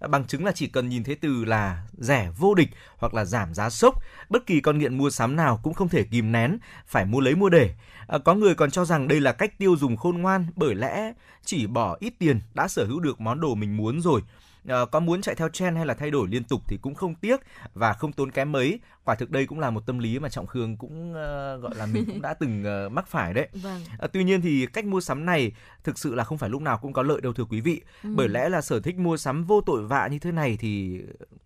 Bằng 0.10 0.28
chứng 0.28 0.46
là 0.46 0.52
chỉ 0.52 0.68
cần 0.68 0.90
nhìn 0.90 1.04
thấy 1.04 1.16
từ 1.16 1.46
là 1.46 1.84
rẻ 1.98 2.32
vô 2.38 2.54
địch 2.56 2.70
hoặc 2.98 3.14
là 3.14 3.26
giảm 3.26 3.54
giá 3.54 3.70
sốc, 3.70 4.04
bất 4.30 4.46
kỳ 4.46 4.60
con 4.60 4.78
nghiện 4.78 4.98
mua 4.98 5.10
sắm 5.10 5.36
nào 5.36 5.60
cũng 5.64 5.74
không 5.74 5.90
thể 5.90 6.04
kìm 6.04 6.32
nén, 6.32 6.58
phải 6.88 7.06
mua 7.06 7.20
lấy 7.20 7.36
mua 7.36 7.50
để. 7.50 7.76
À, 8.08 8.18
có 8.18 8.34
người 8.34 8.56
còn 8.56 8.72
cho 8.72 8.86
rằng 8.86 9.08
đây 9.08 9.22
là 9.22 9.32
cách 9.32 9.58
tiêu 9.58 9.76
dùng 9.76 9.98
khôn 9.98 10.18
ngoan 10.18 10.46
bởi 10.56 10.76
lẽ 10.76 11.14
chỉ 11.46 11.68
bỏ 11.68 11.98
ít 12.00 12.14
tiền 12.20 12.40
đã 12.54 12.68
sở 12.68 12.86
hữu 12.86 13.00
được 13.00 13.22
món 13.22 13.42
đồ 13.42 13.56
mình 13.56 13.78
muốn 13.78 14.02
rồi. 14.02 14.22
À, 14.68 14.78
có 14.92 15.00
muốn 15.00 15.22
chạy 15.22 15.36
theo 15.36 15.50
trend 15.50 15.78
hay 15.78 15.86
là 15.86 15.94
thay 15.94 16.12
đổi 16.12 16.28
liên 16.28 16.44
tục 16.44 16.62
thì 16.68 16.78
cũng 16.82 16.96
không 16.96 17.16
tiếc 17.16 17.40
và 17.74 17.94
không 17.94 18.14
tốn 18.14 18.32
kém 18.32 18.52
mấy. 18.52 18.80
Quả 19.08 19.16
thực 19.16 19.32
đây 19.32 19.46
cũng 19.46 19.60
là 19.60 19.70
một 19.70 19.86
tâm 19.86 20.00
lý 20.00 20.20
mà 20.20 20.30
Trọng 20.30 20.48
Khương 20.48 20.78
cũng 20.78 21.14
ờ, 21.14 21.58
gọi 21.58 21.76
là 21.76 21.86
mình 21.86 22.06
cũng 22.06 22.22
đã 22.22 22.34
từng 22.34 22.64
ờ, 22.64 22.90
mắc 22.90 23.08
phải 23.08 23.34
đấy. 23.34 23.48
Vâng. 23.54 23.82
À, 24.00 24.08
tuy 24.14 24.24
nhiên 24.24 24.42
thì 24.42 24.66
cách 24.66 24.86
mua 24.86 25.02
sắm 25.02 25.26
này 25.26 25.52
thực 25.84 26.00
sự 26.00 26.16
là 26.16 26.24
không 26.24 26.38
phải 26.38 26.50
lúc 26.50 26.62
nào 26.62 26.78
cũng 26.78 26.94
có 26.94 27.04
lợi 27.04 27.22
đâu 27.22 27.34
thưa 27.34 27.44
quý 27.44 27.62
vị. 27.62 27.82
Ừ. 28.04 28.10
Bởi 28.16 28.30
lẽ 28.30 28.50
là 28.50 28.62
sở 28.62 28.80
thích 28.80 28.96
mua 28.96 29.18
sắm 29.18 29.44
vô 29.44 29.62
tội 29.62 29.84
vạ 29.84 30.08
như 30.08 30.20
thế 30.20 30.32
này 30.32 30.58
thì 30.60 31.02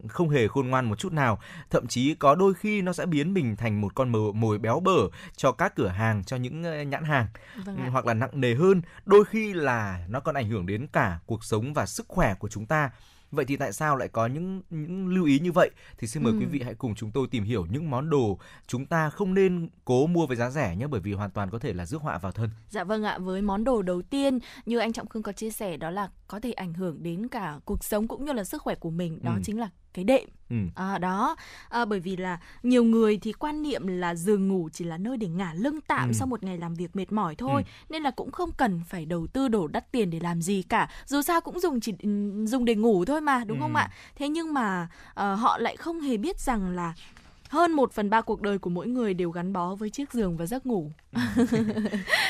không 0.07 0.29
hề 0.29 0.47
khôn 0.47 0.67
ngoan 0.67 0.85
một 0.85 0.99
chút 0.99 1.13
nào. 1.13 1.39
Thậm 1.69 1.87
chí 1.87 2.15
có 2.15 2.35
đôi 2.35 2.53
khi 2.53 2.81
nó 2.81 2.93
sẽ 2.93 3.05
biến 3.05 3.33
mình 3.33 3.55
thành 3.55 3.81
một 3.81 3.95
con 3.95 4.11
mồi, 4.39 4.57
béo 4.57 4.79
bở 4.79 5.09
cho 5.35 5.51
các 5.51 5.75
cửa 5.75 5.87
hàng, 5.87 6.23
cho 6.23 6.37
những 6.37 6.89
nhãn 6.89 7.03
hàng. 7.03 7.27
Vâng 7.65 7.77
ạ. 7.77 7.89
hoặc 7.91 8.05
là 8.05 8.13
nặng 8.13 8.41
nề 8.41 8.55
hơn, 8.55 8.81
đôi 9.05 9.25
khi 9.25 9.53
là 9.53 10.05
nó 10.09 10.19
còn 10.19 10.35
ảnh 10.35 10.49
hưởng 10.49 10.65
đến 10.65 10.87
cả 10.87 11.19
cuộc 11.25 11.43
sống 11.43 11.73
và 11.73 11.85
sức 11.85 12.05
khỏe 12.07 12.35
của 12.39 12.49
chúng 12.49 12.65
ta. 12.65 12.89
Vậy 13.31 13.45
thì 13.45 13.55
tại 13.57 13.73
sao 13.73 13.95
lại 13.97 14.07
có 14.07 14.25
những 14.27 14.61
những 14.69 15.07
lưu 15.07 15.25
ý 15.25 15.39
như 15.39 15.51
vậy? 15.51 15.69
Thì 15.97 16.07
xin 16.07 16.23
mời 16.23 16.33
Ừ. 16.33 16.39
quý 16.39 16.45
vị 16.45 16.61
hãy 16.65 16.73
cùng 16.75 16.95
chúng 16.95 17.11
tôi 17.11 17.27
tìm 17.31 17.43
hiểu 17.43 17.65
những 17.65 17.89
món 17.89 18.09
đồ 18.09 18.39
chúng 18.67 18.85
ta 18.85 19.09
không 19.09 19.33
nên 19.33 19.69
cố 19.85 20.07
mua 20.07 20.25
với 20.27 20.37
giá 20.37 20.49
rẻ 20.49 20.75
nhé 20.75 20.87
bởi 20.87 21.01
vì 21.01 21.13
hoàn 21.13 21.31
toàn 21.31 21.49
có 21.49 21.59
thể 21.59 21.73
là 21.73 21.85
rước 21.85 22.01
họa 22.01 22.17
vào 22.17 22.31
thân. 22.31 22.49
Dạ 22.69 22.83
vâng 22.83 23.03
ạ, 23.03 23.17
với 23.17 23.41
món 23.41 23.63
đồ 23.63 23.81
đầu 23.81 24.01
tiên 24.01 24.39
như 24.65 24.77
anh 24.79 24.93
Trọng 24.93 25.07
Khương 25.07 25.23
có 25.23 25.31
chia 25.31 25.49
sẻ 25.51 25.77
đó 25.77 25.89
là 25.89 26.09
có 26.27 26.39
thể 26.39 26.51
ảnh 26.51 26.73
hưởng 26.73 27.03
đến 27.03 27.27
cả 27.27 27.59
cuộc 27.65 27.83
sống 27.83 28.07
cũng 28.07 28.25
như 28.25 28.31
là 28.33 28.43
sức 28.43 28.61
khỏe 28.61 28.75
của 28.75 28.89
mình, 28.89 29.19
đó 29.23 29.33
Ừ. 29.35 29.41
chính 29.43 29.59
là 29.59 29.69
cái 29.93 30.05
đệm. 30.05 30.29
Ừ. 30.49 30.55
À, 30.75 30.97
đó 30.97 31.35
à, 31.69 31.85
bởi 31.85 31.99
vì 31.99 32.17
là 32.17 32.39
nhiều 32.63 32.83
người 32.83 33.17
thì 33.21 33.33
quan 33.33 33.61
niệm 33.61 33.87
là 33.87 34.15
giường 34.15 34.47
ngủ 34.47 34.69
chỉ 34.73 34.85
là 34.85 34.97
nơi 34.97 35.17
để 35.17 35.27
ngả 35.27 35.53
lưng 35.53 35.79
tạm 35.87 36.09
Ừ. 36.09 36.13
sau 36.13 36.27
một 36.27 36.43
ngày 36.43 36.57
làm 36.57 36.73
việc 36.75 36.95
mệt 36.95 37.11
mỏi 37.11 37.35
thôi 37.35 37.63
nên 37.89 38.03
là 38.03 38.11
cũng 38.11 38.31
không 38.31 38.51
cần 38.57 38.81
phải 38.87 39.05
đầu 39.05 39.27
tư 39.27 39.47
đổ 39.47 39.67
đắt 39.67 39.91
tiền 39.91 40.09
để 40.09 40.19
làm 40.19 40.41
gì 40.41 40.63
cả 40.69 40.89
dù 41.05 41.21
sao 41.21 41.41
cũng 41.41 41.59
dùng 41.59 41.79
chỉ 41.79 41.93
ừm, 42.03 42.47
dùng 42.47 42.65
để 42.65 42.75
ngủ 42.75 43.05
thôi 43.05 43.21
mà 43.21 43.43
đúng 43.43 43.59
không 43.59 43.75
Ừ. 43.75 43.79
ạ 43.79 43.89
thế 44.15 44.29
nhưng 44.29 44.53
mà 44.53 44.87
ờ, 45.13 45.35
họ 45.35 45.57
lại 45.57 45.77
không 45.77 45.99
hề 46.01 46.17
biết 46.17 46.39
rằng 46.39 46.69
là 46.69 46.93
hơn 47.51 47.71
một 47.71 47.91
phần 47.93 48.09
ba 48.09 48.21
cuộc 48.21 48.41
đời 48.41 48.57
của 48.57 48.69
mỗi 48.69 48.87
người 48.87 49.13
đều 49.13 49.31
gắn 49.31 49.53
bó 49.53 49.75
với 49.75 49.89
chiếc 49.89 50.13
giường 50.13 50.37
và 50.37 50.45
giấc 50.45 50.65
ngủ 50.65 50.91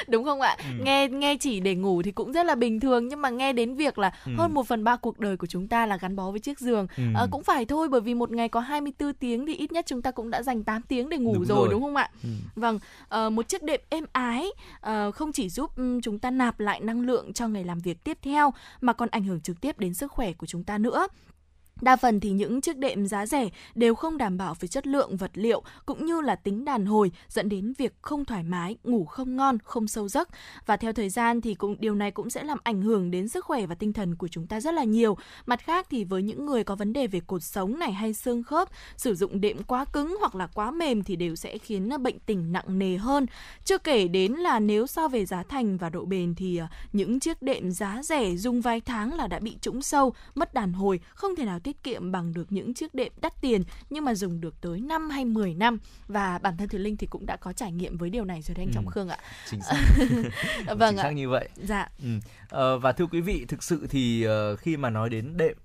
đúng 0.08 0.24
không 0.24 0.42
ạ 0.42 0.58
nghe 0.80 1.08
nghe 1.08 1.38
chỉ 1.38 1.60
để 1.60 1.76
ngủ 1.76 2.02
thì 2.02 2.12
cũng 2.12 2.32
rất 2.34 2.46
là 2.46 2.56
bình 2.56 2.80
thường 2.80 3.08
nhưng 3.08 3.22
mà 3.22 3.30
nghe 3.30 3.54
đến 3.54 3.76
việc 3.76 3.98
là 4.00 4.12
Ừ. 4.26 4.32
hơn 4.38 4.54
một 4.54 4.68
phần 4.68 4.84
ba 4.84 4.96
cuộc 4.96 5.20
đời 5.20 5.38
của 5.38 5.48
chúng 5.48 5.68
ta 5.68 5.86
là 5.86 5.98
gắn 5.98 6.16
bó 6.16 6.32
với 6.32 6.40
chiếc 6.40 6.60
giường 6.60 6.88
Ừ. 6.98 7.04
Ờ, 7.16 7.28
cũng 7.32 7.44
phải 7.44 7.66
thôi 7.66 7.88
bởi 7.90 8.02
vì 8.02 8.14
một 8.14 8.32
ngày 8.32 8.50
có 8.50 8.60
24 8.60 9.14
tiếng 9.14 9.46
thì 9.46 9.56
ít 9.56 9.72
nhất 9.72 9.86
chúng 9.88 10.02
ta 10.02 10.12
cũng 10.12 10.30
đã 10.30 10.44
dành 10.44 10.64
8 10.64 10.82
tiếng 10.82 11.10
để 11.10 11.18
ngủ 11.18 11.34
Đúng 11.34 11.46
rồi, 11.46 11.58
rồi. 11.58 11.68
đúng 11.72 11.82
không 11.82 11.96
ạ? 11.96 12.10
Ừ. 12.24 12.30
Vâng, 12.56 12.80
ờ, 13.10 13.30
một 13.30 13.48
chiếc 13.48 13.64
đệm 13.64 13.82
êm 13.90 14.06
ái 14.12 14.46
ờ, 14.80 15.12
không 15.12 15.32
chỉ 15.32 15.50
giúp 15.50 15.72
chúng 16.04 16.20
ta 16.20 16.32
nạp 16.32 16.60
lại 16.60 16.80
năng 16.80 17.02
lượng 17.02 17.34
cho 17.34 17.48
ngày 17.48 17.64
làm 17.64 17.80
việc 17.80 18.04
tiếp 18.04 18.18
theo 18.22 18.54
mà 18.82 18.94
còn 18.94 19.10
ảnh 19.12 19.24
hưởng 19.24 19.42
trực 19.42 19.62
tiếp 19.62 19.80
đến 19.80 19.94
sức 19.94 20.12
khỏe 20.12 20.34
của 20.34 20.46
chúng 20.48 20.64
ta 20.64 20.78
nữa. 20.78 21.08
Đa 21.82 21.96
phần 21.96 22.20
thì 22.20 22.32
những 22.32 22.62
chiếc 22.62 22.78
đệm 22.78 23.08
giá 23.08 23.26
rẻ 23.26 23.50
đều 23.76 23.96
không 23.96 24.18
đảm 24.18 24.38
bảo 24.38 24.56
về 24.60 24.68
chất 24.68 24.88
lượng 24.88 25.18
vật 25.18 25.32
liệu 25.34 25.64
cũng 25.86 26.06
như 26.06 26.22
là 26.22 26.36
tính 26.36 26.66
đàn 26.66 26.86
hồi 26.86 27.12
dẫn 27.28 27.50
đến 27.50 27.74
việc 27.78 27.94
không 28.02 28.26
thoải 28.26 28.44
mái, 28.44 28.78
ngủ 28.84 29.06
không 29.06 29.36
ngon, 29.36 29.58
không 29.64 29.88
sâu 29.88 30.08
giấc. 30.08 30.30
Và 30.66 30.78
theo 30.78 30.94
thời 30.94 31.10
gian 31.10 31.42
thì 31.42 31.54
cũng 31.54 31.76
điều 31.80 31.96
này 31.96 32.12
cũng 32.12 32.30
sẽ 32.30 32.44
làm 32.44 32.58
ảnh 32.64 32.82
hưởng 32.82 33.12
đến 33.12 33.28
sức 33.28 33.46
khỏe 33.46 33.66
và 33.66 33.76
tinh 33.76 33.94
thần 33.94 34.16
của 34.16 34.28
chúng 34.28 34.48
ta 34.48 34.60
rất 34.60 34.74
là 34.74 34.84
nhiều. 34.84 35.18
Mặt 35.46 35.62
khác 35.64 35.88
thì 35.90 36.04
với 36.04 36.24
những 36.24 36.46
người 36.46 36.64
có 36.64 36.76
vấn 36.76 36.94
đề 36.94 37.08
về 37.08 37.20
cột 37.28 37.44
sống 37.44 37.80
này 37.80 37.92
hay 37.92 38.14
xương 38.14 38.44
khớp, 38.44 38.70
sử 38.98 39.16
dụng 39.16 39.42
đệm 39.42 39.64
quá 39.64 39.86
cứng 39.86 40.18
hoặc 40.20 40.36
là 40.36 40.48
quá 40.48 40.72
mềm 40.72 41.04
thì 41.04 41.16
đều 41.16 41.36
sẽ 41.36 41.58
khiến 41.58 41.90
bệnh 42.04 42.20
tình 42.20 42.52
nặng 42.52 42.80
nề 42.80 42.98
hơn. 42.98 43.26
Chưa 43.66 43.78
kể 43.78 44.08
đến 44.08 44.32
là 44.32 44.60
nếu 44.60 44.88
so 44.88 45.08
về 45.08 45.26
giá 45.26 45.44
thành 45.44 45.78
và 45.78 45.90
độ 45.90 46.06
bền 46.06 46.36
thì 46.36 46.58
à, 46.58 46.68
những 46.94 47.20
chiếc 47.20 47.42
đệm 47.42 47.72
giá 47.72 48.02
rẻ 48.04 48.36
dùng 48.36 48.62
vài 48.62 48.82
tháng 48.82 49.14
là 49.14 49.28
đã 49.28 49.40
bị 49.40 49.58
trũng 49.62 49.82
sâu, 49.82 50.14
mất 50.36 50.54
đàn 50.54 50.74
hồi, 50.74 51.00
không 51.14 51.36
thể 51.36 51.46
nào 51.46 51.60
tiếp 51.60 51.71
tiết 51.72 51.84
kiệm 51.84 52.12
bằng 52.12 52.34
được 52.34 52.46
những 52.52 52.74
chiếc 52.74 52.94
đệm 52.96 53.12
đắt 53.22 53.42
tiền 53.42 53.64
nhưng 53.90 54.06
mà 54.06 54.16
dùng 54.16 54.42
được 54.42 54.62
tới 54.62 54.80
5 54.80 55.10
hay 55.10 55.26
10 55.26 55.54
năm 55.54 55.78
và 56.08 56.38
bản 56.38 56.58
thân 56.58 56.68
Thùy 56.70 56.80
Linh 56.80 56.98
thì 56.98 57.08
cũng 57.08 57.26
đã 57.26 57.36
có 57.36 57.54
trải 57.54 57.72
nghiệm 57.72 57.98
với 57.98 58.10
điều 58.10 58.26
này 58.26 58.42
rồi 58.42 58.56
đấy 58.56 58.64
anh 58.66 58.68
Ừ. 58.72 58.76
Trọng 58.76 58.86
Khương 58.86 59.10
ạ. 59.10 59.18
chính 59.50 59.62
xác 59.70 59.76
Vâng 60.68 60.90
chính 60.92 61.00
ạ. 61.00 61.04
xác 61.04 61.12
như 61.12 61.30
vậy 61.30 61.50
Dạ. 61.64 61.88
Ừ. 62.04 62.10
Ờ, 62.50 62.78
và 62.80 62.92
thưa 62.92 63.06
quý 63.06 63.22
vị, 63.22 63.46
thực 63.48 63.64
sự 63.64 63.88
thì 63.90 64.24
ờ, 64.24 64.56
khi 64.56 64.78
mà 64.78 64.90
nói 64.90 65.10
đến 65.10 65.38
đệm 65.38 65.58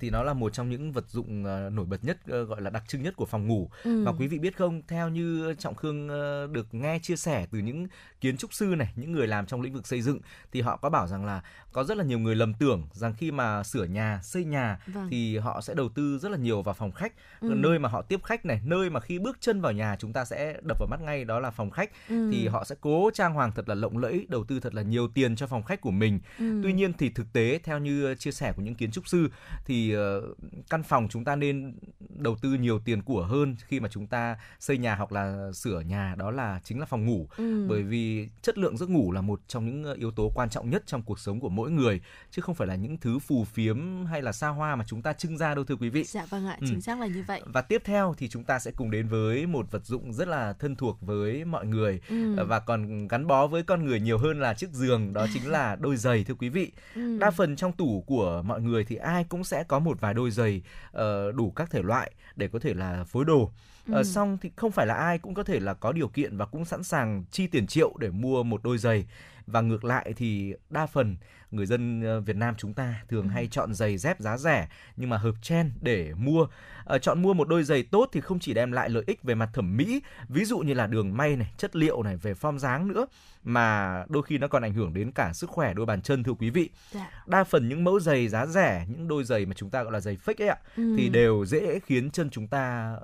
thì 0.00 0.10
nó 0.10 0.22
là 0.22 0.32
một 0.32 0.52
trong 0.52 0.70
những 0.70 0.92
vật 0.92 1.04
dụng 1.10 1.44
ờ, 1.44 1.70
nổi 1.72 1.86
bật 1.86 2.04
nhất 2.04 2.18
ờ, 2.28 2.44
gọi 2.44 2.60
là 2.62 2.70
đặc 2.70 2.84
trưng 2.88 3.02
nhất 3.02 3.16
của 3.16 3.26
phòng 3.26 3.46
ngủ 3.46 3.70
Ừ. 3.84 4.04
và 4.04 4.12
quý 4.12 4.26
vị 4.26 4.38
biết 4.38 4.56
không 4.56 4.82
theo 4.88 5.08
như 5.08 5.54
trọng 5.58 5.74
khương 5.74 6.08
ờ, 6.08 6.46
được 6.52 6.74
nghe 6.74 6.98
chia 7.02 7.16
sẻ 7.16 7.46
từ 7.50 7.58
những 7.58 7.86
kiến 8.20 8.36
trúc 8.36 8.54
sư 8.54 8.66
này 8.78 8.92
những 8.96 9.12
người 9.12 9.26
làm 9.26 9.46
trong 9.46 9.60
lĩnh 9.62 9.72
vực 9.72 9.86
xây 9.86 10.02
dựng 10.02 10.18
thì 10.52 10.60
họ 10.60 10.76
có 10.76 10.90
bảo 10.90 11.06
rằng 11.06 11.24
là 11.24 11.40
có 11.72 11.84
rất 11.84 11.96
là 11.96 12.04
nhiều 12.04 12.18
người 12.18 12.36
lầm 12.36 12.54
tưởng 12.54 12.88
rằng 12.92 13.14
khi 13.18 13.30
mà 13.30 13.62
sửa 13.62 13.84
nhà 13.84 14.20
xây 14.22 14.44
nhà 14.44 14.78
Vâng. 14.86 15.08
thì 15.10 15.38
họ 15.38 15.60
sẽ 15.60 15.74
đầu 15.74 15.88
tư 15.88 16.18
rất 16.18 16.28
là 16.28 16.36
nhiều 16.38 16.62
vào 16.62 16.74
phòng 16.74 16.92
khách 16.92 17.12
Ừ. 17.40 17.48
nơi 17.56 17.78
mà 17.78 17.88
họ 17.88 18.02
tiếp 18.02 18.22
khách 18.22 18.46
này 18.46 18.60
nơi 18.64 18.90
mà 18.90 19.00
khi 19.00 19.18
bước 19.18 19.36
chân 19.40 19.60
vào 19.60 19.72
nhà 19.72 19.96
chúng 19.98 20.12
ta 20.12 20.24
sẽ 20.24 20.56
đập 20.62 20.78
vào 20.80 20.88
mắt 20.90 21.00
ngay 21.00 21.24
đó 21.24 21.40
là 21.40 21.50
phòng 21.50 21.70
khách 21.70 21.90
Ừ. 22.08 22.28
thì 22.32 22.48
họ 22.48 22.64
sẽ 22.64 22.74
cố 22.80 23.10
trang 23.14 23.34
hoàng 23.34 23.52
thật 23.56 23.68
là 23.68 23.74
lộng 23.74 23.98
lẫy 23.98 24.26
đầu 24.28 24.44
tư 24.44 24.60
thật 24.60 24.74
là 24.74 24.82
nhiều 24.82 25.08
tiền 25.08 25.36
cho 25.36 25.46
phòng 25.46 25.62
khách 25.62 25.80
của 25.80 25.90
mình 25.90 26.20
Ừ. 26.38 26.60
tuy 26.62 26.72
nhiên 26.72 26.92
thì 26.98 27.08
thực 27.10 27.32
tế 27.32 27.60
theo 27.64 27.78
như 27.78 28.14
chia 28.14 28.30
sẻ 28.32 28.52
của 28.56 28.62
những 28.62 28.74
kiến 28.74 28.90
trúc 28.90 29.08
sư 29.08 29.28
thì 29.64 29.92
ờ, 29.92 30.22
căn 30.70 30.82
phòng 30.82 31.08
chúng 31.10 31.24
ta 31.24 31.36
nên 31.36 31.74
đầu 32.08 32.36
tư 32.42 32.48
nhiều 32.54 32.78
tiền 32.84 33.02
của 33.02 33.22
hơn 33.22 33.56
khi 33.66 33.80
mà 33.80 33.88
chúng 33.88 34.06
ta 34.06 34.36
xây 34.60 34.78
nhà 34.78 34.94
hoặc 34.94 35.12
là 35.12 35.52
sửa 35.52 35.80
nhà 35.80 36.14
đó 36.18 36.30
là 36.30 36.60
chính 36.64 36.80
là 36.80 36.86
phòng 36.86 37.06
ngủ 37.06 37.26
Ừ. 37.36 37.66
bởi 37.68 37.82
vì 37.82 38.28
chất 38.42 38.58
lượng 38.58 38.76
giấc 38.76 38.90
ngủ 38.90 39.12
là 39.12 39.20
một 39.20 39.40
trong 39.48 39.66
những 39.66 39.84
ờ, 39.84 39.94
yếu 39.94 40.10
tố 40.10 40.30
quan 40.34 40.50
trọng 40.50 40.70
nhất 40.70 40.82
trong 40.86 41.02
cuộc 41.02 41.18
sống 41.18 41.40
của 41.40 41.48
mỗi 41.48 41.70
người 41.70 42.00
chứ 42.30 42.42
không 42.42 42.54
phải 42.54 42.68
là 42.68 42.74
những 42.74 42.96
thứ 42.98 43.18
phù 43.18 43.44
phiếm 43.44 44.04
hay 44.06 44.22
là 44.22 44.32
xa 44.32 44.48
hoa 44.48 44.76
mà 44.76 44.84
chúng 44.88 45.02
ta 45.02 45.12
trưng 45.12 45.38
ra 45.38 45.54
đâu 45.54 45.64
thưa 45.64 45.76
quý 45.76 45.88
vị 45.88 46.04
Dạ 46.04 46.26
vâng 46.30 46.46
ạ, 46.46 46.56
Ừ. 46.60 46.66
chính 46.70 46.80
xác 46.80 47.00
là 47.00 47.06
như 47.06 47.24
vậy. 47.26 47.42
và 47.46 47.62
tiếp 47.62 47.82
theo 47.84 48.14
thì 48.18 48.28
chúng 48.28 48.44
ta 48.44 48.58
sẽ 48.58 48.70
cùng 48.70 48.90
đến 48.90 49.08
với 49.08 49.46
một 49.46 49.70
vật 49.70 49.84
dụng 49.86 50.12
rất 50.12 50.28
là 50.28 50.52
thân 50.52 50.76
thuộc 50.76 50.98
với 51.00 51.44
mọi 51.44 51.66
người 51.66 52.00
Ừ. 52.08 52.36
ờ, 52.36 52.44
và 52.44 52.60
còn 52.60 53.08
gắn 53.08 53.26
bó 53.26 53.46
với 53.46 53.62
con 53.62 53.84
người 53.84 54.00
nhiều 54.00 54.18
hơn 54.18 54.40
là 54.40 54.54
chiếc 54.54 54.70
giường 54.72 55.12
đó 55.12 55.26
chính 55.34 55.48
là 55.50 55.76
đôi 55.76 55.96
giày 55.96 56.24
thưa 56.24 56.34
quý 56.34 56.48
vị 56.48 56.72
Ừ. 56.94 57.18
đa 57.18 57.30
phần 57.30 57.56
trong 57.56 57.72
tủ 57.72 58.04
của 58.06 58.42
mọi 58.46 58.60
người 58.60 58.84
thì 58.84 58.96
ai 58.96 59.24
cũng 59.24 59.39
sẽ 59.44 59.64
có 59.64 59.78
một 59.78 60.00
vài 60.00 60.14
đôi 60.14 60.30
giày 60.30 60.62
ờ, 60.92 61.32
đủ 61.32 61.50
các 61.50 61.70
thể 61.70 61.82
loại 61.82 62.12
để 62.36 62.48
có 62.48 62.58
thể 62.58 62.74
là 62.74 63.04
phối 63.04 63.24
đồ 63.24 63.50
Ờ, 63.92 63.98
Ừ. 63.98 64.02
xong 64.04 64.38
thì 64.42 64.50
không 64.56 64.70
phải 64.70 64.86
là 64.86 64.94
ai 64.94 65.18
cũng 65.18 65.34
có 65.34 65.42
thể 65.42 65.60
là 65.60 65.74
có 65.74 65.92
điều 65.92 66.08
kiện 66.08 66.36
và 66.36 66.46
cũng 66.46 66.64
sẵn 66.64 66.82
sàng 66.82 67.24
chi 67.30 67.46
tiền 67.46 67.66
triệu 67.66 67.92
để 67.98 68.10
mua 68.10 68.42
một 68.42 68.62
đôi 68.62 68.78
giày 68.78 69.06
và 69.46 69.60
ngược 69.60 69.84
lại 69.84 70.12
thì 70.16 70.54
đa 70.70 70.86
phần 70.86 71.16
người 71.50 71.66
dân 71.66 72.02
ờ, 72.02 72.20
Việt 72.20 72.36
Nam 72.36 72.54
chúng 72.58 72.74
ta 72.74 72.94
thường 73.08 73.28
hay 73.28 73.46
chọn 73.50 73.74
giày 73.74 73.98
dép 73.98 74.20
giá 74.20 74.36
rẻ 74.36 74.68
nhưng 74.96 75.10
mà 75.10 75.16
hợp 75.16 75.34
trend 75.42 75.72
để 75.80 76.12
mua 76.16 76.46
Ờ, 76.84 76.98
chọn 76.98 77.22
mua 77.22 77.34
một 77.34 77.48
đôi 77.48 77.64
giày 77.64 77.82
tốt 77.82 78.08
thì 78.12 78.20
không 78.20 78.38
chỉ 78.38 78.54
đem 78.54 78.72
lại 78.72 78.90
lợi 78.90 79.04
ích 79.06 79.22
về 79.22 79.34
mặt 79.34 79.50
thẩm 79.52 79.76
mỹ 79.76 80.02
ví 80.28 80.44
dụ 80.44 80.58
như 80.58 80.74
là 80.74 80.86
đường 80.86 81.16
may 81.16 81.36
này 81.36 81.52
chất 81.56 81.76
liệu 81.76 82.02
này 82.02 82.16
về 82.16 82.32
form 82.34 82.58
dáng 82.58 82.88
nữa 82.88 83.06
mà 83.44 84.04
đôi 84.08 84.22
khi 84.22 84.38
nó 84.38 84.48
còn 84.48 84.62
ảnh 84.62 84.72
hưởng 84.74 84.94
đến 84.94 85.12
cả 85.12 85.32
sức 85.32 85.50
khỏe 85.50 85.74
đôi 85.74 85.86
bàn 85.86 86.02
chân 86.02 86.22
thưa 86.24 86.32
quý 86.32 86.50
vị 86.50 86.70
Dạ. 86.92 87.10
đa 87.26 87.44
phần 87.44 87.68
những 87.68 87.84
mẫu 87.84 88.00
giày 88.00 88.28
giá 88.28 88.46
rẻ 88.46 88.86
những 88.88 89.08
đôi 89.08 89.24
giày 89.24 89.46
mà 89.46 89.54
chúng 89.56 89.70
ta 89.70 89.82
gọi 89.82 89.92
là 89.92 90.00
giày 90.00 90.18
fake 90.24 90.44
ấy 90.44 90.48
ạ 90.48 90.56
Ừ. 90.76 90.94
thì 90.96 91.08
đều 91.08 91.44
dễ 91.46 91.80
khiến 91.86 92.10
chân 92.10 92.30
chúng 92.30 92.46
ta 92.48 92.94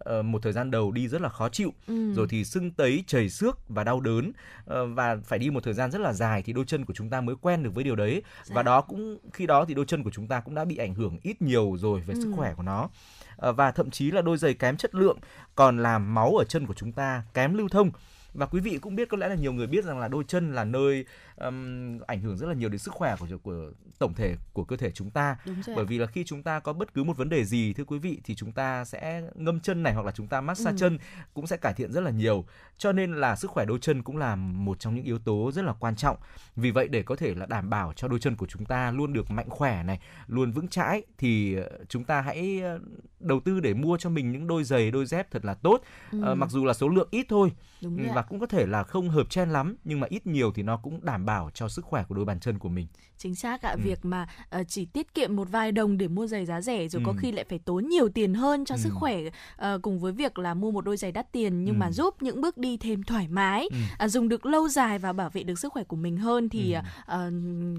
ờ, 0.00 0.22
một 0.22 0.42
thời 0.42 0.52
gian 0.52 0.70
đầu 0.70 0.92
đi 0.92 1.08
rất 1.08 1.20
là 1.20 1.28
khó 1.28 1.48
chịu 1.48 1.72
Ừ. 1.86 2.12
rồi 2.14 2.26
thì 2.30 2.44
sưng 2.44 2.70
tấy 2.70 3.04
chảy 3.06 3.28
xước 3.28 3.68
và 3.68 3.84
đau 3.84 4.00
đớn 4.00 4.32
Ờ, 4.64 4.86
và 4.86 5.16
phải 5.24 5.38
đi 5.38 5.50
một 5.50 5.64
thời 5.64 5.74
gian 5.74 5.90
rất 5.90 6.00
là 6.00 6.12
dài 6.12 6.42
thì 6.42 6.52
đôi 6.52 6.64
chân 6.64 6.84
của 6.84 6.92
chúng 6.94 7.10
ta 7.10 7.20
mới 7.20 7.36
quen 7.40 7.62
được 7.62 7.74
với 7.74 7.84
điều 7.84 7.96
đấy 7.96 8.22
Dạ. 8.44 8.54
và 8.54 8.62
đó 8.62 8.80
cũng 8.80 9.18
khi 9.32 9.46
đó 9.46 9.64
thì 9.64 9.74
đôi 9.74 9.84
chân 9.84 10.02
của 10.02 10.10
chúng 10.10 10.26
ta 10.28 10.40
cũng 10.40 10.54
đã 10.54 10.64
bị 10.64 10.76
ảnh 10.76 10.94
hưởng 10.94 11.18
ít 11.22 11.42
nhiều 11.42 11.76
rồi 11.78 12.00
về 12.00 12.14
sức 12.14 12.28
Ừ. 12.30 12.32
khỏe 12.36 12.54
của 12.54 12.62
nó 12.62 12.88
Ờ, 13.36 13.52
và 13.52 13.72
thậm 13.72 13.90
chí 13.90 14.10
là 14.10 14.22
đôi 14.22 14.36
giày 14.38 14.54
kém 14.54 14.76
chất 14.76 14.94
lượng 14.94 15.18
còn 15.54 15.78
làm 15.82 16.14
máu 16.14 16.36
ở 16.36 16.44
chân 16.44 16.66
của 16.66 16.74
chúng 16.74 16.92
ta 16.92 17.22
kém 17.34 17.54
lưu 17.54 17.68
thông 17.68 17.90
và 18.34 18.46
quý 18.46 18.60
vị 18.60 18.78
cũng 18.78 18.96
biết 18.96 19.08
có 19.08 19.16
lẽ 19.16 19.28
là 19.28 19.34
nhiều 19.34 19.52
người 19.52 19.66
biết 19.66 19.84
rằng 19.84 19.98
là 19.98 20.08
đôi 20.08 20.24
chân 20.28 20.54
là 20.54 20.64
nơi 20.64 21.04
ừm, 21.40 21.98
ảnh 22.06 22.20
hưởng 22.20 22.36
rất 22.36 22.46
là 22.46 22.54
nhiều 22.54 22.68
đến 22.68 22.78
sức 22.78 22.94
khỏe 22.94 23.16
của 23.20 23.26
của 23.42 23.70
tổng 23.98 24.14
thể 24.14 24.36
của 24.52 24.64
cơ 24.64 24.76
thể 24.76 24.90
chúng 24.90 25.10
ta. 25.10 25.36
Bởi 25.76 25.84
vì 25.84 25.98
là 25.98 26.06
khi 26.06 26.24
chúng 26.24 26.42
ta 26.42 26.60
có 26.60 26.72
bất 26.72 26.94
cứ 26.94 27.04
một 27.04 27.16
vấn 27.16 27.28
đề 27.28 27.44
gì 27.44 27.72
thưa 27.72 27.84
quý 27.84 27.98
vị 27.98 28.20
thì 28.24 28.34
chúng 28.34 28.52
ta 28.52 28.84
sẽ 28.84 29.22
ngâm 29.34 29.60
chân 29.60 29.82
này 29.82 29.94
hoặc 29.94 30.06
là 30.06 30.12
chúng 30.12 30.26
ta 30.26 30.40
massage 30.40 30.70
Ừ. 30.70 30.76
chân 30.78 30.98
cũng 31.34 31.46
sẽ 31.46 31.56
cải 31.56 31.74
thiện 31.74 31.92
rất 31.92 32.00
là 32.00 32.10
nhiều. 32.10 32.44
Cho 32.78 32.92
nên 32.92 33.12
là 33.12 33.36
sức 33.36 33.50
khỏe 33.50 33.64
đôi 33.64 33.78
chân 33.78 34.02
cũng 34.02 34.16
là 34.16 34.36
một 34.36 34.78
trong 34.80 34.94
những 34.94 35.04
yếu 35.04 35.18
tố 35.18 35.50
rất 35.54 35.64
là 35.64 35.72
quan 35.72 35.96
trọng. 35.96 36.16
Vì 36.56 36.70
vậy 36.70 36.88
để 36.88 37.02
có 37.02 37.16
thể 37.16 37.34
là 37.34 37.46
đảm 37.46 37.70
bảo 37.70 37.92
cho 37.96 38.08
đôi 38.08 38.18
chân 38.20 38.36
của 38.36 38.46
chúng 38.46 38.64
ta 38.64 38.90
luôn 38.90 39.12
được 39.12 39.30
mạnh 39.30 39.50
khỏe 39.50 39.82
này 39.82 40.00
luôn 40.26 40.52
vững 40.52 40.68
chãi 40.68 41.02
thì 41.18 41.54
ờ, 41.54 41.70
chúng 41.88 42.04
ta 42.04 42.20
hãy 42.20 42.60
ờ, 42.60 42.78
đầu 43.20 43.40
tư 43.40 43.60
để 43.60 43.74
mua 43.74 43.96
cho 43.96 44.10
mình 44.10 44.32
những 44.32 44.46
đôi 44.46 44.64
giày 44.64 44.90
đôi 44.90 45.06
dép 45.06 45.30
thật 45.30 45.44
là 45.44 45.54
tốt. 45.54 45.80
Ừ. 46.12 46.22
Ờ, 46.22 46.34
mặc 46.34 46.50
dù 46.50 46.64
là 46.64 46.72
số 46.74 46.88
lượng 46.88 47.08
ít 47.10 47.26
thôi 47.28 47.52
Đúng 47.82 48.08
và 48.14 48.22
cũng 48.22 48.40
có 48.40 48.46
thể 48.46 48.66
là 48.66 48.82
không 48.82 49.08
hợp 49.08 49.30
trend 49.30 49.52
lắm 49.52 49.76
nhưng 49.84 50.00
mà 50.00 50.06
ít 50.10 50.26
nhiều 50.26 50.52
thì 50.54 50.62
nó 50.62 50.76
cũng 50.76 51.04
đảm 51.04 51.26
bảo 51.26 51.29
cho 51.54 51.68
sức 51.68 51.84
khỏe 51.84 52.04
của 52.08 52.14
đôi 52.14 52.24
bàn 52.24 52.40
chân 52.40 52.58
của 52.58 52.68
mình 52.68 52.86
Chính 53.18 53.34
xác 53.34 53.62
ạ, 53.62 53.70
Ừ. 53.70 53.78
việc 53.82 54.04
mà 54.04 54.26
ờ, 54.50 54.64
chỉ 54.68 54.84
tiết 54.86 55.14
kiệm 55.14 55.36
một 55.36 55.48
vài 55.50 55.72
đồng 55.72 55.98
để 55.98 56.08
mua 56.08 56.26
giày 56.26 56.46
giá 56.46 56.60
rẻ 56.60 56.88
rồi 56.88 57.02
có 57.06 57.12
Ừ. 57.12 57.16
khi 57.20 57.32
lại 57.32 57.44
phải 57.48 57.58
tốn 57.58 57.86
nhiều 57.88 58.08
tiền 58.08 58.34
hơn 58.34 58.64
cho 58.64 58.74
Ừ. 58.74 58.78
sức 58.78 58.90
khỏe 58.94 59.16
ờ, 59.56 59.78
cùng 59.82 60.00
với 60.00 60.12
việc 60.12 60.38
là 60.38 60.54
mua 60.54 60.70
một 60.70 60.84
đôi 60.84 60.96
giày 60.96 61.12
đắt 61.12 61.32
tiền 61.32 61.64
nhưng 61.64 61.74
Ừ. 61.74 61.78
mà 61.78 61.90
giúp 61.90 62.14
những 62.22 62.40
bước 62.40 62.58
đi 62.58 62.76
thêm 62.76 63.02
thoải 63.02 63.28
mái, 63.28 63.68
Ừ. 63.70 63.76
à, 63.98 64.08
dùng 64.08 64.28
được 64.28 64.46
lâu 64.46 64.68
dài 64.68 64.98
và 64.98 65.12
bảo 65.12 65.30
vệ 65.30 65.42
được 65.42 65.58
sức 65.58 65.72
khỏe 65.72 65.84
của 65.84 65.96
mình 65.96 66.16
hơn 66.16 66.48
thì 66.48 66.72
Ừ. 66.72 66.80
ờ, 67.06 67.30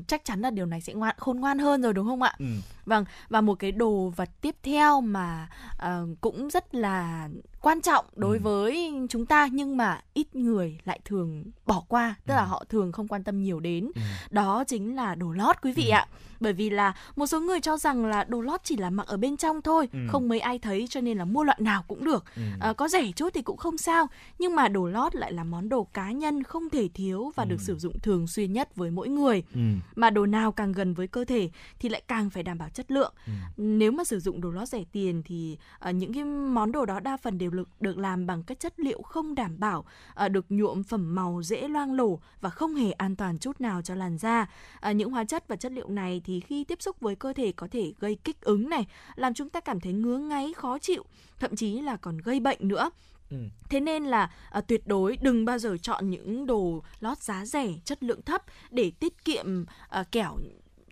chắc 0.08 0.26
chắn 0.26 0.40
là 0.42 0.50
điều 0.50 0.66
này 0.66 0.82
sẽ 0.82 0.94
ngoan 0.94 1.16
khôn 1.18 1.40
ngoan 1.40 1.60
hơn 1.60 1.82
rồi 1.82 1.94
đúng 1.94 2.08
không 2.08 2.22
ạ? 2.22 2.34
ừ. 2.40 2.46
Vâng, 2.86 3.06
và 3.30 3.42
một 3.42 3.56
cái 3.60 3.72
đồ 3.72 4.14
vật 4.16 4.30
tiếp 4.42 4.56
theo 4.64 5.02
mà 5.02 5.50
ờ, 5.78 6.08
cũng 6.22 6.50
rất 6.50 6.76
là 6.76 7.30
quan 7.62 7.82
trọng 7.82 8.06
đối 8.16 8.38
Ừ. 8.38 8.42
với 8.44 8.92
chúng 9.10 9.26
ta 9.26 9.48
nhưng 9.52 9.78
mà 9.78 10.02
ít 10.14 10.36
người 10.36 10.78
lại 10.86 11.00
thường 11.06 11.44
bỏ 11.66 11.84
qua, 11.88 12.16
tức 12.28 12.34
là 12.34 12.42
Ừ. 12.44 12.48
họ 12.48 12.64
thường 12.70 12.92
không 12.92 13.08
quan 13.08 13.24
tâm 13.24 13.42
nhiều 13.44 13.60
đến. 13.60 13.92
Ừ. 13.96 14.02
Đó 14.30 14.64
chính 14.68 14.96
là 14.96 15.16
đồ 15.16 15.32
lót 15.32 15.56
quý 15.62 15.72
vị 15.74 15.88
Ừ. 15.90 15.92
ạ. 15.94 16.06
Bởi 16.42 16.54
vì 16.54 16.70
là 16.70 16.94
một 17.16 17.26
số 17.28 17.40
người 17.42 17.60
cho 17.62 17.78
rằng 17.78 18.06
là 18.06 18.24
đồ 18.24 18.42
lót 18.42 18.62
chỉ 18.64 18.78
là 18.78 18.90
mặc 18.90 19.08
ở 19.08 19.18
bên 19.18 19.38
trong 19.38 19.62
thôi, 19.62 19.90
Ừ. 19.94 20.00
không 20.10 20.30
mấy 20.30 20.40
ai 20.40 20.60
thấy 20.60 20.88
cho 20.90 21.02
nên 21.02 21.18
là 21.18 21.26
mua 21.26 21.44
loại 21.44 21.58
nào 21.62 21.84
cũng 21.88 22.04
được. 22.04 22.26
Ừ. 22.36 22.42
À, 22.60 22.74
có 22.74 22.88
rẻ 22.88 23.12
chút 23.16 23.30
thì 23.34 23.42
cũng 23.42 23.58
không 23.58 23.78
sao, 23.78 24.08
nhưng 24.40 24.56
mà 24.56 24.68
đồ 24.68 24.88
lót 24.88 25.16
lại 25.16 25.34
là 25.34 25.44
món 25.44 25.70
đồ 25.70 25.84
cá 25.84 26.12
nhân 26.12 26.44
không 26.44 26.70
thể 26.70 26.90
thiếu 26.94 27.32
và 27.36 27.44
Ừ. 27.44 27.48
được 27.50 27.62
sử 27.62 27.76
dụng 27.78 28.00
thường 28.00 28.28
xuyên 28.28 28.54
nhất 28.54 28.76
với 28.76 28.92
mỗi 28.92 29.10
người. 29.10 29.44
Ừ. 29.56 29.62
Mà 29.96 30.10
đồ 30.10 30.26
nào 30.26 30.52
càng 30.52 30.72
gần 30.72 30.94
với 30.94 31.08
cơ 31.08 31.26
thể 31.26 31.50
thì 31.80 31.90
lại 31.90 32.02
càng 32.08 32.30
phải 32.30 32.44
đảm 32.44 32.58
bảo 32.58 32.70
chất 32.70 32.92
lượng. 32.92 33.14
Ừ. 33.28 33.34
Nếu 33.58 33.92
mà 33.92 34.04
sử 34.04 34.20
dụng 34.20 34.42
đồ 34.42 34.52
lót 34.52 34.68
rẻ 34.68 34.84
tiền 34.92 35.22
thì 35.26 35.58
ờ, 35.80 35.92
những 35.92 36.14
cái 36.14 36.24
món 36.24 36.72
đồ 36.72 36.86
đó 36.86 37.00
đa 37.00 37.18
phần 37.18 37.38
đều 37.38 37.50
được, 37.52 37.70
được 37.82 37.98
làm 37.98 38.28
bằng 38.28 38.44
các 38.44 38.60
chất 38.60 38.80
liệu 38.80 39.02
không 39.02 39.36
đảm 39.36 39.60
bảo, 39.60 39.86
ờ, 40.14 40.30
được 40.30 40.46
nhuộm 40.50 40.84
phẩm 40.84 41.16
màu 41.16 41.42
dễ 41.44 41.68
loang 41.68 41.94
lổ 41.94 42.20
và 42.42 42.50
không 42.50 42.76
hề 42.76 42.92
an 42.92 43.16
toàn 43.16 43.38
chút 43.38 43.62
nào 43.62 43.82
cho 43.82 43.96
làn 43.96 44.18
da. 44.18 44.46
Ờ, 44.80 44.92
những 44.92 45.12
hóa 45.12 45.24
chất 45.24 45.48
và 45.48 45.56
chất 45.56 45.72
liệu 45.72 45.88
này 45.90 46.22
thì 46.26 46.31
khi 46.40 46.64
tiếp 46.64 46.82
xúc 46.82 47.00
với 47.00 47.16
cơ 47.16 47.34
thể 47.34 47.52
có 47.52 47.68
thể 47.72 47.94
gây 48.00 48.18
kích 48.24 48.42
ứng 48.42 48.70
này, 48.70 48.86
làm 49.16 49.34
chúng 49.34 49.50
ta 49.50 49.60
cảm 49.60 49.80
thấy 49.80 49.94
ngứa 49.94 50.18
ngáy, 50.18 50.54
khó 50.56 50.80
chịu, 50.80 51.06
thậm 51.40 51.56
chí 51.56 51.82
là 51.82 51.98
còn 51.98 52.18
gây 52.18 52.40
bệnh 52.40 52.68
nữa. 52.68 52.90
Ừ. 53.30 53.38
Thế 53.70 53.80
nên 53.80 54.04
là 54.04 54.32
à, 54.50 54.62
tuyệt 54.62 54.88
đối 54.88 55.18
đừng 55.22 55.46
bao 55.46 55.60
giờ 55.60 55.78
chọn 55.82 56.10
những 56.10 56.46
đồ 56.46 56.84
lót 57.00 57.18
giá 57.18 57.46
rẻ, 57.46 57.74
chất 57.86 58.04
lượng 58.04 58.22
thấp 58.22 58.44
để 58.72 58.92
tiết 59.00 59.26
kiệm 59.26 59.66
à, 59.90 60.04
kẻo 60.12 60.38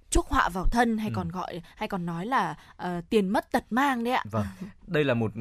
chuốc 0.10 0.28
họa 0.28 0.50
vào 0.50 0.66
thân 0.66 0.98
hay 0.98 1.10
Ừ. 1.10 1.14
còn 1.16 1.30
gọi 1.30 1.62
hay 1.76 1.88
còn 1.90 2.06
nói 2.06 2.26
là 2.26 2.56
à, 2.78 3.02
tiền 3.10 3.30
mất 3.30 3.52
tật 3.52 3.64
mang 3.70 4.04
đấy 4.04 4.14
ạ. 4.14 4.24
Vâng, 4.32 4.46
đây 4.88 5.04
là 5.04 5.14
một 5.14 5.32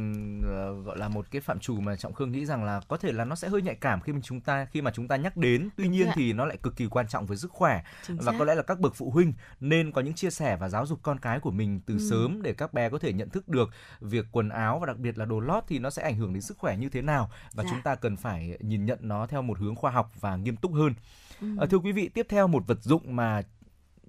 ờ, 0.45 0.73
gọi 0.83 0.99
là 0.99 1.09
một 1.09 1.27
cái 1.31 1.41
phạm 1.41 1.59
trù 1.61 1.81
mà 1.81 1.97
Trọng 1.97 2.13
Khương 2.13 2.33
nghĩ 2.33 2.47
rằng 2.47 2.65
là 2.65 2.81
có 2.89 2.97
thể 2.97 3.13
là 3.13 3.25
nó 3.25 3.35
sẽ 3.35 3.49
hơi 3.49 3.63
nhạy 3.63 3.75
cảm 3.75 4.01
khi 4.01 4.13
mà 4.13 4.21
chúng 4.23 4.41
ta 4.41 4.65
khi 4.65 4.83
mà 4.83 4.91
chúng 4.91 5.09
ta 5.09 5.17
nhắc 5.17 5.37
đến. 5.37 5.69
Tuy 5.77 5.85
Đúng 5.85 5.93
nhiên 5.93 6.09
thì 6.15 6.33
nó 6.33 6.45
lại 6.45 6.57
cực 6.63 6.77
kỳ 6.77 6.87
quan 6.87 7.09
trọng 7.09 7.27
với 7.27 7.37
sức 7.37 7.51
khỏe 7.51 7.83
Chính 8.07 8.17
và 8.17 8.33
xác. 8.33 8.39
có 8.39 8.45
lẽ 8.45 8.55
là 8.55 8.63
các 8.63 8.81
bậc 8.81 8.95
phụ 8.95 9.11
huynh 9.11 9.33
nên 9.61 9.93
có 9.93 10.01
những 10.01 10.15
chia 10.15 10.31
sẻ 10.31 10.57
và 10.57 10.69
giáo 10.69 10.87
dục 10.87 10.99
con 11.03 11.19
cái 11.19 11.41
của 11.41 11.51
mình 11.51 11.81
từ 11.87 11.95
Ừ. 11.95 12.09
sớm 12.11 12.43
để 12.43 12.53
các 12.53 12.73
bé 12.73 12.89
có 12.91 12.99
thể 12.99 13.13
nhận 13.13 13.31
thức 13.31 13.49
được 13.49 13.71
việc 14.01 14.27
quần 14.33 14.49
áo 14.49 14.79
và 14.79 14.87
đặc 14.87 14.97
biệt 14.99 15.19
là 15.19 15.25
đồ 15.25 15.41
lót 15.41 15.65
thì 15.69 15.79
nó 15.79 15.91
sẽ 15.91 16.03
ảnh 16.03 16.17
hưởng 16.17 16.33
đến 16.33 16.43
sức 16.43 16.59
khỏe 16.59 16.77
như 16.77 16.89
thế 16.89 17.03
nào 17.03 17.31
và 17.55 17.65
Dạ. 17.65 17.71
chúng 17.71 17.83
ta 17.83 17.95
cần 17.95 18.17
phải 18.17 18.59
nhìn 18.61 18.85
nhận 18.85 18.99
nó 19.03 19.27
theo 19.27 19.43
một 19.43 19.59
hướng 19.59 19.75
khoa 19.77 19.91
học 19.91 20.11
và 20.21 20.37
nghiêm 20.37 20.57
túc 20.57 20.73
hơn. 20.75 20.95
Ừ. 21.41 21.49
Ờ, 21.59 21.67
thưa 21.67 21.79
quý 21.79 21.93
vị, 21.93 22.09
tiếp 22.09 22.27
theo 22.29 22.47
một 22.49 22.67
vật 22.67 22.79
dụng 22.83 23.17
mà 23.17 23.43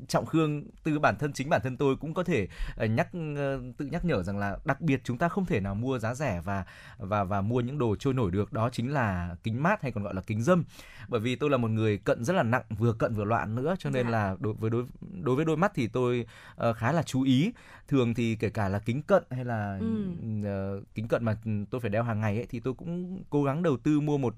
trọng 0.08 0.26
khương 0.26 0.64
từ 0.84 1.00
bản 1.00 1.16
thân 1.20 1.34
chính 1.34 1.50
bản 1.50 1.62
thân 1.64 1.78
tôi 1.78 1.96
cũng 1.96 2.14
có 2.14 2.24
thể 2.24 2.48
ờ, 2.78 2.86
nhắc 2.86 3.08
ờ, 3.36 3.62
tự 3.78 3.86
nhắc 3.86 4.06
nhở 4.06 4.24
rằng 4.24 4.38
là 4.38 4.58
đặc 4.66 4.82
biệt 4.82 5.02
chúng 5.04 5.18
ta 5.18 5.30
không 5.30 5.46
thể 5.46 5.60
nào 5.60 5.76
mua 5.76 6.00
giá 6.00 6.14
rẻ 6.14 6.42
và 6.46 6.66
và 6.98 7.24
và 7.24 7.42
mua 7.42 7.62
những 7.62 7.78
đồ 7.80 7.96
trôi 7.96 8.14
nổi 8.14 8.32
được. 8.32 8.54
Đó 8.54 8.70
chính 8.70 8.94
là 8.94 9.36
kính 9.44 9.64
mát 9.64 9.82
hay 9.82 9.92
còn 9.92 10.04
gọi 10.04 10.14
là 10.14 10.22
kính 10.22 10.42
dâm. 10.42 10.64
Bởi 11.08 11.22
vì 11.22 11.36
tôi 11.36 11.50
là 11.50 11.58
một 11.58 11.68
người 11.72 11.98
cận 11.98 12.24
rất 12.26 12.34
là 12.34 12.44
nặng 12.44 12.64
vừa 12.78 12.94
cận 12.94 13.14
vừa 13.16 13.24
loạn 13.26 13.56
nữa 13.56 13.76
cho 13.80 13.90
nên 13.90 14.06
Dạ. 14.06 14.12
là 14.12 14.36
đối 14.40 14.54
với 14.54 14.70
đối 14.70 14.86
đối 15.22 15.36
với 15.36 15.46
đôi 15.46 15.58
mắt 15.58 15.72
thì 15.76 15.88
tôi 15.88 16.26
ờ, 16.56 16.74
khá 16.74 16.92
là 16.92 17.04
chú 17.04 17.22
ý. 17.22 17.52
Thường 17.88 18.14
thì 18.14 18.36
kể 18.36 18.50
cả 18.50 18.70
là 18.70 18.80
kính 18.80 19.02
cận 19.02 19.24
hay 19.32 19.46
là 19.46 19.78
Ừ. 19.80 20.84
kính 20.96 21.08
cận 21.08 21.26
mà 21.26 21.38
tôi 21.70 21.82
phải 21.82 21.90
đeo 21.90 22.04
hàng 22.04 22.20
ngày 22.20 22.36
ấy 22.36 22.46
thì 22.50 22.60
tôi 22.60 22.74
cũng 22.74 23.24
cố 23.30 23.44
gắng 23.44 23.64
đầu 23.64 23.78
tư 23.78 24.00
mua 24.00 24.18
một 24.18 24.36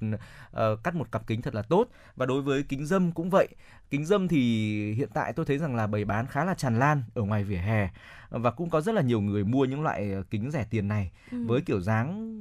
cắt 0.83 0.95
một 0.95 1.11
cặp 1.11 1.27
kính 1.27 1.41
thật 1.41 1.55
là 1.55 1.61
tốt. 1.61 1.87
Và 2.15 2.25
đối 2.25 2.41
với 2.41 2.63
kính 2.63 2.85
dâm 2.85 3.11
cũng 3.11 3.29
vậy. 3.29 3.47
Kính 3.89 4.05
dâm 4.05 4.27
thì 4.27 4.93
hiện 4.93 5.09
tại 5.13 5.33
tôi 5.33 5.45
thấy 5.45 5.50
rằng 5.57 5.75
là 5.75 5.87
bày 5.87 6.05
bán 6.05 6.27
khá 6.27 6.45
là 6.45 6.53
tràn 6.53 6.79
lan 6.79 7.03
ở 7.13 7.23
ngoài 7.23 7.43
vỉa 7.43 7.57
hè 7.57 7.89
và 8.29 8.51
cũng 8.51 8.69
có 8.69 8.81
rất 8.81 8.95
là 8.95 9.01
nhiều 9.01 9.21
người 9.21 9.43
mua 9.43 9.65
những 9.65 9.81
loại 9.83 10.11
ờ, 10.11 10.23
kính 10.29 10.51
rẻ 10.51 10.65
tiền 10.69 10.87
này 10.87 11.11
Ừ. 11.31 11.37
với 11.47 11.61
kiểu 11.61 11.81
dáng 11.81 12.37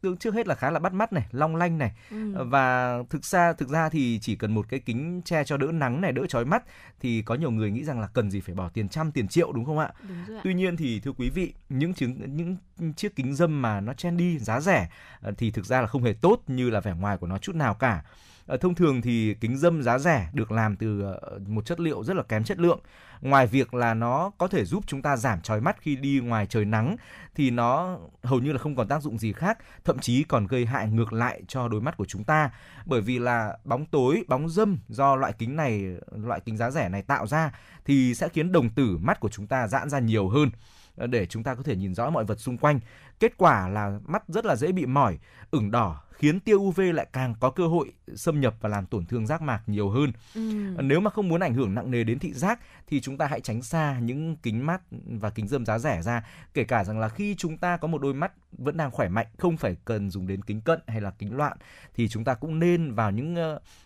tương 0.00 0.16
trước 0.16 0.34
hết 0.34 0.46
là 0.46 0.54
khá 0.54 0.70
là 0.70 0.78
bắt 0.78 0.92
mắt 0.92 1.12
này 1.12 1.26
long 1.32 1.56
lanh 1.56 1.78
này 1.78 1.92
Ừ. 2.10 2.44
và 2.44 2.96
thực 3.10 3.24
ra 3.24 3.52
thực 3.52 3.68
ra 3.68 3.88
thì 3.88 4.18
chỉ 4.22 4.36
cần 4.36 4.54
một 4.54 4.66
cái 4.68 4.80
kính 4.80 5.22
che 5.24 5.44
cho 5.44 5.56
đỡ 5.56 5.66
nắng 5.72 6.00
này 6.00 6.12
đỡ 6.12 6.26
chói 6.26 6.44
mắt 6.44 6.62
thì 7.00 7.22
có 7.22 7.34
nhiều 7.34 7.50
người 7.50 7.70
nghĩ 7.70 7.84
rằng 7.84 8.00
là 8.00 8.06
cần 8.06 8.30
gì 8.30 8.40
phải 8.40 8.54
bỏ 8.54 8.68
tiền 8.68 8.88
trăm 8.88 9.12
tiền 9.12 9.28
triệu 9.28 9.52
đúng 9.52 9.64
không 9.64 9.78
ạ 9.78 9.90
Đúng 10.08 10.16
rồi 10.28 10.36
ạ. 10.36 10.40
Tuy 10.44 10.54
nhiên 10.54 10.76
thì 10.76 11.00
thưa 11.00 11.12
quý 11.12 11.30
vị, 11.30 11.54
những 11.68 11.94
chứng 11.94 12.36
những 12.36 12.56
chiếc 12.96 13.16
kính 13.16 13.34
dâm 13.34 13.62
mà 13.62 13.80
nó 13.80 13.94
trendy 13.94 14.38
giá 14.38 14.60
rẻ 14.60 14.88
ờ, 15.20 15.32
thì 15.38 15.50
thực 15.50 15.64
ra 15.66 15.80
là 15.80 15.86
không 15.86 16.02
hề 16.02 16.12
tốt 16.20 16.42
như 16.46 16.70
là 16.70 16.80
vẻ 16.80 16.92
ngoài 16.94 17.16
của 17.16 17.26
nó 17.26 17.38
chút 17.38 17.54
nào 17.54 17.74
cả. 17.74 18.04
Ờ, 18.46 18.56
thông 18.56 18.74
thường 18.74 19.02
thì 19.02 19.34
kính 19.34 19.56
dâm 19.56 19.82
giá 19.82 19.98
rẻ 19.98 20.28
được 20.32 20.52
làm 20.52 20.76
từ 20.76 21.02
ờ, 21.02 21.38
một 21.46 21.64
chất 21.66 21.80
liệu 21.80 22.04
rất 22.04 22.16
là 22.16 22.22
kém 22.22 22.44
chất 22.44 22.58
lượng. 22.58 22.80
Ngoài 23.20 23.46
việc 23.46 23.74
là 23.74 23.94
nó 23.94 24.30
có 24.38 24.48
thể 24.48 24.64
giúp 24.64 24.84
chúng 24.86 25.02
ta 25.02 25.16
giảm 25.16 25.40
chói 25.40 25.60
mắt 25.60 25.76
khi 25.80 25.96
đi 25.96 26.20
ngoài 26.20 26.46
trời 26.46 26.64
nắng 26.64 26.96
thì 27.34 27.50
nó 27.50 27.98
hầu 28.22 28.38
như 28.40 28.52
là 28.52 28.58
không 28.58 28.76
còn 28.76 28.88
tác 28.88 29.02
dụng 29.02 29.18
gì 29.18 29.32
khác, 29.32 29.58
thậm 29.84 29.98
chí 29.98 30.24
còn 30.24 30.46
gây 30.46 30.66
hại 30.66 30.88
ngược 30.88 31.12
lại 31.12 31.42
cho 31.48 31.68
đôi 31.68 31.80
mắt 31.80 31.96
của 31.96 32.04
chúng 32.04 32.24
ta. 32.24 32.50
Bởi 32.86 33.00
vì 33.00 33.18
là 33.18 33.58
bóng 33.64 33.86
tối, 33.86 34.24
bóng 34.28 34.48
dâm 34.48 34.78
do 34.88 35.16
loại 35.16 35.32
kính 35.38 35.56
này, 35.56 35.84
loại 36.24 36.40
kính 36.40 36.56
giá 36.56 36.70
rẻ 36.70 36.88
này 36.88 37.02
tạo 37.02 37.26
ra 37.26 37.52
thì 37.84 38.14
sẽ 38.14 38.28
khiến 38.28 38.52
đồng 38.52 38.68
tử 38.68 38.98
mắt 39.00 39.20
của 39.20 39.28
chúng 39.28 39.46
ta 39.46 39.68
giãn 39.68 39.88
ra 39.88 39.98
nhiều 39.98 40.28
hơn 40.28 40.50
ờ, 40.96 41.06
để 41.06 41.26
chúng 41.26 41.42
ta 41.42 41.54
có 41.54 41.62
thể 41.62 41.76
nhìn 41.76 41.94
rõ 41.94 42.10
mọi 42.10 42.24
vật 42.24 42.40
xung 42.40 42.58
quanh. 42.58 42.80
Kết 43.20 43.32
quả 43.36 43.68
là 43.68 43.98
mắt 44.06 44.22
rất 44.28 44.46
là 44.46 44.56
dễ 44.56 44.72
bị 44.72 44.86
mỏi, 44.86 45.18
ửng 45.50 45.70
đỏ, 45.70 46.02
khiến 46.18 46.40
tia 46.40 46.54
UV 46.54 46.80
lại 46.94 47.06
càng 47.12 47.34
có 47.40 47.50
cơ 47.50 47.66
hội 47.66 47.92
xâm 48.14 48.40
nhập 48.40 48.54
và 48.60 48.68
làm 48.68 48.86
tổn 48.86 49.06
thương 49.06 49.26
giác 49.26 49.42
mạc 49.42 49.62
nhiều 49.66 49.90
hơn. 49.90 50.12
Ừ. 50.34 50.76
Ờ, 50.76 50.82
Nếu 50.82 51.00
mà 51.00 51.10
không 51.10 51.28
muốn 51.28 51.40
ảnh 51.40 51.54
hưởng 51.54 51.74
nặng 51.74 51.90
nề 51.90 52.04
đến 52.04 52.18
thị 52.18 52.32
giác 52.32 52.60
thì 52.86 53.00
chúng 53.00 53.18
ta 53.18 53.26
hãy 53.26 53.40
tránh 53.40 53.62
xa 53.62 53.98
những 53.98 54.36
kính 54.36 54.66
mắt 54.66 54.82
và 55.20 55.30
kính 55.30 55.48
dâm 55.48 55.66
giá 55.66 55.78
rẻ 55.78 56.02
ra. 56.02 56.26
Kể 56.54 56.64
cả 56.64 56.84
rằng 56.84 56.98
là 56.98 57.08
khi 57.08 57.34
chúng 57.38 57.58
ta 57.58 57.76
có 57.76 57.88
một 57.88 57.98
đôi 58.02 58.14
mắt 58.14 58.32
vẫn 58.58 58.76
đang 58.76 58.90
khỏe 58.90 59.08
mạnh, 59.08 59.26
không 59.38 59.56
phải 59.56 59.76
cần 59.84 60.10
dùng 60.10 60.26
đến 60.26 60.42
kính 60.42 60.60
cận 60.60 60.80
hay 60.86 61.00
là 61.00 61.10
kính 61.10 61.36
loạn 61.36 61.56
thì 61.94 62.08
chúng 62.08 62.24
ta 62.24 62.34
cũng 62.34 62.58
nên 62.58 62.94
vào 62.94 63.10
những 63.10 63.34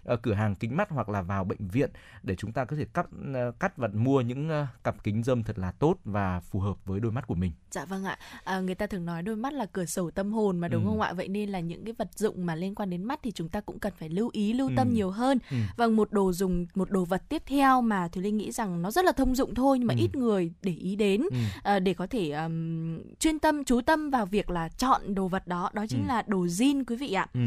ờ, 0.05 0.17
cửa 0.23 0.35
hàng 0.35 0.55
kính 0.55 0.77
mắt 0.77 0.89
hoặc 0.91 1.09
là 1.09 1.23
vào 1.23 1.45
bệnh 1.45 1.69
viện 1.69 1.91
để 2.23 2.37
chúng 2.37 2.53
ta 2.53 2.65
có 2.65 2.77
thể 2.77 2.85
cắt 2.95 3.07
ờ, 3.35 3.53
cắt 3.61 3.77
và 3.77 3.89
mua 3.89 4.21
những 4.21 4.49
ờ, 4.49 4.67
cặp 4.85 5.05
kính 5.05 5.23
dâm 5.23 5.43
thật 5.43 5.59
là 5.59 5.73
tốt 5.73 5.95
và 6.05 6.41
phù 6.41 6.61
hợp 6.61 6.77
với 6.85 7.01
đôi 7.01 7.13
mắt 7.13 7.27
của 7.27 7.35
mình. 7.35 7.53
Dạ 7.71 7.85
vâng 7.85 8.05
ạ. 8.05 8.19
À, 8.45 8.61
người 8.61 8.75
ta 8.75 8.87
thường 8.87 9.05
nói 9.05 9.23
đôi 9.23 9.37
mắt 9.37 9.53
là 9.53 9.67
cửa 9.73 9.85
sổ 9.85 10.11
tâm 10.11 10.33
hồn 10.33 10.59
mà 10.59 10.69
đúng 10.69 10.85
Ừ. 10.85 10.89
không 10.89 11.01
ạ? 11.01 11.13
Vậy 11.13 11.29
nên 11.29 11.49
là 11.49 11.61
những 11.61 11.85
cái 11.85 11.95
vật 11.99 12.09
dụng 12.21 12.47
mà 12.47 12.55
liên 12.55 12.75
quan 12.75 12.91
đến 12.91 13.05
mắt 13.05 13.21
thì 13.23 13.31
chúng 13.33 13.49
ta 13.49 13.61
cũng 13.61 13.79
cần 13.79 13.93
phải 13.99 14.09
lưu 14.09 14.31
ý, 14.33 14.53
lưu 14.53 14.71
tâm 14.77 14.89
Ừ. 14.89 14.93
nhiều 14.93 15.11
hơn. 15.11 15.39
Ừ. 15.51 15.57
Vâng, 15.77 15.97
một 15.97 16.13
đồ 16.13 16.33
dùng, 16.33 16.67
một 16.75 16.91
đồ 16.91 17.05
vật 17.05 17.23
tiếp 17.29 17.43
theo 17.47 17.81
mà 17.83 18.09
Thùy 18.09 18.23
Linh 18.23 18.37
nghĩ 18.37 18.53
rằng 18.53 18.83
nó 18.83 18.91
rất 18.91 19.05
là 19.05 19.13
thông 19.13 19.35
dụng 19.35 19.55
thôi 19.55 19.79
nhưng 19.79 19.87
mà 19.89 19.95
Ừ. 19.95 20.01
ít 20.01 20.15
người 20.17 20.53
để 20.63 20.73
ý 20.73 20.97
đến 20.97 21.21
Ừ. 21.31 21.37
à, 21.63 21.79
để 21.79 21.95
có 21.95 22.07
thể 22.07 22.31
ừm, 22.31 22.99
chuyên 23.19 23.39
tâm, 23.39 23.65
chú 23.65 23.81
tâm 23.81 24.11
vào 24.11 24.27
việc 24.27 24.51
là 24.51 24.69
chọn 24.69 25.15
đồ 25.15 25.29
vật 25.29 25.47
đó. 25.47 25.71
Đó 25.73 25.85
chính 25.89 26.03
Ừ. 26.03 26.09
là 26.09 26.23
đồ 26.27 26.39
jean 26.47 26.85
quý 26.87 26.97
vị 26.97 27.13
ạ. 27.13 27.27
Ừ. 27.35 27.41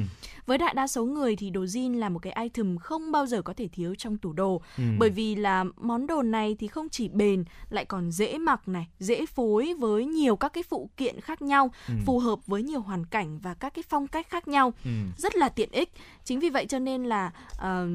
Với 0.46 0.58
đại 0.58 0.74
đa 0.74 0.88
số 0.88 1.06
người 1.06 1.36
thì 1.36 1.50
đồ 1.50 1.64
jean 1.64 2.00
là 2.00 2.10
một 2.10 2.20
cái 2.20 2.34
item 2.44 2.78
không 2.78 3.12
bao 3.12 3.26
giờ 3.26 3.42
có 3.42 3.54
thể 3.54 3.68
thiếu 3.68 3.96
trong 3.96 4.18
tủ 4.18 4.34
đồ 4.34 4.62
Ừ. 4.78 4.84
bởi 5.00 5.10
vì 5.10 5.36
là 5.36 5.66
món 5.82 6.08
đồ 6.08 6.22
này 6.22 6.56
thì 6.60 6.68
không 6.68 6.90
chỉ 6.90 7.08
bền 7.08 7.44
lại 7.70 7.86
còn 7.86 8.12
dễ 8.12 8.38
mặc 8.38 8.68
này, 8.68 8.88
dễ 9.00 9.26
phối 9.26 9.74
với 9.80 10.06
nhiều 10.06 10.36
các 10.36 10.54
cái 10.54 10.64
phụ 10.70 10.90
kiện 10.98 11.22
khác 11.22 11.42
nhau, 11.42 11.72
Ừ. 11.88 11.94
phù 12.06 12.20
hợp 12.20 12.40
với 12.48 12.64
nhiều 12.64 12.80
hoàn 12.82 13.06
cảnh 13.06 13.40
và 13.40 13.54
các 13.54 13.74
cái 13.74 13.84
phong 13.90 14.08
cách 14.08 14.30
khác 14.30 14.48
nhau, 14.48 14.63
Ừ. 14.86 14.92
rất 15.18 15.36
là 15.36 15.50
tiện 15.50 15.70
ích. 15.72 15.90
Chính 16.26 16.40
vì 16.40 16.50
vậy 16.50 16.66
cho 16.70 16.80
nên 16.80 17.04
là 17.04 17.32
ờ, 17.58 17.88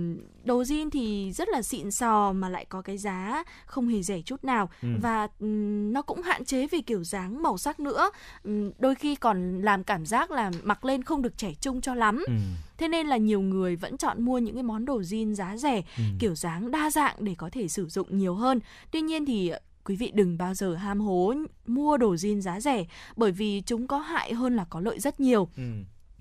đồ 0.44 0.62
jean 0.62 0.90
thì 0.90 1.32
rất 1.32 1.48
là 1.48 1.62
xịn 1.62 1.90
sò 1.90 2.32
mà 2.32 2.48
lại 2.48 2.64
có 2.64 2.82
cái 2.82 2.98
giá 2.98 3.44
không 3.66 3.88
hề 3.88 4.02
rẻ 4.02 4.20
chút 4.22 4.44
nào 4.44 4.70
Ừ. 4.82 4.88
và 5.02 5.28
ừm, 5.40 5.92
nó 5.92 6.02
cũng 6.02 6.22
hạn 6.22 6.44
chế 6.44 6.66
về 6.66 6.80
kiểu 6.80 7.04
dáng 7.04 7.42
màu 7.42 7.58
sắc 7.58 7.80
nữa. 7.80 8.10
Ừm, 8.44 8.70
đôi 8.78 8.94
khi 8.94 9.14
còn 9.16 9.62
làm 9.62 9.84
cảm 9.84 10.06
giác 10.06 10.30
là 10.30 10.50
mặc 10.62 10.84
lên 10.84 11.02
không 11.02 11.22
được 11.22 11.38
trẻ 11.38 11.52
trung 11.60 11.80
cho 11.80 11.94
lắm. 11.94 12.24
Ừ. 12.26 12.32
Thế 12.78 12.88
nên 12.88 13.06
là 13.06 13.16
nhiều 13.16 13.40
người 13.40 13.76
vẫn 13.76 13.96
chọn 13.96 14.22
mua 14.22 14.38
những 14.38 14.54
cái 14.54 14.62
món 14.62 14.84
đồ 14.84 15.00
jean 15.00 15.34
giá 15.34 15.56
rẻ, 15.56 15.82
Ừ. 15.96 16.02
kiểu 16.18 16.34
dáng 16.34 16.70
đa 16.70 16.90
dạng 16.90 17.16
để 17.18 17.34
có 17.38 17.48
thể 17.52 17.68
sử 17.68 17.86
dụng 17.88 18.18
nhiều 18.18 18.34
hơn. 18.34 18.60
Tuy 18.90 19.00
nhiên 19.00 19.26
thì 19.26 19.52
quý 19.84 19.96
vị 19.96 20.10
đừng 20.14 20.38
bao 20.38 20.54
giờ 20.54 20.74
ham 20.74 21.00
hố 21.00 21.34
mua 21.66 21.96
đồ 21.96 22.14
jean 22.14 22.40
giá 22.40 22.60
rẻ 22.60 22.84
bởi 23.16 23.32
vì 23.32 23.62
chúng 23.66 23.86
có 23.86 23.98
hại 23.98 24.34
hơn 24.34 24.56
là 24.56 24.64
có 24.70 24.80
lợi 24.80 25.00
rất 25.00 25.20
nhiều. 25.20 25.48
Ừ. 25.56 25.62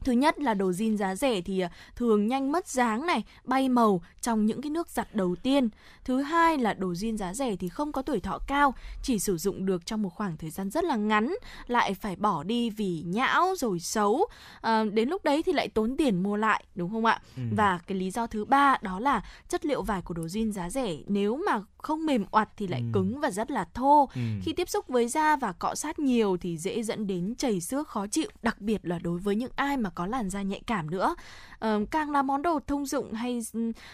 Thứ 0.03 0.11
nhất 0.11 0.39
là 0.39 0.53
đồ 0.53 0.71
jean 0.71 0.95
giá 0.95 1.15
rẻ 1.15 1.41
thì 1.41 1.59
à, 1.59 1.69
thường 1.95 2.27
nhanh 2.27 2.51
mất 2.51 2.67
dáng 2.67 3.05
này, 3.05 3.23
bay 3.43 3.69
màu 3.69 4.01
trong 4.21 4.45
những 4.45 4.61
cái 4.61 4.69
nước 4.69 4.89
giặt 4.89 5.15
đầu 5.15 5.35
tiên. 5.35 5.69
Thứ 6.05 6.21
hai 6.21 6.57
là 6.57 6.73
đồ 6.73 6.91
jean 6.91 7.17
giá 7.17 7.33
rẻ 7.33 7.55
thì 7.55 7.69
không 7.69 7.91
có 7.91 8.01
tuổi 8.01 8.19
thọ 8.19 8.39
cao, 8.47 8.73
chỉ 9.03 9.19
sử 9.19 9.37
dụng 9.37 9.65
được 9.65 9.85
trong 9.85 10.01
một 10.01 10.09
khoảng 10.09 10.37
thời 10.37 10.49
gian 10.49 10.69
rất 10.69 10.83
là 10.83 10.95
ngắn, 10.95 11.35
lại 11.67 11.93
phải 11.93 12.15
bỏ 12.15 12.43
đi 12.43 12.69
vì 12.69 13.03
nhão 13.05 13.55
rồi 13.57 13.79
xấu. 13.79 14.25
À, 14.61 14.83
đến 14.83 15.09
lúc 15.09 15.23
đấy 15.23 15.43
thì 15.43 15.53
lại 15.53 15.67
tốn 15.67 15.97
tiền 15.97 16.23
mua 16.23 16.35
lại, 16.35 16.63
đúng 16.75 16.91
không 16.91 17.05
ạ? 17.05 17.21
Ừ. 17.37 17.43
Và 17.55 17.79
cái 17.87 17.97
lý 17.97 18.11
do 18.11 18.27
thứ 18.27 18.45
ba 18.45 18.77
đó 18.81 18.99
là 18.99 19.23
chất 19.49 19.65
liệu 19.65 19.81
vải 19.81 20.01
của 20.01 20.13
đồ 20.13 20.23
jean 20.23 20.51
giá 20.51 20.69
rẻ 20.69 20.97
nếu 21.07 21.37
mà 21.45 21.61
không 21.87 22.05
mềm 22.05 22.25
oặt 22.31 22.49
thì 22.57 22.67
lại 22.67 22.79
Ừ. 22.81 22.85
cứng 22.93 23.19
và 23.19 23.31
rất 23.31 23.51
là 23.51 23.65
thô. 23.73 24.09
Ừ. 24.15 24.21
Khi 24.41 24.53
tiếp 24.53 24.69
xúc 24.69 24.87
với 24.87 25.07
da 25.07 25.35
và 25.35 25.51
cọ 25.51 25.75
sát 25.75 25.99
nhiều 25.99 26.37
thì 26.41 26.57
dễ 26.57 26.83
dẫn 26.83 27.07
đến 27.07 27.35
chảy 27.37 27.61
xước 27.61 27.87
khó 27.87 28.07
chịu, 28.07 28.29
đặc 28.43 28.61
biệt 28.61 28.85
là 28.85 28.99
đối 28.99 29.19
với 29.19 29.35
những 29.35 29.51
ai 29.55 29.77
mà 29.77 29.89
có 29.89 30.05
làn 30.05 30.29
da 30.29 30.41
nhạy 30.41 30.61
cảm 30.67 30.89
nữa. 30.89 31.15
Ờ, 31.59 31.85
càng 31.91 32.11
là 32.11 32.21
món 32.21 32.41
đồ 32.41 32.59
thông 32.67 32.85
dụng 32.85 33.13
hay 33.13 33.39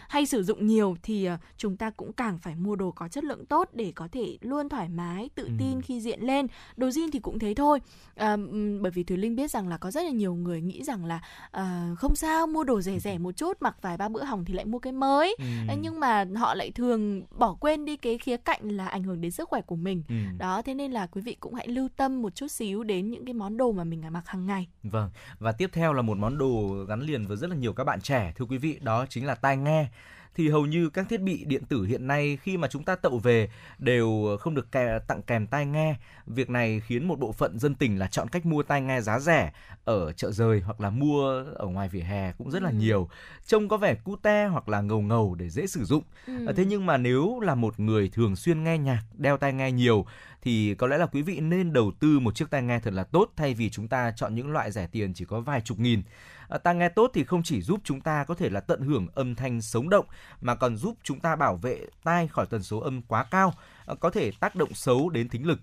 hay 0.09 0.25
sử 0.25 0.43
dụng 0.43 0.67
nhiều 0.67 0.95
thì 1.03 1.25
ờ, 1.25 1.37
chúng 1.57 1.77
ta 1.77 1.89
cũng 1.89 2.13
càng 2.13 2.37
phải 2.39 2.55
mua 2.55 2.75
đồ 2.75 2.91
có 2.91 3.07
chất 3.07 3.23
lượng 3.23 3.45
tốt 3.45 3.69
để 3.73 3.91
có 3.95 4.07
thể 4.11 4.37
luôn 4.41 4.69
thoải 4.69 4.89
mái, 4.89 5.29
tự 5.35 5.43
Ừ. 5.43 5.49
tin 5.59 5.81
khi 5.81 6.01
diện 6.01 6.21
lên. 6.21 6.47
Đồ 6.77 6.87
jean 6.87 7.09
thì 7.13 7.19
cũng 7.19 7.39
thế 7.39 7.53
thôi. 7.53 7.79
Ừm, 8.15 8.81
bởi 8.81 8.91
vì 8.91 9.03
Thùy 9.03 9.17
Linh 9.17 9.35
biết 9.35 9.51
rằng 9.51 9.67
là 9.67 9.77
có 9.77 9.91
rất 9.91 10.03
là 10.03 10.09
nhiều 10.11 10.33
người 10.35 10.61
nghĩ 10.61 10.83
rằng 10.83 11.05
là 11.05 11.19
ờ, 11.51 11.65
không 11.97 12.15
sao 12.15 12.47
mua 12.47 12.63
đồ 12.63 12.81
rẻ 12.81 12.99
rẻ 12.99 13.17
một 13.25 13.31
chút 13.31 13.57
mặc 13.61 13.75
vài 13.81 13.97
ba 13.97 14.09
bữa 14.09 14.23
hỏng 14.23 14.45
thì 14.45 14.53
lại 14.53 14.65
mua 14.65 14.79
cái 14.79 14.93
mới. 14.93 15.35
Ừ. 15.39 15.45
Nhưng 15.81 15.99
mà 15.99 16.25
họ 16.35 16.53
lại 16.55 16.71
thường 16.71 17.21
bỏ 17.39 17.53
quên 17.59 17.82
đi 17.85 17.97
cái 17.97 18.17
khía 18.17 18.37
cạnh 18.37 18.69
là 18.69 18.87
ảnh 18.87 19.03
hưởng 19.03 19.21
đến 19.21 19.31
sức 19.31 19.49
khỏe 19.49 19.61
của 19.61 19.75
mình 19.75 20.03
Ừ. 20.09 20.15
đó 20.37 20.61
thế 20.61 20.73
nên 20.73 20.91
là 20.91 21.07
quý 21.07 21.21
vị 21.21 21.35
cũng 21.39 21.53
hãy 21.53 21.67
lưu 21.67 21.89
tâm 21.95 22.21
một 22.21 22.35
chút 22.35 22.47
xíu 22.47 22.83
đến 22.83 23.11
những 23.11 23.25
cái 23.25 23.33
món 23.33 23.57
đồ 23.57 23.71
mà 23.71 23.83
mình 23.83 24.01
mặc 24.11 24.23
hàng 24.27 24.45
ngày 24.45 24.67
Vâng, 24.83 25.09
và 25.39 25.51
tiếp 25.51 25.69
theo 25.73 25.93
là 25.93 26.01
một 26.01 26.17
món 26.17 26.37
đồ 26.37 26.85
gắn 26.87 27.01
liền 27.01 27.25
với 27.27 27.37
rất 27.37 27.49
là 27.49 27.55
nhiều 27.55 27.73
các 27.73 27.83
bạn 27.83 28.01
trẻ 28.01 28.33
thưa 28.35 28.45
quý 28.45 28.57
vị, 28.57 28.79
đó 28.81 29.05
chính 29.09 29.25
là 29.25 29.35
tai 29.35 29.57
nghe. 29.57 29.87
Thì 30.35 30.49
hầu 30.49 30.65
như 30.65 30.89
các 30.89 31.05
thiết 31.09 31.21
bị 31.21 31.45
điện 31.45 31.63
tử 31.65 31.83
hiện 31.83 32.07
nay 32.07 32.37
khi 32.41 32.57
mà 32.57 32.67
chúng 32.67 32.83
ta 32.83 32.95
tậu 32.95 33.17
về 33.19 33.49
đều 33.79 34.37
không 34.39 34.55
được 34.55 34.71
kè, 34.71 34.99
tặng 35.07 35.21
kèm 35.21 35.47
tai 35.47 35.65
nghe. 35.65 35.95
Việc 36.27 36.49
này 36.49 36.81
khiến 36.87 37.07
một 37.07 37.19
bộ 37.19 37.31
phận 37.31 37.59
dân 37.59 37.75
tình 37.75 37.99
là 37.99 38.07
chọn 38.07 38.27
cách 38.29 38.45
mua 38.45 38.63
tai 38.63 38.81
nghe 38.81 39.01
giá 39.01 39.19
rẻ 39.19 39.53
ở 39.85 40.11
chợ 40.11 40.31
rời 40.31 40.61
hoặc 40.61 40.81
là 40.81 40.89
mua 40.89 41.43
ở 41.55 41.65
ngoài 41.67 41.89
vỉa 41.89 41.99
hè 42.01 42.31
cũng 42.37 42.51
rất 42.51 42.61
là 42.63 42.69
Ừ. 42.69 42.75
nhiều. 42.75 43.09
Trông 43.47 43.67
có 43.67 43.77
vẻ 43.77 43.95
cute 43.95 44.45
hoặc 44.47 44.69
là 44.69 44.81
ngầu 44.81 45.01
ngầu 45.01 45.35
để 45.35 45.49
dễ 45.49 45.67
sử 45.67 45.83
dụng. 45.85 46.03
ừ. 46.27 46.53
Thế 46.55 46.65
nhưng 46.65 46.85
mà 46.85 46.97
nếu 46.97 47.39
là 47.39 47.55
một 47.55 47.79
người 47.79 48.09
thường 48.09 48.35
xuyên 48.35 48.63
nghe 48.63 48.77
nhạc, 48.77 49.01
đeo 49.17 49.37
tai 49.37 49.53
nghe 49.53 49.71
nhiều 49.71 50.05
thì 50.43 50.75
có 50.75 50.87
lẽ 50.87 50.97
là 50.97 51.05
quý 51.05 51.21
vị 51.21 51.39
nên 51.39 51.73
đầu 51.73 51.91
tư 51.99 52.19
một 52.19 52.35
chiếc 52.35 52.49
tai 52.49 52.61
nghe 52.63 52.79
thật 52.79 52.93
là 52.93 53.03
tốt 53.03 53.31
thay 53.35 53.53
vì 53.53 53.69
chúng 53.69 53.87
ta 53.87 54.13
chọn 54.15 54.35
những 54.35 54.51
loại 54.51 54.71
rẻ 54.71 54.87
tiền 54.87 55.13
chỉ 55.13 55.25
có 55.25 55.39
vài 55.39 55.61
chục 55.61 55.79
nghìn. 55.79 56.01
À, 56.47 56.57
tai 56.57 56.75
nghe 56.75 56.89
tốt 56.89 57.11
thì 57.13 57.23
không 57.23 57.43
chỉ 57.43 57.61
giúp 57.61 57.81
chúng 57.83 58.01
ta 58.01 58.23
có 58.23 58.35
thể 58.35 58.49
là 58.49 58.59
tận 58.59 58.81
hưởng 58.81 59.07
âm 59.15 59.35
thanh 59.35 59.61
sống 59.61 59.89
động 59.89 60.05
mà 60.41 60.55
còn 60.55 60.75
giúp 60.75 60.97
chúng 61.03 61.19
ta 61.19 61.35
bảo 61.35 61.55
vệ 61.55 61.85
tai 62.03 62.27
khỏi 62.27 62.45
tần 62.49 62.63
số 62.63 62.79
âm 62.79 63.01
quá 63.01 63.23
cao, 63.31 63.53
à, 63.85 63.95
có 63.99 64.09
thể 64.09 64.31
tác 64.39 64.55
động 64.55 64.73
xấu 64.73 65.09
đến 65.09 65.29
thính 65.29 65.47
lực. 65.47 65.59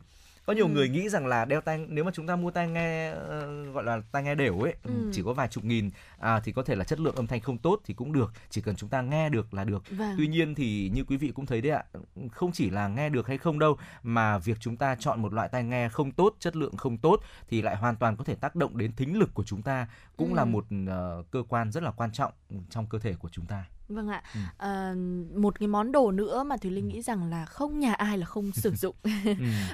Có 0.51 0.55
nhiều 0.55 0.66
Ừ. 0.66 0.72
người 0.72 0.88
nghĩ 0.88 1.09
rằng 1.09 1.26
là 1.26 1.44
đeo 1.44 1.61
tai 1.61 1.86
nếu 1.88 2.05
mà 2.05 2.11
chúng 2.14 2.26
ta 2.26 2.36
mua 2.36 2.51
tai 2.51 2.68
nghe 2.68 3.11
ờ, 3.11 3.64
gọi 3.72 3.84
là 3.84 4.01
tai 4.12 4.22
nghe 4.22 4.34
đều 4.34 4.61
ấy 4.61 4.74
Ừ. 4.82 4.90
chỉ 5.12 5.22
có 5.24 5.32
vài 5.32 5.48
chục 5.48 5.64
nghìn 5.64 5.90
à, 6.18 6.40
thì 6.44 6.53
có 6.53 6.62
thể 6.62 6.74
là 6.74 6.84
chất 6.84 7.01
lượng 7.01 7.14
âm 7.14 7.26
thanh 7.26 7.40
không 7.40 7.59
tốt 7.59 7.80
thì 7.84 7.94
cũng 7.94 8.12
được, 8.12 8.32
chỉ 8.48 8.61
cần 8.61 8.76
chúng 8.76 8.88
ta 8.90 9.03
nghe 9.03 9.28
được 9.28 9.55
là 9.55 9.64
được. 9.64 9.82
vâng 9.90 10.14
Tuy 10.18 10.26
nhiên 10.26 10.55
thì 10.55 10.90
như 10.94 11.05
quý 11.05 11.16
vị 11.16 11.32
cũng 11.34 11.46
thấy 11.46 11.61
đấy 11.61 11.72
ạ, 11.72 11.84
không 12.32 12.53
chỉ 12.53 12.70
là 12.70 12.88
nghe 12.88 13.09
được 13.09 13.26
hay 13.28 13.38
không 13.38 13.59
đâu 13.59 13.76
mà 14.03 14.38
việc 14.38 14.57
chúng 14.61 14.76
ta 14.76 14.94
chọn 14.94 15.22
một 15.22 15.32
loại 15.32 15.48
tai 15.48 15.64
nghe 15.64 15.88
không 15.88 16.12
tốt, 16.12 16.36
chất 16.38 16.57
lượng 16.57 16.76
không 16.76 16.98
tốt 16.98 17.20
thì 17.48 17.62
lại 17.62 17.76
hoàn 17.76 17.96
toàn 17.96 18.16
có 18.16 18.24
thể 18.24 18.34
tác 18.34 18.57
động 18.57 18.78
đến 18.78 18.92
thính 18.96 19.18
lực 19.18 19.30
của 19.34 19.44
chúng 19.44 19.62
ta, 19.62 19.88
cũng 20.16 20.34
là 20.34 20.42
Ừ. 20.42 20.46
một 20.46 20.64
ờ, 20.88 21.22
cơ 21.30 21.42
quan 21.48 21.72
rất 21.72 21.82
là 21.82 21.90
quan 21.90 22.12
trọng 22.12 22.32
trong 22.70 22.86
cơ 22.86 22.98
thể 22.98 23.14
của 23.18 23.28
chúng 23.32 23.46
ta. 23.46 23.64
Vâng 23.91 24.09
ạ. 24.09 24.22
Ừ. 24.34 24.41
Ờ, 24.57 24.95
một 25.36 25.59
cái 25.59 25.68
món 25.68 25.93
đồ 25.93 26.11
nữa 26.12 26.43
mà 26.43 26.57
Thùy 26.57 26.70
Linh 26.70 26.88
nghĩ 26.88 27.03
rằng 27.03 27.30
là 27.30 27.45
không 27.45 27.80
nhà 27.80 27.93
ai 27.95 28.18
là 28.18 28.26
không 28.26 28.53
sử 28.53 28.72
dụng. 28.74 28.97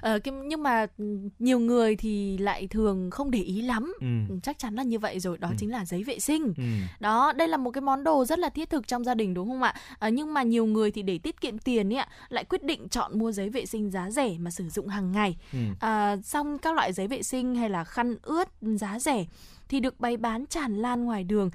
Ừ. 0.02 0.18
Cái, 0.24 0.34
nhưng 0.46 0.62
mà 0.62 0.86
ừ, 0.98 1.18
nhiều 1.38 1.58
người 1.58 1.96
thì 1.96 2.38
lại 2.38 2.66
thường 2.68 3.10
không 3.10 3.30
để 3.30 3.38
ý 3.38 3.62
lắm. 3.62 3.94
Ừ. 4.00 4.06
Chắc 4.42 4.58
chắn 4.58 4.74
là 4.74 4.82
như 4.82 4.98
vậy 4.98 5.20
rồi, 5.20 5.38
đó 5.38 5.48
Ừ. 5.48 5.54
chính 5.58 5.70
là 5.72 5.84
giấy 5.84 6.04
vệ 6.04 6.18
sinh. 6.18 6.54
Ừ. 6.56 6.62
Đó, 7.00 7.32
đây 7.32 7.48
là 7.48 7.56
một 7.56 7.70
cái 7.70 7.80
món 7.82 8.04
đồ 8.04 8.24
rất 8.24 8.38
là 8.38 8.48
thiết 8.48 8.70
thực 8.70 8.88
trong 8.88 9.04
gia 9.04 9.14
đình 9.14 9.34
đúng 9.34 9.48
không 9.48 9.62
ạ? 9.62 9.74
À, 9.98 10.08
nhưng 10.08 10.34
mà 10.34 10.42
nhiều 10.42 10.66
người 10.66 10.90
thì 10.90 11.02
để 11.02 11.18
tiết 11.18 11.40
kiệm 11.40 11.58
tiền 11.58 11.92
ấy 11.92 11.96
ạ, 11.98 12.08
lại 12.28 12.44
quyết 12.44 12.62
định 12.64 12.88
chọn 12.88 13.18
mua 13.18 13.32
giấy 13.32 13.48
vệ 13.50 13.66
sinh 13.66 13.90
giá 13.90 14.10
rẻ 14.10 14.36
mà 14.38 14.50
sử 14.50 14.68
dụng 14.68 14.88
hàng 14.88 15.12
ngày. 15.12 15.36
Ừ. 15.52 15.58
À, 15.80 16.16
xong 16.24 16.58
các 16.58 16.74
loại 16.74 16.92
giấy 16.92 17.08
vệ 17.08 17.22
sinh 17.22 17.54
hay 17.54 17.70
là 17.70 17.84
khăn 17.84 18.16
ướt 18.22 18.48
giá 18.62 18.98
rẻ 18.98 19.24
thì 19.68 19.80
được 19.80 20.00
bày 20.00 20.16
bán 20.16 20.46
tràn 20.46 20.76
lan 20.76 21.04
ngoài 21.04 21.24
đường 21.24 21.50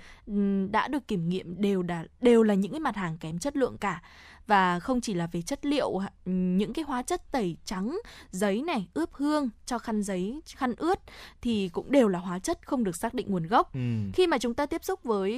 đã 0.72 0.88
được 0.88 1.08
kiểm 1.08 1.30
nghiệm 1.30 1.62
đều 1.62 1.84
đã 1.84 2.06
đều 2.22 2.44
là 2.44 2.54
những 2.54 2.72
cái 2.72 2.80
mặt 2.80 2.96
hàng 2.96 3.18
kém 3.18 3.40
chất 3.40 3.58
lượng 3.58 3.78
cả 3.78 4.02
và 4.52 4.80
không 4.80 5.02
chỉ 5.02 5.14
là 5.14 5.28
về 5.32 5.42
chất 5.42 5.66
liệu 5.66 6.00
những 6.26 6.74
cái 6.74 6.86
hóa 6.88 7.02
chất 7.02 7.32
tẩy 7.32 7.58
trắng 7.66 7.98
giấy 8.32 8.62
này 8.62 8.88
ướp 8.94 9.14
hương 9.14 9.50
cho 9.66 9.78
khăn 9.80 10.04
giấy 10.04 10.42
khăn 10.56 10.74
ướt 10.78 11.00
thì 11.42 11.70
cũng 11.74 11.92
đều 11.92 12.08
là 12.08 12.20
hóa 12.20 12.40
chất 12.40 12.60
không 12.68 12.84
được 12.84 12.96
xác 12.96 13.14
định 13.14 13.28
nguồn 13.30 13.48
gốc 13.48 13.74
Ừ. 13.74 13.80
khi 14.14 14.28
mà 14.28 14.38
chúng 14.38 14.54
ta 14.54 14.66
tiếp 14.66 14.84
xúc 14.84 15.04
với 15.04 15.32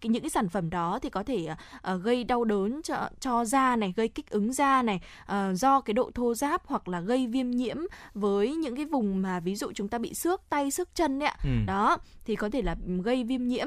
cái- 0.00 0.10
những 0.10 0.22
cái 0.22 0.30
sản 0.30 0.48
phẩm 0.48 0.70
đó 0.70 0.98
thì 1.02 1.10
có 1.10 1.22
thể 1.22 1.46
ờ, 1.82 1.96
gây 1.96 2.24
đau 2.24 2.44
đớn 2.44 2.82
cho 2.82 3.08
cho 3.20 3.44
da 3.44 3.76
này 3.76 3.92
gây 3.96 4.08
kích 4.08 4.30
ứng 4.30 4.52
da 4.52 4.82
này 4.82 5.00
ờ, 5.26 5.54
do 5.54 5.80
cái 5.80 5.94
độ 5.94 6.10
thô 6.14 6.34
ráp 6.34 6.66
hoặc 6.66 6.88
là 6.88 7.00
gây 7.00 7.26
viêm 7.26 7.50
nhiễm 7.50 7.76
với 8.14 8.54
những 8.54 8.76
cái 8.76 8.84
vùng 8.84 9.22
mà 9.22 9.40
ví 9.40 9.54
dụ 9.54 9.72
chúng 9.74 9.88
ta 9.88 9.98
bị 9.98 10.14
xước 10.14 10.40
tay 10.48 10.70
xước 10.70 10.94
chân 10.94 11.22
ấy 11.22 11.28
ạ 11.28 11.36
Ừ. 11.44 11.50
đó 11.66 11.96
thì 12.24 12.36
có 12.36 12.50
thể 12.50 12.62
là 12.62 12.76
gây 13.04 13.24
viêm 13.24 13.48
nhiễm 13.48 13.66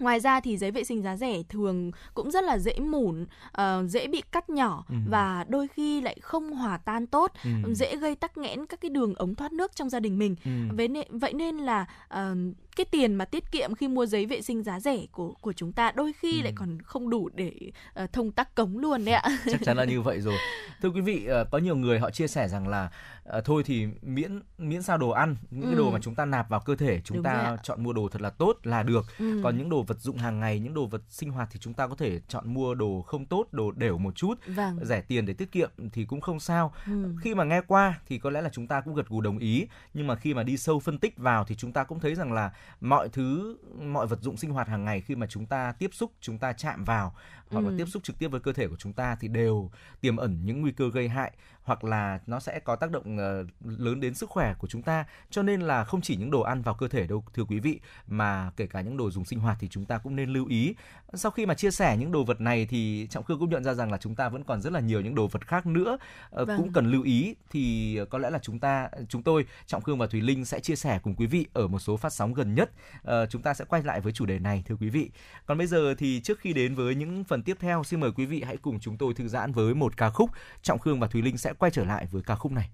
Ngoài 0.00 0.20
ra 0.20 0.40
thì 0.40 0.56
giấy 0.56 0.70
vệ 0.70 0.84
sinh 0.84 1.02
giá 1.02 1.16
rẻ 1.16 1.42
thường 1.48 1.90
cũng 2.14 2.30
rất 2.30 2.44
là 2.44 2.58
dễ 2.58 2.78
mủn, 2.78 3.26
ờ, 3.52 3.84
dễ 3.88 4.06
bị 4.06 4.22
cắt 4.32 4.50
nhỏ 4.50 4.84
Ừ. 4.88 4.94
và 5.10 5.44
đôi 5.48 5.68
khi 5.68 6.00
lại 6.00 6.16
không 6.22 6.52
hòa 6.52 6.78
tan 6.78 7.06
tốt, 7.06 7.32
Ừ. 7.44 7.74
dễ 7.74 7.96
gây 7.96 8.14
tắc 8.14 8.36
nghẽn 8.38 8.66
các 8.66 8.80
cái 8.80 8.88
đường 8.90 9.14
ống 9.14 9.34
thoát 9.34 9.52
nước 9.52 9.76
trong 9.76 9.90
gia 9.90 10.00
đình 10.00 10.18
mình. 10.18 10.36
Ừ. 10.44 10.50
Vậy 10.76 10.88
nên, 10.88 11.18
vậy 11.18 11.32
nên 11.32 11.56
là 11.58 11.86
ờ, 12.08 12.34
cái 12.78 12.84
tiền 12.90 13.14
mà 13.14 13.24
tiết 13.24 13.50
kiệm 13.52 13.74
khi 13.74 13.88
mua 13.88 14.06
giấy 14.06 14.26
vệ 14.26 14.42
sinh 14.42 14.62
giá 14.62 14.80
rẻ 14.80 14.98
của 15.12 15.32
của 15.40 15.52
chúng 15.52 15.72
ta 15.72 15.92
đôi 15.92 16.12
khi 16.12 16.40
Ừ. 16.40 16.44
lại 16.44 16.52
còn 16.56 16.78
không 16.82 17.10
đủ 17.10 17.28
để 17.34 17.52
ờ, 17.94 18.06
thông 18.12 18.32
tắc 18.32 18.54
cống 18.54 18.78
luôn 18.78 19.04
đấy 19.04 19.14
ạ. 19.14 19.38
chắc 19.50 19.60
chắn 19.64 19.76
là 19.76 19.84
như 19.84 20.00
vậy 20.02 20.20
rồi 20.20 20.34
thưa 20.82 20.90
quý 20.90 21.00
vị 21.00 21.26
ờ, 21.26 21.44
có 21.50 21.58
nhiều 21.58 21.76
người 21.76 21.98
họ 21.98 22.10
chia 22.10 22.26
sẻ 22.28 22.48
rằng 22.48 22.68
là 22.68 22.90
ờ, 23.24 23.40
thôi 23.40 23.62
thì 23.66 23.86
miễn 24.02 24.40
miễn 24.58 24.82
sao 24.82 24.98
đồ 24.98 25.10
ăn 25.10 25.36
những 25.50 25.62
cái 25.62 25.72
Ừ. 25.74 25.78
đồ 25.78 25.90
mà 25.90 25.98
chúng 26.02 26.14
ta 26.14 26.24
nạp 26.24 26.48
vào 26.48 26.60
cơ 26.60 26.76
thể 26.76 27.00
chúng 27.04 27.16
Đúng 27.16 27.24
ta 27.24 27.56
chọn 27.62 27.82
mua 27.82 27.92
đồ 27.92 28.08
thật 28.08 28.22
là 28.22 28.30
tốt 28.30 28.56
là 28.62 28.82
được 28.82 29.04
Ừ. 29.18 29.40
còn 29.42 29.58
những 29.58 29.68
đồ 29.70 29.82
vật 29.82 30.00
dụng 30.00 30.16
hàng 30.16 30.40
ngày 30.40 30.58
những 30.60 30.74
đồ 30.74 30.86
vật 30.86 31.02
sinh 31.08 31.30
hoạt 31.30 31.48
thì 31.52 31.58
chúng 31.58 31.74
ta 31.74 31.86
có 31.86 31.94
thể 31.96 32.20
chọn 32.28 32.54
mua 32.54 32.74
đồ 32.74 33.02
không 33.06 33.26
tốt 33.26 33.46
đồ 33.52 33.70
đều 33.70 33.98
một 33.98 34.16
chút 34.16 34.34
Vâng. 34.46 34.78
rẻ 34.82 35.00
tiền 35.00 35.26
để 35.26 35.32
tiết 35.32 35.52
kiệm 35.52 35.70
thì 35.92 36.04
cũng 36.04 36.20
không 36.20 36.40
sao 36.40 36.72
Ừ. 36.86 37.14
khi 37.20 37.34
mà 37.34 37.44
nghe 37.44 37.60
qua 37.66 38.00
thì 38.06 38.18
có 38.18 38.30
lẽ 38.30 38.40
là 38.42 38.48
chúng 38.52 38.66
ta 38.66 38.80
cũng 38.80 38.94
gật 38.94 39.08
gù 39.08 39.20
đồng 39.20 39.38
ý 39.38 39.66
nhưng 39.94 40.06
mà 40.06 40.14
khi 40.16 40.34
mà 40.34 40.42
đi 40.42 40.56
sâu 40.56 40.80
phân 40.80 40.98
tích 40.98 41.18
vào 41.18 41.44
thì 41.44 41.54
chúng 41.54 41.72
ta 41.72 41.84
cũng 41.84 42.00
thấy 42.00 42.14
rằng 42.14 42.32
là 42.32 42.50
mọi 42.80 43.08
thứ 43.08 43.56
mọi 43.82 44.06
vật 44.06 44.18
dụng 44.22 44.36
sinh 44.36 44.50
hoạt 44.50 44.68
hàng 44.68 44.84
ngày 44.84 45.00
khi 45.00 45.14
mà 45.14 45.26
chúng 45.26 45.46
ta 45.46 45.72
tiếp 45.72 45.90
xúc 45.92 46.12
chúng 46.20 46.38
ta 46.38 46.52
chạm 46.52 46.84
vào 46.84 47.14
hoặc 47.50 47.60
là 47.60 47.68
Ừ. 47.70 47.74
tiếp 47.78 47.84
xúc 47.88 48.02
trực 48.04 48.18
tiếp 48.18 48.28
với 48.28 48.40
cơ 48.40 48.52
thể 48.52 48.68
của 48.68 48.76
chúng 48.76 48.92
ta 48.92 49.16
thì 49.20 49.28
đều 49.28 49.70
tiềm 50.00 50.16
ẩn 50.16 50.40
những 50.44 50.60
nguy 50.60 50.72
cơ 50.72 50.90
gây 50.90 51.08
hại 51.08 51.32
hoặc 51.68 51.84
là 51.84 52.20
nó 52.26 52.40
sẽ 52.40 52.60
có 52.60 52.76
tác 52.76 52.90
động 52.90 53.18
ờ, 53.18 53.44
lớn 53.64 54.00
đến 54.00 54.14
sức 54.14 54.30
khỏe 54.30 54.54
của 54.58 54.66
chúng 54.66 54.82
ta. 54.82 55.04
Cho 55.30 55.42
nên 55.42 55.60
là 55.60 55.84
không 55.84 56.00
chỉ 56.00 56.16
những 56.16 56.30
đồ 56.30 56.40
ăn 56.40 56.62
vào 56.62 56.74
cơ 56.74 56.88
thể 56.88 57.06
đâu 57.06 57.24
thưa 57.34 57.44
quý 57.44 57.60
vị 57.60 57.80
mà 58.06 58.50
kể 58.56 58.66
cả 58.66 58.80
những 58.80 58.96
đồ 58.96 59.10
dùng 59.10 59.24
sinh 59.24 59.38
hoạt 59.38 59.56
thì 59.60 59.68
chúng 59.68 59.84
ta 59.84 59.98
cũng 59.98 60.16
nên 60.16 60.30
lưu 60.30 60.46
ý. 60.46 60.74
Sau 61.14 61.30
khi 61.30 61.46
mà 61.46 61.54
chia 61.54 61.70
sẻ 61.70 61.96
những 61.96 62.12
đồ 62.12 62.24
vật 62.24 62.40
này 62.40 62.66
thì 62.70 63.06
trọng 63.10 63.24
khương 63.24 63.38
cũng 63.38 63.50
nhận 63.50 63.64
ra 63.64 63.74
rằng 63.74 63.92
là 63.92 63.98
chúng 63.98 64.14
ta 64.14 64.28
vẫn 64.28 64.44
còn 64.44 64.60
rất 64.60 64.72
là 64.72 64.80
nhiều 64.80 65.00
những 65.00 65.14
đồ 65.14 65.26
vật 65.26 65.46
khác 65.46 65.66
nữa 65.66 65.98
ờ, 66.30 66.44
Vâng. 66.44 66.56
cũng 66.56 66.72
cần 66.72 66.90
lưu 66.90 67.02
ý. 67.02 67.34
Thì 67.50 67.98
có 68.10 68.18
lẽ 68.18 68.30
là 68.30 68.38
chúng 68.38 68.58
ta 68.58 68.88
chúng 69.08 69.22
tôi 69.22 69.46
trọng 69.66 69.82
khương 69.82 69.98
và 69.98 70.06
thùy 70.06 70.20
linh 70.20 70.44
sẽ 70.44 70.60
chia 70.60 70.76
sẻ 70.76 71.00
cùng 71.02 71.14
quý 71.14 71.26
vị 71.26 71.46
ở 71.52 71.66
một 71.66 71.78
số 71.78 71.96
phát 71.96 72.12
sóng 72.12 72.34
gần 72.34 72.54
nhất. 72.54 72.70
Ờ, 73.02 73.26
chúng 73.26 73.42
ta 73.42 73.54
sẽ 73.54 73.64
quay 73.64 73.82
lại 73.82 74.00
với 74.00 74.12
chủ 74.12 74.26
đề 74.26 74.38
này 74.38 74.64
thưa 74.66 74.76
quý 74.80 74.88
vị. 74.88 75.10
Còn 75.46 75.58
bây 75.58 75.66
giờ 75.66 75.94
thì 75.98 76.20
trước 76.20 76.40
khi 76.40 76.52
đến 76.52 76.74
với 76.74 76.94
những 76.94 77.24
phần 77.24 77.42
tiếp 77.42 77.56
theo 77.60 77.84
xin 77.84 78.00
mời 78.00 78.12
quý 78.12 78.26
vị 78.26 78.42
hãy 78.46 78.56
cùng 78.56 78.80
chúng 78.80 78.96
tôi 78.96 79.14
thư 79.14 79.28
giãn 79.28 79.52
với 79.52 79.74
một 79.74 79.96
ca 79.96 80.10
khúc. 80.10 80.30
Trọng 80.62 80.78
khương 80.78 81.00
và 81.00 81.06
thùy 81.06 81.22
linh 81.22 81.38
sẽ 81.38 81.52
quay 81.58 81.70
trở 81.70 81.84
lại 81.84 82.06
với 82.10 82.22
ca 82.22 82.34
khúc 82.34 82.52
này. 82.52 82.70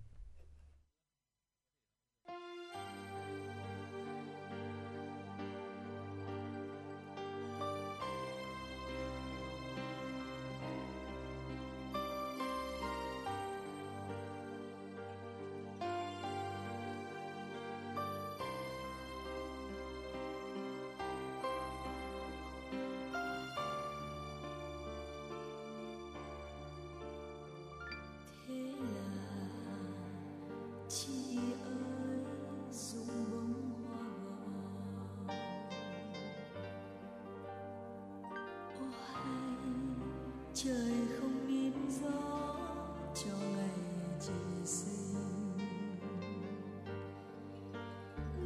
Trời 40.65 40.93
không 41.21 41.49
nín 41.49 41.73
gió 42.03 42.67
cho 43.15 43.37
ngày 43.57 43.79
chị 44.21 44.33
sinh. 44.65 45.59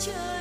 sinh 0.00 0.39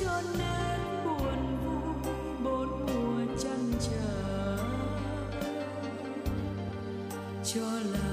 cho 0.00 0.22
nên 0.38 0.80
buồn 1.04 1.58
vui 1.64 1.94
bốn 2.44 2.86
mùa 2.86 3.36
chăn 3.42 3.72
trở 3.80 4.56
cho 7.44 7.70
là. 7.92 8.09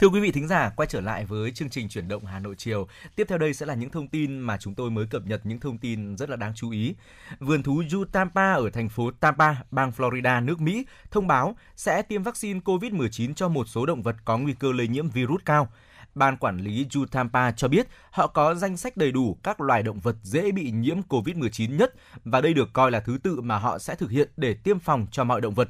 Thưa 0.00 0.08
quý 0.08 0.20
vị 0.20 0.32
thính 0.32 0.48
giả, 0.48 0.70
quay 0.76 0.86
trở 0.86 1.00
lại 1.00 1.24
với 1.24 1.50
chương 1.50 1.70
trình 1.70 1.88
chuyển 1.88 2.08
động 2.08 2.24
Hà 2.24 2.38
Nội 2.38 2.54
chiều. 2.58 2.88
Tiếp 3.16 3.26
theo 3.28 3.38
đây 3.38 3.54
sẽ 3.54 3.66
là 3.66 3.74
những 3.74 3.90
thông 3.90 4.08
tin 4.08 4.38
mà 4.38 4.56
chúng 4.60 4.74
tôi 4.74 4.90
mới 4.90 5.06
cập 5.06 5.26
nhật 5.26 5.40
những 5.44 5.60
thông 5.60 5.78
tin 5.78 6.16
rất 6.16 6.30
là 6.30 6.36
đáng 6.36 6.52
chú 6.54 6.70
ý. 6.70 6.94
Vườn 7.40 7.62
thú 7.62 7.82
Zoo 7.82 8.04
Tampa 8.04 8.52
ở 8.52 8.70
thành 8.70 8.88
phố 8.88 9.10
Tampa, 9.10 9.54
bang 9.70 9.92
Florida, 9.96 10.44
nước 10.44 10.60
Mỹ 10.60 10.86
thông 11.10 11.26
báo 11.26 11.56
sẽ 11.76 12.02
tiêm 12.02 12.22
vaccine 12.22 12.60
COVID-19 12.64 13.34
cho 13.34 13.48
một 13.48 13.68
số 13.68 13.86
động 13.86 14.02
vật 14.02 14.16
có 14.24 14.38
nguy 14.38 14.52
cơ 14.52 14.72
lây 14.72 14.88
nhiễm 14.88 15.08
virus 15.08 15.40
cao. 15.44 15.68
Ban 16.14 16.36
quản 16.36 16.58
lý 16.58 16.86
Zoo 16.90 17.06
Tampa 17.06 17.52
cho 17.52 17.68
biết 17.68 17.86
họ 18.10 18.26
có 18.26 18.54
danh 18.54 18.76
sách 18.76 18.96
đầy 18.96 19.12
đủ 19.12 19.38
các 19.42 19.60
loài 19.60 19.82
động 19.82 20.00
vật 20.00 20.16
dễ 20.22 20.50
bị 20.50 20.70
nhiễm 20.70 21.00
COVID-19 21.08 21.76
nhất 21.76 21.94
và 22.24 22.40
đây 22.40 22.54
được 22.54 22.72
coi 22.72 22.90
là 22.90 23.00
thứ 23.00 23.18
tự 23.22 23.40
mà 23.40 23.58
họ 23.58 23.78
sẽ 23.78 23.94
thực 23.94 24.10
hiện 24.10 24.28
để 24.36 24.54
tiêm 24.54 24.78
phòng 24.78 25.06
cho 25.10 25.24
mọi 25.24 25.40
động 25.40 25.54
vật. 25.54 25.68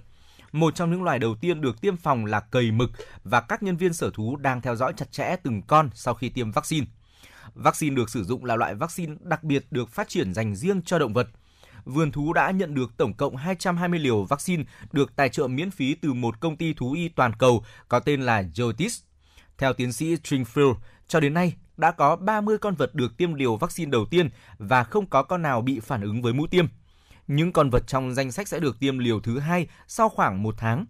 Một 0.52 0.74
trong 0.74 0.90
những 0.90 1.02
loài 1.02 1.18
đầu 1.18 1.34
tiên 1.34 1.60
được 1.60 1.80
tiêm 1.80 1.96
phòng 1.96 2.24
là 2.24 2.40
cầy 2.40 2.70
mực 2.70 2.90
và 3.24 3.40
các 3.40 3.62
nhân 3.62 3.76
viên 3.76 3.92
sở 3.92 4.10
thú 4.14 4.36
đang 4.36 4.60
theo 4.60 4.76
dõi 4.76 4.92
chặt 4.96 5.12
chẽ 5.12 5.36
từng 5.42 5.62
con 5.62 5.90
sau 5.94 6.14
khi 6.14 6.28
tiêm 6.28 6.50
vaccine. 6.50 6.86
Vaccine 7.54 7.96
được 7.96 8.10
sử 8.10 8.24
dụng 8.24 8.44
là 8.44 8.56
loại 8.56 8.74
vaccine 8.74 9.14
đặc 9.20 9.44
biệt 9.44 9.66
được 9.70 9.88
phát 9.90 10.08
triển 10.08 10.34
dành 10.34 10.54
riêng 10.54 10.82
cho 10.82 10.98
động 10.98 11.12
vật. 11.12 11.28
Vườn 11.84 12.12
thú 12.12 12.32
đã 12.32 12.50
nhận 12.50 12.74
được 12.74 12.96
tổng 12.96 13.14
cộng 13.14 13.36
220 13.36 13.98
liều 13.98 14.24
vaccine 14.24 14.64
được 14.92 15.16
tài 15.16 15.28
trợ 15.28 15.48
miễn 15.48 15.70
phí 15.70 15.94
từ 15.94 16.12
một 16.12 16.40
công 16.40 16.56
ty 16.56 16.74
thú 16.74 16.92
y 16.92 17.08
toàn 17.08 17.32
cầu 17.38 17.64
có 17.88 18.00
tên 18.00 18.22
là 18.22 18.42
Jotis. 18.42 19.02
Theo 19.58 19.72
tiến 19.72 19.92
sĩ 19.92 20.14
Stringfield, 20.14 20.74
cho 21.08 21.20
đến 21.20 21.34
nay 21.34 21.54
đã 21.76 21.90
có 21.90 22.16
30 22.16 22.58
con 22.58 22.74
vật 22.74 22.94
được 22.94 23.16
tiêm 23.16 23.34
liều 23.34 23.56
vaccine 23.56 23.90
đầu 23.90 24.04
tiên 24.10 24.28
và 24.58 24.84
không 24.84 25.06
có 25.06 25.22
con 25.22 25.42
nào 25.42 25.60
bị 25.60 25.80
phản 25.80 26.02
ứng 26.02 26.22
với 26.22 26.32
mũi 26.32 26.48
tiêm. 26.48 26.66
Những 27.30 27.52
con 27.52 27.70
vật 27.70 27.86
trong 27.86 28.14
danh 28.14 28.32
sách 28.32 28.48
sẽ 28.48 28.60
được 28.60 28.80
tiêm 28.80 28.98
liều 28.98 29.20
thứ 29.20 29.38
hai 29.38 29.66
sau 29.88 30.08
khoảng 30.08 30.42
một 30.42 30.54
tháng. 30.58 30.86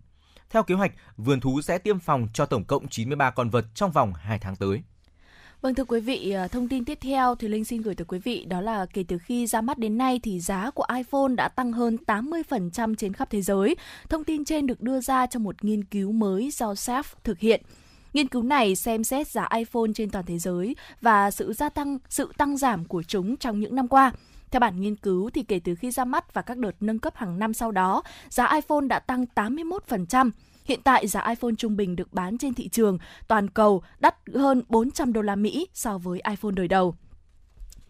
Theo 0.50 0.62
kế 0.62 0.74
hoạch, 0.74 0.92
vườn 1.16 1.40
thú 1.40 1.60
sẽ 1.62 1.78
tiêm 1.78 1.98
phòng 1.98 2.28
cho 2.34 2.46
tổng 2.46 2.64
cộng 2.64 2.88
93 2.88 3.30
con 3.30 3.50
vật 3.50 3.64
trong 3.74 3.92
vòng 3.92 4.12
2 4.14 4.38
tháng 4.38 4.56
tới. 4.56 4.82
Vâng 5.60 5.74
thưa 5.74 5.84
quý 5.84 6.00
vị, 6.00 6.30
à, 6.30 6.48
thông 6.48 6.68
tin 6.68 6.84
tiếp 6.84 6.98
theo 7.00 7.34
thì 7.34 7.48
Linh 7.48 7.64
xin 7.64 7.82
gửi 7.82 7.94
tới 7.94 8.04
quý 8.04 8.18
vị 8.18 8.44
đó 8.44 8.60
là 8.60 8.86
kể 8.86 9.04
từ 9.08 9.18
khi 9.18 9.46
ra 9.46 9.60
mắt 9.60 9.78
đến 9.78 9.98
nay 9.98 10.20
thì 10.22 10.40
giá 10.40 10.70
của 10.70 10.84
iPhone 10.96 11.34
đã 11.36 11.48
tăng 11.48 11.72
hơn 11.72 11.96
80% 12.06 12.94
trên 12.94 13.12
khắp 13.12 13.30
thế 13.30 13.42
giới. 13.42 13.76
Thông 14.08 14.24
tin 14.24 14.44
trên 14.44 14.66
được 14.66 14.80
đưa 14.80 15.00
ra 15.00 15.26
trong 15.26 15.44
một 15.44 15.64
nghiên 15.64 15.84
cứu 15.84 16.12
mới 16.12 16.50
do 16.52 16.72
SAF 16.72 17.02
thực 17.24 17.38
hiện. 17.38 17.62
Nghiên 18.12 18.28
cứu 18.28 18.42
này 18.42 18.76
xem 18.76 19.04
xét 19.04 19.28
giá 19.28 19.48
iPhone 19.56 19.90
trên 19.94 20.10
toàn 20.10 20.24
thế 20.26 20.38
giới 20.38 20.76
và 21.00 21.30
sự 21.30 21.52
gia 21.52 21.68
tăng 21.68 21.98
sự 22.08 22.32
tăng 22.36 22.56
giảm 22.56 22.84
của 22.84 23.02
chúng 23.02 23.36
trong 23.36 23.60
những 23.60 23.74
năm 23.74 23.88
qua. 23.88 24.12
Theo 24.50 24.60
bản 24.60 24.80
nghiên 24.80 24.96
cứu 24.96 25.30
thì 25.30 25.42
kể 25.42 25.60
từ 25.64 25.74
khi 25.74 25.90
ra 25.90 26.04
mắt 26.04 26.34
và 26.34 26.42
các 26.42 26.58
đợt 26.58 26.76
nâng 26.80 26.98
cấp 26.98 27.16
hàng 27.16 27.38
năm 27.38 27.54
sau 27.54 27.70
đó, 27.70 28.02
giá 28.28 28.54
iPhone 28.54 28.86
đã 28.88 28.98
tăng 28.98 29.24
81%. 29.34 30.30
Hiện 30.64 30.80
tại 30.84 31.06
giá 31.06 31.28
iPhone 31.28 31.52
trung 31.58 31.76
bình 31.76 31.96
được 31.96 32.12
bán 32.12 32.38
trên 32.38 32.54
thị 32.54 32.68
trường 32.68 32.98
toàn 33.28 33.50
cầu 33.50 33.82
đắt 34.00 34.14
hơn 34.34 34.62
400 34.68 35.12
đô 35.12 35.22
la 35.22 35.36
Mỹ 35.36 35.68
so 35.74 35.98
với 35.98 36.20
iPhone 36.30 36.52
đời 36.52 36.68
đầu. 36.68 36.94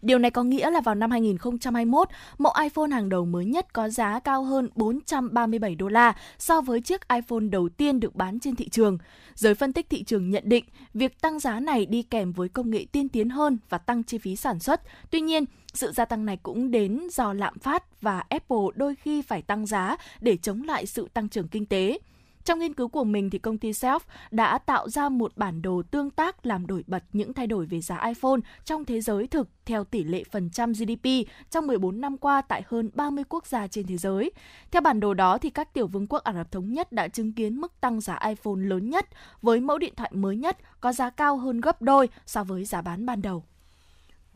Điều 0.01 0.19
này 0.19 0.31
có 0.31 0.43
nghĩa 0.43 0.69
là 0.71 0.81
vào 0.81 0.95
năm 0.95 1.11
2021, 1.11 2.07
mẫu 2.37 2.53
iPhone 2.63 2.89
hàng 2.91 3.09
đầu 3.09 3.25
mới 3.25 3.45
nhất 3.45 3.73
có 3.73 3.89
giá 3.89 4.19
cao 4.19 4.43
hơn 4.43 4.69
437 4.75 5.75
đô 5.75 5.87
la 5.87 6.15
so 6.37 6.61
với 6.61 6.81
chiếc 6.81 7.09
iPhone 7.09 7.39
đầu 7.51 7.69
tiên 7.69 7.99
được 7.99 8.15
bán 8.15 8.39
trên 8.39 8.55
thị 8.55 8.69
trường. 8.69 8.97
Giới 9.35 9.55
phân 9.55 9.73
tích 9.73 9.89
thị 9.89 10.03
trường 10.03 10.29
nhận 10.29 10.43
định, 10.45 10.65
việc 10.93 11.21
tăng 11.21 11.39
giá 11.39 11.59
này 11.59 11.85
đi 11.85 12.03
kèm 12.03 12.31
với 12.31 12.49
công 12.49 12.69
nghệ 12.69 12.85
tiên 12.91 13.09
tiến 13.09 13.29
hơn 13.29 13.57
và 13.69 13.77
tăng 13.77 14.03
chi 14.03 14.17
phí 14.17 14.35
sản 14.35 14.59
xuất. 14.59 14.81
Tuy 15.11 15.21
nhiên, 15.21 15.45
sự 15.73 15.91
gia 15.91 16.05
tăng 16.05 16.25
này 16.25 16.37
cũng 16.43 16.71
đến 16.71 17.07
do 17.11 17.33
lạm 17.33 17.59
phát 17.59 18.01
và 18.01 18.23
Apple 18.29 18.57
đôi 18.75 18.95
khi 18.95 19.21
phải 19.21 19.41
tăng 19.41 19.65
giá 19.65 19.97
để 20.21 20.37
chống 20.37 20.63
lại 20.63 20.85
sự 20.85 21.07
tăng 21.13 21.29
trưởng 21.29 21.47
kinh 21.47 21.65
tế. 21.65 21.97
Trong 22.45 22.59
nghiên 22.59 22.73
cứu 22.73 22.87
của 22.87 23.03
mình 23.03 23.29
thì 23.29 23.39
công 23.39 23.57
ty 23.57 23.71
Self 23.71 23.99
đã 24.31 24.57
tạo 24.57 24.89
ra 24.89 25.09
một 25.09 25.37
bản 25.37 25.61
đồ 25.61 25.83
tương 25.91 26.09
tác 26.09 26.45
làm 26.45 26.67
nổi 26.67 26.83
bật 26.87 27.03
những 27.13 27.33
thay 27.33 27.47
đổi 27.47 27.65
về 27.65 27.81
giá 27.81 28.05
iPhone 28.07 28.39
trong 28.65 28.85
thế 28.85 29.01
giới 29.01 29.27
thực 29.27 29.49
theo 29.65 29.83
tỷ 29.83 30.03
lệ 30.03 30.23
phần 30.31 30.49
trăm 30.49 30.71
GDP 30.71 31.07
trong 31.49 31.67
14 31.67 32.01
năm 32.01 32.17
qua 32.17 32.41
tại 32.41 32.63
hơn 32.67 32.89
30 32.93 33.23
quốc 33.29 33.47
gia 33.47 33.67
trên 33.67 33.87
thế 33.87 33.97
giới. 33.97 34.31
Theo 34.71 34.81
bản 34.81 34.99
đồ 34.99 35.13
đó 35.13 35.37
thì 35.37 35.49
các 35.49 35.73
tiểu 35.73 35.87
vương 35.87 36.07
quốc 36.07 36.23
Ả 36.23 36.33
Rập 36.33 36.51
thống 36.51 36.73
nhất 36.73 36.91
đã 36.91 37.07
chứng 37.07 37.33
kiến 37.33 37.55
mức 37.55 37.81
tăng 37.81 38.01
giá 38.01 38.19
iPhone 38.27 38.57
lớn 38.57 38.89
nhất 38.89 39.05
với 39.41 39.59
mẫu 39.59 39.77
điện 39.77 39.93
thoại 39.97 40.11
mới 40.13 40.35
nhất 40.35 40.57
có 40.79 40.93
giá 40.93 41.09
cao 41.09 41.37
hơn 41.37 41.61
gấp 41.61 41.81
đôi 41.81 42.09
so 42.25 42.43
với 42.43 42.65
giá 42.65 42.81
bán 42.81 43.05
ban 43.05 43.21
đầu. 43.21 43.43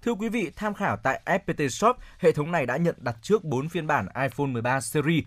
Thưa 0.02 0.14
quý 0.14 0.30
vị, 0.30 0.52
tham 0.56 0.74
khảo 0.74 0.98
tại 1.04 1.22
FPT 1.26 1.68
Shop, 1.68 1.96
hệ 2.20 2.32
thống 2.32 2.52
này 2.52 2.66
đã 2.66 2.78
nhận 2.78 2.96
đặt 2.98 3.16
trước 3.22 3.44
4 3.44 3.70
phiên 3.70 3.88
bản 3.88 4.08
iPhone 4.22 4.48
13 4.48 4.82
series, 4.82 5.24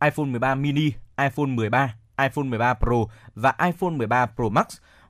iPhone 0.00 0.26
13 0.26 0.54
mini, 0.54 0.92
iPhone 1.18 1.46
13, 1.46 1.94
iPhone 2.18 2.44
13 2.44 2.74
Pro 2.74 2.96
và 3.34 3.54
iPhone 3.64 3.90
13 3.90 4.26
Pro 4.26 4.48
Max. 4.48 4.66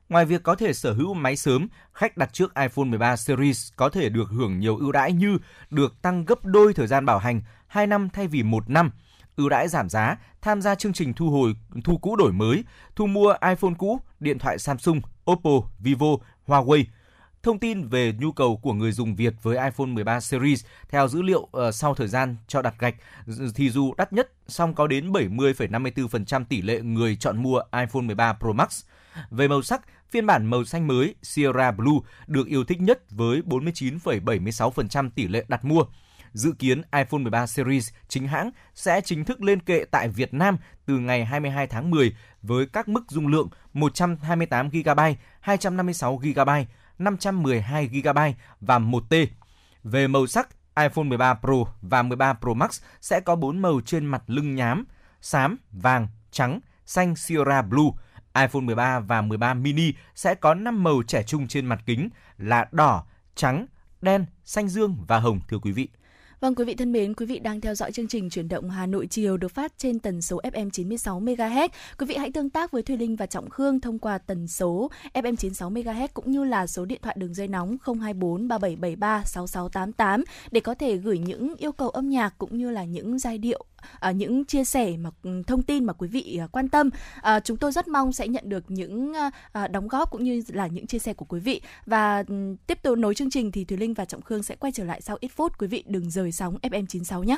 Ngoài 0.09 0.25
việc 0.25 0.43
có 0.43 0.55
thể 0.55 0.73
sở 0.73 0.93
hữu 0.93 1.13
máy 1.13 1.35
sớm, 1.35 1.67
khách 1.93 2.17
đặt 2.17 2.33
trước 2.33 2.55
iPhone 2.55 2.85
13 2.85 3.15
series 3.15 3.69
có 3.75 3.89
thể 3.89 4.09
được 4.09 4.29
hưởng 4.29 4.59
nhiều 4.59 4.77
ưu 4.77 4.91
đãi 4.91 5.11
như 5.11 5.37
được 5.69 6.01
tăng 6.01 6.25
gấp 6.25 6.45
đôi 6.45 6.73
thời 6.73 6.87
gian 6.87 7.05
bảo 7.05 7.17
hành 7.17 7.41
2 7.67 7.87
năm 7.87 8.09
thay 8.09 8.27
vì 8.27 8.43
1 8.43 8.69
năm, 8.69 8.91
ưu 9.35 9.49
đãi 9.49 9.67
giảm 9.67 9.89
giá, 9.89 10.17
tham 10.41 10.61
gia 10.61 10.75
chương 10.75 10.93
trình 10.93 11.13
thu 11.13 11.29
hồi 11.29 11.55
thu 11.83 11.97
cũ 11.97 12.15
đổi 12.15 12.31
mới, 12.33 12.63
thu 12.95 13.07
mua 13.07 13.35
iPhone 13.49 13.73
cũ, 13.77 13.99
điện 14.19 14.39
thoại 14.39 14.59
Samsung, 14.59 15.01
Oppo, 15.31 15.49
Vivo, 15.79 16.07
Huawei. 16.47 16.83
Thông 17.43 17.59
tin 17.59 17.87
về 17.87 18.13
nhu 18.19 18.31
cầu 18.31 18.57
của 18.57 18.73
người 18.73 18.91
dùng 18.91 19.15
Việt 19.15 19.33
với 19.41 19.57
iPhone 19.57 19.87
13 19.87 20.19
series 20.19 20.65
theo 20.89 21.07
dữ 21.07 21.21
liệu 21.21 21.39
uh, 21.41 21.73
sau 21.73 21.95
thời 21.95 22.07
gian 22.07 22.35
cho 22.47 22.61
đặt 22.61 22.75
gạch 22.79 22.95
thì 23.55 23.69
dù 23.69 23.93
đắt 23.97 24.13
nhất 24.13 24.31
song 24.47 24.73
có 24.73 24.87
đến 24.87 25.11
70,54% 25.11 26.45
tỷ 26.45 26.61
lệ 26.61 26.81
người 26.81 27.15
chọn 27.15 27.43
mua 27.43 27.61
iPhone 27.79 28.01
13 28.01 28.33
Pro 28.33 28.51
Max. 28.51 28.83
Về 29.31 29.47
màu 29.47 29.61
sắc, 29.61 29.81
phiên 30.09 30.25
bản 30.25 30.45
màu 30.45 30.65
xanh 30.65 30.87
mới 30.87 31.15
Sierra 31.21 31.71
Blue 31.71 31.99
được 32.27 32.47
yêu 32.47 32.63
thích 32.63 32.81
nhất 32.81 33.11
với 33.11 33.41
49,76% 33.45 35.09
tỷ 35.15 35.27
lệ 35.27 35.45
đặt 35.47 35.65
mua. 35.65 35.83
Dự 36.33 36.51
kiến 36.59 36.81
iPhone 36.91 37.21
13 37.21 37.47
series 37.47 37.89
chính 38.07 38.27
hãng 38.27 38.51
sẽ 38.75 39.01
chính 39.01 39.25
thức 39.25 39.41
lên 39.41 39.59
kệ 39.59 39.85
tại 39.91 40.09
Việt 40.09 40.33
Nam 40.33 40.57
từ 40.85 40.97
ngày 40.97 41.25
22 41.25 41.67
tháng 41.67 41.89
10 41.89 42.15
với 42.41 42.65
các 42.65 42.87
mức 42.87 43.03
dung 43.09 43.27
lượng 43.27 43.49
128GB, 43.73 45.15
256GB, 45.45 46.65
512GB 46.99 48.33
và 48.61 48.79
1T. 48.79 49.27
Về 49.83 50.07
màu 50.07 50.27
sắc, 50.27 50.49
iPhone 50.79 51.03
13 51.03 51.33
Pro 51.33 51.53
và 51.81 52.01
13 52.01 52.33
Pro 52.33 52.53
Max 52.53 52.81
sẽ 53.01 53.19
có 53.19 53.35
4 53.35 53.61
màu 53.61 53.81
trên 53.85 54.05
mặt 54.05 54.23
lưng 54.27 54.55
nhám, 54.55 54.85
xám, 55.21 55.57
vàng, 55.71 56.07
trắng, 56.31 56.59
xanh 56.85 57.15
Sierra 57.15 57.61
Blue. 57.61 57.91
iPhone 58.35 58.61
13 58.61 58.99
và 58.99 59.21
13 59.21 59.53
mini 59.53 59.93
sẽ 60.15 60.35
có 60.35 60.53
5 60.53 60.83
màu 60.83 61.03
trẻ 61.07 61.23
trung 61.23 61.47
trên 61.47 61.65
mặt 61.65 61.79
kính 61.85 62.09
là 62.37 62.67
đỏ, 62.71 63.05
trắng, 63.35 63.65
đen, 64.01 64.25
xanh 64.43 64.67
dương 64.67 64.97
và 65.07 65.19
hồng 65.19 65.39
thưa 65.47 65.57
quý 65.59 65.71
vị. 65.71 65.87
Vâng 66.43 66.55
quý 66.55 66.65
vị 66.65 66.75
thân 66.75 66.91
mến, 66.91 67.13
quý 67.13 67.25
vị 67.25 67.39
đang 67.39 67.61
theo 67.61 67.75
dõi 67.75 67.91
chương 67.91 68.07
trình 68.07 68.29
chuyển 68.29 68.47
động 68.47 68.69
Hà 68.69 68.85
Nội 68.85 69.07
chiều 69.07 69.37
được 69.37 69.47
phát 69.47 69.73
trên 69.77 69.99
tần 69.99 70.21
số 70.21 70.41
FM 70.43 70.69
96 70.69 71.21
MHz. 71.21 71.69
Quý 71.99 72.05
vị 72.05 72.15
hãy 72.15 72.31
tương 72.31 72.49
tác 72.49 72.71
với 72.71 72.83
Thùy 72.83 72.97
Linh 72.97 73.15
và 73.15 73.25
Trọng 73.25 73.49
Khương 73.49 73.79
thông 73.79 73.99
qua 73.99 74.17
tần 74.17 74.47
số 74.47 74.91
FM 75.13 75.35
96 75.35 75.71
MHz 75.71 76.07
cũng 76.13 76.31
như 76.31 76.43
là 76.43 76.67
số 76.67 76.85
điện 76.85 76.99
thoại 77.01 77.15
đường 77.19 77.33
dây 77.33 77.47
nóng 77.47 77.77
024 77.85 78.47
3773 78.47 79.23
6688 79.25 80.23
để 80.51 80.61
có 80.61 80.75
thể 80.75 80.97
gửi 80.97 81.17
những 81.17 81.55
yêu 81.57 81.71
cầu 81.71 81.89
âm 81.89 82.09
nhạc 82.09 82.33
cũng 82.37 82.57
như 82.57 82.69
là 82.69 82.83
những 82.83 83.19
giai 83.19 83.37
điệu 83.37 83.65
à, 83.99 84.11
những 84.11 84.45
chia 84.45 84.65
sẻ 84.65 84.97
mà 84.97 85.09
thông 85.47 85.61
tin 85.61 85.85
mà 85.85 85.93
quý 85.93 86.07
vị 86.07 86.37
à, 86.41 86.47
quan 86.47 86.69
tâm. 86.69 86.89
À, 87.21 87.39
chúng 87.39 87.57
tôi 87.57 87.71
rất 87.71 87.87
mong 87.87 88.11
sẽ 88.11 88.27
nhận 88.27 88.49
được 88.49 88.63
những 88.67 89.13
à, 89.13 89.31
à 89.51 89.67
đóng 89.67 89.87
góp 89.87 90.11
cũng 90.11 90.23
như 90.23 90.43
là 90.47 90.67
những 90.67 90.87
chia 90.87 90.99
sẻ 90.99 91.13
của 91.13 91.25
quý 91.25 91.39
vị. 91.39 91.61
Và 91.85 92.23
ừ, 92.27 92.55
tiếp 92.67 92.83
tục 92.83 92.97
nối 92.97 93.15
chương 93.15 93.29
trình 93.29 93.51
thì 93.51 93.65
Thùy 93.65 93.77
Linh 93.77 93.93
và 93.93 94.05
Trọng 94.05 94.21
Khương 94.21 94.43
sẽ 94.43 94.55
quay 94.55 94.71
trở 94.71 94.83
lại 94.83 95.01
sau 95.01 95.17
ít 95.19 95.27
phút. 95.27 95.57
Quý 95.59 95.67
vị 95.67 95.83
đừng 95.87 96.09
rời 96.09 96.31
sóng 96.33 96.57
FM 96.61 96.85
96 96.85 97.23
nhé. 97.23 97.37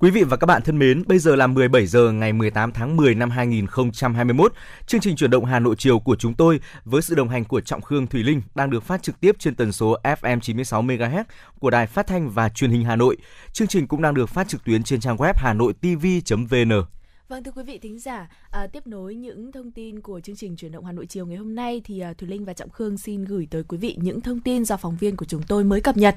Quý 0.00 0.10
vị 0.10 0.22
và 0.22 0.36
các 0.36 0.44
bạn 0.46 0.62
thân 0.62 0.78
mến, 0.78 1.02
bây 1.06 1.18
giờ 1.18 1.36
là 1.36 1.46
17 1.46 1.86
giờ 1.86 2.12
ngày 2.12 2.32
18 2.32 2.72
tháng 2.72 2.96
10 2.96 3.14
năm 3.14 3.30
2021. 3.30 4.52
Chương 4.86 5.00
trình 5.00 5.16
chuyển 5.16 5.30
động 5.30 5.44
Hà 5.44 5.58
Nội 5.58 5.74
chiều 5.78 5.98
của 5.98 6.16
chúng 6.16 6.34
tôi 6.34 6.60
với 6.84 7.02
sự 7.02 7.14
đồng 7.14 7.28
hành 7.28 7.44
của 7.44 7.60
Trọng 7.60 7.80
Khương 7.80 8.06
Thủy 8.06 8.22
Linh 8.22 8.42
đang 8.54 8.70
được 8.70 8.82
phát 8.82 9.02
trực 9.02 9.20
tiếp 9.20 9.36
trên 9.38 9.54
tần 9.54 9.72
số 9.72 9.96
FM 10.02 10.40
96 10.40 10.82
MHz 10.82 11.24
của 11.60 11.70
Đài 11.70 11.86
Phát 11.86 12.06
thanh 12.06 12.30
và 12.30 12.48
Truyền 12.48 12.70
hình 12.70 12.84
Hà 12.84 12.96
Nội. 12.96 13.16
Chương 13.52 13.68
trình 13.68 13.86
cũng 13.86 14.02
đang 14.02 14.14
được 14.14 14.28
phát 14.28 14.48
trực 14.48 14.64
tuyến 14.64 14.82
trên 14.82 15.00
trang 15.00 15.16
web 15.16 15.32
hanoitv.vn. 15.36 16.72
Vâng 17.28 17.44
thưa 17.44 17.52
quý 17.52 17.62
vị 17.62 17.78
thính 17.78 17.98
giả, 17.98 18.28
à, 18.50 18.66
tiếp 18.66 18.86
nối 18.86 19.14
những 19.14 19.52
thông 19.52 19.70
tin 19.70 20.00
của 20.00 20.20
chương 20.20 20.36
trình 20.36 20.56
chuyển 20.56 20.72
động 20.72 20.84
Hà 20.84 20.92
Nội 20.92 21.06
chiều 21.06 21.26
ngày 21.26 21.36
hôm 21.36 21.54
nay 21.54 21.80
thì 21.84 22.00
à, 22.00 22.12
Thùy 22.12 22.28
Linh 22.28 22.44
và 22.44 22.52
Trọng 22.52 22.70
Khương 22.70 22.98
xin 22.98 23.24
gửi 23.24 23.48
tới 23.50 23.62
quý 23.62 23.78
vị 23.78 23.96
những 24.00 24.20
thông 24.20 24.40
tin 24.40 24.64
do 24.64 24.76
phóng 24.76 24.96
viên 24.96 25.16
của 25.16 25.26
chúng 25.26 25.42
tôi 25.42 25.64
mới 25.64 25.80
cập 25.80 25.96
nhật. 25.96 26.16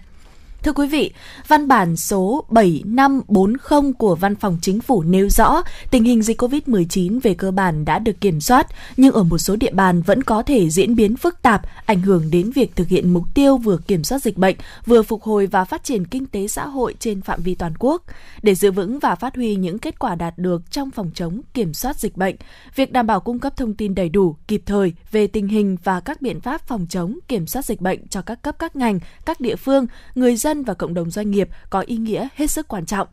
Thưa 0.64 0.74
quý 0.74 0.88
vị, 0.88 1.12
văn 1.48 1.68
bản 1.68 1.98
số 1.98 2.46
7540 2.50 3.94
của 3.98 4.16
Văn 4.16 4.36
phòng 4.36 4.58
Chính 4.62 4.82
phủ 4.82 5.04
nêu 5.04 5.30
rõ 5.30 5.64
tình 5.92 6.04
hình 6.04 6.22
dịch 6.22 6.42
COVID-19 6.42 7.20
về 7.24 7.34
cơ 7.34 7.52
bản 7.52 7.86
đã 7.86 8.00
được 8.00 8.22
kiểm 8.22 8.42
soát, 8.42 8.68
nhưng 8.98 9.14
ở 9.14 9.24
một 9.24 9.38
số 9.38 9.56
địa 9.56 9.72
bàn 9.72 10.02
vẫn 10.02 10.24
có 10.24 10.44
thể 10.44 10.70
diễn 10.70 10.96
biến 10.96 11.18
phức 11.18 11.42
tạp, 11.42 11.62
ảnh 11.86 12.02
hưởng 12.02 12.32
đến 12.32 12.52
việc 12.52 12.76
thực 12.76 12.88
hiện 12.88 13.14
mục 13.14 13.24
tiêu 13.34 13.58
vừa 13.58 13.78
kiểm 13.78 14.04
soát 14.04 14.20
dịch 14.20 14.38
bệnh, 14.38 14.56
vừa 14.86 15.04
phục 15.04 15.24
hồi 15.24 15.48
và 15.48 15.66
phát 15.66 15.84
triển 15.84 16.06
kinh 16.06 16.26
tế 16.26 16.48
xã 16.48 16.68
hội 16.68 16.96
trên 17.00 17.22
phạm 17.22 17.42
vi 17.42 17.56
toàn 17.56 17.74
quốc. 17.80 18.04
Để 18.42 18.56
giữ 18.56 18.72
vững 18.72 19.00
và 19.00 19.16
phát 19.16 19.36
huy 19.36 19.56
những 19.56 19.80
kết 19.80 20.00
quả 20.00 20.16
đạt 20.16 20.38
được 20.38 20.72
trong 20.72 20.92
phòng 20.92 21.12
chống 21.14 21.42
kiểm 21.54 21.74
soát 21.74 21.98
dịch 21.98 22.18
bệnh, 22.18 22.36
việc 22.76 22.92
đảm 22.92 23.08
bảo 23.08 23.20
cung 23.20 23.40
cấp 23.40 23.58
thông 23.58 23.74
tin 23.74 23.96
đầy 23.96 24.10
đủ, 24.10 24.36
kịp 24.48 24.62
thời 24.66 24.94
về 25.12 25.28
tình 25.28 25.48
hình 25.48 25.78
và 25.84 26.00
các 26.00 26.22
biện 26.22 26.42
pháp 26.42 26.68
phòng 26.68 26.86
chống 26.90 27.20
kiểm 27.28 27.48
soát 27.48 27.66
dịch 27.66 27.82
bệnh 27.82 28.08
cho 28.08 28.22
các 28.22 28.42
cấp 28.42 28.56
các 28.60 28.76
ngành, 28.76 29.00
các 29.26 29.42
địa 29.42 29.56
phương, 29.56 29.88
người 30.16 30.36
dân 30.36 30.51
dân 30.52 30.64
và 30.64 30.74
cộng 30.74 30.94
đồng 30.94 31.10
doanh 31.12 31.32
nghiệp 31.32 31.50
có 31.70 31.80
ý 31.80 31.98
nghĩa 31.98 32.28
hết 32.36 32.52
sức 32.52 32.68
quan 32.68 32.86
trọng. 32.86 33.08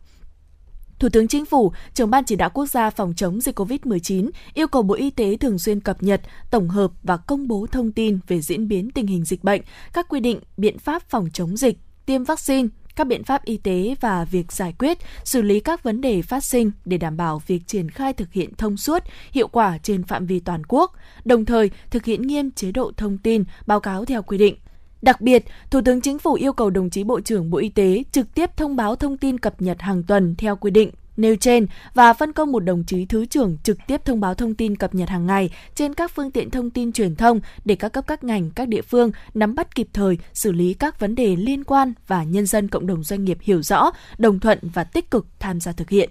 Thủ 0.99 1.09
tướng 1.09 1.27
Chính 1.27 1.45
phủ, 1.45 1.71
trưởng 1.93 2.09
ban 2.09 2.23
chỉ 2.23 2.35
đạo 2.35 2.49
quốc 2.53 2.65
gia 2.65 2.89
phòng 2.89 3.13
chống 3.15 3.41
dịch 3.41 3.59
COVID-19 3.59 4.29
yêu 4.53 4.67
cầu 4.67 4.81
Bộ 4.81 4.95
Y 4.95 5.09
tế 5.09 5.37
thường 5.37 5.59
xuyên 5.59 5.79
cập 5.79 6.03
nhật, 6.03 6.21
tổng 6.51 6.69
hợp 6.69 6.91
và 7.03 7.17
công 7.17 7.47
bố 7.47 7.67
thông 7.71 7.91
tin 7.91 8.19
về 8.27 8.41
diễn 8.41 8.67
biến 8.67 8.91
tình 8.91 9.07
hình 9.07 9.25
dịch 9.25 9.43
bệnh, 9.43 9.61
các 9.93 10.07
quy 10.09 10.19
định, 10.19 10.39
biện 10.57 10.79
pháp 10.79 11.09
phòng 11.09 11.29
chống 11.33 11.57
dịch, 11.57 11.77
tiêm 12.05 12.23
vaccine, 12.23 12.67
các 12.95 13.07
biện 13.07 13.23
pháp 13.23 13.45
y 13.45 13.57
tế 13.57 13.95
và 14.01 14.25
việc 14.25 14.51
giải 14.51 14.73
quyết, 14.79 14.97
xử 15.23 15.41
lý 15.41 15.59
các 15.59 15.83
vấn 15.83 16.01
đề 16.01 16.21
phát 16.21 16.43
sinh 16.43 16.71
để 16.85 16.97
đảm 16.97 17.17
bảo 17.17 17.41
việc 17.47 17.67
triển 17.67 17.89
khai 17.89 18.13
thực 18.13 18.33
hiện 18.33 18.55
thông 18.57 18.77
suốt, 18.77 19.03
hiệu 19.31 19.47
quả 19.47 19.77
trên 19.77 20.03
phạm 20.03 20.25
vi 20.25 20.39
toàn 20.39 20.61
quốc, 20.67 20.91
đồng 21.25 21.45
thời 21.45 21.69
thực 21.89 22.05
hiện 22.05 22.21
nghiêm 22.21 22.51
chế 22.51 22.71
độ 22.71 22.91
thông 22.97 23.17
tin, 23.17 23.43
báo 23.65 23.79
cáo 23.79 24.05
theo 24.05 24.23
quy 24.23 24.37
định. 24.37 24.55
Đặc 25.01 25.21
biệt, 25.21 25.45
Thủ 25.71 25.81
tướng 25.85 26.01
Chính 26.01 26.19
phủ 26.19 26.33
yêu 26.33 26.53
cầu 26.53 26.69
đồng 26.69 26.89
chí 26.89 27.03
Bộ 27.03 27.21
trưởng 27.21 27.49
Bộ 27.49 27.57
Y 27.57 27.69
tế 27.69 28.03
trực 28.11 28.33
tiếp 28.33 28.49
thông 28.57 28.75
báo 28.75 28.95
thông 28.95 29.17
tin 29.17 29.37
cập 29.37 29.61
nhật 29.61 29.81
hàng 29.81 30.03
tuần 30.03 30.35
theo 30.35 30.55
quy 30.55 30.71
định 30.71 30.91
nêu 31.17 31.35
trên 31.35 31.67
và 31.93 32.13
phân 32.13 32.33
công 32.33 32.51
một 32.51 32.59
đồng 32.59 32.83
chí 32.83 33.05
thứ 33.05 33.25
trưởng 33.25 33.57
trực 33.63 33.77
tiếp 33.87 34.01
thông 34.05 34.19
báo 34.19 34.33
thông 34.33 34.55
tin 34.55 34.75
cập 34.75 34.95
nhật 34.95 35.09
hàng 35.09 35.27
ngày 35.27 35.49
trên 35.75 35.93
các 35.93 36.11
phương 36.15 36.31
tiện 36.31 36.49
thông 36.49 36.69
tin 36.69 36.91
truyền 36.91 37.15
thông 37.15 37.39
để 37.65 37.75
các 37.75 37.89
cấp 37.89 38.03
các 38.07 38.23
ngành, 38.23 38.51
các 38.51 38.67
địa 38.67 38.81
phương 38.81 39.11
nắm 39.33 39.55
bắt 39.55 39.75
kịp 39.75 39.87
thời, 39.93 40.17
xử 40.33 40.51
lý 40.51 40.73
các 40.73 40.99
vấn 40.99 41.15
đề 41.15 41.35
liên 41.35 41.63
quan 41.63 41.93
và 42.07 42.23
nhân 42.23 42.45
dân 42.45 42.67
cộng 42.67 42.87
đồng 42.87 43.03
doanh 43.03 43.25
nghiệp 43.25 43.37
hiểu 43.41 43.61
rõ, 43.61 43.91
đồng 44.17 44.39
thuận 44.39 44.59
và 44.73 44.83
tích 44.83 45.11
cực 45.11 45.25
tham 45.39 45.59
gia 45.59 45.71
thực 45.71 45.89
hiện. 45.89 46.09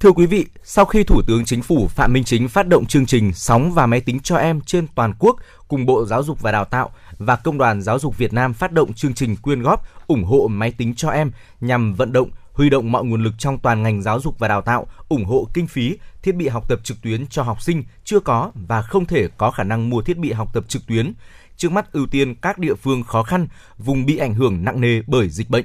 Thưa 0.00 0.12
quý 0.12 0.26
vị, 0.26 0.46
sau 0.64 0.84
khi 0.84 1.04
Thủ 1.04 1.22
tướng 1.26 1.44
Chính 1.44 1.62
phủ 1.62 1.86
Phạm 1.88 2.12
Minh 2.12 2.24
Chính 2.24 2.48
phát 2.48 2.68
động 2.68 2.86
chương 2.86 3.06
trình 3.06 3.32
Sóng 3.34 3.72
và 3.72 3.86
máy 3.86 4.00
tính 4.00 4.20
cho 4.20 4.36
em 4.36 4.60
trên 4.60 4.86
toàn 4.94 5.14
quốc 5.18 5.36
cùng 5.68 5.86
Bộ 5.86 6.04
Giáo 6.04 6.22
dục 6.22 6.40
và 6.40 6.52
Đào 6.52 6.64
tạo 6.64 6.90
và 7.20 7.36
Công 7.36 7.58
đoàn 7.58 7.82
Giáo 7.82 7.98
dục 7.98 8.18
Việt 8.18 8.32
Nam 8.32 8.54
phát 8.54 8.72
động 8.72 8.92
chương 8.92 9.14
trình 9.14 9.36
quyên 9.36 9.62
góp 9.62 9.86
ủng 10.06 10.24
hộ 10.24 10.48
máy 10.48 10.72
tính 10.78 10.94
cho 10.94 11.10
em 11.10 11.30
nhằm 11.60 11.94
vận 11.94 12.12
động 12.12 12.30
huy 12.52 12.70
động 12.70 12.92
mọi 12.92 13.04
nguồn 13.04 13.22
lực 13.22 13.32
trong 13.38 13.58
toàn 13.58 13.82
ngành 13.82 14.02
giáo 14.02 14.20
dục 14.20 14.38
và 14.38 14.48
đào 14.48 14.62
tạo, 14.62 14.86
ủng 15.08 15.24
hộ 15.24 15.48
kinh 15.54 15.66
phí, 15.66 15.98
thiết 16.22 16.32
bị 16.32 16.48
học 16.48 16.68
tập 16.68 16.80
trực 16.84 17.02
tuyến 17.02 17.26
cho 17.26 17.42
học 17.42 17.62
sinh 17.62 17.84
chưa 18.04 18.20
có 18.20 18.52
và 18.54 18.82
không 18.82 19.04
thể 19.04 19.28
có 19.36 19.50
khả 19.50 19.64
năng 19.64 19.90
mua 19.90 20.02
thiết 20.02 20.18
bị 20.18 20.32
học 20.32 20.48
tập 20.54 20.64
trực 20.68 20.86
tuyến. 20.86 21.12
Trước 21.56 21.72
mắt 21.72 21.92
ưu 21.92 22.06
tiên 22.06 22.34
các 22.34 22.58
địa 22.58 22.74
phương 22.74 23.02
khó 23.02 23.22
khăn, 23.22 23.48
vùng 23.78 24.06
bị 24.06 24.16
ảnh 24.16 24.34
hưởng 24.34 24.64
nặng 24.64 24.80
nề 24.80 25.02
bởi 25.06 25.28
dịch 25.28 25.50
bệnh. 25.50 25.64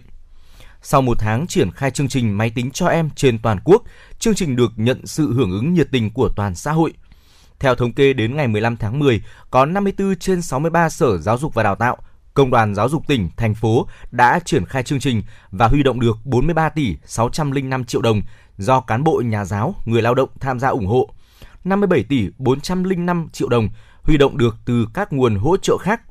Sau 0.81 1.01
một 1.01 1.19
tháng 1.19 1.47
triển 1.47 1.71
khai 1.71 1.91
chương 1.91 2.07
trình 2.07 2.37
máy 2.37 2.49
tính 2.55 2.71
cho 2.71 2.87
em 2.87 3.09
trên 3.15 3.39
toàn 3.39 3.59
quốc, 3.63 3.83
chương 4.19 4.35
trình 4.35 4.55
được 4.55 4.71
nhận 4.75 5.07
sự 5.07 5.33
hưởng 5.33 5.51
ứng 5.51 5.73
nhiệt 5.73 5.87
tình 5.91 6.09
của 6.09 6.29
toàn 6.35 6.55
xã 6.55 6.71
hội. 6.71 6.93
Theo 7.59 7.75
thống 7.75 7.93
kê 7.93 8.13
đến 8.13 8.35
ngày 8.35 8.47
15 8.47 8.77
tháng 8.77 8.99
10, 8.99 9.21
có 9.51 9.65
54 9.65 10.15
trên 10.15 10.41
63 10.41 10.89
sở 10.89 11.17
giáo 11.17 11.37
dục 11.37 11.53
và 11.53 11.63
đào 11.63 11.75
tạo, 11.75 11.97
công 12.33 12.51
đoàn 12.51 12.75
giáo 12.75 12.89
dục 12.89 13.07
tỉnh, 13.07 13.29
thành 13.37 13.55
phố 13.55 13.87
đã 14.11 14.39
triển 14.45 14.65
khai 14.65 14.83
chương 14.83 14.99
trình 14.99 15.23
và 15.51 15.67
huy 15.67 15.83
động 15.83 15.99
được 15.99 16.17
43 16.25 16.69
tỷ 16.69 16.95
605 17.05 17.85
triệu 17.85 18.01
đồng 18.01 18.21
do 18.57 18.81
cán 18.81 19.03
bộ 19.03 19.21
nhà 19.25 19.45
giáo, 19.45 19.75
người 19.85 20.01
lao 20.01 20.15
động 20.15 20.29
tham 20.39 20.59
gia 20.59 20.67
ủng 20.67 20.87
hộ. 20.87 21.09
57 21.63 22.03
tỷ 22.03 22.29
405 22.37 23.29
triệu 23.31 23.49
đồng 23.49 23.69
huy 24.03 24.17
động 24.17 24.37
được 24.37 24.55
từ 24.65 24.87
các 24.93 25.13
nguồn 25.13 25.35
hỗ 25.35 25.57
trợ 25.57 25.77
khác. 25.77 26.01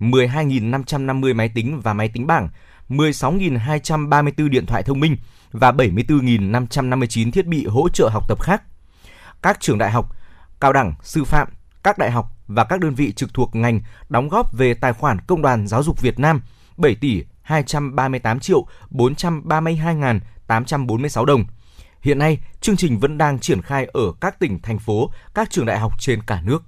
12.550 0.00 1.34
máy 1.34 1.48
tính 1.48 1.80
và 1.80 1.92
máy 1.92 2.08
tính 2.08 2.26
bảng, 2.26 2.48
16.234 2.88 4.48
điện 4.48 4.66
thoại 4.66 4.82
thông 4.82 5.00
minh 5.00 5.16
và 5.52 5.72
74.559 5.72 7.30
thiết 7.30 7.46
bị 7.46 7.66
hỗ 7.66 7.88
trợ 7.88 8.08
học 8.08 8.28
tập 8.28 8.42
khác. 8.42 8.62
Các 9.42 9.60
trường 9.60 9.78
đại 9.78 9.90
học, 9.90 10.16
cao 10.62 10.72
đẳng, 10.72 10.94
sư 11.02 11.24
phạm, 11.24 11.48
các 11.82 11.98
đại 11.98 12.10
học 12.10 12.36
và 12.46 12.64
các 12.64 12.80
đơn 12.80 12.94
vị 12.94 13.12
trực 13.12 13.34
thuộc 13.34 13.56
ngành 13.56 13.80
đóng 14.08 14.28
góp 14.28 14.52
về 14.52 14.74
tài 14.74 14.92
khoản 14.92 15.20
Công 15.20 15.42
đoàn 15.42 15.66
Giáo 15.66 15.82
dục 15.82 16.00
Việt 16.00 16.18
Nam 16.18 16.42
7 16.76 16.94
tỷ 16.94 17.24
238 17.42 18.40
triệu 18.40 18.66
432 18.90 19.94
ngàn 19.94 20.20
846 20.46 21.24
đồng. 21.24 21.44
Hiện 22.00 22.18
nay, 22.18 22.38
chương 22.60 22.76
trình 22.76 22.98
vẫn 22.98 23.18
đang 23.18 23.38
triển 23.38 23.62
khai 23.62 23.86
ở 23.92 24.12
các 24.20 24.38
tỉnh, 24.38 24.62
thành 24.62 24.78
phố, 24.78 25.10
các 25.34 25.50
trường 25.50 25.66
đại 25.66 25.78
học 25.78 25.92
trên 26.00 26.22
cả 26.22 26.42
nước. 26.44 26.62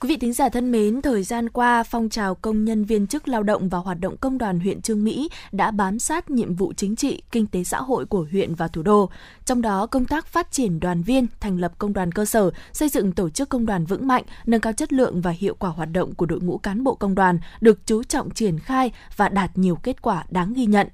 Quý 0.00 0.08
vị 0.08 0.16
thính 0.16 0.32
giả 0.32 0.48
thân 0.48 0.72
mến, 0.72 1.02
thời 1.02 1.22
gian 1.22 1.48
qua, 1.48 1.82
phong 1.82 2.08
trào 2.08 2.34
công 2.34 2.64
nhân 2.64 2.84
viên 2.84 3.06
chức 3.06 3.28
lao 3.28 3.42
động 3.42 3.68
và 3.68 3.78
hoạt 3.78 4.00
động 4.00 4.16
công 4.16 4.38
đoàn 4.38 4.60
huyện 4.60 4.82
Trương 4.82 5.04
Mỹ 5.04 5.28
đã 5.52 5.70
bám 5.70 5.98
sát 5.98 6.30
nhiệm 6.30 6.54
vụ 6.54 6.72
chính 6.76 6.96
trị, 6.96 7.22
kinh 7.30 7.46
tế 7.46 7.64
xã 7.64 7.80
hội 7.80 8.06
của 8.06 8.26
huyện 8.30 8.54
và 8.54 8.68
thủ 8.68 8.82
đô. 8.82 9.10
Trong 9.44 9.62
đó, 9.62 9.86
công 9.86 10.04
tác 10.04 10.26
phát 10.26 10.52
triển 10.52 10.80
đoàn 10.80 11.02
viên, 11.02 11.26
thành 11.40 11.58
lập 11.58 11.72
công 11.78 11.92
đoàn 11.92 12.12
cơ 12.12 12.24
sở, 12.24 12.50
xây 12.72 12.88
dựng 12.88 13.12
tổ 13.12 13.30
chức 13.30 13.48
công 13.48 13.66
đoàn 13.66 13.84
vững 13.84 14.06
mạnh, 14.06 14.22
nâng 14.46 14.60
cao 14.60 14.72
chất 14.72 14.92
lượng 14.92 15.20
và 15.20 15.30
hiệu 15.30 15.54
quả 15.58 15.70
hoạt 15.70 15.88
động 15.92 16.14
của 16.14 16.26
đội 16.26 16.40
ngũ 16.40 16.58
cán 16.58 16.84
bộ 16.84 16.94
công 16.94 17.14
đoàn 17.14 17.38
được 17.60 17.86
chú 17.86 18.02
trọng 18.02 18.30
triển 18.30 18.58
khai 18.58 18.92
và 19.16 19.28
đạt 19.28 19.58
nhiều 19.58 19.76
kết 19.76 20.02
quả 20.02 20.24
đáng 20.30 20.52
ghi 20.52 20.66
nhận. 20.66 20.88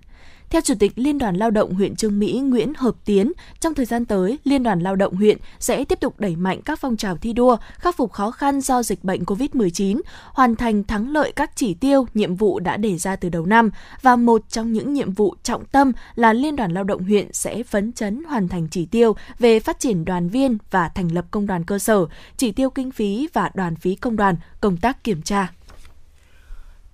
Theo 0.53 0.61
Chủ 0.61 0.75
tịch 0.79 0.93
Liên 0.97 1.19
đoàn 1.19 1.37
Lao 1.37 1.51
động 1.51 1.75
huyện 1.75 1.97
Trương 1.97 2.19
Mỹ 2.19 2.41
Nguyễn 2.45 2.73
Hợp 2.77 2.95
Tiến, 3.05 3.33
trong 3.61 3.75
thời 3.75 3.87
gian 3.87 4.05
tới, 4.05 4.39
Liên 4.45 4.63
đoàn 4.63 4.81
Lao 4.81 4.97
động 4.97 5.15
huyện 5.15 5.39
sẽ 5.59 5.85
tiếp 5.85 6.01
tục 6.01 6.21
đẩy 6.21 6.37
mạnh 6.37 6.61
các 6.65 6.81
phong 6.81 6.97
trào 6.97 7.17
thi 7.17 7.33
đua, 7.33 7.57
khắc 7.79 7.97
phục 7.97 8.13
khó 8.13 8.31
khăn 8.31 8.61
do 8.61 8.83
dịch 8.83 9.05
bệnh 9.05 9.23
COVID-19, 9.23 10.01
hoàn 10.33 10.57
thành 10.57 10.85
thắng 10.85 11.11
lợi 11.11 11.33
các 11.37 11.51
chỉ 11.55 11.75
tiêu, 11.75 12.07
nhiệm 12.15 12.35
vụ 12.35 12.61
đã 12.61 12.77
đề 12.77 12.99
ra 12.99 13.17
từ 13.17 13.29
đầu 13.29 13.47
năm 13.47 13.71
và 14.03 14.17
một 14.17 14.43
trong 14.49 14.73
những 14.73 14.93
nhiệm 14.93 15.13
vụ 15.13 15.35
trọng 15.43 15.65
tâm 15.65 15.93
là 16.15 16.33
Liên 16.33 16.57
đoàn 16.57 16.73
Lao 16.73 16.85
động 16.85 17.03
huyện 17.03 17.33
sẽ 17.33 17.63
phấn 17.63 17.93
chấn 17.93 18.25
hoàn 18.25 18.49
thành 18.49 18.69
chỉ 18.71 18.87
tiêu 18.87 19.17
về 19.39 19.61
phát 19.61 19.81
triển 19.81 20.05
đoàn 20.05 20.29
viên 20.29 20.59
và 20.71 20.89
thành 20.89 21.13
lập 21.13 21.25
công 21.31 21.47
đoàn 21.47 21.65
cơ 21.65 21.79
sở, 21.79 22.07
chỉ 22.37 22.53
tiêu 22.53 22.71
kinh 22.71 22.91
phí 22.91 23.29
và 23.33 23.51
đoàn 23.55 23.77
phí 23.77 23.95
công 23.95 24.17
đoàn, 24.17 24.37
công 24.61 24.77
tác 24.77 25.05
kiểm 25.05 25.23
tra. 25.23 25.53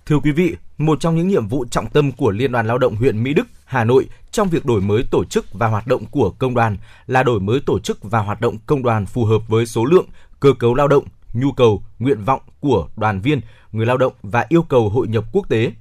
Thưa 0.08 0.18
quý 0.18 0.32
vị, 0.32 0.56
một 0.78 1.00
trong 1.00 1.16
những 1.16 1.28
nhiệm 1.28 1.48
vụ 1.48 1.64
trọng 1.70 1.90
tâm 1.90 2.12
của 2.12 2.30
Liên 2.30 2.52
đoàn 2.52 2.66
Lao 2.66 2.78
động 2.78 2.96
huyện 2.96 3.22
Mỹ 3.22 3.34
Đức, 3.34 3.46
Hà 3.64 3.84
Nội 3.84 4.08
trong 4.30 4.48
việc 4.48 4.66
đổi 4.66 4.80
mới 4.80 5.04
tổ 5.10 5.24
chức 5.24 5.46
và 5.52 5.66
hoạt 5.66 5.86
động 5.86 6.04
của 6.10 6.30
công 6.30 6.54
đoàn 6.54 6.76
là 7.06 7.22
đổi 7.22 7.40
mới 7.40 7.60
tổ 7.66 7.78
chức 7.78 7.98
và 8.02 8.18
hoạt 8.18 8.40
động 8.40 8.56
công 8.66 8.82
đoàn 8.82 9.06
phù 9.06 9.24
hợp 9.24 9.48
với 9.48 9.66
số 9.66 9.84
lượng, 9.84 10.06
cơ 10.40 10.52
cấu 10.58 10.74
lao 10.74 10.88
động, 10.88 11.04
nhu 11.32 11.52
cầu, 11.52 11.82
nguyện 11.98 12.24
vọng 12.24 12.40
của 12.60 12.88
đoàn 12.96 13.20
viên, 13.20 13.40
người 13.72 13.86
lao 13.86 13.96
động 13.96 14.12
và 14.22 14.46
yêu 14.48 14.62
cầu 14.62 14.88
hội 14.88 15.08
nhập 15.08 15.24
quốc 15.32 15.48
tế. 15.48 15.72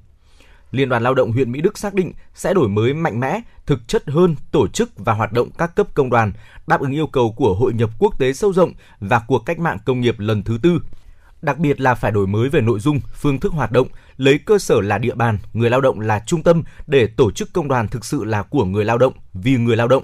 Liên 0.72 0.90
đoàn 0.90 1.04
Lao 1.04 1.14
động 1.14 1.32
huyện 1.32 1.52
Mỹ 1.52 1.62
Đức 1.62 1.78
xác 1.78 1.94
định 1.94 2.14
sẽ 2.34 2.54
đổi 2.54 2.70
mới 2.70 2.94
mạnh 2.94 3.20
mẽ, 3.20 3.42
thực 3.66 3.88
chất 3.88 4.10
hơn 4.10 4.36
tổ 4.52 4.68
chức 4.68 4.90
và 4.96 5.14
hoạt 5.14 5.32
động 5.32 5.50
các 5.58 5.76
cấp 5.76 5.88
công 5.94 6.10
đoàn, 6.10 6.32
đáp 6.68 6.82
ứng 6.82 6.92
yêu 6.92 7.08
cầu 7.08 7.32
của 7.32 7.54
hội 7.54 7.74
nhập 7.74 7.90
quốc 8.00 8.20
tế 8.20 8.34
sâu 8.34 8.54
rộng 8.54 8.74
và 9.00 9.22
cuộc 9.28 9.46
cách 9.46 9.60
mạng 9.60 9.78
công 9.86 10.02
nghiệp 10.02 10.16
lần 10.20 10.44
thứ 10.44 10.60
tư. 10.62 10.80
Đặc 11.42 11.58
biệt 11.58 11.82
là 11.82 11.96
phải 11.96 12.12
đổi 12.12 12.28
mới 12.28 12.50
về 12.50 12.62
nội 12.62 12.80
dung, 12.80 13.00
phương 13.14 13.40
thức 13.40 13.54
hoạt 13.54 13.72
động, 13.72 13.88
lấy 14.18 14.38
cơ 14.38 14.60
sở 14.60 14.82
là 14.82 14.98
địa 14.98 15.16
bàn, 15.16 15.38
người 15.54 15.70
lao 15.70 15.82
động 15.82 16.00
là 16.00 16.24
trung 16.26 16.44
tâm 16.44 16.64
để 16.88 17.08
tổ 17.08 17.32
chức 17.32 17.54
công 17.54 17.68
đoàn 17.68 17.88
thực 17.88 18.06
sự 18.06 18.24
là 18.24 18.44
của 18.44 18.66
người 18.66 18.86
lao 18.86 18.98
động, 18.98 19.14
vì 19.34 19.58
người 19.58 19.76
lao 19.76 19.88
động. 19.88 20.04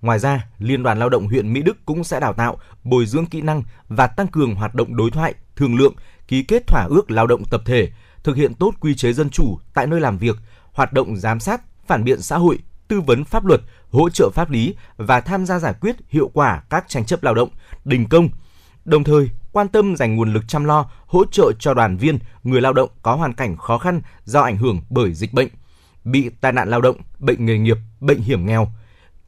Ngoài 0.00 0.18
ra, 0.18 0.46
Liên 0.58 0.82
đoàn 0.82 0.98
Lao 0.98 1.08
động 1.08 1.26
huyện 1.26 1.52
Mỹ 1.52 1.62
Đức 1.62 1.76
cũng 1.86 2.04
sẽ 2.04 2.20
đào 2.20 2.32
tạo, 2.32 2.58
bồi 2.84 3.06
dưỡng 3.06 3.26
kỹ 3.26 3.40
năng 3.40 3.62
và 3.88 4.06
tăng 4.06 4.26
cường 4.26 4.54
hoạt 4.54 4.74
động 4.74 4.96
đối 4.96 5.10
thoại, 5.10 5.34
thương 5.56 5.76
lượng, 5.76 5.94
ký 6.28 6.42
kết 6.42 6.66
thỏa 6.66 6.86
ước 6.90 7.10
lao 7.10 7.26
động 7.26 7.42
tập 7.50 7.62
thể, 7.64 7.90
thực 8.24 8.36
hiện 8.36 8.54
tốt 8.54 8.74
quy 8.80 8.94
chế 8.94 9.12
dân 9.12 9.30
chủ 9.30 9.58
tại 9.74 9.86
nơi 9.86 10.00
làm 10.00 10.18
việc, 10.18 10.36
hoạt 10.72 10.92
động 10.92 11.16
giám 11.16 11.40
sát, 11.40 11.62
phản 11.86 12.04
biện 12.04 12.22
xã 12.22 12.38
hội, 12.38 12.58
tư 12.88 13.00
vấn 13.00 13.24
pháp 13.24 13.44
luật, 13.44 13.60
hỗ 13.90 14.10
trợ 14.10 14.30
pháp 14.34 14.50
lý 14.50 14.74
và 14.96 15.20
tham 15.20 15.46
gia 15.46 15.58
giải 15.58 15.74
quyết 15.80 15.96
hiệu 16.08 16.30
quả 16.34 16.62
các 16.70 16.84
tranh 16.88 17.04
chấp 17.04 17.22
lao 17.22 17.34
động, 17.34 17.48
đình 17.84 18.08
công. 18.08 18.28
Đồng 18.84 19.04
thời, 19.04 19.28
quan 19.52 19.68
tâm 19.68 19.96
dành 19.96 20.16
nguồn 20.16 20.32
lực 20.32 20.48
chăm 20.48 20.64
lo, 20.64 20.90
hỗ 21.06 21.24
trợ 21.24 21.52
cho 21.58 21.74
đoàn 21.74 21.96
viên, 21.96 22.18
người 22.42 22.60
lao 22.60 22.72
động 22.72 22.90
có 23.02 23.14
hoàn 23.14 23.34
cảnh 23.34 23.56
khó 23.56 23.78
khăn 23.78 24.00
do 24.24 24.40
ảnh 24.40 24.56
hưởng 24.56 24.80
bởi 24.90 25.14
dịch 25.14 25.32
bệnh, 25.32 25.48
bị 26.04 26.30
tai 26.40 26.52
nạn 26.52 26.68
lao 26.68 26.80
động, 26.80 26.96
bệnh 27.18 27.46
nghề 27.46 27.58
nghiệp, 27.58 27.76
bệnh 28.00 28.20
hiểm 28.20 28.46
nghèo. 28.46 28.72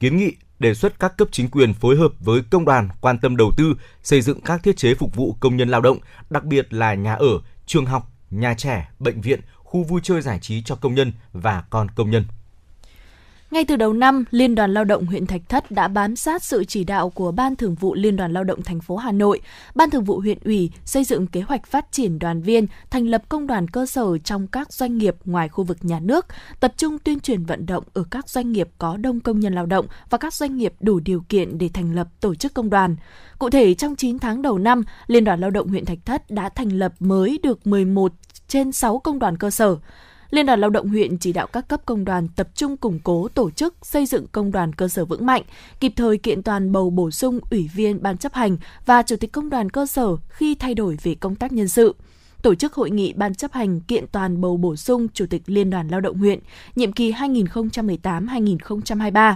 Kiến 0.01 0.17
nghị 0.17 0.33
đề 0.59 0.75
xuất 0.75 0.99
các 0.99 1.17
cấp 1.17 1.29
chính 1.33 1.51
quyền 1.51 1.75
phối 1.75 1.97
hợp 1.97 2.13
với 2.21 2.43
công 2.51 2.65
đoàn 2.65 2.89
quan 3.01 3.19
tâm 3.19 3.37
đầu 3.37 3.53
tư 3.57 3.75
xây 4.03 4.21
dựng 4.21 4.41
các 4.41 4.63
thiết 4.63 4.77
chế 4.77 4.95
phục 4.95 5.17
vụ 5.17 5.37
công 5.41 5.57
nhân 5.57 5.69
lao 5.69 5.81
động, 5.81 5.99
đặc 6.31 6.45
biệt 6.45 6.75
là 6.75 6.95
nhà 6.95 7.15
ở, 7.15 7.41
trường 7.67 7.87
học, 7.87 8.13
nhà 8.31 8.55
trẻ, 8.55 8.89
bệnh 8.99 9.21
viện, 9.21 9.41
khu 9.59 9.85
vui 9.85 10.01
chơi 10.05 10.21
giải 10.21 10.39
trí 10.39 10.63
cho 10.63 10.77
công 10.77 10.95
nhân 10.95 11.13
và 11.33 11.65
con 11.71 11.89
công 11.89 12.11
nhân. 12.11 12.25
Ngay 13.55 13.65
từ 13.65 13.77
đầu 13.77 13.93
năm, 13.93 14.25
Liên 14.31 14.55
đoàn 14.55 14.75
Lao 14.75 14.85
động 14.85 15.07
huyện 15.07 15.27
Thạch 15.27 15.49
Thất 15.49 15.71
đã 15.71 15.89
bám 15.89 16.17
sát 16.17 16.43
sự 16.43 16.65
chỉ 16.65 16.85
đạo 16.85 17.11
của 17.11 17.33
Ban 17.33 17.57
Thường 17.57 17.75
vụ 17.75 17.95
Liên 17.95 18.17
đoàn 18.17 18.33
Lao 18.33 18.45
động 18.45 18.63
thành 18.63 18.81
phố 18.81 18.97
Hà 18.97 19.13
Nội, 19.13 19.41
Ban 19.75 19.91
Thường 19.91 20.05
vụ 20.05 20.21
huyện 20.21 20.39
ủy 20.45 20.71
xây 20.85 21.05
dựng 21.05 21.27
kế 21.27 21.41
hoạch 21.41 21.67
phát 21.67 21.93
triển 21.93 22.19
đoàn 22.19 22.43
viên, 22.43 22.67
thành 22.91 23.07
lập 23.07 23.23
công 23.29 23.47
đoàn 23.47 23.69
cơ 23.69 23.87
sở 23.87 24.19
trong 24.19 24.47
các 24.47 24.73
doanh 24.73 24.99
nghiệp 24.99 25.17
ngoài 25.25 25.49
khu 25.49 25.65
vực 25.65 25.79
nhà 25.81 26.01
nước, 26.01 26.27
tập 26.61 26.73
trung 26.77 26.99
tuyên 26.99 27.21
truyền 27.21 27.45
vận 27.45 27.67
động 27.67 27.85
ở 27.93 28.05
các 28.11 28.29
doanh 28.29 28.53
nghiệp 28.53 28.69
có 28.79 28.97
đông 28.97 29.21
công 29.21 29.41
nhân 29.41 29.55
lao 29.55 29.67
động 29.67 29.87
và 30.11 30.19
các 30.19 30.35
doanh 30.35 30.57
nghiệp 30.57 30.75
đủ 30.81 31.01
điều 31.01 31.25
kiện 31.29 31.59
để 31.59 31.69
thành 31.75 31.95
lập 31.95 32.09
tổ 32.21 32.35
chức 32.35 32.55
công 32.55 32.71
đoàn. 32.71 32.97
Cụ 33.39 33.51
thể, 33.51 33.75
trong 33.75 33.97
9 33.97 34.19
tháng 34.19 34.43
đầu 34.43 34.59
năm, 34.59 34.83
Liên 35.07 35.25
đoàn 35.25 35.41
Lao 35.41 35.51
động 35.51 35.69
huyện 35.69 35.85
Thạch 35.85 35.99
Thất 36.05 36.31
đã 36.31 36.49
thành 36.49 36.69
lập 36.69 36.93
mới 37.01 37.39
được 37.43 37.67
11 37.67 38.13
trên 38.49 38.73
6 38.73 38.99
công 38.99 39.19
đoàn 39.19 39.37
cơ 39.37 39.51
sở. 39.51 39.77
Liên 40.35 40.47
đoàn 40.47 40.61
Lao 40.61 40.71
động 40.71 40.89
huyện 40.89 41.19
chỉ 41.19 41.33
đạo 41.33 41.47
các 41.47 41.69
cấp 41.69 41.81
công 41.87 42.05
đoàn 42.05 42.29
tập 42.37 42.49
trung 42.55 42.77
củng 42.77 42.99
cố 43.05 43.29
tổ 43.29 43.51
chức, 43.51 43.75
xây 43.83 44.07
dựng 44.07 44.27
công 44.33 44.53
đoàn 44.53 44.73
cơ 44.73 44.89
sở 44.89 45.05
vững 45.05 45.27
mạnh, 45.27 45.43
kịp 45.81 45.93
thời 45.97 46.19
kiện 46.19 46.43
toàn 46.43 46.73
bầu 46.73 46.91
bổ 46.91 47.11
sung 47.11 47.41
ủy 47.51 47.71
viên 47.75 48.03
ban 48.03 48.19
chấp 48.19 48.35
hành 48.35 48.57
và 48.87 49.03
chủ 49.03 49.17
tịch 49.17 49.33
công 49.33 49.51
đoàn 49.51 49.71
cơ 49.71 49.87
sở 49.87 50.17
khi 50.29 50.55
thay 50.55 50.75
đổi 50.75 50.97
về 51.03 51.15
công 51.15 51.37
tác 51.37 51.53
nhân 51.53 51.69
sự 51.69 51.95
tổ 52.43 52.55
chức 52.55 52.75
hội 52.75 52.91
nghị 52.91 53.13
ban 53.13 53.35
chấp 53.35 53.53
hành 53.53 53.81
kiện 53.81 54.05
toàn 54.13 54.41
bầu 54.41 54.57
bổ 54.57 54.77
sung 54.77 55.09
chủ 55.15 55.27
tịch 55.31 55.43
Liên 55.47 55.71
đoàn 55.71 55.89
Lao 55.89 56.01
động 56.01 56.19
huyện 56.19 56.39
nhiệm 56.77 56.93
kỳ 56.93 57.13
2018-2023. 57.13 59.35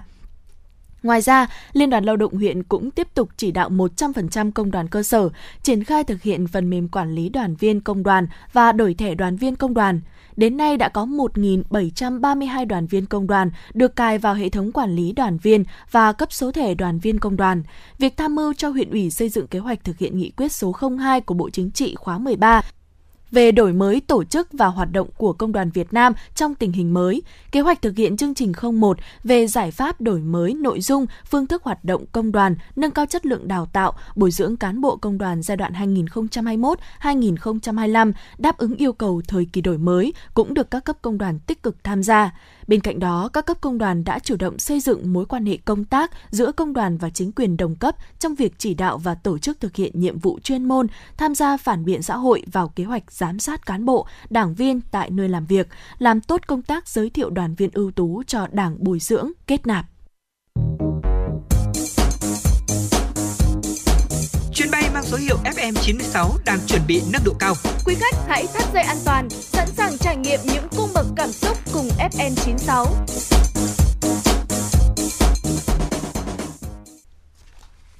Ngoài 1.03 1.21
ra, 1.21 1.47
Liên 1.73 1.91
đoàn 1.91 2.05
Lao 2.05 2.17
động 2.17 2.35
huyện 2.35 2.63
cũng 2.63 2.91
tiếp 2.91 3.09
tục 3.15 3.29
chỉ 3.37 3.51
đạo 3.51 3.71
100% 3.71 4.53
công 4.53 4.71
đoàn 4.71 4.89
cơ 4.89 5.03
sở 5.03 5.29
triển 5.63 5.85
khai 5.85 6.05
thực 6.05 6.23
hiện 6.23 6.47
phần 6.47 6.71
mềm 6.71 6.89
quản 6.89 7.15
lý 7.15 7.29
đoàn 7.29 7.55
viên 7.55 7.81
công 7.81 8.03
đoàn 8.03 8.27
và 8.53 8.73
đổi 8.73 8.95
thẻ 8.95 9.15
đoàn 9.15 9.37
viên 9.37 9.57
công 9.57 9.75
đoàn. 9.75 10.01
Đến 10.39 10.57
nay 10.57 10.77
đã 10.77 10.89
có 10.89 11.05
1.732 11.05 12.67
đoàn 12.67 12.87
viên 12.87 13.07
công 13.07 13.27
đoàn 13.27 13.51
được 13.75 13.97
cài 13.97 14.19
vào 14.19 14.35
hệ 14.35 14.49
thống 14.49 14.73
quản 14.73 14.97
lý 14.97 15.13
đoàn 15.13 15.39
viên 15.39 15.65
và 15.91 16.13
cấp 16.13 16.33
số 16.33 16.53
thẻ 16.53 16.75
đoàn 16.75 16.99
viên 16.99 17.19
công 17.19 17.37
đoàn. 17.37 17.63
Việc 17.99 18.17
tham 18.17 18.35
mưu 18.35 18.55
cho 18.55 18.69
huyện 18.69 18.91
ủy 18.91 19.11
xây 19.11 19.29
dựng 19.29 19.47
kế 19.47 19.59
hoạch 19.59 19.85
thực 19.85 19.99
hiện 19.99 20.19
nghị 20.19 20.31
quyết 20.31 20.53
số 20.53 20.73
02 20.99 21.21
của 21.21 21.35
Bộ 21.35 21.51
Chính 21.51 21.71
trị 21.71 21.95
khóa 21.95 22.19
13 22.19 22.63
về 23.31 23.53
đổi 23.53 23.73
mới 23.73 24.01
tổ 24.01 24.25
chức 24.25 24.49
và 24.53 24.67
hoạt 24.67 24.93
động 24.93 25.09
của 25.17 25.33
Công 25.33 25.53
đoàn 25.53 25.71
Việt 25.71 25.93
Nam 25.93 26.13
trong 26.35 26.55
tình 26.55 26.73
hình 26.73 26.95
mới, 26.95 27.23
kế 27.53 27.61
hoạch 27.61 27.83
thực 27.83 27.97
hiện 27.97 28.17
chương 28.17 28.35
trình 28.35 28.53
01 28.73 28.99
về 29.25 29.47
giải 29.47 29.71
pháp 29.71 30.01
đổi 30.01 30.21
mới 30.21 30.55
nội 30.55 30.81
dung, 30.81 31.07
phương 31.31 31.47
thức 31.47 31.63
hoạt 31.65 31.85
động 31.85 32.05
công 32.13 32.33
đoàn, 32.33 32.55
nâng 32.77 32.91
cao 32.91 33.07
chất 33.07 33.27
lượng 33.27 33.49
đào 33.49 33.67
tạo, 33.67 33.93
bồi 34.17 34.31
dưỡng 34.31 34.57
cán 34.57 34.81
bộ 34.81 34.97
công 34.97 35.19
đoàn 35.19 35.43
giai 35.43 35.57
đoạn 35.57 35.73
2021-2025 37.01 38.13
đáp 38.39 38.59
ứng 38.59 38.77
yêu 38.77 38.93
cầu 38.93 39.23
thời 39.29 39.49
kỳ 39.53 39.61
đổi 39.61 39.79
mới 39.79 40.13
cũng 40.35 40.55
được 40.55 40.71
các 40.71 40.85
cấp 40.85 40.97
công 41.03 41.19
đoàn 41.19 41.39
tích 41.39 41.63
cực 41.63 41.85
tham 41.85 42.03
gia. 42.03 42.31
Bên 42.69 42.81
cạnh 42.81 42.99
đó, 42.99 43.29
các 43.33 43.47
cấp 43.47 43.61
công 43.61 43.79
đoàn 43.79 44.05
đã 44.05 44.19
chủ 44.19 44.37
động 44.37 44.59
xây 44.59 44.81
dựng 44.81 45.13
mối 45.13 45.27
quan 45.27 45.47
hệ 45.47 45.57
công 45.57 45.85
tác 45.85 46.11
giữa 46.31 46.53
công 46.53 46.73
đoàn 46.73 46.99
và 46.99 47.11
chính 47.11 47.33
quyền 47.33 47.57
đồng 47.57 47.77
cấp 47.77 47.97
trong 48.19 48.35
việc 48.35 48.55
chỉ 48.59 48.75
đạo 48.75 48.99
và 48.99 49.15
tổ 49.15 49.39
chức 49.39 49.61
thực 49.61 49.77
hiện 49.77 49.93
nhiệm 50.01 50.19
vụ 50.19 50.39
chuyên 50.43 50.65
môn, 50.65 50.87
tham 51.17 51.35
gia 51.35 51.57
phản 51.57 51.85
biện 51.85 52.03
xã 52.03 52.17
hội 52.17 52.43
vào 52.53 52.69
kế 52.69 52.85
hoạch 52.85 53.13
giám 53.13 53.39
sát 53.39 53.67
cán 53.67 53.85
bộ, 53.85 54.07
đảng 54.31 54.55
viên 54.55 54.81
tại 54.91 55.11
nơi 55.11 55.29
làm 55.29 55.47
việc, 55.47 55.69
làm 55.99 56.21
tốt 56.21 56.41
công 56.47 56.63
tác 56.63 56.89
giới 56.89 57.11
thiệu 57.11 57.31
đoàn 57.31 57.55
viên 57.55 57.71
ưu 57.73 57.91
tú 57.91 58.23
cho 58.27 58.47
Đảng 58.53 58.77
bồi 58.85 58.99
dưỡng, 58.99 59.31
kết 59.47 59.67
nạp. 59.67 59.85
Chuyến 64.59 64.71
bay 64.71 64.91
mang 64.95 65.05
số 65.05 65.17
hiệu 65.17 65.37
FM96 65.45 66.39
đang 66.45 66.59
chuẩn 66.67 66.83
bị 66.87 67.03
nâng 67.13 67.23
độ 67.25 67.35
cao. 67.39 67.55
Quý 67.85 67.95
khách 67.95 68.15
hãy 68.29 68.47
thắt 68.55 68.63
dây 68.75 68.83
an 68.83 68.97
toàn, 69.05 69.31
sẵn 69.31 69.69
sàng 69.69 69.99
trải 69.99 70.17
nghiệm 70.17 70.41
những 70.45 70.69
cung 70.77 70.91
bậc 70.95 71.07
cảm 71.17 71.33
xúc 71.33 71.59
cùng 71.73 71.89
FN96. 72.13 72.87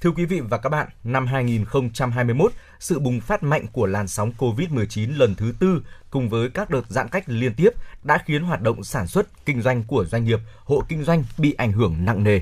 Thưa 0.01 0.11
quý 0.11 0.25
vị 0.25 0.39
và 0.39 0.57
các 0.57 0.69
bạn, 0.69 0.87
năm 1.03 1.27
2021, 1.27 2.51
sự 2.79 2.99
bùng 2.99 3.21
phát 3.21 3.43
mạnh 3.43 3.65
của 3.73 3.85
làn 3.85 4.07
sóng 4.07 4.31
COVID-19 4.37 5.17
lần 5.17 5.35
thứ 5.35 5.53
tư 5.59 5.81
cùng 6.09 6.29
với 6.29 6.49
các 6.49 6.69
đợt 6.69 6.83
giãn 6.89 7.07
cách 7.09 7.23
liên 7.27 7.53
tiếp 7.53 7.69
đã 8.03 8.17
khiến 8.25 8.43
hoạt 8.43 8.61
động 8.61 8.83
sản 8.83 9.07
xuất, 9.07 9.45
kinh 9.45 9.61
doanh 9.61 9.83
của 9.83 10.05
doanh 10.05 10.23
nghiệp, 10.23 10.39
hộ 10.63 10.83
kinh 10.89 11.03
doanh 11.03 11.23
bị 11.37 11.53
ảnh 11.53 11.71
hưởng 11.71 12.05
nặng 12.05 12.23
nề. 12.23 12.41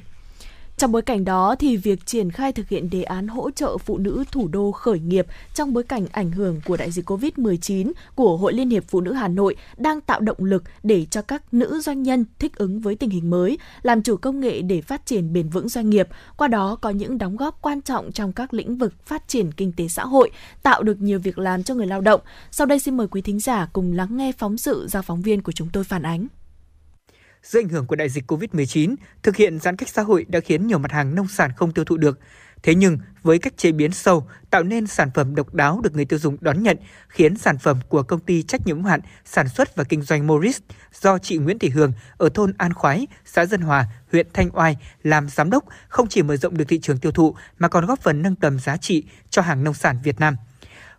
Trong 0.77 0.91
bối 0.91 1.01
cảnh 1.01 1.25
đó 1.25 1.55
thì 1.59 1.77
việc 1.77 2.05
triển 2.05 2.31
khai 2.31 2.51
thực 2.51 2.69
hiện 2.69 2.89
đề 2.89 3.03
án 3.03 3.27
hỗ 3.27 3.51
trợ 3.51 3.77
phụ 3.77 3.97
nữ 3.97 4.23
thủ 4.31 4.47
đô 4.47 4.71
khởi 4.71 4.99
nghiệp 4.99 5.25
trong 5.53 5.73
bối 5.73 5.83
cảnh 5.83 6.05
ảnh 6.11 6.31
hưởng 6.31 6.61
của 6.65 6.77
đại 6.77 6.91
dịch 6.91 7.09
Covid-19 7.09 7.91
của 8.15 8.37
Hội 8.37 8.53
Liên 8.53 8.69
hiệp 8.69 8.83
Phụ 8.87 9.01
nữ 9.01 9.13
Hà 9.13 9.27
Nội 9.27 9.55
đang 9.77 10.01
tạo 10.01 10.19
động 10.19 10.37
lực 10.39 10.63
để 10.83 11.05
cho 11.11 11.21
các 11.21 11.53
nữ 11.53 11.79
doanh 11.79 12.03
nhân 12.03 12.25
thích 12.39 12.55
ứng 12.55 12.79
với 12.79 12.95
tình 12.95 13.09
hình 13.09 13.29
mới, 13.29 13.57
làm 13.81 14.01
chủ 14.01 14.17
công 14.17 14.39
nghệ 14.39 14.61
để 14.61 14.81
phát 14.81 15.05
triển 15.05 15.33
bền 15.33 15.49
vững 15.49 15.69
doanh 15.69 15.89
nghiệp, 15.89 16.07
qua 16.37 16.47
đó 16.47 16.77
có 16.81 16.89
những 16.89 17.17
đóng 17.17 17.37
góp 17.37 17.61
quan 17.61 17.81
trọng 17.81 18.11
trong 18.11 18.33
các 18.33 18.53
lĩnh 18.53 18.77
vực 18.77 18.93
phát 19.05 19.27
triển 19.27 19.51
kinh 19.51 19.71
tế 19.71 19.87
xã 19.87 20.05
hội, 20.05 20.31
tạo 20.63 20.83
được 20.83 21.01
nhiều 21.01 21.19
việc 21.19 21.37
làm 21.37 21.63
cho 21.63 21.73
người 21.73 21.87
lao 21.87 22.01
động. 22.01 22.21
Sau 22.51 22.67
đây 22.67 22.79
xin 22.79 22.97
mời 22.97 23.07
quý 23.07 23.21
thính 23.21 23.39
giả 23.39 23.67
cùng 23.73 23.91
lắng 23.91 24.17
nghe 24.17 24.31
phóng 24.31 24.57
sự 24.57 24.87
do 24.89 25.01
phóng 25.01 25.21
viên 25.21 25.41
của 25.41 25.51
chúng 25.51 25.67
tôi 25.73 25.83
phản 25.83 26.03
ánh. 26.03 26.27
Dưới 27.49 27.63
ảnh 27.63 27.69
hưởng 27.69 27.85
của 27.85 27.95
đại 27.95 28.09
dịch 28.09 28.31
COVID-19, 28.31 28.95
thực 29.23 29.35
hiện 29.35 29.59
giãn 29.59 29.75
cách 29.75 29.89
xã 29.89 30.01
hội 30.01 30.25
đã 30.29 30.39
khiến 30.39 30.67
nhiều 30.67 30.77
mặt 30.77 30.91
hàng 30.91 31.15
nông 31.15 31.27
sản 31.27 31.51
không 31.55 31.71
tiêu 31.71 31.85
thụ 31.85 31.97
được. 31.97 32.19
Thế 32.63 32.75
nhưng, 32.75 32.97
với 33.23 33.39
cách 33.39 33.57
chế 33.57 33.71
biến 33.71 33.91
sâu, 33.91 34.27
tạo 34.49 34.63
nên 34.63 34.87
sản 34.87 35.11
phẩm 35.13 35.35
độc 35.35 35.53
đáo 35.53 35.81
được 35.83 35.95
người 35.95 36.05
tiêu 36.05 36.19
dùng 36.19 36.37
đón 36.41 36.63
nhận, 36.63 36.77
khiến 37.07 37.37
sản 37.37 37.57
phẩm 37.57 37.79
của 37.89 38.03
công 38.03 38.19
ty 38.19 38.43
trách 38.43 38.67
nhiệm 38.67 38.77
hữu 38.77 38.85
hạn 38.85 39.01
sản 39.25 39.49
xuất 39.49 39.75
và 39.75 39.83
kinh 39.83 40.01
doanh 40.01 40.27
Morris 40.27 40.59
do 41.01 41.17
chị 41.17 41.37
Nguyễn 41.37 41.59
Thị 41.59 41.69
Hương 41.69 41.93
ở 42.17 42.29
thôn 42.29 42.53
An 42.57 42.73
Khoái, 42.73 43.07
xã 43.25 43.45
Dân 43.45 43.61
Hòa, 43.61 43.87
huyện 44.11 44.27
Thanh 44.33 44.49
Oai 44.53 44.77
làm 45.03 45.29
giám 45.29 45.49
đốc 45.49 45.65
không 45.87 46.07
chỉ 46.07 46.23
mở 46.23 46.37
rộng 46.37 46.57
được 46.57 46.65
thị 46.67 46.79
trường 46.79 46.97
tiêu 46.97 47.11
thụ 47.11 47.35
mà 47.59 47.67
còn 47.67 47.85
góp 47.85 47.99
phần 48.01 48.21
nâng 48.21 48.35
tầm 48.35 48.59
giá 48.59 48.77
trị 48.77 49.03
cho 49.29 49.41
hàng 49.41 49.63
nông 49.63 49.73
sản 49.73 49.99
Việt 50.03 50.19
Nam. 50.19 50.35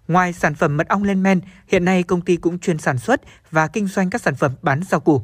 Ngoài 0.09 0.33
sản 0.33 0.55
phẩm 0.55 0.77
mật 0.77 0.89
ong 0.89 1.05
lên 1.05 1.23
men, 1.23 1.41
hiện 1.66 1.85
nay 1.85 2.03
công 2.03 2.20
ty 2.20 2.37
cũng 2.37 2.59
chuyên 2.59 2.79
sản 2.79 2.99
xuất 2.99 3.20
và 3.51 3.66
kinh 3.66 3.87
doanh 3.87 4.11
các 4.11 4.23
sản 4.23 4.35
phẩm 4.35 4.53
bán 4.62 4.81
rau 4.91 5.01
củ. 5.01 5.23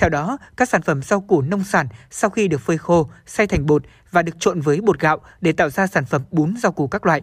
Theo 0.00 0.10
đó, 0.10 0.38
các 0.56 0.68
sản 0.68 0.82
phẩm 0.82 1.02
rau 1.02 1.20
củ 1.20 1.42
nông 1.42 1.64
sản 1.64 1.86
sau 2.10 2.30
khi 2.30 2.48
được 2.48 2.60
phơi 2.60 2.78
khô, 2.78 3.10
xay 3.26 3.46
thành 3.46 3.66
bột 3.66 3.82
và 4.10 4.22
được 4.22 4.40
trộn 4.40 4.60
với 4.60 4.80
bột 4.80 5.00
gạo 5.00 5.20
để 5.40 5.52
tạo 5.52 5.70
ra 5.70 5.86
sản 5.86 6.04
phẩm 6.04 6.22
bún 6.30 6.54
rau 6.62 6.72
củ 6.72 6.88
các 6.88 7.06
loại. 7.06 7.22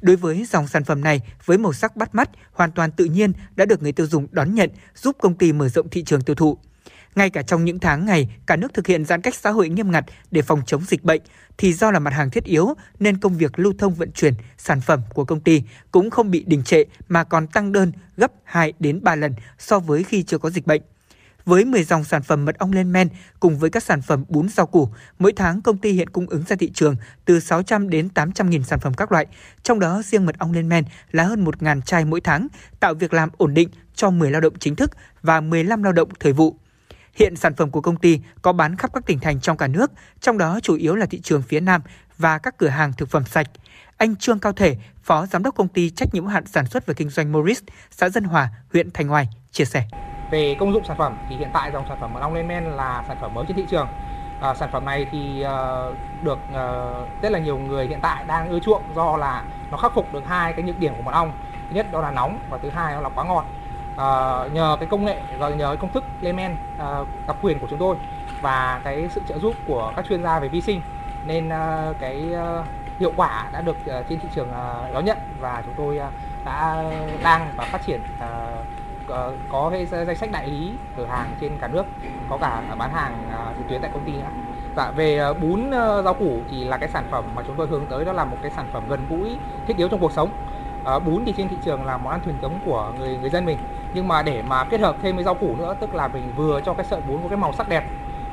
Đối 0.00 0.16
với 0.16 0.44
dòng 0.50 0.68
sản 0.68 0.84
phẩm 0.84 1.00
này 1.00 1.20
với 1.44 1.58
màu 1.58 1.72
sắc 1.72 1.96
bắt 1.96 2.14
mắt, 2.14 2.30
hoàn 2.52 2.72
toàn 2.72 2.90
tự 2.90 3.04
nhiên 3.04 3.32
đã 3.56 3.64
được 3.64 3.82
người 3.82 3.92
tiêu 3.92 4.06
dùng 4.06 4.26
đón 4.30 4.54
nhận, 4.54 4.70
giúp 4.94 5.16
công 5.20 5.34
ty 5.34 5.52
mở 5.52 5.68
rộng 5.68 5.88
thị 5.88 6.04
trường 6.04 6.22
tiêu 6.22 6.36
thụ. 6.36 6.58
Ngay 7.14 7.30
cả 7.30 7.42
trong 7.42 7.64
những 7.64 7.78
tháng 7.78 8.06
ngày 8.06 8.36
cả 8.46 8.56
nước 8.56 8.74
thực 8.74 8.86
hiện 8.86 9.04
giãn 9.04 9.20
cách 9.20 9.34
xã 9.34 9.50
hội 9.50 9.68
nghiêm 9.68 9.90
ngặt 9.90 10.04
để 10.30 10.42
phòng 10.42 10.62
chống 10.66 10.82
dịch 10.88 11.04
bệnh, 11.04 11.22
thì 11.58 11.72
do 11.72 11.90
là 11.90 11.98
mặt 11.98 12.14
hàng 12.14 12.30
thiết 12.30 12.44
yếu 12.44 12.74
nên 12.98 13.18
công 13.18 13.36
việc 13.38 13.58
lưu 13.58 13.72
thông 13.78 13.94
vận 13.94 14.12
chuyển 14.12 14.34
sản 14.58 14.80
phẩm 14.80 15.00
của 15.14 15.24
công 15.24 15.40
ty 15.40 15.62
cũng 15.90 16.10
không 16.10 16.30
bị 16.30 16.44
đình 16.46 16.62
trệ 16.62 16.84
mà 17.08 17.24
còn 17.24 17.46
tăng 17.46 17.72
đơn 17.72 17.92
gấp 18.16 18.32
2 18.44 18.72
đến 18.78 19.02
3 19.02 19.14
lần 19.14 19.34
so 19.58 19.78
với 19.78 20.02
khi 20.02 20.22
chưa 20.22 20.38
có 20.38 20.50
dịch 20.50 20.66
bệnh. 20.66 20.82
Với 21.44 21.64
10 21.64 21.84
dòng 21.84 22.04
sản 22.04 22.22
phẩm 22.22 22.44
mật 22.44 22.58
ong 22.58 22.72
lên 22.72 22.92
men 22.92 23.08
cùng 23.40 23.58
với 23.58 23.70
các 23.70 23.82
sản 23.82 24.02
phẩm 24.02 24.24
bún 24.28 24.48
rau 24.48 24.66
củ, 24.66 24.88
mỗi 25.18 25.32
tháng 25.32 25.62
công 25.62 25.78
ty 25.78 25.92
hiện 25.92 26.10
cung 26.10 26.26
ứng 26.26 26.42
ra 26.48 26.56
thị 26.56 26.70
trường 26.74 26.96
từ 27.24 27.40
600 27.40 27.90
đến 27.90 28.08
800 28.08 28.50
nghìn 28.50 28.62
sản 28.62 28.80
phẩm 28.80 28.94
các 28.94 29.12
loại, 29.12 29.26
trong 29.62 29.80
đó 29.80 30.02
riêng 30.04 30.26
mật 30.26 30.38
ong 30.38 30.52
lên 30.52 30.68
men 30.68 30.84
là 31.10 31.24
hơn 31.24 31.44
1.000 31.44 31.80
chai 31.80 32.04
mỗi 32.04 32.20
tháng, 32.20 32.46
tạo 32.80 32.94
việc 32.94 33.12
làm 33.12 33.28
ổn 33.36 33.54
định 33.54 33.68
cho 33.94 34.10
10 34.10 34.30
lao 34.30 34.40
động 34.40 34.58
chính 34.58 34.76
thức 34.76 34.90
và 35.22 35.40
15 35.40 35.82
lao 35.82 35.92
động 35.92 36.08
thời 36.20 36.32
vụ. 36.32 36.56
Hiện 37.14 37.36
sản 37.36 37.54
phẩm 37.54 37.70
của 37.70 37.80
công 37.80 37.96
ty 37.96 38.20
có 38.42 38.52
bán 38.52 38.76
khắp 38.76 38.90
các 38.94 39.06
tỉnh 39.06 39.18
thành 39.18 39.40
trong 39.40 39.56
cả 39.56 39.66
nước, 39.68 39.90
trong 40.20 40.38
đó 40.38 40.60
chủ 40.62 40.74
yếu 40.74 40.94
là 40.94 41.06
thị 41.06 41.20
trường 41.20 41.42
phía 41.42 41.60
Nam 41.60 41.82
và 42.18 42.38
các 42.38 42.58
cửa 42.58 42.68
hàng 42.68 42.92
thực 42.92 43.10
phẩm 43.10 43.24
sạch. 43.24 43.46
Anh 43.96 44.16
Trương 44.16 44.38
Cao 44.38 44.52
Thể, 44.52 44.76
Phó 45.02 45.26
Giám 45.26 45.42
đốc 45.42 45.54
công 45.54 45.68
ty 45.68 45.90
trách 45.90 46.14
nhiệm 46.14 46.24
hữu 46.24 46.32
hạn 46.32 46.46
sản 46.46 46.66
xuất 46.66 46.86
và 46.86 46.94
kinh 46.94 47.10
doanh 47.10 47.32
Morris, 47.32 47.62
xã 47.90 48.08
Dân 48.08 48.24
Hòa, 48.24 48.50
huyện 48.72 48.90
Thành 48.90 49.12
Oai 49.12 49.28
chia 49.50 49.64
sẻ. 49.64 49.88
Về 50.32 50.56
công 50.60 50.72
dụng 50.72 50.84
sản 50.84 50.96
phẩm 50.96 51.16
thì 51.28 51.36
hiện 51.36 51.50
tại 51.52 51.70
dòng 51.72 51.84
sản 51.88 51.98
phẩm 52.00 52.12
mật 52.12 52.20
ong 52.20 52.34
lên 52.34 52.48
men 52.48 52.64
là 52.64 53.02
sản 53.08 53.16
phẩm 53.20 53.34
mới 53.34 53.44
trên 53.48 53.56
thị 53.56 53.66
trường. 53.68 53.88
À, 54.40 54.54
sản 54.54 54.68
phẩm 54.72 54.84
này 54.84 55.06
thì 55.10 55.44
uh, 55.44 55.96
được 56.22 56.38
uh, 56.50 57.22
rất 57.22 57.32
là 57.32 57.38
nhiều 57.38 57.58
người 57.58 57.86
hiện 57.86 58.00
tại 58.02 58.24
đang 58.26 58.48
ưa 58.48 58.58
chuộng 58.58 58.82
do 58.94 59.16
là 59.16 59.42
nó 59.70 59.76
khắc 59.76 59.94
phục 59.94 60.12
được 60.12 60.26
hai 60.26 60.52
cái 60.52 60.62
nhược 60.62 60.78
điểm 60.78 60.94
của 60.96 61.02
mật 61.02 61.10
ong. 61.12 61.32
Thứ 61.68 61.74
nhất 61.74 61.86
đó 61.92 62.00
là 62.00 62.10
nóng 62.10 62.38
và 62.50 62.58
thứ 62.58 62.70
hai 62.70 62.94
đó 62.94 63.00
là 63.00 63.08
quá 63.08 63.24
ngọt. 63.24 63.44
À, 63.96 64.08
nhờ 64.52 64.76
cái 64.80 64.88
công 64.88 65.04
nghệ 65.04 65.20
và 65.38 65.48
nhờ 65.48 65.66
cái 65.66 65.76
công 65.76 65.92
thức 65.92 66.04
lên 66.20 66.36
men 66.36 66.56
uh, 66.74 67.06
đặc 67.26 67.36
quyền 67.42 67.58
của 67.58 67.66
chúng 67.70 67.78
tôi 67.78 67.96
và 68.40 68.80
cái 68.84 69.08
sự 69.10 69.20
trợ 69.28 69.38
giúp 69.38 69.54
của 69.66 69.92
các 69.96 70.04
chuyên 70.08 70.22
gia 70.22 70.38
về 70.38 70.48
vi 70.48 70.60
sinh 70.60 70.80
nên 71.24 71.48
uh, 71.48 71.96
cái 72.00 72.30
uh, 72.60 72.66
hiệu 72.98 73.12
quả 73.16 73.48
đã 73.52 73.60
được 73.60 73.76
uh, 73.80 74.08
trên 74.08 74.20
thị 74.20 74.28
trường 74.34 74.48
uh, 74.50 74.94
đón 74.94 75.04
nhận 75.04 75.18
và 75.40 75.62
chúng 75.64 75.74
tôi 75.76 75.98
uh, 75.98 76.12
đã 76.44 76.84
đang 77.22 77.48
và 77.56 77.64
phát 77.64 77.82
triển 77.86 78.00
uh, 78.18 78.66
có 79.48 79.70
cái 79.70 79.86
danh 79.86 80.16
sách 80.16 80.30
đại 80.30 80.46
lý 80.48 80.80
cửa 80.96 81.06
hàng 81.06 81.36
trên 81.40 81.58
cả 81.58 81.68
nước 81.68 81.86
có 82.26 82.38
cả 82.38 82.74
bán 82.78 82.90
hàng 82.92 83.28
à, 83.30 83.54
trực 83.58 83.66
tuyến 83.68 83.80
tại 83.80 83.90
công 83.90 84.04
ty 84.04 84.12
nữa. 84.12 84.30
Dạ 84.76 84.90
về 84.90 85.18
à, 85.18 85.32
bún 85.32 85.70
ờ, 85.70 86.02
rau 86.02 86.14
củ 86.14 86.44
thì 86.48 86.64
là 86.64 86.76
cái 86.78 86.88
sản 86.88 87.04
phẩm 87.10 87.34
mà 87.34 87.42
chúng 87.46 87.56
tôi 87.56 87.66
hướng 87.66 87.88
tới 87.88 88.04
đó 88.04 88.12
là 88.12 88.24
một 88.24 88.38
cái 88.42 88.50
sản 88.50 88.68
phẩm 88.72 88.88
gần 88.88 89.06
gũi 89.08 89.40
thiết 89.66 89.76
yếu 89.76 89.88
trong 89.88 90.00
cuộc 90.00 90.12
sống. 90.12 90.30
À, 90.82 90.98
bún 90.98 91.24
thì 91.26 91.32
trên 91.36 91.48
thị 91.48 91.58
trường 91.62 91.84
là 91.84 91.98
món 91.98 92.12
ăn 92.12 92.20
truyền 92.22 92.38
thống 92.40 92.60
của 92.60 92.92
người 92.92 93.18
người 93.18 93.30
dân 93.30 93.44
mình 93.44 93.58
nhưng 93.92 94.08
mà 94.08 94.22
để 94.22 94.42
mà 94.42 94.64
kết 94.64 94.80
hợp 94.80 94.98
thêm 95.00 95.16
với 95.16 95.24
rau 95.24 95.34
củ 95.34 95.56
nữa 95.56 95.74
tức 95.80 95.94
là 95.94 96.08
mình 96.08 96.34
vừa 96.34 96.60
cho 96.60 96.74
cái 96.74 96.84
sợi 96.84 97.00
bún 97.00 97.22
có 97.22 97.28
cái 97.28 97.36
màu 97.38 97.52
sắc 97.52 97.68
đẹp 97.68 97.84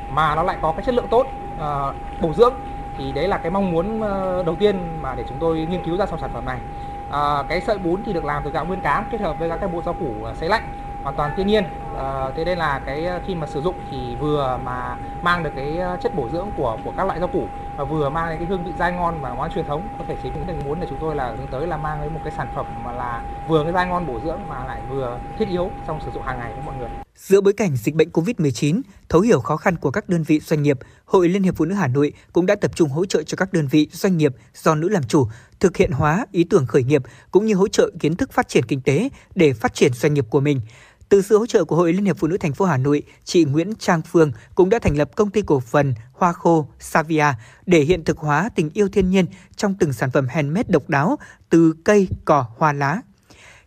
mà 0.07 0.35
nó 0.35 0.43
lại 0.43 0.57
có 0.61 0.71
cái 0.71 0.83
chất 0.83 0.95
lượng 0.95 1.07
tốt 1.09 1.27
à, 1.55 1.93
bổ 2.19 2.33
dưỡng 2.33 2.53
thì 2.95 3.11
đấy 3.11 3.27
là 3.27 3.37
cái 3.37 3.51
mong 3.51 3.71
muốn 3.71 3.99
đầu 4.45 4.55
tiên 4.59 5.01
mà 5.01 5.15
để 5.15 5.23
chúng 5.27 5.39
tôi 5.39 5.65
nghiên 5.65 5.81
cứu 5.83 5.97
ra 5.97 6.05
dòng 6.05 6.19
sản 6.19 6.29
phẩm 6.33 6.45
này 6.45 6.61
à, 7.09 7.43
cái 7.49 7.61
sợi 7.61 7.77
bún 7.77 8.03
thì 8.03 8.13
được 8.13 8.25
làm 8.25 8.43
từ 8.43 8.51
gạo 8.51 8.65
nguyên 8.65 8.81
cám 8.81 9.05
kết 9.11 9.21
hợp 9.21 9.39
với 9.39 9.49
các 9.49 9.57
cái 9.59 9.69
bộ 9.69 9.81
rau 9.81 9.93
củ 9.93 10.23
ờ, 10.23 10.33
sấy 10.33 10.49
lạnh 10.49 10.63
hoàn 11.03 11.15
toàn 11.15 11.31
thiên 11.35 11.47
nhiên. 11.47 11.63
À, 11.97 12.31
thế 12.35 12.45
nên 12.45 12.57
là 12.57 12.79
cái 12.79 13.07
khi 13.25 13.35
mà 13.35 13.47
sử 13.47 13.61
dụng 13.61 13.75
thì 13.89 14.15
vừa 14.15 14.57
mà 14.63 14.97
mang 15.21 15.43
được 15.43 15.51
cái 15.55 15.79
chất 16.01 16.15
bổ 16.15 16.29
dưỡng 16.29 16.51
của 16.51 16.77
của 16.83 16.91
các 16.91 17.07
loại 17.07 17.19
rau 17.19 17.27
củ 17.27 17.49
và 17.79 17.85
vừa 17.85 18.09
mang 18.09 18.37
cái 18.37 18.47
hương 18.47 18.65
vị 18.65 18.71
dai 18.79 18.91
ngon 18.91 19.21
và 19.21 19.33
món 19.33 19.51
truyền 19.51 19.65
thống 19.65 19.87
có 19.97 20.05
thể 20.07 20.17
chính 20.23 20.47
mình 20.47 20.59
muốn 20.65 20.79
là 20.79 20.85
chúng 20.89 20.97
tôi 21.01 21.15
là 21.15 21.35
hướng 21.37 21.47
tới 21.51 21.67
là 21.67 21.77
mang 21.77 22.01
đến 22.01 22.13
một 22.13 22.19
cái 22.23 22.33
sản 22.37 22.47
phẩm 22.55 22.65
mà 22.85 22.91
là 22.91 23.23
vừa 23.47 23.63
cái 23.63 23.73
dai 23.73 23.87
ngon 23.87 24.07
bổ 24.07 24.19
dưỡng 24.23 24.39
mà 24.49 24.65
lại 24.65 24.81
vừa 24.89 25.19
thiết 25.39 25.49
yếu 25.49 25.71
trong 25.87 25.99
sử 26.05 26.11
dụng 26.13 26.23
hàng 26.23 26.39
ngày 26.39 26.53
của 26.55 26.61
mọi 26.61 26.75
người 26.77 26.89
Giữa 27.15 27.41
bối 27.41 27.53
cảnh 27.53 27.75
dịch 27.75 27.95
bệnh 27.95 28.09
COVID-19, 28.09 28.81
thấu 29.09 29.21
hiểu 29.21 29.39
khó 29.39 29.57
khăn 29.57 29.75
của 29.75 29.91
các 29.91 30.09
đơn 30.09 30.23
vị 30.23 30.39
doanh 30.39 30.63
nghiệp, 30.63 30.79
Hội 31.05 31.29
Liên 31.29 31.43
hiệp 31.43 31.55
Phụ 31.57 31.65
nữ 31.65 31.75
Hà 31.75 31.87
Nội 31.87 32.13
cũng 32.33 32.45
đã 32.45 32.55
tập 32.55 32.71
trung 32.75 32.89
hỗ 32.89 33.05
trợ 33.05 33.23
cho 33.23 33.35
các 33.35 33.53
đơn 33.53 33.67
vị 33.67 33.89
doanh 33.91 34.17
nghiệp 34.17 34.35
do 34.53 34.75
nữ 34.75 34.89
làm 34.89 35.03
chủ 35.03 35.27
thực 35.59 35.77
hiện 35.77 35.91
hóa 35.91 36.25
ý 36.31 36.43
tưởng 36.43 36.65
khởi 36.65 36.83
nghiệp 36.83 37.03
cũng 37.31 37.45
như 37.45 37.55
hỗ 37.55 37.67
trợ 37.67 37.89
kiến 37.99 38.15
thức 38.15 38.31
phát 38.31 38.47
triển 38.47 38.65
kinh 38.65 38.81
tế 38.81 39.09
để 39.35 39.53
phát 39.53 39.73
triển 39.73 39.93
doanh 39.93 40.13
nghiệp 40.13 40.25
của 40.29 40.39
mình. 40.39 40.61
Từ 41.09 41.21
sự 41.21 41.37
hỗ 41.37 41.45
trợ 41.45 41.65
của 41.65 41.75
Hội 41.75 41.93
Liên 41.93 42.05
hiệp 42.05 42.17
Phụ 42.17 42.27
nữ 42.27 42.37
thành 42.37 42.53
phố 42.53 42.65
Hà 42.65 42.77
Nội, 42.77 43.03
chị 43.23 43.45
Nguyễn 43.45 43.73
Trang 43.79 44.01
Phương 44.01 44.31
cũng 44.55 44.69
đã 44.69 44.79
thành 44.79 44.97
lập 44.97 45.09
công 45.15 45.29
ty 45.29 45.41
cổ 45.41 45.59
phần 45.59 45.93
Hoa 46.13 46.33
khô 46.33 46.67
Savia 46.79 47.25
để 47.65 47.81
hiện 47.81 48.03
thực 48.03 48.17
hóa 48.17 48.49
tình 48.55 48.69
yêu 48.73 48.89
thiên 48.89 49.09
nhiên 49.09 49.25
trong 49.55 49.75
từng 49.79 49.93
sản 49.93 50.11
phẩm 50.11 50.27
handmade 50.27 50.69
độc 50.69 50.89
đáo 50.89 51.19
từ 51.49 51.73
cây, 51.83 52.07
cỏ, 52.25 52.45
hoa 52.57 52.73
lá. 52.73 53.01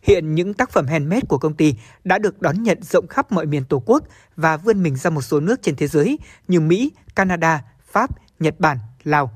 Hiện 0.01 0.35
những 0.35 0.53
tác 0.53 0.71
phẩm 0.71 0.87
handmade 0.87 1.21
của 1.27 1.37
công 1.37 1.53
ty 1.53 1.75
đã 2.03 2.17
được 2.17 2.41
đón 2.41 2.63
nhận 2.63 2.83
rộng 2.83 3.07
khắp 3.07 3.31
mọi 3.31 3.45
miền 3.45 3.63
Tổ 3.65 3.83
quốc 3.85 4.03
và 4.35 4.57
vươn 4.57 4.83
mình 4.83 4.95
ra 4.95 5.09
một 5.09 5.21
số 5.21 5.39
nước 5.39 5.61
trên 5.61 5.75
thế 5.75 5.87
giới 5.87 6.19
như 6.47 6.59
Mỹ, 6.59 6.91
Canada, 7.15 7.63
Pháp, 7.91 8.09
Nhật 8.39 8.59
Bản, 8.59 8.77
Lào. 9.03 9.31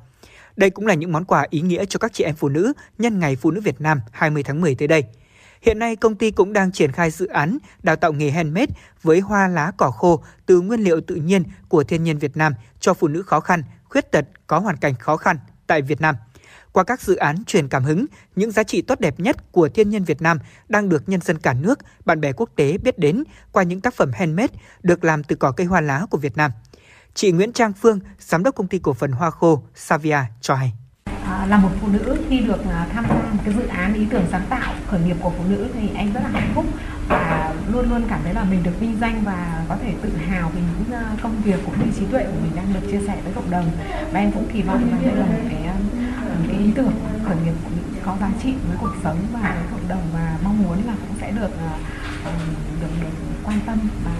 Đây 0.55 0.69
cũng 0.69 0.87
là 0.87 0.93
những 0.93 1.11
món 1.11 1.25
quà 1.25 1.45
ý 1.49 1.61
nghĩa 1.61 1.85
cho 1.85 1.97
các 1.97 2.13
chị 2.13 2.23
em 2.23 2.35
phụ 2.35 2.49
nữ 2.49 2.73
nhân 2.97 3.19
ngày 3.19 3.35
Phụ 3.35 3.51
nữ 3.51 3.61
Việt 3.61 3.81
Nam 3.81 3.99
20 4.11 4.43
tháng 4.43 4.61
10 4.61 4.75
tới 4.75 4.87
đây. 4.87 5.03
Hiện 5.67 5.79
nay, 5.79 5.95
công 5.95 6.15
ty 6.15 6.31
cũng 6.31 6.53
đang 6.53 6.71
triển 6.71 6.91
khai 6.91 7.11
dự 7.11 7.27
án 7.27 7.57
đào 7.83 7.95
tạo 7.95 8.13
nghề 8.13 8.31
handmade 8.31 8.73
với 9.01 9.19
hoa 9.19 9.47
lá 9.47 9.71
cỏ 9.77 9.91
khô 9.91 10.23
từ 10.45 10.61
nguyên 10.61 10.79
liệu 10.79 11.01
tự 11.01 11.15
nhiên 11.15 11.43
của 11.69 11.83
thiên 11.83 12.03
nhiên 12.03 12.17
Việt 12.17 12.37
Nam 12.37 12.53
cho 12.79 12.93
phụ 12.93 13.07
nữ 13.07 13.23
khó 13.23 13.39
khăn, 13.39 13.63
khuyết 13.83 14.11
tật 14.11 14.25
có 14.47 14.59
hoàn 14.59 14.77
cảnh 14.77 14.93
khó 14.99 15.17
khăn 15.17 15.37
tại 15.67 15.81
Việt 15.81 16.01
Nam. 16.01 16.15
Qua 16.71 16.83
các 16.83 17.01
dự 17.01 17.15
án 17.15 17.43
truyền 17.47 17.67
cảm 17.67 17.83
hứng, 17.83 18.05
những 18.35 18.51
giá 18.51 18.63
trị 18.63 18.81
tốt 18.81 18.99
đẹp 18.99 19.19
nhất 19.19 19.51
của 19.51 19.69
thiên 19.69 19.89
nhiên 19.89 20.03
Việt 20.03 20.21
Nam 20.21 20.39
đang 20.69 20.89
được 20.89 21.09
nhân 21.09 21.21
dân 21.21 21.37
cả 21.37 21.53
nước, 21.53 21.79
bạn 22.05 22.21
bè 22.21 22.31
quốc 22.31 22.49
tế 22.55 22.77
biết 22.77 22.99
đến 22.99 23.23
qua 23.51 23.63
những 23.63 23.81
tác 23.81 23.93
phẩm 23.93 24.11
handmade 24.13 24.53
được 24.83 25.03
làm 25.03 25.23
từ 25.23 25.35
cỏ 25.35 25.51
cây 25.51 25.67
hoa 25.67 25.81
lá 25.81 26.05
của 26.09 26.17
Việt 26.17 26.37
Nam. 26.37 26.51
Chị 27.13 27.31
Nguyễn 27.31 27.53
Trang 27.53 27.73
Phương, 27.73 27.99
giám 28.19 28.43
đốc 28.43 28.55
công 28.55 28.67
ty 28.67 28.79
cổ 28.79 28.93
phần 28.93 29.11
hoa 29.11 29.29
khô 29.31 29.63
Savia 29.75 30.19
cho 30.41 30.55
hay. 30.55 30.73
À, 31.27 31.45
là 31.45 31.57
một 31.57 31.69
phụ 31.81 31.87
nữ 31.87 32.17
khi 32.29 32.39
được 32.39 32.65
à, 32.69 32.87
tham 32.93 33.05
gia 33.09 33.15
một 33.15 33.41
cái 33.45 33.53
dự 33.53 33.67
án 33.67 33.93
ý 33.93 34.05
tưởng 34.09 34.25
sáng 34.31 34.45
tạo 34.49 34.73
khởi 34.87 34.99
nghiệp 34.99 35.17
của 35.19 35.31
phụ 35.37 35.43
nữ 35.49 35.67
thì 35.73 35.89
em 35.95 36.13
rất 36.13 36.19
là 36.23 36.29
hạnh 36.29 36.51
phúc 36.55 36.65
và 37.07 37.53
luôn 37.71 37.89
luôn 37.89 38.03
cảm 38.09 38.19
thấy 38.23 38.33
là 38.33 38.43
mình 38.43 38.63
được 38.63 38.79
vinh 38.79 38.97
danh 39.01 39.21
và 39.25 39.65
có 39.69 39.75
thể 39.83 39.93
tự 40.01 40.09
hào 40.17 40.51
vì 40.55 40.61
những 40.61 40.99
à, 40.99 41.03
công 41.21 41.41
việc 41.43 41.59
cũng 41.65 41.79
như 41.79 41.91
trí 41.99 42.05
tuệ 42.05 42.23
của 42.23 42.39
mình 42.43 42.51
đang 42.55 42.73
được 42.73 42.91
chia 42.91 43.07
sẻ 43.07 43.17
với 43.23 43.33
cộng 43.33 43.51
đồng 43.51 43.69
và 44.11 44.19
em 44.19 44.31
cũng 44.31 44.47
kỳ 44.53 44.61
vọng 44.61 44.89
rằng 44.91 45.01
đây 45.05 45.15
là 45.15 45.25
một 45.25 45.39
cái 45.49 45.61
một 46.39 46.45
cái 46.47 46.57
ý 46.57 46.71
tưởng 46.75 46.93
khởi 47.25 47.35
nghiệp 47.45 47.53
có 48.05 48.15
giá 48.19 48.29
trị 48.43 48.53
với 48.69 48.77
cuộc 48.81 48.95
sống 49.03 49.17
và 49.33 49.55
với 49.59 49.67
cộng 49.71 49.87
đồng 49.87 50.03
và 50.13 50.37
mong 50.43 50.63
muốn 50.63 50.77
là 50.87 50.93
cũng 51.07 51.17
sẽ 51.21 51.31
được 51.31 51.49
được 52.81 52.91
được 53.01 53.09
quan 53.43 53.59
tâm 53.65 53.79
và 54.05 54.11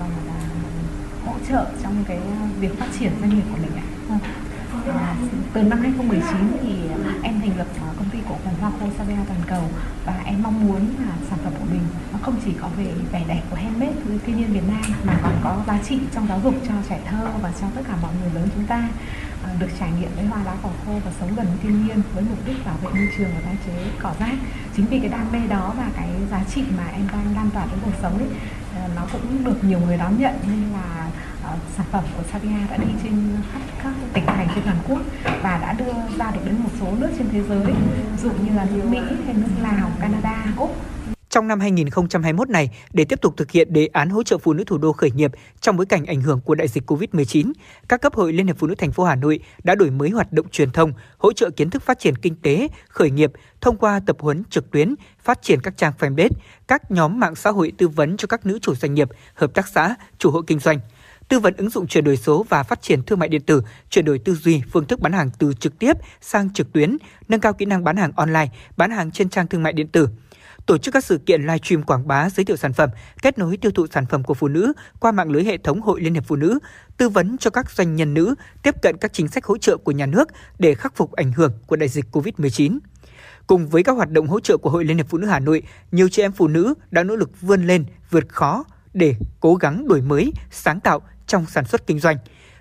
và, 0.00 0.06
và 0.28 0.34
hỗ 1.26 1.32
trợ 1.48 1.66
trong 1.82 2.04
cái 2.08 2.18
việc 2.60 2.78
phát 2.78 2.88
triển 2.98 3.12
doanh 3.20 3.30
nghiệp 3.30 3.44
của 3.50 3.58
mình 3.62 3.76
ạ. 3.76 3.86
Vâng. 4.08 4.18
À, 4.88 5.16
từ 5.52 5.62
năm 5.62 5.80
2019 5.80 6.36
thì 6.62 6.74
à, 7.06 7.12
em 7.22 7.40
thành 7.40 7.58
lập 7.58 7.66
à, 7.80 7.88
công 7.98 8.08
ty 8.10 8.18
cổ 8.28 8.36
phần 8.44 8.54
hoa 8.60 8.70
khô 8.80 8.86
Savia 8.98 9.14
toàn 9.28 9.40
cầu 9.46 9.62
và 10.04 10.14
em 10.24 10.42
mong 10.42 10.66
muốn 10.66 10.80
là 10.98 11.12
sản 11.30 11.38
phẩm 11.44 11.52
của 11.58 11.66
mình 11.70 11.80
nó 12.12 12.18
không 12.22 12.36
chỉ 12.44 12.52
có 12.60 12.68
về 12.76 12.86
vẻ 13.12 13.24
đẹp 13.28 13.42
của 13.50 13.56
handmade 13.56 13.94
với 14.04 14.18
thiên 14.26 14.36
nhiên 14.36 14.52
Việt 14.52 14.68
Nam 14.68 14.82
mà 15.04 15.18
còn 15.22 15.32
có 15.44 15.56
giá 15.66 15.78
trị 15.88 15.98
trong 16.14 16.28
giáo 16.28 16.40
dục 16.44 16.54
cho 16.68 16.74
trẻ 16.88 17.00
thơ 17.10 17.26
và 17.42 17.52
cho 17.60 17.66
tất 17.74 17.82
cả 17.88 17.96
mọi 18.02 18.12
người 18.20 18.30
lớn 18.34 18.48
chúng 18.54 18.66
ta. 18.66 18.88
Vâng, 19.52 19.60
được 19.60 19.74
trải 19.80 19.90
nghiệm 20.00 20.10
với 20.16 20.24
hoa 20.24 20.42
lá 20.44 20.54
cỏ 20.62 20.68
khô 20.86 20.92
và 21.04 21.10
sống 21.20 21.34
gần 21.36 21.46
với 21.46 21.56
thiên 21.62 21.86
nhiên 21.86 22.02
với 22.14 22.24
mục 22.28 22.38
đích 22.46 22.64
bảo 22.64 22.76
vệ 22.82 22.90
môi 22.90 23.08
trường 23.18 23.28
và 23.34 23.40
tái 23.44 23.56
chế 23.66 23.72
cỏ 24.02 24.12
rác. 24.20 24.34
Chính 24.76 24.86
vì 24.86 24.98
cái 25.00 25.08
đam 25.08 25.32
mê 25.32 25.38
đó 25.48 25.74
và 25.78 25.90
cái 25.96 26.08
giá 26.30 26.44
trị 26.54 26.64
mà 26.76 26.86
em 26.92 27.08
đang 27.12 27.36
lan 27.36 27.50
tỏa 27.50 27.64
đến 27.64 27.78
cuộc 27.84 27.92
sống 28.02 28.18
ấy 28.18 28.28
ờ, 28.74 28.88
nó 28.96 29.06
cũng 29.12 29.44
được 29.44 29.64
nhiều 29.64 29.80
người 29.80 29.96
đón 29.96 30.18
nhận. 30.18 30.34
Nên 30.46 30.72
là 30.72 31.06
uh, 31.52 31.58
sản 31.76 31.86
phẩm 31.90 32.04
của 32.16 32.22
Savia 32.32 32.66
đã 32.70 32.76
đi 32.76 32.88
trên 33.02 33.36
khắp 33.52 33.60
các 33.82 33.92
tỉnh 34.12 34.26
thành 34.26 34.48
trên 34.54 34.64
toàn 34.64 34.76
quốc 34.88 35.00
và 35.42 35.58
đã 35.62 35.72
đưa 35.72 35.92
ra 36.18 36.30
được 36.30 36.40
đến 36.44 36.56
một 36.58 36.70
số 36.80 36.86
nước 36.98 37.10
trên 37.18 37.28
thế 37.32 37.42
giới, 37.42 37.64
ví 37.64 38.22
dụ 38.22 38.30
như 38.30 38.54
là 38.56 38.66
nước 38.72 38.84
Mỹ 38.90 39.00
hay 39.26 39.34
nước 39.34 39.48
Lào, 39.62 39.90
Canada, 40.00 40.44
Úc 40.56 40.76
trong 41.32 41.48
năm 41.48 41.60
2021 41.60 42.50
này, 42.50 42.70
để 42.92 43.04
tiếp 43.04 43.20
tục 43.20 43.34
thực 43.36 43.50
hiện 43.50 43.72
đề 43.72 43.86
án 43.86 44.10
hỗ 44.10 44.22
trợ 44.22 44.38
phụ 44.38 44.52
nữ 44.52 44.64
thủ 44.64 44.78
đô 44.78 44.92
khởi 44.92 45.10
nghiệp 45.10 45.30
trong 45.60 45.76
bối 45.76 45.86
cảnh 45.86 46.06
ảnh 46.06 46.20
hưởng 46.20 46.40
của 46.40 46.54
đại 46.54 46.68
dịch 46.68 46.90
COVID-19, 46.90 47.52
các 47.88 48.00
cấp 48.00 48.14
hội 48.14 48.32
Liên 48.32 48.46
hiệp 48.46 48.58
Phụ 48.58 48.66
nữ 48.66 48.74
thành 48.74 48.92
phố 48.92 49.04
Hà 49.04 49.14
Nội 49.14 49.40
đã 49.64 49.74
đổi 49.74 49.90
mới 49.90 50.10
hoạt 50.10 50.32
động 50.32 50.48
truyền 50.48 50.70
thông, 50.70 50.92
hỗ 51.18 51.32
trợ 51.32 51.50
kiến 51.50 51.70
thức 51.70 51.82
phát 51.82 51.98
triển 51.98 52.16
kinh 52.16 52.34
tế, 52.34 52.68
khởi 52.88 53.10
nghiệp 53.10 53.32
thông 53.60 53.76
qua 53.76 54.00
tập 54.06 54.16
huấn 54.20 54.44
trực 54.50 54.70
tuyến, 54.70 54.94
phát 55.22 55.42
triển 55.42 55.60
các 55.60 55.76
trang 55.76 55.92
fanpage, 55.98 56.30
các 56.68 56.90
nhóm 56.90 57.20
mạng 57.20 57.34
xã 57.34 57.50
hội 57.50 57.72
tư 57.78 57.88
vấn 57.88 58.16
cho 58.16 58.26
các 58.26 58.46
nữ 58.46 58.58
chủ 58.62 58.74
doanh 58.74 58.94
nghiệp, 58.94 59.08
hợp 59.34 59.54
tác 59.54 59.68
xã, 59.68 59.94
chủ 60.18 60.30
hộ 60.30 60.42
kinh 60.42 60.58
doanh 60.58 60.78
tư 61.28 61.38
vấn 61.38 61.54
ứng 61.56 61.70
dụng 61.70 61.86
chuyển 61.86 62.04
đổi 62.04 62.16
số 62.16 62.46
và 62.48 62.62
phát 62.62 62.82
triển 62.82 63.02
thương 63.02 63.18
mại 63.18 63.28
điện 63.28 63.40
tử, 63.40 63.62
chuyển 63.90 64.04
đổi 64.04 64.18
tư 64.18 64.34
duy, 64.34 64.62
phương 64.72 64.86
thức 64.86 65.00
bán 65.00 65.12
hàng 65.12 65.30
từ 65.38 65.52
trực 65.60 65.78
tiếp 65.78 65.96
sang 66.20 66.52
trực 66.52 66.72
tuyến, 66.72 66.96
nâng 67.28 67.40
cao 67.40 67.52
kỹ 67.52 67.64
năng 67.64 67.84
bán 67.84 67.96
hàng 67.96 68.12
online, 68.16 68.48
bán 68.76 68.90
hàng 68.90 69.10
trên 69.10 69.28
trang 69.28 69.46
thương 69.46 69.62
mại 69.62 69.72
điện 69.72 69.88
tử 69.88 70.08
tổ 70.66 70.78
chức 70.78 70.94
các 70.94 71.04
sự 71.04 71.18
kiện 71.18 71.42
live 71.42 71.58
stream 71.58 71.82
quảng 71.82 72.08
bá 72.08 72.30
giới 72.30 72.44
thiệu 72.44 72.56
sản 72.56 72.72
phẩm, 72.72 72.90
kết 73.22 73.38
nối 73.38 73.56
tiêu 73.56 73.72
thụ 73.72 73.86
sản 73.86 74.06
phẩm 74.06 74.22
của 74.22 74.34
phụ 74.34 74.48
nữ 74.48 74.72
qua 75.00 75.12
mạng 75.12 75.30
lưới 75.30 75.44
hệ 75.44 75.58
thống 75.58 75.80
Hội 75.80 76.00
Liên 76.00 76.14
hiệp 76.14 76.24
Phụ 76.26 76.36
nữ, 76.36 76.58
tư 76.96 77.08
vấn 77.08 77.38
cho 77.38 77.50
các 77.50 77.70
doanh 77.70 77.96
nhân 77.96 78.14
nữ 78.14 78.34
tiếp 78.62 78.74
cận 78.82 78.96
các 78.96 79.12
chính 79.12 79.28
sách 79.28 79.44
hỗ 79.44 79.58
trợ 79.58 79.76
của 79.76 79.92
nhà 79.92 80.06
nước 80.06 80.28
để 80.58 80.74
khắc 80.74 80.96
phục 80.96 81.12
ảnh 81.12 81.32
hưởng 81.32 81.52
của 81.66 81.76
đại 81.76 81.88
dịch 81.88 82.04
COVID-19. 82.12 82.78
Cùng 83.46 83.68
với 83.68 83.82
các 83.82 83.92
hoạt 83.92 84.10
động 84.10 84.26
hỗ 84.26 84.40
trợ 84.40 84.56
của 84.56 84.70
Hội 84.70 84.84
Liên 84.84 84.96
hiệp 84.96 85.06
Phụ 85.08 85.18
nữ 85.18 85.26
Hà 85.26 85.38
Nội, 85.40 85.62
nhiều 85.92 86.08
chị 86.08 86.22
em 86.22 86.32
phụ 86.32 86.48
nữ 86.48 86.74
đã 86.90 87.02
nỗ 87.02 87.16
lực 87.16 87.40
vươn 87.40 87.66
lên, 87.66 87.84
vượt 88.10 88.28
khó 88.28 88.64
để 88.94 89.14
cố 89.40 89.54
gắng 89.54 89.88
đổi 89.88 90.00
mới, 90.00 90.32
sáng 90.50 90.80
tạo 90.80 91.00
trong 91.26 91.46
sản 91.46 91.64
xuất 91.64 91.86
kinh 91.86 91.98
doanh 91.98 92.16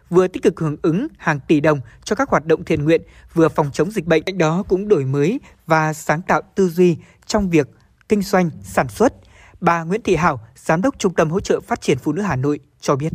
vừa 0.09 0.27
tích 0.27 0.43
cực 0.43 0.59
hưởng 0.59 0.77
ứng 0.81 1.07
hàng 1.17 1.39
tỷ 1.47 1.59
đồng 1.59 1.79
cho 2.03 2.15
các 2.15 2.29
hoạt 2.29 2.45
động 2.45 2.65
thiện 2.65 2.83
nguyện, 2.83 3.01
vừa 3.33 3.49
phòng 3.49 3.69
chống 3.73 3.91
dịch 3.91 4.05
bệnh, 4.05 4.23
đó 4.37 4.63
cũng 4.69 4.87
đổi 4.87 5.05
mới 5.05 5.39
và 5.67 5.93
sáng 5.93 6.21
tạo 6.21 6.41
tư 6.55 6.69
duy 6.69 6.97
trong 7.25 7.49
việc 7.49 7.67
kinh 8.11 8.21
doanh, 8.21 8.49
sản 8.63 8.87
xuất. 8.87 9.13
Bà 9.61 9.83
Nguyễn 9.83 10.01
Thị 10.01 10.15
Hảo, 10.15 10.39
Giám 10.55 10.81
đốc 10.81 10.99
Trung 10.99 11.13
tâm 11.13 11.29
Hỗ 11.29 11.39
trợ 11.39 11.59
Phát 11.59 11.81
triển 11.81 11.97
Phụ 11.97 12.11
nữ 12.13 12.21
Hà 12.21 12.35
Nội 12.35 12.59
cho 12.81 12.95
biết. 12.95 13.09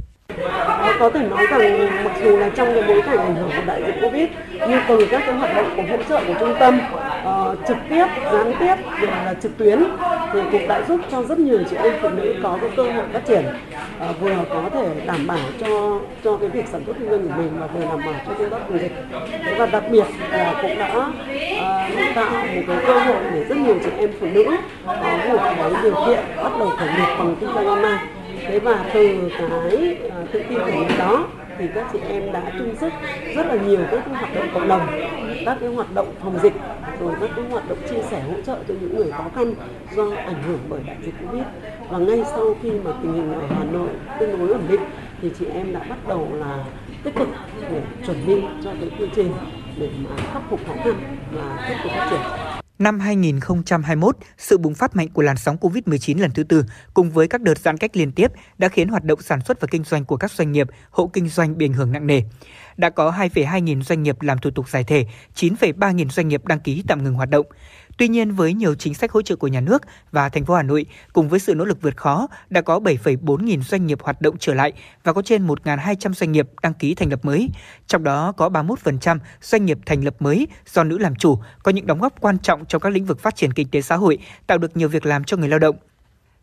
có 1.01 1.10
thể 1.14 1.28
nói 1.28 1.47
rằng 1.51 2.05
mặc 2.05 2.12
dù 2.24 2.36
là 2.36 2.51
trong 2.56 2.68
cái 2.74 2.82
bối 2.89 3.02
cảnh 3.06 3.18
ảnh 3.18 3.35
hưởng 3.36 3.51
của 3.56 3.64
đại 3.66 3.82
dịch 3.86 3.94
covid 4.02 4.28
nhưng 4.51 4.81
từ 4.89 5.06
các 5.10 5.23
cái 5.27 5.35
hoạt 5.35 5.56
động 5.56 5.73
của 5.77 5.82
hỗ 5.97 6.02
trợ 6.09 6.24
của 6.27 6.35
trung 6.40 6.55
tâm 6.60 6.81
uh, 7.27 7.59
trực 7.69 7.77
tiếp 7.90 8.07
gián 8.32 8.53
tiếp 8.61 8.74
rồi 9.01 9.11
là 9.11 9.35
trực 9.43 9.59
tuyến 9.59 9.78
thì 10.32 10.40
cũng 10.53 10.69
đã 10.69 10.82
giúp 10.89 11.01
cho 11.11 11.23
rất 11.23 11.39
nhiều 11.39 11.59
chị 11.70 11.77
em 11.77 11.93
phụ 12.03 12.09
nữ 12.09 12.35
có 12.43 12.59
cái 12.61 12.70
cơ 12.77 12.82
hội 12.82 13.05
phát 13.12 13.27
triển 13.27 13.44
uh, 14.11 14.20
vừa 14.20 14.36
có 14.51 14.70
thể 14.73 14.89
đảm 15.07 15.27
bảo 15.27 15.39
cho 15.61 16.01
cho 16.24 16.36
cái 16.36 16.48
việc 16.48 16.65
sản 16.73 16.82
xuất 16.86 16.97
kinh 16.98 17.11
doanh 17.11 17.28
của 17.28 17.35
mình 17.36 17.51
và 17.61 17.66
vừa 17.66 17.81
đảm 17.81 18.01
bảo 18.05 18.15
cho 18.27 18.35
công 18.39 18.51
tác 18.51 18.59
phòng 18.69 18.78
dịch. 18.78 18.93
Thế 19.44 19.55
và 19.59 19.66
đặc 19.66 19.85
biệt 19.90 20.05
là 20.31 20.55
cũng 20.62 20.78
đã 20.78 20.97
uh, 20.97 22.15
tạo 22.15 22.31
một 22.31 22.62
cái 22.66 22.77
cơ 22.86 22.98
hội 22.98 23.16
để 23.32 23.44
rất 23.44 23.59
nhiều 23.59 23.74
chị 23.85 23.90
em 23.98 24.11
phụ 24.20 24.27
nữ 24.32 24.44
có 24.86 25.23
một 25.28 25.39
cái 25.57 25.73
điều 25.82 25.94
kiện 26.07 26.20
bắt 26.36 26.53
đầu 26.59 26.69
khởi 26.69 26.89
nghiệp 26.89 27.16
bằng 27.19 27.36
kinh 27.40 27.51
doanh 27.55 27.66
online. 27.66 27.98
Thế 28.48 28.59
và 28.59 28.85
từ 28.94 29.31
cái 29.39 29.97
uh, 30.07 30.32
tự 30.32 30.43
tin 30.48 30.59
của 30.59 30.66
mình 30.66 30.89
đó 30.98 31.24
thì 31.59 31.66
các 31.74 31.87
chị 31.93 31.99
em 32.09 32.33
đã 32.33 32.53
chung 32.59 32.77
sức 32.81 32.93
rất 33.37 33.47
là 33.47 33.55
nhiều 33.55 33.81
các 33.91 34.01
cái 34.07 34.15
hoạt 34.15 34.35
động 34.35 34.49
cộng 34.55 34.69
đồng, 34.69 34.87
các 35.47 35.57
cái 35.61 35.69
hoạt 35.69 35.95
động 35.95 36.15
phòng 36.23 36.39
dịch, 36.43 36.53
rồi 37.01 37.12
các 37.20 37.31
cái 37.37 37.45
hoạt 37.51 37.69
động 37.69 37.78
chia 37.91 38.03
sẻ 38.11 38.20
hỗ 38.20 38.43
trợ 38.47 38.59
cho 38.69 38.74
những 38.81 38.97
người 38.97 39.12
khó 39.12 39.24
khăn 39.35 39.55
do 39.97 40.05
ảnh 40.16 40.43
hưởng 40.43 40.61
bởi 40.69 40.81
đại 40.87 40.97
dịch 41.03 41.15
covid. 41.27 41.45
Và 41.91 41.99
ngay 41.99 42.23
sau 42.24 42.55
khi 42.62 42.70
mà 42.70 42.91
tình 43.03 43.12
hình 43.12 43.33
ở 43.35 43.47
hà 43.59 43.65
nội 43.65 43.89
tương 44.20 44.39
đối 44.39 44.49
ổn 44.49 44.62
định, 44.69 44.81
thì 45.23 45.31
chị 45.39 45.47
em 45.55 45.73
đã 45.73 45.81
bắt 45.89 46.09
đầu 46.09 46.28
là 46.33 46.65
tích 47.05 47.15
cực 47.16 47.28
để 47.70 47.81
chuẩn 48.07 48.27
bị 48.27 48.43
cho 48.65 48.70
cái 48.81 48.91
quy 48.99 49.07
trình 49.16 49.33
để 49.78 49.89
mà 50.05 50.11
khắc 50.33 50.43
phục 50.51 50.61
khó 50.66 50.74
khăn 50.85 50.95
và 51.33 51.66
tiếp 51.69 51.74
tục 51.83 51.93
phát 51.93 52.07
triển. 52.11 52.65
Năm 52.78 53.01
2021, 53.01 54.16
sự 54.39 54.59
bùng 54.59 54.74
phát 54.74 54.97
mạnh 54.97 55.09
của 55.09 55.23
làn 55.23 55.36
sóng 55.36 55.57
COVID-19 55.61 56.20
lần 56.20 56.31
thứ 56.31 56.43
tư 56.43 56.65
cùng 56.94 57.11
với 57.11 57.28
các 57.28 57.40
đợt 57.40 57.59
giãn 57.59 57.77
cách 57.77 57.97
liên 57.97 58.12
tiếp 58.12 58.32
đã 58.59 58.69
khiến 58.69 58.89
hoạt 58.89 59.05
động 59.05 59.23
sản 59.23 59.40
xuất 59.40 59.61
và 59.61 59.69
kinh 59.70 59.85
doanh 59.85 60.05
của 60.05 60.16
các 60.16 60.32
doanh 60.32 60.53
nghiệp, 60.53 60.66
hộ 60.90 61.11
kinh 61.12 61.28
doanh 61.28 61.59
bị 61.59 61.66
ảnh 61.66 61.73
hưởng 61.73 61.93
nặng 61.93 62.07
nề. 62.07 62.23
Đã 62.77 62.90
có 62.90 63.11
2,2 63.11 63.59
nghìn 63.59 63.82
doanh 63.82 64.03
nghiệp 64.03 64.23
làm 64.23 64.39
thủ 64.39 64.51
tục 64.51 64.69
giải 64.69 64.85
thể, 64.85 65.07
9,3 65.35 65.93
nghìn 65.93 66.09
doanh 66.11 66.28
nghiệp 66.28 66.47
đăng 66.47 66.61
ký 66.61 66.85
tạm 66.89 67.05
ngừng 67.05 67.15
hoạt 67.15 67.31
động. 67.31 67.47
Tuy 67.97 68.09
nhiên 68.09 68.31
với 68.31 68.55
nhiều 68.55 68.74
chính 68.74 68.94
sách 68.94 69.12
hỗ 69.12 69.23
trợ 69.23 69.36
của 69.36 69.48
nhà 69.48 69.60
nước 69.60 69.82
và 70.12 70.28
thành 70.28 70.44
phố 70.44 70.55
Hà 70.55 70.62
Nội 70.62 70.86
cùng 71.12 71.28
với 71.28 71.40
sự 71.40 71.55
nỗ 71.55 71.64
lực 71.64 71.82
vượt 71.82 71.97
khó, 71.97 72.28
đã 72.51 72.60
có 72.60 72.78
7,4 72.78 73.44
nghìn 73.44 73.62
doanh 73.62 73.86
nghiệp 73.86 74.02
hoạt 74.02 74.20
động 74.20 74.36
trở 74.39 74.55
lại 74.55 74.73
và 75.05 75.12
có 75.12 75.23
trên 75.23 75.47
1.200 75.47 76.12
doanh 76.12 76.32
nghiệp 76.32 76.48
đăng 76.62 76.74
ký 76.74 76.94
thành 76.94 77.10
lập 77.10 77.24
mới. 77.24 77.48
Trong 77.86 78.05
đó 78.05 78.32
có 78.32 78.48
31% 78.48 79.18
doanh 79.40 79.66
nghiệp 79.66 79.78
thành 79.86 80.05
lập 80.05 80.14
mới 80.20 80.48
do 80.66 80.85
nữ 80.85 80.98
làm 80.98 81.16
chủ, 81.16 81.39
có 81.62 81.73
những 81.73 81.86
đóng 81.86 82.01
góp 82.01 82.20
quan 82.20 82.39
trọng 82.39 82.64
trong 82.64 82.81
các 82.81 82.93
lĩnh 82.93 83.05
vực 83.05 83.20
phát 83.20 83.36
triển 83.36 83.52
kinh 83.52 83.68
tế 83.68 83.81
xã 83.81 83.97
hội, 83.97 84.18
tạo 84.47 84.59
được 84.59 84.77
nhiều 84.77 84.89
việc 84.89 85.06
làm 85.06 85.24
cho 85.24 85.36
người 85.36 85.48
lao 85.48 85.59
động. 85.59 85.77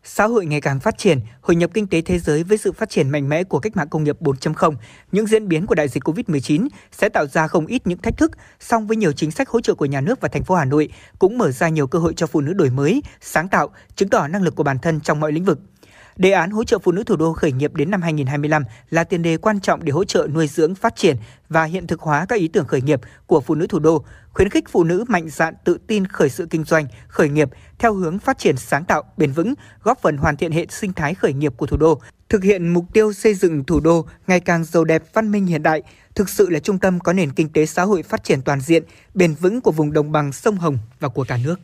Xã 0.06 0.26
hội 0.26 0.46
ngày 0.46 0.60
càng 0.60 0.80
phát 0.80 0.98
triển, 0.98 1.20
hội 1.40 1.56
nhập 1.56 1.70
kinh 1.74 1.86
tế 1.86 2.02
thế 2.02 2.18
giới 2.18 2.42
với 2.42 2.58
sự 2.58 2.72
phát 2.72 2.90
triển 2.90 3.10
mạnh 3.10 3.28
mẽ 3.28 3.44
của 3.44 3.58
cách 3.58 3.76
mạng 3.76 3.88
công 3.88 4.04
nghiệp 4.04 4.16
4.0, 4.20 4.74
những 5.12 5.26
diễn 5.26 5.48
biến 5.48 5.66
của 5.66 5.74
đại 5.74 5.88
dịch 5.88 6.04
Covid-19 6.04 6.68
sẽ 6.92 7.08
tạo 7.08 7.26
ra 7.26 7.46
không 7.48 7.66
ít 7.66 7.86
những 7.86 7.98
thách 7.98 8.16
thức, 8.16 8.30
song 8.60 8.86
với 8.86 8.96
nhiều 8.96 9.12
chính 9.12 9.30
sách 9.30 9.48
hỗ 9.48 9.60
trợ 9.60 9.74
của 9.74 9.84
nhà 9.84 10.00
nước 10.00 10.20
và 10.20 10.28
thành 10.28 10.44
phố 10.44 10.54
Hà 10.54 10.64
Nội 10.64 10.88
cũng 11.18 11.38
mở 11.38 11.50
ra 11.50 11.68
nhiều 11.68 11.86
cơ 11.86 11.98
hội 11.98 12.14
cho 12.16 12.26
phụ 12.26 12.40
nữ 12.40 12.52
đổi 12.52 12.70
mới, 12.70 13.02
sáng 13.20 13.48
tạo, 13.48 13.68
chứng 13.96 14.08
tỏ 14.08 14.28
năng 14.28 14.42
lực 14.42 14.56
của 14.56 14.62
bản 14.62 14.78
thân 14.78 15.00
trong 15.00 15.20
mọi 15.20 15.32
lĩnh 15.32 15.44
vực. 15.44 15.60
Đề 16.16 16.30
án 16.30 16.50
hỗ 16.50 16.64
trợ 16.64 16.78
phụ 16.78 16.92
nữ 16.92 17.04
thủ 17.04 17.16
đô 17.16 17.32
khởi 17.32 17.52
nghiệp 17.52 17.74
đến 17.74 17.90
năm 17.90 18.02
2025 18.02 18.62
là 18.90 19.04
tiền 19.04 19.22
đề 19.22 19.36
quan 19.36 19.60
trọng 19.60 19.84
để 19.84 19.92
hỗ 19.92 20.04
trợ 20.04 20.28
nuôi 20.34 20.46
dưỡng, 20.46 20.74
phát 20.74 20.96
triển 20.96 21.16
và 21.48 21.64
hiện 21.64 21.86
thực 21.86 22.00
hóa 22.00 22.26
các 22.28 22.38
ý 22.38 22.48
tưởng 22.48 22.66
khởi 22.66 22.80
nghiệp 22.80 23.00
của 23.26 23.40
phụ 23.40 23.54
nữ 23.54 23.66
thủ 23.66 23.78
đô, 23.78 24.04
khuyến 24.32 24.48
khích 24.48 24.64
phụ 24.68 24.84
nữ 24.84 25.04
mạnh 25.08 25.28
dạn 25.28 25.54
tự 25.64 25.78
tin 25.86 26.06
khởi 26.06 26.28
sự 26.30 26.46
kinh 26.50 26.64
doanh, 26.64 26.86
khởi 27.08 27.28
nghiệp 27.28 27.48
theo 27.78 27.94
hướng 27.94 28.18
phát 28.18 28.38
triển 28.38 28.56
sáng 28.56 28.84
tạo, 28.84 29.02
bền 29.16 29.32
vững, 29.32 29.54
góp 29.82 29.98
phần 30.02 30.16
hoàn 30.16 30.36
thiện 30.36 30.52
hệ 30.52 30.66
sinh 30.70 30.92
thái 30.92 31.14
khởi 31.14 31.32
nghiệp 31.32 31.52
của 31.56 31.66
thủ 31.66 31.76
đô, 31.76 32.00
thực 32.28 32.42
hiện 32.42 32.68
mục 32.68 32.84
tiêu 32.92 33.12
xây 33.12 33.34
dựng 33.34 33.64
thủ 33.64 33.80
đô 33.80 34.06
ngày 34.26 34.40
càng 34.40 34.64
giàu 34.64 34.84
đẹp, 34.84 35.02
văn 35.12 35.30
minh 35.30 35.46
hiện 35.46 35.62
đại, 35.62 35.82
thực 36.14 36.28
sự 36.28 36.50
là 36.50 36.58
trung 36.58 36.78
tâm 36.78 37.00
có 37.00 37.12
nền 37.12 37.32
kinh 37.32 37.48
tế 37.48 37.66
xã 37.66 37.82
hội 37.82 38.02
phát 38.02 38.24
triển 38.24 38.42
toàn 38.42 38.60
diện, 38.60 38.82
bền 39.14 39.34
vững 39.34 39.60
của 39.60 39.72
vùng 39.72 39.92
đồng 39.92 40.12
bằng 40.12 40.32
sông 40.32 40.56
Hồng 40.56 40.78
và 41.00 41.08
của 41.08 41.24
cả 41.28 41.38
nước. 41.44 41.60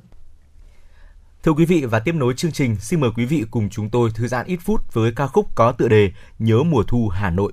Thưa 1.42 1.52
quý 1.52 1.64
vị 1.64 1.84
và 1.84 1.98
tiếp 1.98 2.14
nối 2.14 2.34
chương 2.34 2.52
trình, 2.52 2.76
xin 2.76 3.00
mời 3.00 3.10
quý 3.16 3.24
vị 3.24 3.44
cùng 3.50 3.68
chúng 3.70 3.90
tôi 3.90 4.10
thư 4.14 4.26
giãn 4.26 4.46
ít 4.46 4.56
phút 4.56 4.94
với 4.94 5.12
ca 5.16 5.26
khúc 5.26 5.46
có 5.54 5.72
tựa 5.72 5.88
đề 5.88 6.10
Nhớ 6.38 6.62
mùa 6.62 6.82
thu 6.82 7.08
Hà 7.08 7.30
Nội. 7.30 7.52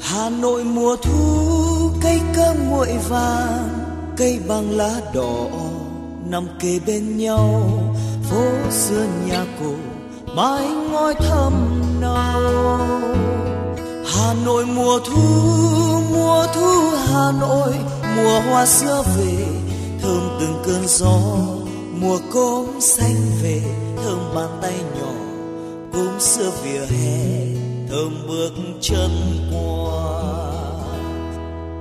Hà 0.00 0.30
Nội 0.40 0.64
mùa 0.64 0.96
thu 1.02 1.90
cây 2.02 2.20
cơm 2.36 2.56
nguội 2.68 2.88
vàng 3.08 3.79
cây 4.20 4.38
bằng 4.48 4.76
lá 4.76 5.00
đỏ 5.14 5.46
nằm 6.30 6.46
kề 6.60 6.78
bên 6.86 7.16
nhau. 7.16 7.70
Phố 8.30 8.42
xưa 8.70 9.06
nhà 9.26 9.44
cổ 9.60 9.72
mái 10.34 10.64
ngói 10.90 11.14
thâm 11.14 11.52
nâu 12.00 12.78
Hà 14.06 14.34
Nội 14.44 14.66
mùa 14.66 14.98
thu 14.98 15.22
mùa 16.14 16.46
thu 16.54 16.90
Hà 16.96 17.32
Nội, 17.40 17.74
mùa 18.16 18.40
hoa 18.40 18.66
xưa 18.66 19.02
về, 19.16 19.46
thơm 20.02 20.36
từng 20.40 20.62
cơn 20.66 20.86
gió. 20.86 21.18
Mùa 22.00 22.18
cốm 22.32 22.66
xanh 22.80 23.16
về, 23.42 23.62
thơm 24.04 24.34
bàn 24.34 24.58
tay 24.62 24.74
nhỏ. 25.00 25.12
Cốm 25.92 26.20
xưa 26.20 26.50
vỉa 26.62 26.80
hè, 26.80 27.46
thơm 27.90 28.26
bước 28.28 28.52
chân 28.80 29.10
qua. 29.52 30.30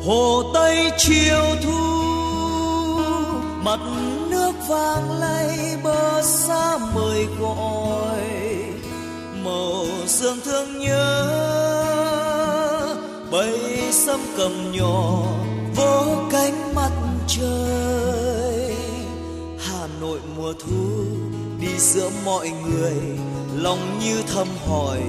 Hồ 0.06 0.44
tây 0.54 0.92
chiều 0.98 1.44
thu 1.64 2.19
mặt 3.64 3.80
nước 4.30 4.52
vàng 4.68 5.20
lay 5.20 5.78
bờ 5.84 6.22
xa 6.22 6.78
mời 6.96 7.28
gọi, 7.40 8.22
màu 9.44 9.86
sương 10.08 10.40
thương 10.46 10.80
nhớ. 10.80 11.26
Bầy 13.32 13.80
sâm 13.92 14.20
cầm 14.38 14.72
nhỏ 14.72 15.24
vỗ 15.76 16.06
cánh 16.32 16.76
mặt 16.76 16.92
trời. 17.28 18.76
Hà 19.60 19.88
nội 20.02 20.20
mùa 20.38 20.54
thu 20.60 21.06
đi 21.60 21.80
giữa 21.80 22.10
mọi 22.26 22.50
người, 22.50 22.94
lòng 23.56 24.00
như 24.00 24.22
thầm 24.34 24.48
hỏi, 24.68 25.02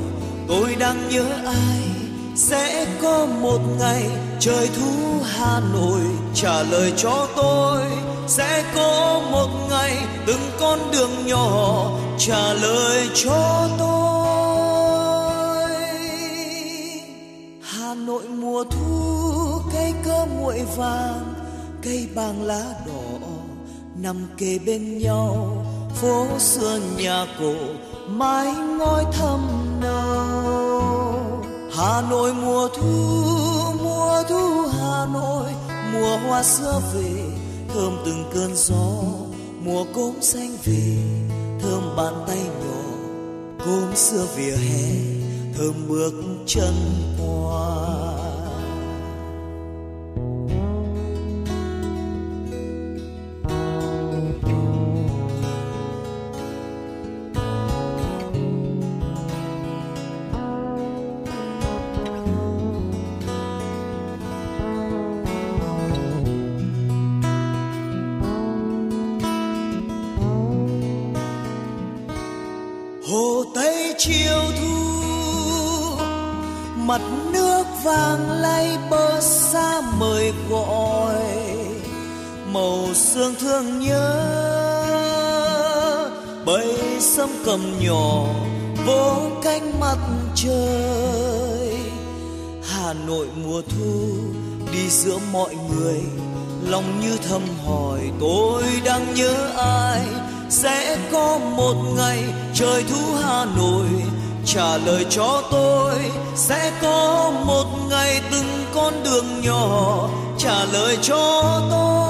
tôi 0.48 0.74
đang 0.78 1.08
nhớ 1.08 1.24
ai? 1.44 1.99
Sẽ 2.40 2.86
có 3.02 3.26
một 3.40 3.58
ngày 3.78 4.10
trời 4.40 4.68
thu 4.76 5.20
hà 5.24 5.60
nội 5.72 6.00
trả 6.34 6.62
lời 6.62 6.92
cho 6.96 7.28
tôi. 7.36 7.82
Sẽ 8.26 8.64
có 8.74 9.22
một 9.30 9.48
ngày 9.70 9.96
từng 10.26 10.50
con 10.60 10.78
đường 10.92 11.26
nhỏ 11.26 11.90
trả 12.18 12.52
lời 12.52 13.08
cho 13.14 13.68
tôi. 13.78 15.70
Hà 17.62 17.94
nội 17.94 18.22
mùa 18.28 18.64
thu, 18.64 19.02
cây 19.72 19.92
cơ 20.04 20.26
nguội 20.38 20.62
vàng, 20.76 21.34
cây 21.82 22.08
bàng 22.14 22.42
lá 22.42 22.64
đỏ, 22.86 23.28
nằm 24.02 24.16
kề 24.38 24.58
bên 24.58 24.98
nhau. 24.98 25.56
Phố 25.94 26.26
xưa 26.38 26.78
nhà 26.96 27.26
cổ, 27.40 27.54
mái 28.08 28.52
ngói 28.78 29.04
thâm 29.12 29.40
nâu 29.80 30.59
hà 31.80 32.02
nội 32.10 32.34
mùa 32.34 32.68
thu 32.68 33.30
mùa 33.82 34.22
thu 34.28 34.66
hà 34.78 35.06
nội, 35.12 35.46
mùa 35.92 36.16
hoa 36.16 36.42
xưa 36.42 36.82
về, 36.94 37.22
thơm 37.74 37.98
từng 38.04 38.24
cơn 38.34 38.50
gió, 38.54 39.02
mùa 39.64 39.84
cốm 39.94 40.14
xanh 40.20 40.56
về, 40.64 40.96
thơm 41.60 41.96
bàn 41.96 42.14
tay 42.26 42.38
nhỏ, 42.38 42.82
cốm 43.64 43.94
xưa 43.94 44.26
vỉa 44.36 44.56
hè, 44.56 44.90
thơm 45.58 45.74
bước 45.88 46.12
chân 46.46 46.74
hoa. 47.18 47.69
Cầm 87.50 87.78
nhỏ 87.80 88.24
vỗ 88.86 89.16
cánh 89.42 89.80
mặt 89.80 89.98
trời. 90.34 91.74
Hà 92.70 92.92
nội 92.92 93.26
mùa 93.44 93.62
thu 93.68 94.08
đi 94.72 94.90
giữa 94.90 95.18
mọi 95.32 95.54
người, 95.54 96.00
lòng 96.68 97.00
như 97.00 97.16
thầm 97.28 97.42
hỏi 97.66 98.00
tôi 98.20 98.62
đang 98.84 99.14
nhớ 99.14 99.34
ai. 99.56 100.00
Sẽ 100.50 100.96
có 101.12 101.38
một 101.56 101.74
ngày 101.96 102.24
trời 102.54 102.84
thu 102.90 103.14
hà 103.22 103.44
nội, 103.44 103.86
trả 104.46 104.76
lời 104.76 105.06
cho 105.10 105.42
tôi. 105.50 105.94
Sẽ 106.34 106.72
có 106.82 107.32
một 107.46 107.66
ngày 107.90 108.20
từng 108.30 108.64
con 108.74 109.02
đường 109.04 109.40
nhỏ, 109.42 110.08
trả 110.38 110.64
lời 110.64 110.98
cho 111.02 111.42
tôi. 111.70 112.00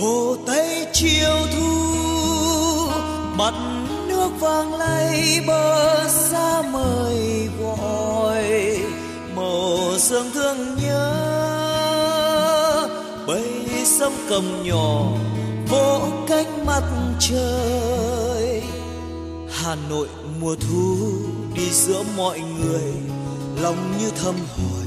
Hồ 0.00 0.36
tây 0.46 0.86
chiều 0.92 1.36
thu 1.52 1.59
nước 4.60 4.66
vàng 4.66 4.74
lay 4.74 5.40
bờ 5.46 6.08
xa 6.08 6.62
mời 6.62 7.48
gọi, 7.60 8.78
màu 9.36 9.78
sương 9.98 10.30
thương 10.34 10.76
nhớ. 10.82 11.16
Bầy 13.26 13.44
sông 13.84 14.12
cầm 14.28 14.44
nhỏ, 14.64 15.02
vỗ 15.68 16.00
cánh 16.28 16.66
mặt 16.66 16.82
trời. 17.20 18.62
Hà 19.50 19.76
Nội 19.90 20.08
mùa 20.40 20.56
thu 20.60 20.96
đi 21.54 21.70
giữa 21.70 22.02
mọi 22.16 22.40
người, 22.40 22.92
lòng 23.62 23.94
như 24.00 24.10
thầm 24.22 24.34
hỏi, 24.34 24.86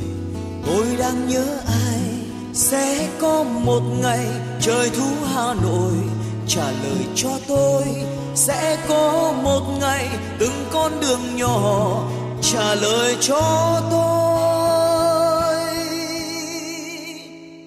tôi 0.66 0.86
đang 0.98 1.30
nhớ 1.30 1.45
ai? 1.68 2.02
Sẽ 2.54 3.10
có 3.22 3.44
một 3.44 3.82
ngày 4.02 4.28
trời 4.62 4.90
thu 4.90 5.06
Hà 5.34 5.54
Nội 5.54 5.94
trả 6.48 6.72
lời 6.72 7.06
cho 7.16 7.30
tôi 7.48 8.12
sẽ 8.36 8.78
có 8.88 9.34
một 9.44 9.62
ngày 9.80 10.10
từng 10.40 10.66
con 10.72 10.92
đường 11.02 11.36
nhỏ 11.36 12.04
trả 12.42 12.76
lời 12.76 13.18
cho 13.22 13.82
tôi. 13.92 14.14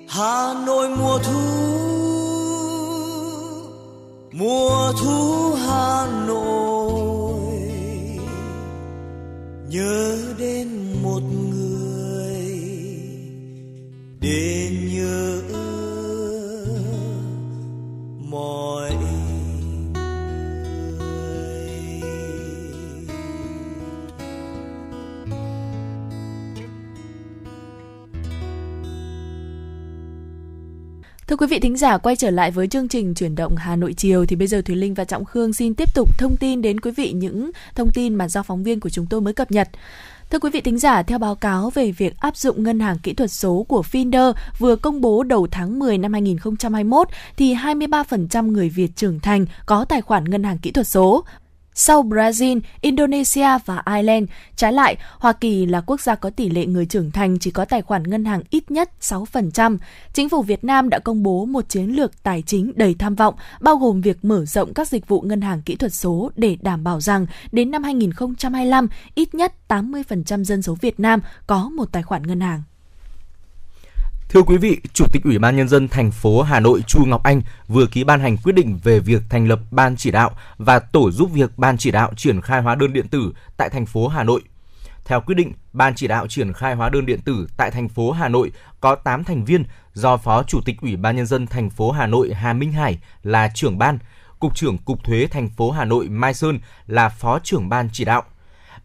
Hà 0.09 0.55
Nội 0.67 0.89
mùa 0.89 1.19
thu 1.19 1.77
mùa 4.33 4.93
thu 5.03 5.55
Hà 5.67 6.07
Nội. 6.27 7.01
Nhớ 9.69 10.17
đến 10.39 10.69
một 11.03 11.21
người 11.21 11.66
Thưa 31.29 31.37
quý 31.37 31.47
vị 31.47 31.59
thính 31.61 31.77
giả 31.77 31.99
quay 31.99 32.17
trở 32.17 32.31
lại 32.31 32.51
với 32.51 32.69
chương 32.69 32.89
trình 32.89 33.15
chuyển 33.15 33.35
động 33.35 33.57
Hà 33.57 33.77
Nội 33.77 33.93
chiều 33.93 34.27
thì 34.27 34.37
bây 34.37 34.49
giờ 34.49 34.63
Thùy 34.63 34.77
Linh 34.77 34.95
và 34.95 35.05
Trọng 35.05 35.25
Khương 35.25 35.53
xin 35.53 35.75
tiếp 35.75 35.95
tục 35.95 36.19
thông 36.19 36.37
tin 36.37 36.63
đến 36.63 36.81
quý 36.81 36.91
vị 36.91 37.13
những 37.13 37.51
thông 37.75 37.91
tin 37.95 38.15
mà 38.15 38.29
do 38.29 38.43
phóng 38.43 38.63
viên 38.63 38.81
của 38.81 38.91
chúng 38.91 39.07
tôi 39.07 39.21
mới 39.21 39.35
cập 39.35 39.51
nhật. 39.51 39.69
Thưa 40.31 40.39
quý 40.39 40.51
vị 40.53 40.61
thính 40.61 40.79
giả, 40.79 41.03
theo 41.03 41.19
báo 41.19 41.35
cáo 41.35 41.71
về 41.71 41.91
việc 41.91 42.21
áp 42.21 42.37
dụng 42.37 42.63
ngân 42.63 42.81
hàng 42.81 42.99
kỹ 43.03 43.15
thuật 43.15 43.33
số 43.33 43.67
của 43.69 43.83
Finder 43.93 44.33
vừa 44.59 44.77
công 44.77 45.01
bố 45.01 45.23
đầu 45.23 45.47
tháng 45.51 45.79
10 45.79 45.99
năm 45.99 46.13
2021 46.13 47.09
thì 47.37 47.55
23% 47.55 48.51
người 48.51 48.69
Việt 48.69 48.97
trưởng 48.97 49.21
thành 49.21 49.47
có 49.67 49.85
tài 49.85 50.03
khoản 50.03 50.25
ngân 50.25 50.45
hàng 50.45 50.59
kỹ 50.59 50.71
thuật 50.71 50.87
số. 50.87 51.25
Sau 51.79 52.03
Brazil, 52.03 52.61
Indonesia 52.81 53.59
và 53.65 53.83
Ireland, 53.87 54.29
trái 54.57 54.73
lại, 54.73 54.97
Hoa 55.19 55.33
Kỳ 55.33 55.67
là 55.67 55.81
quốc 55.81 56.01
gia 56.01 56.15
có 56.15 56.31
tỷ 56.31 56.49
lệ 56.49 56.67
người 56.67 56.87
trưởng 56.87 57.11
thành 57.11 57.39
chỉ 57.39 57.51
có 57.51 57.65
tài 57.65 57.83
khoản 57.83 58.03
ngân 58.03 58.25
hàng 58.25 58.43
ít 58.51 58.71
nhất 58.71 58.91
6%. 59.01 59.79
Chính 60.13 60.29
phủ 60.29 60.43
Việt 60.43 60.65
Nam 60.65 60.89
đã 60.89 60.99
công 60.99 61.23
bố 61.23 61.45
một 61.45 61.69
chiến 61.69 61.91
lược 61.91 62.23
tài 62.23 62.43
chính 62.43 62.73
đầy 62.77 62.95
tham 62.99 63.15
vọng, 63.15 63.35
bao 63.61 63.77
gồm 63.77 64.01
việc 64.01 64.25
mở 64.25 64.45
rộng 64.45 64.75
các 64.75 64.89
dịch 64.89 65.09
vụ 65.09 65.21
ngân 65.21 65.41
hàng 65.41 65.63
kỹ 65.63 65.77
thuật 65.77 65.95
số 65.95 66.31
để 66.37 66.57
đảm 66.63 66.85
bảo 66.85 67.01
rằng 67.01 67.27
đến 67.53 67.71
năm 67.71 67.83
2025, 67.83 68.89
ít 69.15 69.35
nhất 69.35 69.53
80% 69.69 70.45
dân 70.45 70.63
số 70.63 70.77
Việt 70.81 71.01
Nam 71.01 71.21
có 71.47 71.69
một 71.69 71.93
tài 71.93 72.03
khoản 72.03 72.23
ngân 72.23 72.41
hàng. 72.41 72.63
Thưa 74.29 74.43
quý 74.43 74.57
vị, 74.57 74.81
Chủ 74.93 75.07
tịch 75.13 75.25
Ủy 75.25 75.39
ban 75.39 75.57
Nhân 75.57 75.69
dân 75.69 75.89
thành 75.89 76.11
phố 76.11 76.43
Hà 76.43 76.61
Nội 76.61 76.83
Chu 76.87 77.05
Ngọc 77.05 77.23
Anh 77.23 77.43
vừa 77.69 77.87
ký 77.87 78.05
ban 78.05 78.21
hành 78.21 78.37
quyết 78.37 78.53
định 78.53 78.79
về 78.83 79.01
việc 79.01 79.23
thành 79.29 79.49
lập 79.49 79.61
Ban 79.71 79.97
chỉ 79.97 80.11
đạo 80.11 80.31
và 80.59 80.79
tổ 80.79 81.11
giúp 81.11 81.31
việc 81.33 81.59
Ban 81.59 81.79
chỉ 81.79 81.91
đạo 81.91 82.13
triển 82.17 82.41
khai 82.41 82.63
hóa 82.63 82.75
đơn 82.75 82.93
điện 82.93 83.09
tử 83.09 83.33
tại 83.57 83.71
thành 83.71 83.87
phố 83.87 84.09
Hà 84.09 84.25
Nội. 84.25 84.43
Theo 85.05 85.21
quyết 85.21 85.35
định, 85.35 85.53
Ban 85.73 85.95
chỉ 85.95 86.07
đạo 86.07 86.27
triển 86.27 86.53
khai 86.53 86.75
hóa 86.75 86.89
đơn 86.89 87.07
điện 87.07 87.21
tử 87.25 87.49
tại 87.57 87.71
thành 87.71 87.89
phố 87.89 88.13
Hà 88.13 88.29
Nội 88.29 88.53
có 88.81 88.95
8 88.95 89.25
thành 89.25 89.45
viên 89.45 89.65
do 89.93 90.17
Phó 90.17 90.43
Chủ 90.43 90.61
tịch 90.65 90.81
Ủy 90.81 90.97
ban 90.97 91.17
Nhân 91.17 91.27
dân 91.27 91.47
thành 91.47 91.71
phố 91.71 91.91
Hà 91.91 92.07
Nội 92.07 92.35
Hà 92.35 92.53
Minh 92.53 92.73
Hải 92.73 92.99
là 93.23 93.49
trưởng 93.55 93.79
ban, 93.79 93.99
Cục 94.39 94.55
trưởng 94.55 94.79
Cục 94.79 95.05
Thuế 95.05 95.27
thành 95.27 95.49
phố 95.49 95.71
Hà 95.71 95.85
Nội 95.85 96.09
Mai 96.09 96.35
Sơn 96.35 96.59
là 96.87 97.09
Phó 97.09 97.39
trưởng 97.39 97.69
ban 97.69 97.89
chỉ 97.93 98.05
đạo. 98.05 98.23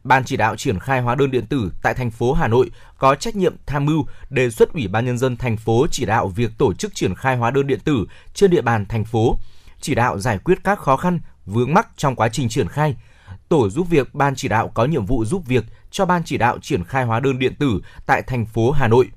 Ban 0.04 0.24
chỉ 0.26 0.38
đạo 0.38 0.56
triển 0.56 0.80
khai 0.80 1.02
hóa 1.02 1.16
đơn 1.16 1.32
điện 1.32 1.46
tử 1.46 1.72
tại 1.82 1.94
thành 1.94 2.12
phố 2.12 2.34
Hà 2.34 2.48
Nội 2.48 2.72
có 2.98 3.16
trách 3.16 3.36
nhiệm 3.36 3.56
tham 3.66 3.86
mưu 3.86 4.06
đề 4.30 4.50
xuất 4.50 4.74
Ủy 4.74 4.88
ban 4.88 5.06
nhân 5.06 5.18
dân 5.18 5.38
thành 5.38 5.58
phố 5.58 5.88
chỉ 5.92 6.06
đạo 6.06 6.28
việc 6.28 6.52
tổ 6.58 6.74
chức 6.74 6.96
triển 6.96 7.16
khai 7.16 7.38
hóa 7.38 7.52
đơn 7.52 7.68
điện 7.68 7.80
tử 7.84 8.06
trên 8.34 8.52
địa 8.52 8.62
bàn 8.62 8.86
thành 8.86 9.06
phố, 9.06 9.38
chỉ 9.82 9.96
đạo 9.96 10.20
giải 10.20 10.38
quyết 10.38 10.64
các 10.64 10.80
khó 10.80 10.98
khăn, 10.98 11.20
vướng 11.46 11.74
mắc 11.74 11.88
trong 11.98 12.16
quá 12.16 12.30
trình 12.30 12.50
triển 12.50 12.68
khai. 12.68 12.96
Tổ 13.50 13.70
giúp 13.70 13.88
việc 13.90 14.16
ban 14.16 14.36
chỉ 14.36 14.48
đạo 14.48 14.72
có 14.74 14.86
nhiệm 14.86 15.06
vụ 15.06 15.26
giúp 15.26 15.44
việc 15.46 15.66
cho 15.92 16.06
ban 16.06 16.24
chỉ 16.26 16.38
đạo 16.38 16.58
triển 16.62 16.84
khai 16.84 17.06
hóa 17.06 17.20
đơn 17.20 17.40
điện 17.40 17.56
tử 17.56 17.82
tại 18.06 18.22
thành 18.22 18.46
phố 18.46 18.72
Hà 18.72 18.88
Nội, 18.88 19.10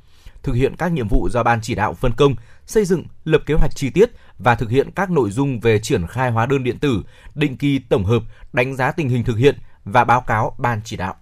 thực 0.43 0.53
hiện 0.53 0.77
các 0.77 0.93
nhiệm 0.93 1.09
vụ 1.09 1.29
do 1.31 1.43
ban 1.43 1.61
chỉ 1.63 1.75
đạo 1.75 1.95
phân 1.95 2.13
công, 2.17 2.35
xây 2.67 2.85
dựng, 2.85 3.05
lập 3.25 3.43
kế 3.47 3.55
hoạch 3.55 3.77
chi 3.77 3.91
tiết 3.91 4.11
và 4.39 4.55
thực 4.55 4.71
hiện 4.71 4.91
các 4.95 5.11
nội 5.11 5.31
dung 5.31 5.61
về 5.61 5.79
triển 5.79 6.07
khai 6.07 6.31
hóa 6.31 6.47
đơn 6.47 6.65
điện 6.65 6.79
tử, 6.79 7.03
định 7.35 7.57
kỳ 7.57 7.79
tổng 7.79 8.05
hợp, 8.05 8.23
đánh 8.53 8.77
giá 8.77 8.93
tình 8.93 9.09
hình 9.09 9.25
thực 9.25 9.37
hiện, 9.37 9.59
và 9.85 10.05
báo 10.05 10.21
cáo 10.21 10.55
ban 10.59 10.81
chỉ 10.85 10.97
đạo. 10.97 11.15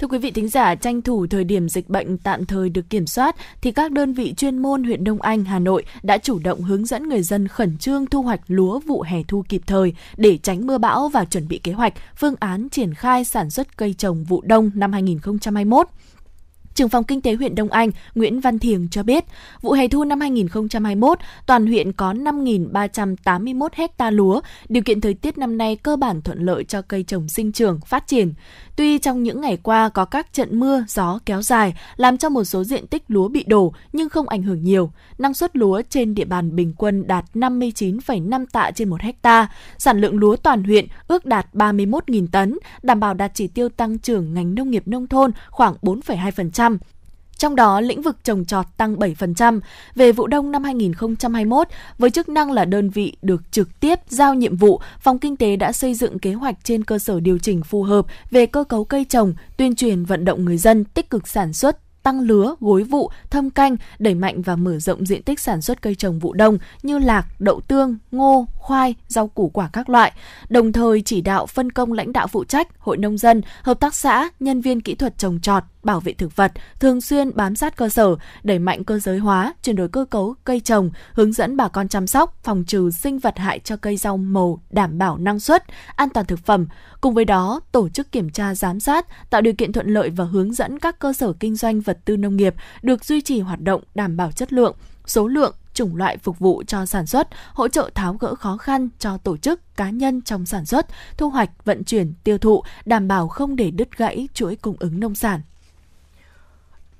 Thưa 0.00 0.08
quý 0.08 0.18
vị 0.18 0.30
thính 0.30 0.48
giả, 0.48 0.74
tranh 0.74 1.02
thủ 1.02 1.26
thời 1.26 1.44
điểm 1.44 1.68
dịch 1.68 1.88
bệnh 1.88 2.18
tạm 2.18 2.46
thời 2.46 2.68
được 2.68 2.90
kiểm 2.90 3.06
soát 3.06 3.36
thì 3.60 3.72
các 3.72 3.92
đơn 3.92 4.12
vị 4.12 4.34
chuyên 4.36 4.58
môn 4.58 4.84
huyện 4.84 5.04
Đông 5.04 5.22
Anh, 5.22 5.44
Hà 5.44 5.58
Nội 5.58 5.84
đã 6.02 6.18
chủ 6.18 6.38
động 6.38 6.62
hướng 6.62 6.86
dẫn 6.86 7.08
người 7.08 7.22
dân 7.22 7.48
khẩn 7.48 7.78
trương 7.78 8.06
thu 8.06 8.22
hoạch 8.22 8.40
lúa 8.46 8.80
vụ 8.80 9.02
hè 9.02 9.22
thu 9.28 9.44
kịp 9.48 9.62
thời 9.66 9.92
để 10.16 10.38
tránh 10.42 10.66
mưa 10.66 10.78
bão 10.78 11.08
và 11.08 11.24
chuẩn 11.24 11.48
bị 11.48 11.58
kế 11.58 11.72
hoạch, 11.72 11.92
phương 12.16 12.34
án 12.40 12.68
triển 12.68 12.94
khai 12.94 13.24
sản 13.24 13.50
xuất 13.50 13.76
cây 13.76 13.94
trồng 13.98 14.24
vụ 14.24 14.42
đông 14.44 14.70
năm 14.74 14.92
2021. 14.92 15.86
Trưởng 16.80 16.88
phòng 16.88 17.04
Kinh 17.04 17.20
tế 17.20 17.34
huyện 17.34 17.54
Đông 17.54 17.70
Anh 17.70 17.90
Nguyễn 18.14 18.40
Văn 18.40 18.58
Thiềng 18.58 18.88
cho 18.90 19.02
biết, 19.02 19.24
vụ 19.62 19.72
hè 19.72 19.88
thu 19.88 20.04
năm 20.04 20.20
2021, 20.20 21.18
toàn 21.46 21.66
huyện 21.66 21.92
có 21.92 22.12
5.381 22.12 23.68
hecta 23.72 24.10
lúa. 24.10 24.40
Điều 24.68 24.82
kiện 24.82 25.00
thời 25.00 25.14
tiết 25.14 25.38
năm 25.38 25.58
nay 25.58 25.76
cơ 25.76 25.96
bản 25.96 26.22
thuận 26.22 26.38
lợi 26.44 26.64
cho 26.64 26.82
cây 26.82 27.02
trồng 27.02 27.28
sinh 27.28 27.52
trưởng, 27.52 27.80
phát 27.86 28.06
triển. 28.06 28.32
Tuy 28.80 28.98
trong 28.98 29.22
những 29.22 29.40
ngày 29.40 29.58
qua 29.62 29.88
có 29.88 30.04
các 30.04 30.32
trận 30.32 30.60
mưa, 30.60 30.84
gió 30.88 31.18
kéo 31.26 31.42
dài 31.42 31.74
làm 31.96 32.18
cho 32.18 32.28
một 32.28 32.44
số 32.44 32.64
diện 32.64 32.86
tích 32.86 33.02
lúa 33.08 33.28
bị 33.28 33.44
đổ 33.44 33.72
nhưng 33.92 34.08
không 34.08 34.28
ảnh 34.28 34.42
hưởng 34.42 34.64
nhiều. 34.64 34.90
Năng 35.18 35.34
suất 35.34 35.56
lúa 35.56 35.82
trên 35.90 36.14
địa 36.14 36.24
bàn 36.24 36.56
bình 36.56 36.74
quân 36.76 37.06
đạt 37.06 37.24
59,5 37.34 38.46
tạ 38.52 38.70
trên 38.74 38.88
1 38.88 39.00
hecta. 39.00 39.48
Sản 39.78 40.00
lượng 40.00 40.18
lúa 40.18 40.36
toàn 40.36 40.64
huyện 40.64 40.86
ước 41.08 41.26
đạt 41.26 41.46
31.000 41.52 42.26
tấn, 42.32 42.58
đảm 42.82 43.00
bảo 43.00 43.14
đạt 43.14 43.30
chỉ 43.34 43.46
tiêu 43.46 43.68
tăng 43.68 43.98
trưởng 43.98 44.34
ngành 44.34 44.54
nông 44.54 44.70
nghiệp 44.70 44.82
nông 44.88 45.06
thôn 45.06 45.30
khoảng 45.50 45.74
4,2%. 45.82 46.78
Trong 47.40 47.56
đó, 47.56 47.80
lĩnh 47.80 48.02
vực 48.02 48.16
trồng 48.24 48.44
trọt 48.44 48.66
tăng 48.76 48.96
7%. 48.96 49.60
Về 49.94 50.12
vụ 50.12 50.26
đông 50.26 50.50
năm 50.50 50.64
2021, 50.64 51.68
với 51.98 52.10
chức 52.10 52.28
năng 52.28 52.52
là 52.52 52.64
đơn 52.64 52.90
vị 52.90 53.16
được 53.22 53.42
trực 53.52 53.80
tiếp 53.80 53.98
giao 54.08 54.34
nhiệm 54.34 54.56
vụ, 54.56 54.80
Phòng 55.00 55.18
Kinh 55.18 55.36
tế 55.36 55.56
đã 55.56 55.72
xây 55.72 55.94
dựng 55.94 56.18
kế 56.18 56.32
hoạch 56.32 56.56
trên 56.64 56.84
cơ 56.84 56.98
sở 56.98 57.20
điều 57.20 57.38
chỉnh 57.38 57.62
phù 57.62 57.82
hợp 57.82 58.06
về 58.30 58.46
cơ 58.46 58.64
cấu 58.64 58.84
cây 58.84 59.04
trồng, 59.04 59.34
tuyên 59.56 59.74
truyền 59.74 60.04
vận 60.04 60.24
động 60.24 60.44
người 60.44 60.58
dân 60.58 60.84
tích 60.84 61.10
cực 61.10 61.28
sản 61.28 61.52
xuất, 61.52 62.02
tăng 62.02 62.20
lứa, 62.20 62.54
gối 62.60 62.82
vụ, 62.82 63.10
thâm 63.30 63.50
canh, 63.50 63.76
đẩy 63.98 64.14
mạnh 64.14 64.42
và 64.42 64.56
mở 64.56 64.78
rộng 64.78 65.06
diện 65.06 65.22
tích 65.22 65.40
sản 65.40 65.62
xuất 65.62 65.82
cây 65.82 65.94
trồng 65.94 66.18
vụ 66.18 66.32
đông 66.32 66.58
như 66.82 66.98
lạc, 66.98 67.26
đậu 67.38 67.60
tương, 67.60 67.98
ngô, 68.10 68.46
khoai, 68.58 68.94
rau 69.08 69.28
củ 69.28 69.48
quả 69.48 69.70
các 69.72 69.88
loại. 69.88 70.12
Đồng 70.48 70.72
thời 70.72 71.02
chỉ 71.02 71.20
đạo 71.20 71.46
phân 71.46 71.72
công 71.72 71.92
lãnh 71.92 72.12
đạo 72.12 72.26
phụ 72.26 72.44
trách, 72.44 72.68
hội 72.78 72.96
nông 72.96 73.18
dân, 73.18 73.42
hợp 73.62 73.80
tác 73.80 73.94
xã, 73.94 74.28
nhân 74.40 74.60
viên 74.60 74.80
kỹ 74.80 74.94
thuật 74.94 75.18
trồng 75.18 75.40
trọt, 75.40 75.62
bảo 75.82 76.00
vệ 76.00 76.12
thực 76.12 76.36
vật, 76.36 76.52
thường 76.80 77.00
xuyên 77.00 77.36
bám 77.36 77.56
sát 77.56 77.76
cơ 77.76 77.88
sở, 77.88 78.16
đẩy 78.42 78.58
mạnh 78.58 78.84
cơ 78.84 78.98
giới 78.98 79.18
hóa, 79.18 79.54
chuyển 79.62 79.76
đổi 79.76 79.88
cơ 79.88 80.04
cấu 80.04 80.34
cây 80.44 80.60
trồng, 80.60 80.90
hướng 81.12 81.32
dẫn 81.32 81.56
bà 81.56 81.68
con 81.68 81.88
chăm 81.88 82.06
sóc, 82.06 82.38
phòng 82.42 82.64
trừ 82.64 82.90
sinh 82.90 83.18
vật 83.18 83.38
hại 83.38 83.58
cho 83.58 83.76
cây 83.76 83.96
rau 83.96 84.16
màu, 84.16 84.60
đảm 84.70 84.98
bảo 84.98 85.18
năng 85.18 85.40
suất, 85.40 85.64
an 85.96 86.08
toàn 86.08 86.26
thực 86.26 86.38
phẩm. 86.38 86.66
Cùng 87.00 87.14
với 87.14 87.24
đó, 87.24 87.60
tổ 87.72 87.88
chức 87.88 88.12
kiểm 88.12 88.30
tra 88.30 88.54
giám 88.54 88.80
sát, 88.80 89.06
tạo 89.30 89.40
điều 89.40 89.52
kiện 89.52 89.72
thuận 89.72 89.86
lợi 89.88 90.10
và 90.10 90.24
hướng 90.24 90.52
dẫn 90.52 90.78
các 90.78 90.98
cơ 90.98 91.12
sở 91.12 91.32
kinh 91.32 91.56
doanh 91.56 91.80
vật 91.80 91.98
tư 92.04 92.16
nông 92.16 92.36
nghiệp 92.36 92.54
được 92.82 93.04
duy 93.04 93.20
trì 93.20 93.40
hoạt 93.40 93.60
động 93.60 93.82
đảm 93.94 94.16
bảo 94.16 94.32
chất 94.32 94.52
lượng, 94.52 94.76
số 95.06 95.26
lượng, 95.26 95.54
chủng 95.74 95.96
loại 95.96 96.16
phục 96.16 96.38
vụ 96.38 96.62
cho 96.66 96.86
sản 96.86 97.06
xuất, 97.06 97.28
hỗ 97.52 97.68
trợ 97.68 97.90
tháo 97.94 98.14
gỡ 98.14 98.34
khó 98.34 98.56
khăn 98.56 98.88
cho 98.98 99.16
tổ 99.16 99.36
chức, 99.36 99.76
cá 99.76 99.90
nhân 99.90 100.22
trong 100.22 100.46
sản 100.46 100.66
xuất, 100.66 100.86
thu 101.16 101.30
hoạch, 101.30 101.64
vận 101.64 101.84
chuyển, 101.84 102.12
tiêu 102.24 102.38
thụ, 102.38 102.62
đảm 102.84 103.08
bảo 103.08 103.28
không 103.28 103.56
để 103.56 103.70
đứt 103.70 103.96
gãy 103.96 104.28
chuỗi 104.34 104.56
cung 104.56 104.76
ứng 104.78 105.00
nông 105.00 105.14
sản. 105.14 105.40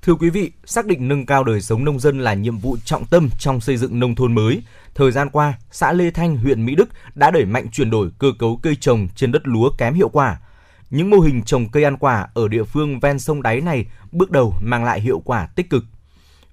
Thưa 0.05 0.15
quý 0.15 0.29
vị, 0.29 0.51
xác 0.65 0.85
định 0.85 1.07
nâng 1.07 1.25
cao 1.25 1.43
đời 1.43 1.61
sống 1.61 1.85
nông 1.85 1.99
dân 1.99 2.19
là 2.19 2.33
nhiệm 2.33 2.57
vụ 2.57 2.77
trọng 2.85 3.05
tâm 3.05 3.29
trong 3.39 3.61
xây 3.61 3.77
dựng 3.77 3.99
nông 3.99 4.15
thôn 4.15 4.35
mới. 4.35 4.61
Thời 4.95 5.11
gian 5.11 5.29
qua, 5.29 5.53
xã 5.71 5.93
Lê 5.93 6.11
Thanh, 6.11 6.37
huyện 6.37 6.65
Mỹ 6.65 6.75
Đức 6.75 6.89
đã 7.15 7.31
đẩy 7.31 7.45
mạnh 7.45 7.67
chuyển 7.71 7.89
đổi 7.89 8.09
cơ 8.19 8.27
cấu 8.39 8.59
cây 8.63 8.75
trồng 8.75 9.07
trên 9.15 9.31
đất 9.31 9.41
lúa 9.47 9.69
kém 9.77 9.93
hiệu 9.93 10.09
quả. 10.09 10.39
Những 10.89 11.09
mô 11.09 11.19
hình 11.19 11.43
trồng 11.43 11.69
cây 11.69 11.83
ăn 11.83 11.97
quả 11.97 12.27
ở 12.33 12.47
địa 12.47 12.63
phương 12.63 12.99
ven 12.99 13.19
sông 13.19 13.41
đáy 13.41 13.61
này 13.61 13.85
bước 14.11 14.31
đầu 14.31 14.53
mang 14.61 14.83
lại 14.83 15.01
hiệu 15.01 15.19
quả 15.25 15.47
tích 15.55 15.69
cực. 15.69 15.83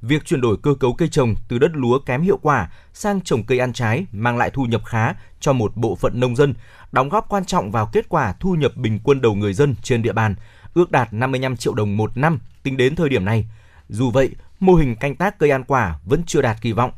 Việc 0.02 0.24
chuyển 0.24 0.40
đổi 0.40 0.56
cơ 0.62 0.74
cấu 0.80 0.92
cây 0.92 1.08
trồng 1.08 1.34
từ 1.48 1.58
đất 1.58 1.70
lúa 1.74 1.98
kém 1.98 2.22
hiệu 2.22 2.38
quả 2.42 2.70
sang 2.94 3.20
trồng 3.20 3.44
cây 3.44 3.58
ăn 3.58 3.72
trái 3.72 4.06
mang 4.12 4.38
lại 4.38 4.50
thu 4.50 4.64
nhập 4.64 4.82
khá 4.84 5.14
cho 5.40 5.52
một 5.52 5.76
bộ 5.76 5.96
phận 5.96 6.20
nông 6.20 6.36
dân, 6.36 6.54
đóng 6.92 7.08
góp 7.08 7.28
quan 7.28 7.44
trọng 7.44 7.70
vào 7.70 7.90
kết 7.92 8.08
quả 8.08 8.34
thu 8.40 8.54
nhập 8.54 8.76
bình 8.76 8.98
quân 9.04 9.20
đầu 9.20 9.34
người 9.34 9.52
dân 9.52 9.74
trên 9.82 10.02
địa 10.02 10.12
bàn, 10.12 10.34
ước 10.78 10.90
đạt 10.90 11.12
55 11.12 11.56
triệu 11.56 11.74
đồng 11.74 11.96
một 11.96 12.16
năm 12.16 12.38
tính 12.62 12.76
đến 12.76 12.96
thời 12.96 13.08
điểm 13.08 13.24
này. 13.24 13.48
Dù 13.88 14.10
vậy, 14.10 14.30
mô 14.60 14.74
hình 14.74 14.96
canh 14.96 15.16
tác 15.16 15.38
cây 15.38 15.50
ăn 15.50 15.64
quả 15.64 15.98
vẫn 16.04 16.22
chưa 16.26 16.42
đạt 16.42 16.56
kỳ 16.60 16.72
vọng. 16.72 16.90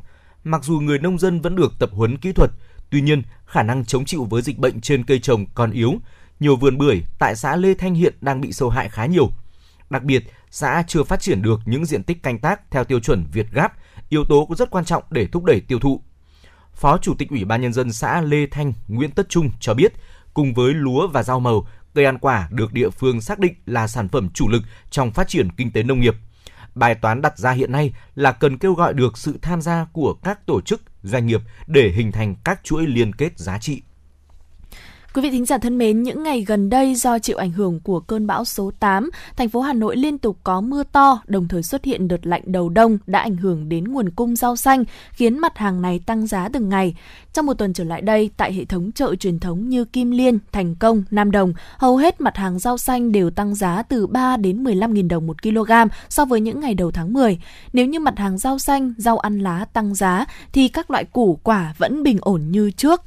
Mặc 0.43 0.63
dù 0.63 0.79
người 0.79 0.99
nông 0.99 1.19
dân 1.19 1.41
vẫn 1.41 1.55
được 1.55 1.73
tập 1.79 1.89
huấn 1.93 2.17
kỹ 2.17 2.31
thuật, 2.31 2.51
tuy 2.89 3.01
nhiên 3.01 3.23
khả 3.45 3.63
năng 3.63 3.85
chống 3.85 4.05
chịu 4.05 4.23
với 4.25 4.41
dịch 4.41 4.57
bệnh 4.57 4.81
trên 4.81 5.03
cây 5.03 5.19
trồng 5.19 5.45
còn 5.55 5.71
yếu. 5.71 5.93
Nhiều 6.39 6.55
vườn 6.55 6.77
bưởi 6.77 7.03
tại 7.19 7.35
xã 7.35 7.55
Lê 7.55 7.73
Thanh 7.73 7.95
hiện 7.95 8.13
đang 8.21 8.41
bị 8.41 8.53
sâu 8.53 8.69
hại 8.69 8.89
khá 8.89 9.05
nhiều. 9.05 9.31
Đặc 9.89 10.03
biệt, 10.03 10.23
xã 10.51 10.83
chưa 10.87 11.03
phát 11.03 11.21
triển 11.21 11.41
được 11.41 11.59
những 11.65 11.85
diện 11.85 12.03
tích 12.03 12.23
canh 12.23 12.39
tác 12.39 12.71
theo 12.71 12.83
tiêu 12.83 12.99
chuẩn 12.99 13.25
Việt 13.33 13.51
Gáp, 13.51 13.73
yếu 14.09 14.25
tố 14.25 14.45
cũng 14.45 14.57
rất 14.57 14.69
quan 14.69 14.85
trọng 14.85 15.03
để 15.09 15.27
thúc 15.27 15.43
đẩy 15.43 15.59
tiêu 15.59 15.79
thụ. 15.79 16.01
Phó 16.73 16.97
Chủ 16.97 17.13
tịch 17.17 17.29
Ủy 17.29 17.45
ban 17.45 17.61
Nhân 17.61 17.73
dân 17.73 17.91
xã 17.91 18.21
Lê 18.21 18.47
Thanh 18.51 18.73
Nguyễn 18.87 19.11
Tất 19.11 19.29
Trung 19.29 19.49
cho 19.59 19.73
biết, 19.73 19.93
cùng 20.33 20.53
với 20.53 20.73
lúa 20.73 21.07
và 21.07 21.23
rau 21.23 21.39
màu, 21.39 21.67
cây 21.93 22.05
ăn 22.05 22.17
quả 22.17 22.47
được 22.51 22.73
địa 22.73 22.89
phương 22.89 23.21
xác 23.21 23.39
định 23.39 23.53
là 23.65 23.87
sản 23.87 24.09
phẩm 24.09 24.29
chủ 24.33 24.49
lực 24.49 24.63
trong 24.89 25.11
phát 25.11 25.27
triển 25.27 25.51
kinh 25.51 25.71
tế 25.71 25.83
nông 25.83 25.99
nghiệp. 25.99 26.15
Bài 26.75 26.95
toán 26.95 27.21
đặt 27.21 27.37
ra 27.37 27.51
hiện 27.51 27.71
nay 27.71 27.93
là 28.15 28.31
cần 28.31 28.57
kêu 28.57 28.73
gọi 28.73 28.93
được 28.93 29.17
sự 29.17 29.39
tham 29.41 29.61
gia 29.61 29.85
của 29.93 30.13
các 30.13 30.45
tổ 30.45 30.61
chức, 30.61 30.81
doanh 31.03 31.25
nghiệp 31.27 31.41
để 31.67 31.89
hình 31.89 32.11
thành 32.11 32.35
các 32.43 32.63
chuỗi 32.63 32.87
liên 32.87 33.13
kết 33.15 33.39
giá 33.39 33.57
trị. 33.57 33.81
Quý 35.13 35.21
vị 35.21 35.29
thính 35.29 35.45
giả 35.45 35.57
thân 35.57 35.77
mến, 35.77 36.03
những 36.03 36.23
ngày 36.23 36.41
gần 36.47 36.69
đây 36.69 36.95
do 36.95 37.19
chịu 37.19 37.37
ảnh 37.37 37.51
hưởng 37.51 37.79
của 37.79 37.99
cơn 37.99 38.27
bão 38.27 38.45
số 38.45 38.71
8, 38.79 39.09
thành 39.35 39.49
phố 39.49 39.61
Hà 39.61 39.73
Nội 39.73 39.97
liên 39.97 40.17
tục 40.17 40.37
có 40.43 40.61
mưa 40.61 40.83
to, 40.83 41.21
đồng 41.27 41.47
thời 41.47 41.63
xuất 41.63 41.85
hiện 41.85 42.07
đợt 42.07 42.27
lạnh 42.27 42.41
đầu 42.45 42.69
đông 42.69 42.97
đã 43.07 43.19
ảnh 43.19 43.35
hưởng 43.35 43.69
đến 43.69 43.83
nguồn 43.83 44.09
cung 44.09 44.35
rau 44.35 44.55
xanh, 44.55 44.83
khiến 45.11 45.37
mặt 45.37 45.57
hàng 45.57 45.81
này 45.81 45.99
tăng 46.05 46.27
giá 46.27 46.49
từng 46.49 46.69
ngày. 46.69 46.95
Trong 47.33 47.45
một 47.45 47.53
tuần 47.53 47.73
trở 47.73 47.83
lại 47.83 48.01
đây, 48.01 48.29
tại 48.37 48.53
hệ 48.53 48.65
thống 48.65 48.91
chợ 48.91 49.15
truyền 49.15 49.39
thống 49.39 49.69
như 49.69 49.85
Kim 49.85 50.11
Liên, 50.11 50.39
Thành 50.51 50.75
Công, 50.75 51.03
Nam 51.11 51.31
Đồng, 51.31 51.53
hầu 51.77 51.97
hết 51.97 52.21
mặt 52.21 52.37
hàng 52.37 52.59
rau 52.59 52.77
xanh 52.77 53.11
đều 53.11 53.29
tăng 53.29 53.55
giá 53.55 53.83
từ 53.83 54.07
3 54.07 54.37
đến 54.37 54.63
15.000 54.63 55.07
đồng 55.07 55.27
một 55.27 55.41
kg 55.41 55.71
so 56.09 56.25
với 56.25 56.41
những 56.41 56.59
ngày 56.59 56.73
đầu 56.73 56.91
tháng 56.91 57.13
10. 57.13 57.39
Nếu 57.73 57.85
như 57.85 57.99
mặt 57.99 58.17
hàng 58.17 58.37
rau 58.37 58.59
xanh, 58.59 58.93
rau 58.97 59.17
ăn 59.17 59.39
lá 59.39 59.65
tăng 59.73 59.95
giá, 59.95 60.25
thì 60.53 60.67
các 60.67 60.91
loại 60.91 61.05
củ 61.05 61.39
quả 61.43 61.73
vẫn 61.77 62.03
bình 62.03 62.17
ổn 62.21 62.41
như 62.49 62.71
trước. 62.71 63.01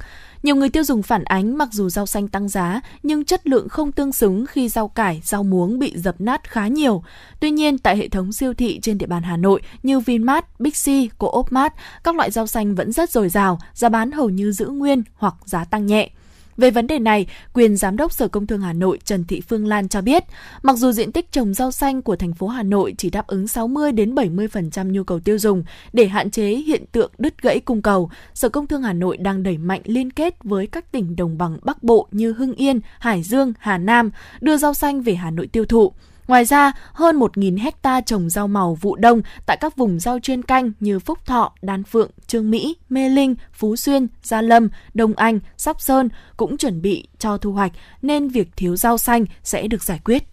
Nhiều 0.45 0.55
người 0.55 0.69
tiêu 0.69 0.83
dùng 0.83 1.03
phản 1.03 1.23
ánh 1.23 1.57
mặc 1.57 1.69
dù 1.71 1.89
rau 1.89 2.05
xanh 2.05 2.27
tăng 2.27 2.49
giá 2.49 2.81
nhưng 3.03 3.25
chất 3.25 3.47
lượng 3.47 3.69
không 3.69 3.91
tương 3.91 4.13
xứng 4.13 4.45
khi 4.45 4.69
rau 4.69 4.87
cải, 4.87 5.21
rau 5.23 5.43
muống 5.43 5.79
bị 5.79 5.93
dập 5.95 6.15
nát 6.19 6.49
khá 6.49 6.67
nhiều. 6.67 7.03
Tuy 7.39 7.51
nhiên, 7.51 7.77
tại 7.77 7.97
hệ 7.97 8.07
thống 8.07 8.33
siêu 8.33 8.53
thị 8.53 8.79
trên 8.81 8.97
địa 8.97 9.05
bàn 9.05 9.23
Hà 9.23 9.37
Nội 9.37 9.61
như 9.83 9.99
Vinmart, 9.99 10.45
Bixi, 10.59 11.09
Coopmart, 11.17 11.73
các 12.03 12.15
loại 12.15 12.31
rau 12.31 12.47
xanh 12.47 12.75
vẫn 12.75 12.91
rất 12.91 13.09
dồi 13.09 13.29
dào, 13.29 13.59
giá 13.73 13.89
bán 13.89 14.11
hầu 14.11 14.29
như 14.29 14.51
giữ 14.51 14.67
nguyên 14.67 15.03
hoặc 15.15 15.35
giá 15.45 15.65
tăng 15.65 15.85
nhẹ. 15.85 16.09
Về 16.57 16.71
vấn 16.71 16.87
đề 16.87 16.99
này, 16.99 17.27
quyền 17.53 17.77
giám 17.77 17.97
đốc 17.97 18.13
Sở 18.13 18.27
Công 18.27 18.47
Thương 18.47 18.61
Hà 18.61 18.73
Nội 18.73 18.99
Trần 19.03 19.23
Thị 19.23 19.41
Phương 19.41 19.67
Lan 19.67 19.87
cho 19.87 20.01
biết, 20.01 20.23
mặc 20.63 20.77
dù 20.77 20.91
diện 20.91 21.11
tích 21.11 21.31
trồng 21.31 21.53
rau 21.53 21.71
xanh 21.71 22.01
của 22.01 22.15
thành 22.15 22.33
phố 22.33 22.47
Hà 22.47 22.63
Nội 22.63 22.95
chỉ 22.97 23.09
đáp 23.09 23.27
ứng 23.27 23.47
60 23.47 23.91
đến 23.91 24.15
70% 24.15 24.91
nhu 24.91 25.03
cầu 25.03 25.19
tiêu 25.19 25.37
dùng, 25.37 25.63
để 25.93 26.07
hạn 26.07 26.31
chế 26.31 26.47
hiện 26.47 26.85
tượng 26.91 27.11
đứt 27.17 27.41
gãy 27.41 27.59
cung 27.59 27.81
cầu, 27.81 28.09
Sở 28.33 28.49
Công 28.49 28.67
Thương 28.67 28.81
Hà 28.81 28.93
Nội 28.93 29.17
đang 29.17 29.43
đẩy 29.43 29.57
mạnh 29.57 29.81
liên 29.85 30.11
kết 30.11 30.43
với 30.43 30.67
các 30.67 30.91
tỉnh 30.91 31.15
đồng 31.15 31.37
bằng 31.37 31.57
Bắc 31.63 31.83
Bộ 31.83 32.07
như 32.11 32.33
Hưng 32.33 32.53
Yên, 32.53 32.79
Hải 32.99 33.23
Dương, 33.23 33.53
Hà 33.59 33.77
Nam 33.77 34.11
đưa 34.41 34.57
rau 34.57 34.73
xanh 34.73 35.01
về 35.01 35.15
Hà 35.15 35.31
Nội 35.31 35.47
tiêu 35.47 35.65
thụ. 35.65 35.93
Ngoài 36.27 36.45
ra, 36.45 36.71
hơn 36.93 37.19
1.000 37.19 37.59
hecta 37.59 38.01
trồng 38.01 38.29
rau 38.29 38.47
màu 38.47 38.75
vụ 38.75 38.95
đông 38.95 39.21
tại 39.45 39.57
các 39.61 39.75
vùng 39.75 39.99
rau 39.99 40.19
chuyên 40.19 40.41
canh 40.41 40.71
như 40.79 40.99
Phúc 40.99 41.19
Thọ, 41.25 41.53
Đan 41.61 41.83
Phượng, 41.83 42.11
Trương 42.27 42.51
Mỹ, 42.51 42.77
Mê 42.89 43.09
Linh, 43.09 43.35
Phú 43.53 43.75
Xuyên, 43.75 44.07
Gia 44.23 44.41
Lâm, 44.41 44.69
Đông 44.93 45.13
Anh, 45.13 45.39
Sóc 45.57 45.81
Sơn 45.81 46.09
cũng 46.37 46.57
chuẩn 46.57 46.81
bị 46.81 47.07
cho 47.19 47.37
thu 47.37 47.51
hoạch 47.51 47.71
nên 48.01 48.27
việc 48.27 48.47
thiếu 48.55 48.75
rau 48.75 48.97
xanh 48.97 49.25
sẽ 49.43 49.67
được 49.67 49.83
giải 49.83 49.99
quyết. 50.03 50.23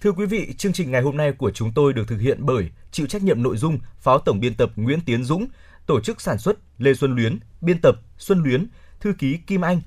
Thưa 0.00 0.12
quý 0.12 0.26
vị, 0.26 0.54
chương 0.58 0.72
trình 0.72 0.90
ngày 0.90 1.02
hôm 1.02 1.16
nay 1.16 1.32
của 1.32 1.50
chúng 1.50 1.72
tôi 1.74 1.92
được 1.92 2.08
thực 2.08 2.20
hiện 2.20 2.38
bởi 2.40 2.70
chịu 2.90 3.06
trách 3.06 3.22
nhiệm 3.22 3.42
nội 3.42 3.56
dung 3.56 3.78
Phó 4.00 4.18
Tổng 4.18 4.40
biên 4.40 4.54
tập 4.54 4.70
Nguyễn 4.76 5.00
Tiến 5.00 5.24
Dũng, 5.24 5.46
tổ 5.86 6.00
chức 6.00 6.20
sản 6.20 6.38
xuất 6.38 6.56
Lê 6.78 6.94
Xuân 6.94 7.14
Luyến, 7.14 7.38
biên 7.60 7.80
tập 7.80 7.96
Xuân 8.18 8.42
Luyến, 8.42 8.66
thư 9.00 9.12
ký 9.18 9.38
Kim 9.46 9.60
Anh, 9.60 9.80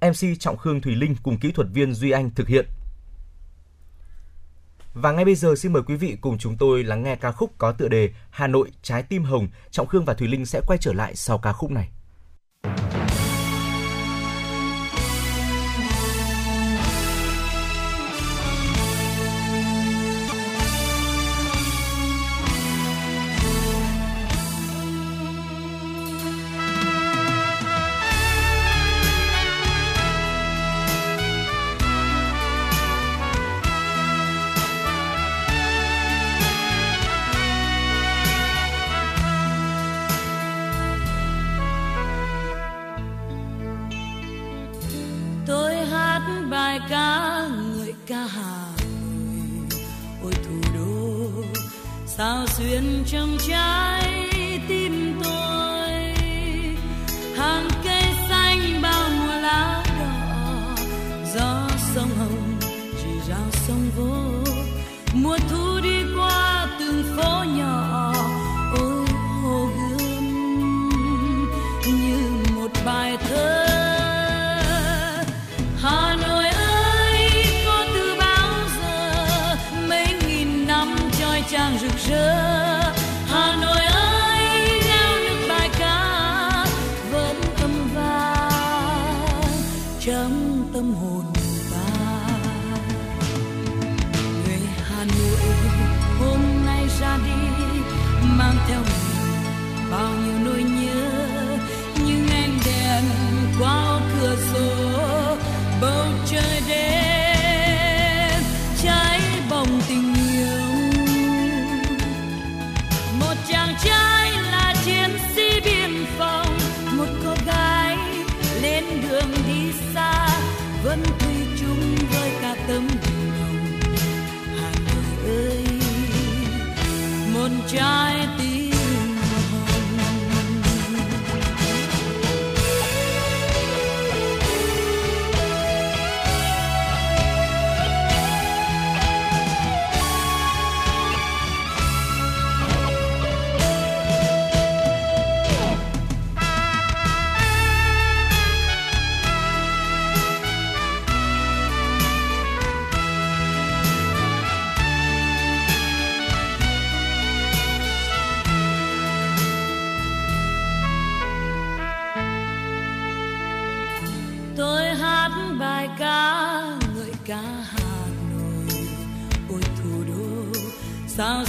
MC 0.00 0.38
Trọng 0.38 0.56
Khương 0.56 0.80
Thùy 0.80 0.94
Linh 0.94 1.16
cùng 1.22 1.38
kỹ 1.38 1.52
thuật 1.52 1.68
viên 1.72 1.94
Duy 1.94 2.10
Anh 2.10 2.30
thực 2.30 2.48
hiện. 2.48 2.66
Và 4.94 5.12
ngay 5.12 5.24
bây 5.24 5.34
giờ 5.34 5.54
xin 5.54 5.72
mời 5.72 5.82
quý 5.82 5.96
vị 5.96 6.16
cùng 6.20 6.38
chúng 6.38 6.56
tôi 6.56 6.84
lắng 6.84 7.02
nghe 7.02 7.16
ca 7.16 7.32
khúc 7.32 7.50
có 7.58 7.72
tựa 7.72 7.88
đề 7.88 8.10
Hà 8.30 8.46
Nội, 8.46 8.70
trái 8.82 9.02
tim 9.02 9.24
hồng. 9.24 9.48
Trọng 9.70 9.86
Khương 9.86 10.04
và 10.04 10.14
Thùy 10.14 10.28
Linh 10.28 10.46
sẽ 10.46 10.60
quay 10.66 10.78
trở 10.78 10.92
lại 10.92 11.16
sau 11.16 11.38
ca 11.38 11.52
khúc 11.52 11.70
này. 11.70 11.88
Duyên 52.46 52.48
xuyên 52.48 53.04
trong 53.06 53.36
trái 53.48 54.19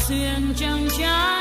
sao 0.02 0.07
xuyên 0.07 0.53
trong 0.57 0.88
trái 0.99 1.40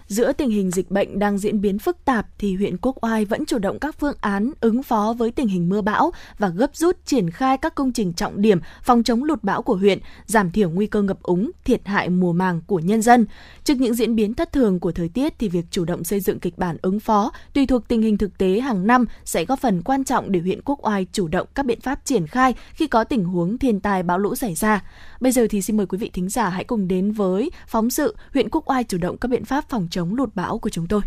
giữa 0.11 0.33
tình 0.33 0.49
hình 0.49 0.71
dịch 0.71 0.91
bệnh 0.91 1.19
đang 1.19 1.37
diễn 1.37 1.61
biến 1.61 1.79
phức 1.79 2.05
tạp 2.05 2.27
thì 2.37 2.55
huyện 2.55 2.77
Quốc 2.77 3.05
Oai 3.05 3.25
vẫn 3.25 3.45
chủ 3.45 3.59
động 3.59 3.79
các 3.79 3.95
phương 3.99 4.15
án 4.21 4.51
ứng 4.61 4.83
phó 4.83 5.13
với 5.17 5.31
tình 5.31 5.47
hình 5.47 5.69
mưa 5.69 5.81
bão 5.81 6.11
và 6.37 6.49
gấp 6.49 6.75
rút 6.75 7.05
triển 7.05 7.29
khai 7.29 7.57
các 7.57 7.75
công 7.75 7.93
trình 7.93 8.13
trọng 8.13 8.41
điểm 8.41 8.59
phòng 8.83 9.03
chống 9.03 9.23
lụt 9.23 9.43
bão 9.43 9.61
của 9.61 9.75
huyện, 9.75 9.99
giảm 10.25 10.51
thiểu 10.51 10.69
nguy 10.69 10.87
cơ 10.87 11.01
ngập 11.01 11.23
úng, 11.23 11.51
thiệt 11.63 11.81
hại 11.85 12.09
mùa 12.09 12.33
màng 12.33 12.61
của 12.67 12.79
nhân 12.79 13.01
dân. 13.01 13.25
Trước 13.63 13.73
những 13.77 13.93
diễn 13.93 14.15
biến 14.15 14.33
thất 14.33 14.51
thường 14.51 14.79
của 14.79 14.91
thời 14.91 15.09
tiết 15.09 15.33
thì 15.39 15.49
việc 15.49 15.65
chủ 15.71 15.85
động 15.85 16.03
xây 16.03 16.19
dựng 16.19 16.39
kịch 16.39 16.57
bản 16.57 16.77
ứng 16.81 16.99
phó 16.99 17.31
tùy 17.53 17.65
thuộc 17.65 17.87
tình 17.87 18.01
hình 18.01 18.17
thực 18.17 18.37
tế 18.37 18.59
hàng 18.59 18.87
năm 18.87 19.05
sẽ 19.25 19.45
góp 19.45 19.59
phần 19.59 19.81
quan 19.81 20.03
trọng 20.03 20.31
để 20.31 20.39
huyện 20.39 20.61
Quốc 20.65 20.79
Oai 20.87 21.05
chủ 21.11 21.27
động 21.27 21.47
các 21.55 21.65
biện 21.65 21.81
pháp 21.81 22.05
triển 22.05 22.27
khai 22.27 22.53
khi 22.73 22.87
có 22.87 23.03
tình 23.03 23.25
huống 23.25 23.57
thiên 23.57 23.79
tai 23.79 24.03
bão 24.03 24.17
lũ 24.17 24.35
xảy 24.35 24.55
ra. 24.55 24.83
Bây 25.19 25.31
giờ 25.31 25.47
thì 25.49 25.61
xin 25.61 25.77
mời 25.77 25.85
quý 25.85 25.97
vị 25.97 26.09
thính 26.13 26.29
giả 26.29 26.49
hãy 26.49 26.63
cùng 26.63 26.87
đến 26.87 27.11
với 27.11 27.51
phóng 27.67 27.89
sự 27.89 28.15
huyện 28.33 28.49
Quốc 28.49 28.69
Oai 28.69 28.83
chủ 28.83 28.97
động 28.97 29.17
các 29.17 29.27
biện 29.27 29.45
pháp 29.45 29.69
phòng 29.69 29.87
chống 29.91 30.00
lụt 30.09 30.35
bão 30.35 30.59
của 30.59 30.69
chúng 30.69 30.87
tôi. 30.87 31.01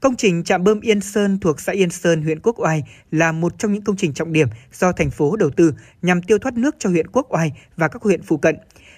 Công 0.00 0.16
trình 0.16 0.44
trạm 0.44 0.64
bơm 0.64 0.80
Yên 0.80 1.00
Sơn 1.00 1.38
thuộc 1.40 1.60
xã 1.60 1.72
Yên 1.72 1.90
Sơn, 1.90 2.22
huyện 2.22 2.40
Quốc 2.40 2.60
Oai 2.60 2.82
là 3.10 3.32
một 3.32 3.58
trong 3.58 3.72
những 3.72 3.84
công 3.84 3.96
trình 3.96 4.14
trọng 4.14 4.32
điểm 4.32 4.48
do 4.72 4.92
thành 4.92 5.10
phố 5.10 5.36
đầu 5.36 5.50
tư 5.50 5.74
nhằm 6.02 6.22
tiêu 6.22 6.38
thoát 6.38 6.54
nước 6.54 6.76
cho 6.78 6.90
huyện 6.90 7.06
Quốc 7.06 7.26
Oai 7.34 7.52
và 7.76 7.88
các 7.88 8.02
huyện 8.02 8.22
phụ 8.22 8.36
cận. 8.36 8.56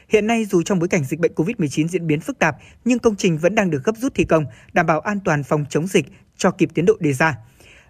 Hiện 0.09 0.27
nay 0.27 0.45
dù 0.45 0.63
trong 0.63 0.79
bối 0.79 0.89
cảnh 0.89 1.05
dịch 1.05 1.21
bệnh 1.21 1.33
COVID-19 1.35 1.89
diễn 1.89 2.07
biến 2.07 2.21
phức 2.21 2.39
tạp, 2.39 2.57
nhưng 2.85 2.99
công 2.99 3.17
trình 3.17 3.39
vẫn 3.39 3.55
đang 3.55 3.71
được 3.71 3.85
gấp 3.85 3.97
rút 3.97 4.15
thi 4.15 4.25
công, 4.25 4.45
đảm 4.73 4.87
bảo 4.87 5.01
an 5.01 5.19
toàn 5.25 5.43
phòng 5.43 5.65
chống 5.71 5.87
dịch 5.87 6.07
cho 6.37 6.51
kịp 6.51 6.69
tiến 6.75 6.85
độ 6.85 6.95
đề 7.01 7.13
ra. 7.13 7.39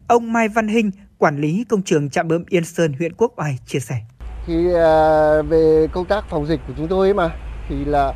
Ông 0.07 0.33
Mai 0.33 0.49
Văn 0.49 0.69
Hinh, 0.69 0.91
quản 1.19 1.41
lý 1.41 1.65
công 1.69 1.83
trường 1.83 2.11
trạm 2.11 2.29
bơm 2.29 2.45
Yên 2.49 2.65
Sơn, 2.65 2.93
huyện 2.93 3.13
Quốc 3.13 3.33
Oai 3.37 3.59
chia 3.67 3.81
sẻ. 3.81 4.01
Thì 4.47 4.75
à, 4.75 5.43
về 5.43 5.87
công 5.93 6.05
tác 6.05 6.25
phòng 6.31 6.47
dịch 6.47 6.61
của 6.67 6.73
chúng 6.77 6.89
tôi 6.89 7.09
ấy 7.09 7.15
mà 7.15 7.37
thì 7.69 7.85
là 7.85 8.15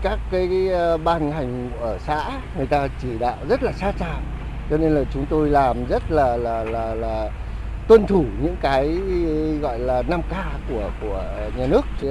các 0.00 0.20
cái, 0.30 0.68
ờ, 0.68 0.98
ban 0.98 1.30
hành 1.32 1.70
ở 1.72 1.98
xã 1.98 2.42
người 2.52 2.66
ta 2.66 2.88
chỉ 2.96 3.18
đạo 3.18 3.46
rất 3.46 3.62
là 3.62 3.72
sát 3.72 3.94
sao 3.98 4.24
cho 4.68 4.78
nên 4.78 4.94
là 4.94 5.04
chúng 5.10 5.28
tôi 5.28 5.48
làm 5.50 5.86
rất 5.86 6.10
là 6.10 6.36
là 6.36 6.64
là 6.64 6.94
là 6.94 7.30
tuân 7.86 8.06
thủ 8.06 8.36
những 8.40 8.58
cái 8.58 9.00
gọi 9.62 9.78
là 9.78 10.02
5K 10.02 10.60
của 10.66 10.92
của 10.98 11.50
nhà 11.54 11.66
nước 11.66 11.90
Thì, 11.98 12.08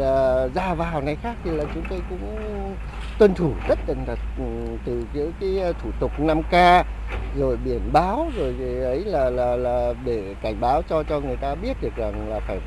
ra 0.55 0.75
vào 0.75 1.01
này 1.01 1.17
khác 1.17 1.39
thì 1.43 1.51
là 1.51 1.65
chúng 1.71 1.87
tôi 1.87 2.03
cũng 2.09 2.77
tuân 3.17 3.35
thủ 3.35 3.61
rất 3.67 3.79
là 3.87 3.95
thật 4.07 4.19
ừ, 4.35 4.43
từ 4.85 5.07
cái, 5.13 5.23
cái 5.39 5.59
ờ, 5.59 5.73
thủ 5.79 5.93
tục 5.99 6.19
5K 6.19 6.83
rồi 7.31 7.57
biển 7.57 7.91
báo 7.91 8.31
rồi 8.35 8.57
ấy 8.85 9.05
là 9.05 9.29
là 9.29 9.55
là 9.57 9.93
để 10.03 10.35
cảnh 10.41 10.59
báo 10.59 10.83
cho 10.87 11.03
cho 11.03 11.21
người 11.21 11.37
ta 11.37 11.55
biết 11.55 11.79
được 11.81 11.95
rằng 11.95 12.27
là 12.29 12.41
phải 12.41 12.61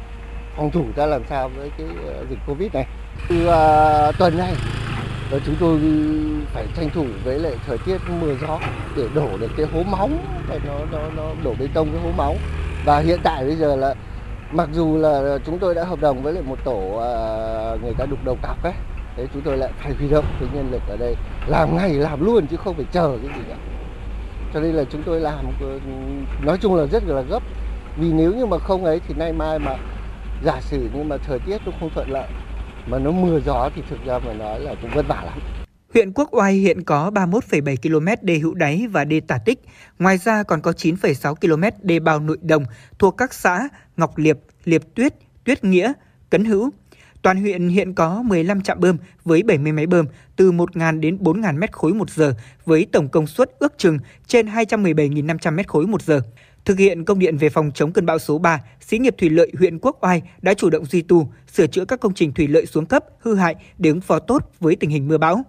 phòng 0.56 0.70
thủ 0.72 0.92
ra 0.96 1.06
làm 1.06 1.24
sao 1.26 1.50
với 1.50 1.72
cái 1.76 1.98
dịch 2.28 2.40
Covid 2.44 2.72
này. 2.72 2.88
Từ 3.28 3.46
uh, 3.46 4.18
tuần 4.18 4.38
này 4.38 4.54
ờ, 5.30 5.40
chúng 5.46 5.54
tôi 5.60 5.80
phải 6.52 6.66
tranh 6.76 6.90
thủ 6.94 7.06
với 7.24 7.38
lại 7.38 7.52
thời 7.66 7.78
tiết 7.78 7.98
mưa 8.20 8.34
gió 8.40 8.58
để 8.96 9.08
đổ 9.14 9.36
được 9.40 9.50
cái 9.56 9.66
hố 9.66 9.82
móng 9.82 10.18
để 10.48 10.58
nó 10.66 10.78
nó 10.92 10.98
nó 11.16 11.30
đổ 11.44 11.54
bê 11.58 11.68
tông 11.74 11.88
cái 11.92 12.00
hố 12.02 12.10
móng 12.16 12.36
và 12.84 12.98
hiện 12.98 13.20
tại 13.22 13.44
bây 13.44 13.56
giờ 13.56 13.76
là 13.76 13.94
mặc 14.52 14.68
dù 14.72 14.98
là 14.98 15.38
chúng 15.46 15.58
tôi 15.58 15.74
đã 15.74 15.84
hợp 15.84 16.00
đồng 16.00 16.22
với 16.22 16.32
lại 16.32 16.42
một 16.42 16.58
tổ 16.64 16.78
uh, 16.78 17.82
người 17.82 17.94
ta 17.98 18.06
đục 18.06 18.18
đầu 18.24 18.38
cọc 18.42 18.62
ấy 18.62 18.72
thế 19.16 19.26
chúng 19.32 19.42
tôi 19.42 19.58
lại 19.58 19.70
phải 19.78 19.92
huy 19.92 20.08
động 20.08 20.24
cái 20.40 20.48
nhân 20.52 20.68
lực 20.72 20.82
ở 20.88 20.96
đây 20.96 21.16
làm 21.46 21.76
ngay 21.76 21.94
làm 21.94 22.24
luôn 22.24 22.46
chứ 22.46 22.56
không 22.56 22.74
phải 22.74 22.84
chờ 22.92 23.18
cái 23.22 23.36
gì 23.36 23.42
cả. 23.48 23.56
Cho 24.54 24.60
nên 24.60 24.74
là 24.74 24.84
chúng 24.84 25.02
tôi 25.02 25.20
làm 25.20 25.44
ừ, 25.60 25.78
nói 26.42 26.58
chung 26.60 26.74
là 26.74 26.86
rất 26.86 27.02
là 27.06 27.20
gấp. 27.20 27.42
Vì 27.96 28.12
nếu 28.12 28.32
như 28.32 28.46
mà 28.46 28.58
không 28.58 28.84
ấy 28.84 29.00
thì 29.08 29.14
nay 29.14 29.32
mai 29.32 29.58
mà 29.58 29.76
giả 30.44 30.60
sử 30.60 30.88
nhưng 30.94 31.08
mà 31.08 31.16
thời 31.16 31.38
tiết 31.38 31.58
nó 31.66 31.72
không 31.80 31.90
thuận 31.94 32.10
lợi 32.10 32.28
mà 32.86 32.98
nó 32.98 33.10
mưa 33.10 33.40
gió 33.46 33.70
thì 33.76 33.82
thực 33.90 34.04
ra 34.04 34.18
mà 34.18 34.32
nói 34.32 34.60
là 34.60 34.74
cũng 34.82 34.90
vất 34.94 35.08
vả 35.08 35.22
lắm 35.24 35.38
Huyện 35.94 36.12
Quốc 36.12 36.28
Oai 36.34 36.54
hiện 36.54 36.84
có 36.84 37.10
31,7 37.10 37.76
km 37.82 38.26
đê 38.26 38.38
hữu 38.38 38.54
đáy 38.54 38.86
và 38.90 39.04
đê 39.04 39.20
tả 39.20 39.38
tích. 39.38 39.60
Ngoài 39.98 40.18
ra 40.18 40.42
còn 40.42 40.60
có 40.62 40.70
9,6 40.70 41.34
km 41.34 41.78
đê 41.82 42.00
bao 42.00 42.20
nội 42.20 42.38
đồng 42.42 42.64
thuộc 42.98 43.16
các 43.16 43.34
xã 43.34 43.68
Ngọc 43.96 44.18
Liệp, 44.18 44.38
Liệp 44.64 44.82
Tuyết, 44.94 45.14
Tuyết 45.44 45.64
Nghĩa, 45.64 45.92
Cấn 46.30 46.44
Hữu. 46.44 46.70
Toàn 47.22 47.40
huyện 47.40 47.68
hiện 47.68 47.94
có 47.94 48.22
15 48.22 48.60
trạm 48.60 48.80
bơm 48.80 48.96
với 49.24 49.42
70 49.42 49.72
máy 49.72 49.86
bơm 49.86 50.06
từ 50.36 50.52
1.000 50.52 51.00
đến 51.00 51.16
4.000 51.16 51.58
mét 51.58 51.72
khối 51.72 51.94
một 51.94 52.10
giờ 52.10 52.34
với 52.64 52.86
tổng 52.92 53.08
công 53.08 53.26
suất 53.26 53.50
ước 53.58 53.78
chừng 53.78 53.98
trên 54.26 54.46
217.500 54.46 55.52
mét 55.54 55.68
khối 55.68 55.86
một 55.86 56.02
giờ. 56.02 56.20
Thực 56.64 56.78
hiện 56.78 57.04
công 57.04 57.18
điện 57.18 57.36
về 57.36 57.48
phòng 57.48 57.70
chống 57.74 57.92
cơn 57.92 58.06
bão 58.06 58.18
số 58.18 58.38
3, 58.38 58.60
xí 58.80 58.98
nghiệp 58.98 59.14
thủy 59.18 59.30
lợi 59.30 59.52
huyện 59.58 59.78
Quốc 59.78 59.98
Oai 60.00 60.22
đã 60.42 60.54
chủ 60.54 60.70
động 60.70 60.84
duy 60.84 61.02
tu, 61.02 61.32
sửa 61.52 61.66
chữa 61.66 61.84
các 61.84 62.00
công 62.00 62.14
trình 62.14 62.32
thủy 62.32 62.48
lợi 62.48 62.66
xuống 62.66 62.86
cấp, 62.86 63.04
hư 63.18 63.34
hại 63.34 63.54
để 63.78 63.90
ứng 63.90 64.00
phó 64.00 64.18
tốt 64.18 64.50
với 64.60 64.76
tình 64.76 64.90
hình 64.90 65.08
mưa 65.08 65.18
bão. 65.18 65.42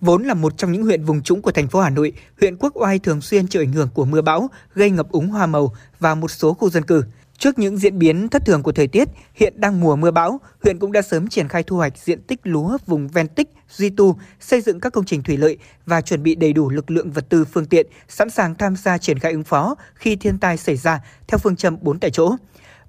Vốn 0.00 0.22
là 0.24 0.34
một 0.34 0.58
trong 0.58 0.72
những 0.72 0.82
huyện 0.82 1.04
vùng 1.04 1.22
trũng 1.22 1.42
của 1.42 1.50
thành 1.50 1.68
phố 1.68 1.80
Hà 1.80 1.90
Nội, 1.90 2.12
huyện 2.40 2.56
Quốc 2.56 2.72
Oai 2.76 2.98
thường 2.98 3.20
xuyên 3.20 3.48
chịu 3.48 3.62
ảnh 3.62 3.72
hưởng 3.72 3.88
của 3.94 4.04
mưa 4.04 4.22
bão, 4.22 4.50
gây 4.74 4.90
ngập 4.90 5.10
úng 5.10 5.28
hoa 5.28 5.46
màu 5.46 5.74
và 6.00 6.14
một 6.14 6.30
số 6.30 6.54
khu 6.54 6.70
dân 6.70 6.82
cư. 6.82 7.04
Trước 7.44 7.58
những 7.58 7.76
diễn 7.76 7.98
biến 7.98 8.28
thất 8.28 8.42
thường 8.46 8.62
của 8.62 8.72
thời 8.72 8.86
tiết, 8.86 9.08
hiện 9.34 9.54
đang 9.56 9.80
mùa 9.80 9.96
mưa 9.96 10.10
bão, 10.10 10.40
huyện 10.62 10.78
cũng 10.78 10.92
đã 10.92 11.02
sớm 11.02 11.28
triển 11.28 11.48
khai 11.48 11.62
thu 11.62 11.76
hoạch 11.76 11.98
diện 11.98 12.22
tích 12.22 12.40
lúa 12.44 12.78
vùng 12.86 13.08
ven 13.08 13.28
tích, 13.28 13.48
duy 13.68 13.90
tu, 13.90 14.18
xây 14.40 14.60
dựng 14.60 14.80
các 14.80 14.92
công 14.92 15.04
trình 15.04 15.22
thủy 15.22 15.36
lợi 15.36 15.58
và 15.86 16.00
chuẩn 16.00 16.22
bị 16.22 16.34
đầy 16.34 16.52
đủ 16.52 16.70
lực 16.70 16.90
lượng 16.90 17.10
vật 17.10 17.28
tư 17.28 17.44
phương 17.44 17.66
tiện, 17.66 17.86
sẵn 18.08 18.30
sàng 18.30 18.54
tham 18.54 18.76
gia 18.76 18.98
triển 18.98 19.18
khai 19.18 19.32
ứng 19.32 19.44
phó 19.44 19.74
khi 19.94 20.16
thiên 20.16 20.38
tai 20.38 20.56
xảy 20.56 20.76
ra 20.76 21.00
theo 21.28 21.38
phương 21.38 21.56
châm 21.56 21.76
4 21.80 21.98
tại 21.98 22.10
chỗ. 22.10 22.36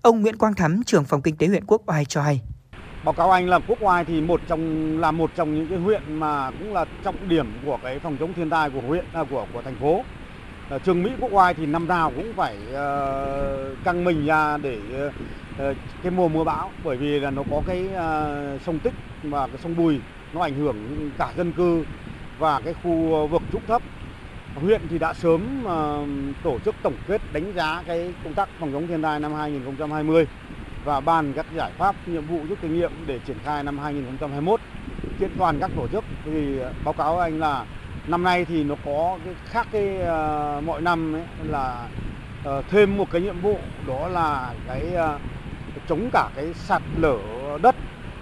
Ông 0.01 0.21
Nguyễn 0.21 0.37
Quang 0.37 0.53
Thắm, 0.53 0.83
trưởng 0.85 1.03
phòng 1.03 1.21
kinh 1.21 1.35
tế 1.35 1.47
huyện 1.47 1.65
Quốc 1.65 1.81
Oai 1.85 2.05
cho 2.05 2.21
hay. 2.21 2.41
Báo 3.05 3.13
cáo 3.13 3.31
anh 3.31 3.49
là 3.49 3.59
Quốc 3.67 3.77
Oai 3.81 4.05
thì 4.05 4.21
một 4.21 4.41
trong 4.47 4.99
là 4.99 5.11
một 5.11 5.31
trong 5.35 5.55
những 5.55 5.67
cái 5.69 5.79
huyện 5.79 6.19
mà 6.19 6.51
cũng 6.51 6.73
là 6.73 6.85
trọng 7.03 7.29
điểm 7.29 7.47
của 7.65 7.77
cái 7.83 7.99
phòng 7.99 8.17
chống 8.19 8.33
thiên 8.33 8.49
tai 8.49 8.69
của 8.69 8.81
huyện 8.87 9.05
à, 9.13 9.23
của 9.29 9.47
của 9.53 9.61
thành 9.61 9.75
phố. 9.81 10.01
Ờ, 10.69 10.79
trường 10.79 11.03
Mỹ 11.03 11.11
Quốc 11.19 11.33
Oai 11.33 11.53
thì 11.53 11.65
năm 11.65 11.87
nào 11.87 12.11
cũng 12.15 12.33
phải 12.35 12.57
uh, 12.69 13.83
căng 13.83 14.03
mình 14.03 14.25
ra 14.25 14.57
để 14.57 14.79
uh, 15.69 15.75
cái 16.03 16.11
mùa 16.11 16.27
mưa 16.27 16.43
bão 16.43 16.71
bởi 16.83 16.97
vì 16.97 17.19
là 17.19 17.31
nó 17.31 17.43
có 17.51 17.61
cái 17.67 17.85
uh, 17.85 18.61
sông 18.61 18.79
Tích 18.79 18.93
và 19.23 19.47
cái 19.47 19.57
sông 19.63 19.75
Bùi 19.77 19.99
nó 20.33 20.41
ảnh 20.41 20.55
hưởng 20.55 20.75
cả 21.17 21.33
dân 21.37 21.51
cư 21.51 21.85
và 22.39 22.59
cái 22.59 22.73
khu 22.83 23.27
vực 23.27 23.41
trũng 23.51 23.61
thấp. 23.67 23.81
Huyện 24.55 24.81
thì 24.89 24.97
đã 24.97 25.13
sớm 25.13 25.63
uh, 25.63 26.43
tổ 26.43 26.59
chức 26.65 26.75
tổng 26.83 26.95
kết 27.07 27.21
đánh 27.33 27.53
giá 27.55 27.83
cái 27.87 28.13
công 28.23 28.33
tác 28.33 28.49
phòng 28.59 28.71
chống 28.73 28.87
thiên 28.87 29.01
tai 29.01 29.19
năm 29.19 29.33
2020 29.33 30.27
và 30.85 30.99
bàn 30.99 31.33
các 31.35 31.45
giải 31.55 31.71
pháp 31.77 31.95
nhiệm 32.07 32.25
vụ 32.25 32.39
rút 32.49 32.57
kinh 32.61 32.73
nghiệm 32.73 32.91
để 33.07 33.19
triển 33.27 33.37
khai 33.43 33.63
năm 33.63 33.77
2021 33.77 34.59
trên 35.19 35.29
toàn 35.37 35.59
các 35.59 35.71
tổ 35.75 35.87
chức 35.87 36.03
thì 36.25 36.59
báo 36.83 36.93
cáo 36.93 37.19
anh 37.19 37.39
là 37.39 37.65
năm 38.07 38.23
nay 38.23 38.45
thì 38.45 38.63
nó 38.63 38.75
có 38.85 39.17
cái 39.25 39.33
khác 39.45 39.67
cái 39.71 39.97
uh, 39.97 40.63
mọi 40.63 40.81
năm 40.81 41.13
ấy, 41.15 41.23
là 41.43 41.87
uh, 42.49 42.65
thêm 42.69 42.97
một 42.97 43.11
cái 43.11 43.21
nhiệm 43.21 43.39
vụ 43.41 43.57
đó 43.87 44.07
là 44.07 44.53
cái 44.67 44.83
uh, 44.93 45.21
chống 45.87 46.09
cả 46.13 46.29
cái 46.35 46.53
sạt 46.53 46.81
lở 46.97 47.17
đất 47.61 47.75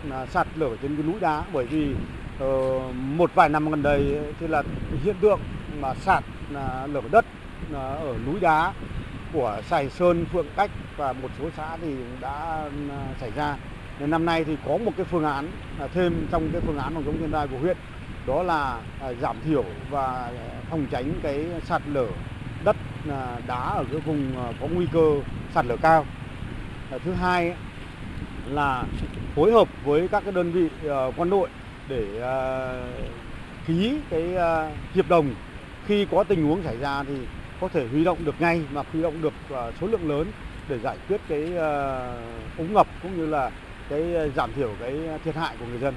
uh, 0.07 0.29
sạt 0.29 0.47
lở 0.55 0.69
trên 0.81 0.95
cái 0.95 1.05
núi 1.05 1.19
đá 1.19 1.43
bởi 1.53 1.65
vì 1.65 1.95
uh, 2.43 2.95
một 2.95 3.35
vài 3.35 3.49
năm 3.49 3.69
gần 3.69 3.83
đây 3.83 3.99
ấy, 3.99 4.33
thì 4.39 4.47
là 4.47 4.63
hiện 5.03 5.15
tượng 5.21 5.39
mà 5.79 5.93
sạt 5.93 6.23
uh, 6.51 6.55
lở 6.93 7.01
đất 7.11 7.25
uh, 7.71 7.77
ở 7.77 8.15
núi 8.25 8.39
đá 8.39 8.73
của 9.33 9.61
Sài 9.69 9.89
Sơn, 9.89 10.25
Phượng 10.25 10.47
Cách 10.55 10.71
và 10.97 11.13
một 11.13 11.29
số 11.39 11.49
xã 11.57 11.77
thì 11.81 11.95
đã 12.21 12.65
xảy 13.19 13.31
ra. 13.35 13.55
Nên 13.99 14.09
năm 14.09 14.25
nay 14.25 14.43
thì 14.43 14.57
có 14.67 14.77
một 14.77 14.91
cái 14.97 15.05
phương 15.05 15.23
án 15.23 15.47
thêm 15.93 16.27
trong 16.31 16.49
cái 16.51 16.61
phương 16.61 16.77
án 16.77 16.93
phòng 16.93 17.03
chống 17.05 17.17
thiên 17.19 17.31
tai 17.31 17.47
của 17.47 17.57
huyện 17.57 17.77
đó 18.27 18.43
là 18.43 18.79
à, 19.01 19.13
giảm 19.21 19.35
thiểu 19.45 19.63
và 19.89 20.31
phòng 20.69 20.85
tránh 20.91 21.11
cái 21.23 21.45
sạt 21.65 21.81
lở 21.93 22.07
đất 22.63 22.75
à, 23.09 23.37
đá 23.47 23.59
ở 23.59 23.85
cái 23.91 23.99
vùng 23.99 24.37
à, 24.37 24.53
có 24.61 24.67
nguy 24.67 24.85
cơ 24.93 25.15
sạt 25.53 25.65
lở 25.65 25.77
cao. 25.77 26.05
Thứ 27.05 27.13
hai 27.13 27.53
là 28.49 28.83
phối 29.35 29.51
hợp 29.51 29.67
với 29.85 30.07
các 30.07 30.23
cái 30.23 30.31
đơn 30.31 30.51
vị 30.51 30.69
quân 31.17 31.29
đội 31.29 31.49
để 31.87 32.05
ký 33.67 33.99
cái 34.09 34.35
hiệp 34.93 35.09
đồng 35.09 35.29
khi 35.87 36.05
có 36.11 36.23
tình 36.23 36.45
huống 36.45 36.63
xảy 36.63 36.77
ra 36.77 37.03
thì 37.03 37.15
có 37.61 37.67
thể 37.67 37.87
huy 37.87 38.03
động 38.03 38.25
được 38.25 38.35
ngay 38.39 38.61
mà 38.73 38.83
huy 38.91 39.01
động 39.01 39.21
được 39.21 39.33
số 39.81 39.87
lượng 39.87 40.09
lớn 40.09 40.27
để 40.69 40.79
giải 40.79 40.97
quyết 41.07 41.21
cái 41.27 41.41
úng 42.57 42.73
ngập 42.73 42.87
cũng 43.03 43.17
như 43.17 43.25
là 43.25 43.51
cái 43.89 44.31
giảm 44.35 44.53
thiểu 44.53 44.69
cái 44.79 44.93
thiệt 45.25 45.35
hại 45.35 45.55
của 45.59 45.65
người 45.65 45.79
dân. 45.79 45.93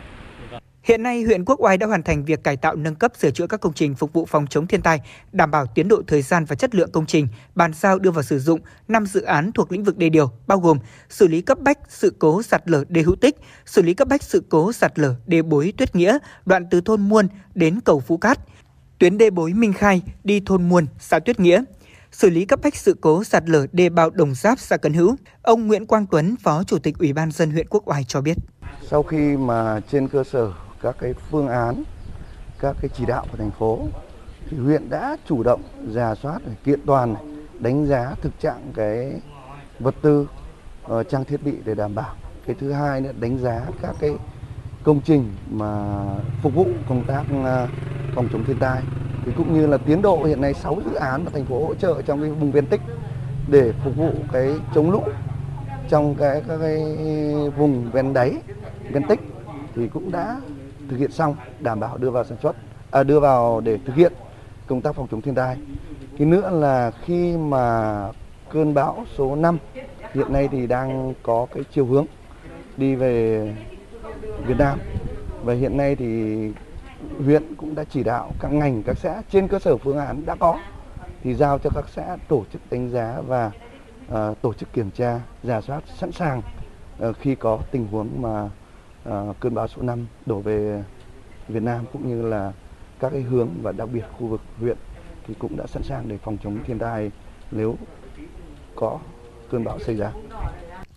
Hiện 0.86 1.02
nay, 1.02 1.22
huyện 1.22 1.44
Quốc 1.44 1.60
Oai 1.60 1.78
đã 1.78 1.86
hoàn 1.86 2.02
thành 2.02 2.24
việc 2.24 2.44
cải 2.44 2.56
tạo 2.56 2.76
nâng 2.76 2.94
cấp 2.94 3.12
sửa 3.18 3.30
chữa 3.30 3.46
các 3.46 3.60
công 3.60 3.72
trình 3.72 3.94
phục 3.94 4.12
vụ 4.12 4.26
phòng 4.26 4.46
chống 4.46 4.66
thiên 4.66 4.82
tai, 4.82 5.00
đảm 5.32 5.50
bảo 5.50 5.66
tiến 5.66 5.88
độ 5.88 6.02
thời 6.06 6.22
gian 6.22 6.44
và 6.44 6.56
chất 6.56 6.74
lượng 6.74 6.90
công 6.92 7.06
trình, 7.06 7.28
bàn 7.54 7.72
giao 7.74 7.98
đưa 7.98 8.10
vào 8.10 8.22
sử 8.22 8.38
dụng 8.38 8.60
5 8.88 9.06
dự 9.06 9.22
án 9.22 9.52
thuộc 9.52 9.72
lĩnh 9.72 9.84
vực 9.84 9.98
đê 9.98 10.08
điều, 10.08 10.30
bao 10.46 10.58
gồm 10.58 10.78
xử 11.08 11.28
lý 11.28 11.42
cấp 11.42 11.58
bách 11.58 11.78
sự 11.88 12.14
cố 12.18 12.42
sạt 12.42 12.62
lở 12.70 12.84
đê 12.88 13.02
hữu 13.02 13.16
tích, 13.16 13.36
xử 13.64 13.82
lý 13.82 13.94
cấp 13.94 14.08
bách 14.08 14.22
sự 14.22 14.42
cố 14.48 14.72
sạt 14.72 14.98
lở 14.98 15.14
đê 15.26 15.42
bối 15.42 15.72
Tuyết 15.76 15.96
Nghĩa, 15.96 16.18
đoạn 16.44 16.66
từ 16.70 16.80
thôn 16.80 17.00
Muôn 17.00 17.28
đến 17.54 17.80
cầu 17.84 18.00
Phú 18.00 18.16
Cát, 18.16 18.38
tuyến 18.98 19.18
đê 19.18 19.30
bối 19.30 19.52
Minh 19.52 19.72
Khai 19.72 20.02
đi 20.24 20.40
thôn 20.46 20.68
Muôn, 20.68 20.86
xã 20.98 21.18
Tuyết 21.18 21.40
Nghĩa, 21.40 21.64
xử 22.12 22.30
lý 22.30 22.44
cấp 22.44 22.60
bách 22.62 22.76
sự 22.76 22.96
cố 23.00 23.24
sạt 23.24 23.48
lở 23.48 23.66
đê 23.72 23.88
bao 23.88 24.10
Đồng 24.10 24.34
Giáp, 24.34 24.58
xã 24.58 24.76
cần 24.76 24.92
Hữu. 24.92 25.16
Ông 25.42 25.66
Nguyễn 25.66 25.86
Quang 25.86 26.06
Tuấn, 26.10 26.36
Phó 26.42 26.62
Chủ 26.64 26.78
tịch 26.78 26.98
Ủy 26.98 27.12
ban 27.12 27.30
dân 27.30 27.50
huyện 27.50 27.68
Quốc 27.68 27.88
Oai 27.88 28.04
cho 28.04 28.20
biết. 28.20 28.36
Sau 28.90 29.02
khi 29.02 29.36
mà 29.36 29.80
trên 29.90 30.08
cơ 30.08 30.24
sở 30.24 30.52
các 30.82 30.96
cái 30.98 31.14
phương 31.30 31.48
án, 31.48 31.82
các 32.60 32.76
cái 32.80 32.88
chỉ 32.94 33.06
đạo 33.06 33.26
của 33.30 33.36
thành 33.38 33.50
phố, 33.50 33.78
thì 34.50 34.56
huyện 34.56 34.90
đã 34.90 35.16
chủ 35.28 35.42
động 35.42 35.62
giả 35.88 36.14
soát, 36.14 36.38
kiện 36.64 36.80
toàn, 36.86 37.14
đánh 37.58 37.86
giá 37.86 38.14
thực 38.22 38.40
trạng 38.40 38.72
cái 38.74 39.20
vật 39.78 39.94
tư, 40.02 40.28
uh, 40.92 41.08
trang 41.08 41.24
thiết 41.24 41.42
bị 41.44 41.52
để 41.64 41.74
đảm 41.74 41.94
bảo. 41.94 42.14
Cái 42.46 42.56
thứ 42.60 42.72
hai 42.72 43.00
nữa 43.00 43.12
đánh 43.20 43.38
giá 43.38 43.66
các 43.82 43.96
cái 44.00 44.14
công 44.82 45.00
trình 45.04 45.32
mà 45.50 45.94
phục 46.42 46.54
vụ 46.54 46.66
công 46.88 47.04
tác 47.04 47.22
uh, 47.22 47.68
phòng 48.14 48.28
chống 48.32 48.44
thiên 48.44 48.58
tai 48.58 48.82
thì 49.24 49.32
cũng 49.36 49.54
như 49.54 49.66
là 49.66 49.78
tiến 49.78 50.02
độ 50.02 50.24
hiện 50.24 50.40
nay 50.40 50.54
6 50.54 50.80
dự 50.90 50.94
án 50.94 51.24
mà 51.24 51.30
thành 51.34 51.44
phố 51.44 51.66
hỗ 51.66 51.74
trợ 51.74 52.02
trong 52.02 52.20
cái 52.20 52.30
vùng 52.30 52.52
ven 52.52 52.66
tích 52.66 52.80
để 53.48 53.72
phục 53.84 53.96
vụ 53.96 54.10
cái 54.32 54.54
chống 54.74 54.90
lũ 54.90 55.02
trong 55.88 56.14
cái 56.14 56.42
các 56.48 56.58
cái 56.60 56.84
vùng 57.56 57.90
ven 57.90 58.12
đáy 58.12 58.32
ven 58.92 59.06
tích 59.08 59.20
thì 59.74 59.88
cũng 59.88 60.10
đã 60.10 60.40
thực 60.90 60.96
hiện 60.96 61.10
xong 61.10 61.36
đảm 61.60 61.80
bảo 61.80 61.98
đưa 61.98 62.10
vào 62.10 62.24
sản 62.24 62.38
xuất 62.42 62.56
à, 62.90 63.02
đưa 63.02 63.20
vào 63.20 63.60
để 63.60 63.78
thực 63.86 63.96
hiện 63.96 64.12
công 64.66 64.80
tác 64.80 64.94
phòng 64.94 65.06
chống 65.10 65.20
thiên 65.20 65.34
tai. 65.34 65.56
Cái 66.18 66.26
nữa 66.26 66.50
là 66.50 66.90
khi 67.04 67.36
mà 67.36 68.08
cơn 68.50 68.74
bão 68.74 69.04
số 69.16 69.36
5 69.36 69.58
hiện 70.14 70.32
nay 70.32 70.48
thì 70.52 70.66
đang 70.66 71.14
có 71.22 71.46
cái 71.54 71.64
chiều 71.72 71.86
hướng 71.86 72.06
đi 72.76 72.94
về 72.94 73.54
Việt 74.46 74.58
Nam. 74.58 74.78
Và 75.42 75.54
hiện 75.54 75.76
nay 75.76 75.96
thì 75.96 76.36
huyện 77.24 77.54
cũng 77.54 77.74
đã 77.74 77.84
chỉ 77.84 78.02
đạo 78.02 78.32
các 78.40 78.52
ngành 78.52 78.82
các 78.82 78.98
xã 78.98 79.22
trên 79.30 79.48
cơ 79.48 79.58
sở 79.58 79.76
phương 79.76 79.98
án 79.98 80.26
đã 80.26 80.34
có 80.34 80.58
thì 81.22 81.34
giao 81.34 81.58
cho 81.58 81.70
các 81.74 81.84
xã 81.88 82.16
tổ 82.28 82.44
chức 82.52 82.62
đánh 82.70 82.90
giá 82.90 83.20
và 83.26 83.50
uh, 84.12 84.42
tổ 84.42 84.52
chức 84.52 84.72
kiểm 84.72 84.90
tra, 84.90 85.20
giả 85.42 85.60
soát 85.60 85.82
sẵn 85.98 86.12
sàng 86.12 86.42
uh, 87.08 87.16
khi 87.16 87.34
có 87.34 87.58
tình 87.70 87.86
huống 87.90 88.22
mà 88.22 88.48
Ờ, 89.08 89.32
cơn 89.40 89.54
bão 89.54 89.68
số 89.68 89.82
5 89.82 90.06
đổ 90.26 90.40
về 90.40 90.84
Việt 91.48 91.62
Nam 91.62 91.84
cũng 91.92 92.08
như 92.08 92.22
là 92.22 92.52
các 93.00 93.10
cái 93.10 93.22
hướng 93.22 93.48
và 93.62 93.72
đặc 93.72 93.88
biệt 93.92 94.04
khu 94.18 94.26
vực 94.26 94.40
huyện 94.60 94.76
thì 95.26 95.34
cũng 95.38 95.56
đã 95.56 95.66
sẵn 95.66 95.82
sàng 95.82 96.08
để 96.08 96.18
phòng 96.24 96.36
chống 96.44 96.58
thiên 96.66 96.78
tai 96.78 97.10
nếu 97.50 97.76
có 98.76 98.98
cơn 99.50 99.64
bão 99.64 99.78
xảy 99.78 99.96
ra. 99.96 100.12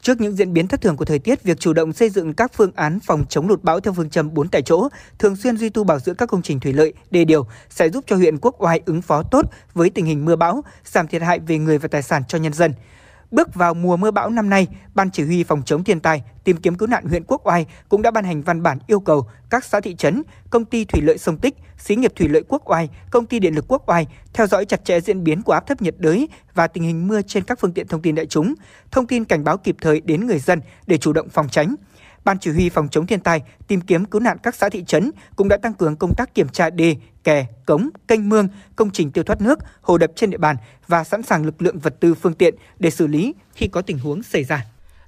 Trước 0.02 0.22
những 0.22 0.36
diễn 0.36 0.54
biến 0.54 0.68
thất 0.68 0.82
thường 0.82 0.98
của 0.98 1.06
thời 1.06 1.20
tiết, 1.20 1.44
việc 1.44 1.60
chủ 1.60 1.74
động 1.74 1.94
xây 1.94 2.10
dựng 2.10 2.34
các 2.34 2.52
phương 2.54 2.72
án 2.76 3.00
phòng 3.00 3.26
chống 3.30 3.48
lụt 3.48 3.64
bão 3.64 3.80
theo 3.80 3.94
phương 3.94 4.10
châm 4.10 4.34
4 4.34 4.48
tại 4.48 4.62
chỗ, 4.62 4.90
thường 5.20 5.36
xuyên 5.36 5.58
duy 5.58 5.70
tu 5.70 5.84
bảo 5.84 6.00
dưỡng 6.00 6.16
các 6.16 6.30
công 6.30 6.42
trình 6.42 6.60
thủy 6.60 6.74
lợi, 6.74 6.94
đê 7.12 7.26
điều 7.26 7.46
sẽ 7.70 7.90
giúp 7.90 8.04
cho 8.08 8.16
huyện 8.16 8.38
Quốc 8.38 8.64
Oai 8.64 8.82
ứng 8.86 9.02
phó 9.02 9.24
tốt 9.24 9.46
với 9.74 9.90
tình 9.90 10.06
hình 10.06 10.26
mưa 10.26 10.36
bão, 10.36 10.64
giảm 10.86 11.08
thiệt 11.08 11.22
hại 11.22 11.40
về 11.40 11.58
người 11.58 11.78
và 11.78 11.88
tài 11.88 12.02
sản 12.02 12.24
cho 12.28 12.38
nhân 12.38 12.54
dân. 12.54 12.74
Bước 13.32 13.56
vào 13.56 13.74
mùa 13.74 13.98
mưa 13.98 14.12
bão 14.12 14.30
năm 14.30 14.50
nay, 14.50 14.68
Ban 14.96 15.12
Chỉ 15.12 15.24
huy 15.24 15.44
Phòng 15.44 15.62
chống 15.66 15.84
thiên 15.84 16.00
tai, 16.00 16.24
tìm 16.44 16.58
kiếm 16.58 16.76
cứu 16.76 16.88
nạn 16.88 17.06
huyện 17.06 17.24
Quốc 17.28 17.48
Oai 17.48 17.66
cũng 17.90 18.02
đã 18.02 18.12
ban 18.12 18.24
hành 18.24 18.42
văn 18.42 18.64
bản 18.64 18.78
yêu 18.88 19.00
cầu 19.00 19.28
các 19.50 19.66
xã 19.66 19.80
thị 19.80 19.96
trấn, 19.96 20.24
công 20.50 20.66
ty 20.66 20.86
thủy 20.86 21.02
lợi 21.02 21.18
sông 21.18 21.38
Tích, 21.38 21.56
xí 21.78 21.96
nghiệp 21.96 22.14
thủy 22.16 22.28
lợi 22.30 22.44
Quốc 22.48 22.62
Oai, 22.70 22.90
công 23.12 23.26
ty 23.26 23.40
điện 23.40 23.56
lực 23.56 23.66
Quốc 23.68 23.90
Oai 23.90 24.08
theo 24.34 24.48
dõi 24.48 24.66
chặt 24.66 24.86
chẽ 24.86 25.00
diễn 25.00 25.24
biến 25.24 25.42
của 25.42 25.54
áp 25.54 25.68
thấp 25.68 25.82
nhiệt 25.82 25.96
đới 25.98 26.28
và 26.54 26.68
tình 26.68 26.84
hình 26.84 27.08
mưa 27.08 27.22
trên 27.22 27.44
các 27.44 27.60
phương 27.60 27.74
tiện 27.74 27.88
thông 27.88 28.02
tin 28.02 28.16
đại 28.16 28.26
chúng, 28.26 28.54
thông 28.92 29.08
tin 29.08 29.26
cảnh 29.26 29.44
báo 29.44 29.58
kịp 29.58 29.76
thời 29.82 30.02
đến 30.02 30.28
người 30.28 30.40
dân 30.40 30.62
để 30.88 30.98
chủ 30.98 31.14
động 31.14 31.30
phòng 31.30 31.50
tránh. 31.50 31.76
Ban 32.26 32.40
chỉ 32.40 32.52
huy 32.52 32.70
phòng 32.70 32.88
chống 32.90 33.08
thiên 33.08 33.20
tai, 33.20 33.42
tìm 33.68 33.82
kiếm 33.82 34.06
cứu 34.06 34.22
nạn 34.22 34.38
các 34.44 34.56
xã 34.56 34.70
thị 34.70 34.84
trấn 34.88 35.12
cũng 35.36 35.48
đã 35.48 35.58
tăng 35.58 35.74
cường 35.74 35.96
công 35.96 36.16
tác 36.18 36.36
kiểm 36.36 36.50
tra 36.50 36.70
đê, 36.70 36.96
kè, 37.24 37.48
cống, 37.66 37.90
canh 38.08 38.30
mương, 38.30 38.48
công 38.76 38.92
trình 38.92 39.12
tiêu 39.12 39.24
thoát 39.24 39.42
nước, 39.42 39.60
hồ 39.82 39.98
đập 39.98 40.12
trên 40.16 40.30
địa 40.30 40.38
bàn 40.38 40.56
và 40.88 41.04
sẵn 41.04 41.24
sàng 41.24 41.46
lực 41.46 41.62
lượng 41.62 41.80
vật 41.80 41.96
tư 42.00 42.16
phương 42.16 42.34
tiện 42.34 42.56
để 42.80 42.90
xử 42.90 43.08
lý 43.08 43.34
khi 43.54 43.68
có 43.68 43.82
tình 43.82 44.00
huống 44.00 44.24
xảy 44.24 44.44
ra. 44.44 44.66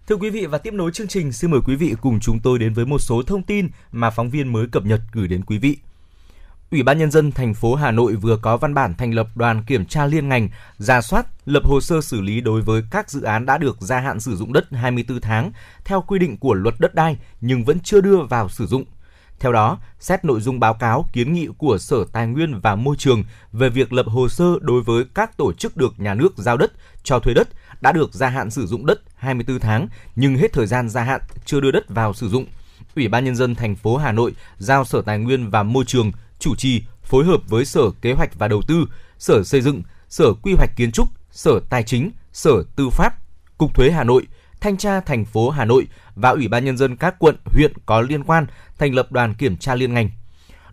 Thưa 0.08 0.16
quý 0.16 0.30
vị 0.30 0.46
và 0.46 0.58
tiếp 0.58 0.74
nối 0.74 0.92
chương 0.92 1.08
trình, 1.08 1.32
xin 1.32 1.52
mời 1.52 1.60
quý 1.66 1.76
vị 1.76 1.96
cùng 2.02 2.20
chúng 2.20 2.40
tôi 2.44 2.60
đến 2.60 2.74
với 2.74 2.86
một 2.86 3.00
số 3.00 3.24
thông 3.28 3.44
tin 3.44 3.68
mà 3.92 4.10
phóng 4.10 4.30
viên 4.30 4.54
mới 4.54 4.68
cập 4.72 4.86
nhật 4.86 5.02
gửi 5.12 5.28
đến 5.28 5.46
quý 5.46 5.58
vị. 5.58 5.78
Ủy 6.72 6.84
ban 6.84 6.98
nhân 6.98 7.12
dân 7.12 7.32
thành 7.32 7.54
phố 7.54 7.76
Hà 7.76 7.92
Nội 7.92 8.16
vừa 8.16 8.38
có 8.38 8.58
văn 8.58 8.74
bản 8.74 8.94
thành 8.98 9.14
lập 9.14 9.28
đoàn 9.36 9.64
kiểm 9.64 9.86
tra 9.86 10.06
liên 10.06 10.30
ngành, 10.30 10.50
ra 10.78 11.02
soát, 11.02 11.26
lập 11.46 11.64
hồ 11.66 11.82
sơ 11.82 12.02
xử 12.02 12.22
lý 12.22 12.42
đối 12.42 12.62
với 12.62 12.84
các 12.92 13.10
dự 13.10 13.22
án 13.22 13.46
đã 13.46 13.58
được 13.58 13.78
gia 13.82 14.00
hạn 14.00 14.20
sử 14.20 14.36
dụng 14.36 14.54
đất 14.54 14.66
24 14.72 15.22
tháng 15.22 15.52
theo 15.86 16.02
quy 16.02 16.20
định 16.20 16.38
của 16.38 16.54
luật 16.54 16.76
đất 16.80 16.96
đai 16.96 17.18
nhưng 17.42 17.64
vẫn 17.64 17.80
chưa 17.80 18.02
đưa 18.02 18.18
vào 18.22 18.50
sử 18.50 18.68
dụng. 18.68 18.86
Theo 19.40 19.52
đó, 19.52 19.80
xét 20.00 20.26
nội 20.26 20.42
dung 20.42 20.60
báo 20.60 20.74
cáo 20.74 21.06
kiến 21.14 21.34
nghị 21.34 21.48
của 21.58 21.78
Sở 21.78 22.06
Tài 22.12 22.28
nguyên 22.28 22.60
và 22.60 22.76
Môi 22.76 22.96
trường 22.96 23.24
về 23.52 23.70
việc 23.70 23.94
lập 23.94 24.06
hồ 24.08 24.30
sơ 24.30 24.46
đối 24.62 24.82
với 24.82 25.06
các 25.16 25.38
tổ 25.38 25.54
chức 25.54 25.78
được 25.78 26.00
nhà 26.00 26.14
nước 26.14 26.38
giao 26.38 26.58
đất, 26.58 26.72
cho 27.04 27.20
thuê 27.20 27.34
đất 27.34 27.48
đã 27.82 27.92
được 27.92 28.14
gia 28.14 28.30
hạn 28.30 28.50
sử 28.52 28.68
dụng 28.68 28.86
đất 28.86 29.02
24 29.16 29.60
tháng 29.60 29.88
nhưng 30.16 30.38
hết 30.38 30.54
thời 30.54 30.68
gian 30.68 30.90
gia 30.90 31.04
hạn 31.04 31.22
chưa 31.46 31.60
đưa 31.60 31.72
đất 31.72 31.90
vào 31.90 32.14
sử 32.14 32.30
dụng. 32.30 32.46
Ủy 32.96 33.08
ban 33.08 33.26
nhân 33.26 33.36
dân 33.36 33.56
thành 33.56 33.76
phố 33.76 33.98
Hà 33.98 34.12
Nội 34.12 34.34
giao 34.58 34.86
Sở 34.86 35.02
Tài 35.02 35.20
nguyên 35.20 35.50
và 35.50 35.64
Môi 35.64 35.86
trường 35.86 36.12
chủ 36.42 36.56
trì 36.56 36.84
phối 37.04 37.26
hợp 37.26 37.42
với 37.48 37.66
Sở 37.66 37.82
Kế 38.02 38.14
hoạch 38.14 38.40
và 38.40 38.48
Đầu 38.48 38.62
tư, 38.68 38.86
Sở 39.18 39.44
Xây 39.44 39.62
dựng, 39.62 39.84
Sở 40.10 40.34
Quy 40.34 40.54
hoạch 40.54 40.76
Kiến 40.76 40.92
trúc, 40.92 41.08
Sở 41.32 41.60
Tài 41.70 41.84
chính, 41.84 42.12
Sở 42.34 42.64
Tư 42.76 42.90
pháp, 42.90 43.14
Cục 43.58 43.76
Thuế 43.76 43.92
Hà 43.92 44.04
Nội, 44.04 44.28
Thanh 44.62 44.78
tra 44.78 45.00
thành 45.00 45.26
phố 45.26 45.50
Hà 45.50 45.66
Nội 45.66 45.88
và 46.16 46.30
Ủy 46.30 46.48
ban 46.48 46.66
nhân 46.66 46.78
dân 46.78 46.96
các 46.96 47.16
quận, 47.20 47.36
huyện 47.46 47.74
có 47.86 48.02
liên 48.02 48.24
quan 48.24 48.46
thành 48.78 48.96
lập 48.96 49.12
đoàn 49.12 49.34
kiểm 49.34 49.58
tra 49.58 49.76
liên 49.76 49.94
ngành. 49.94 50.10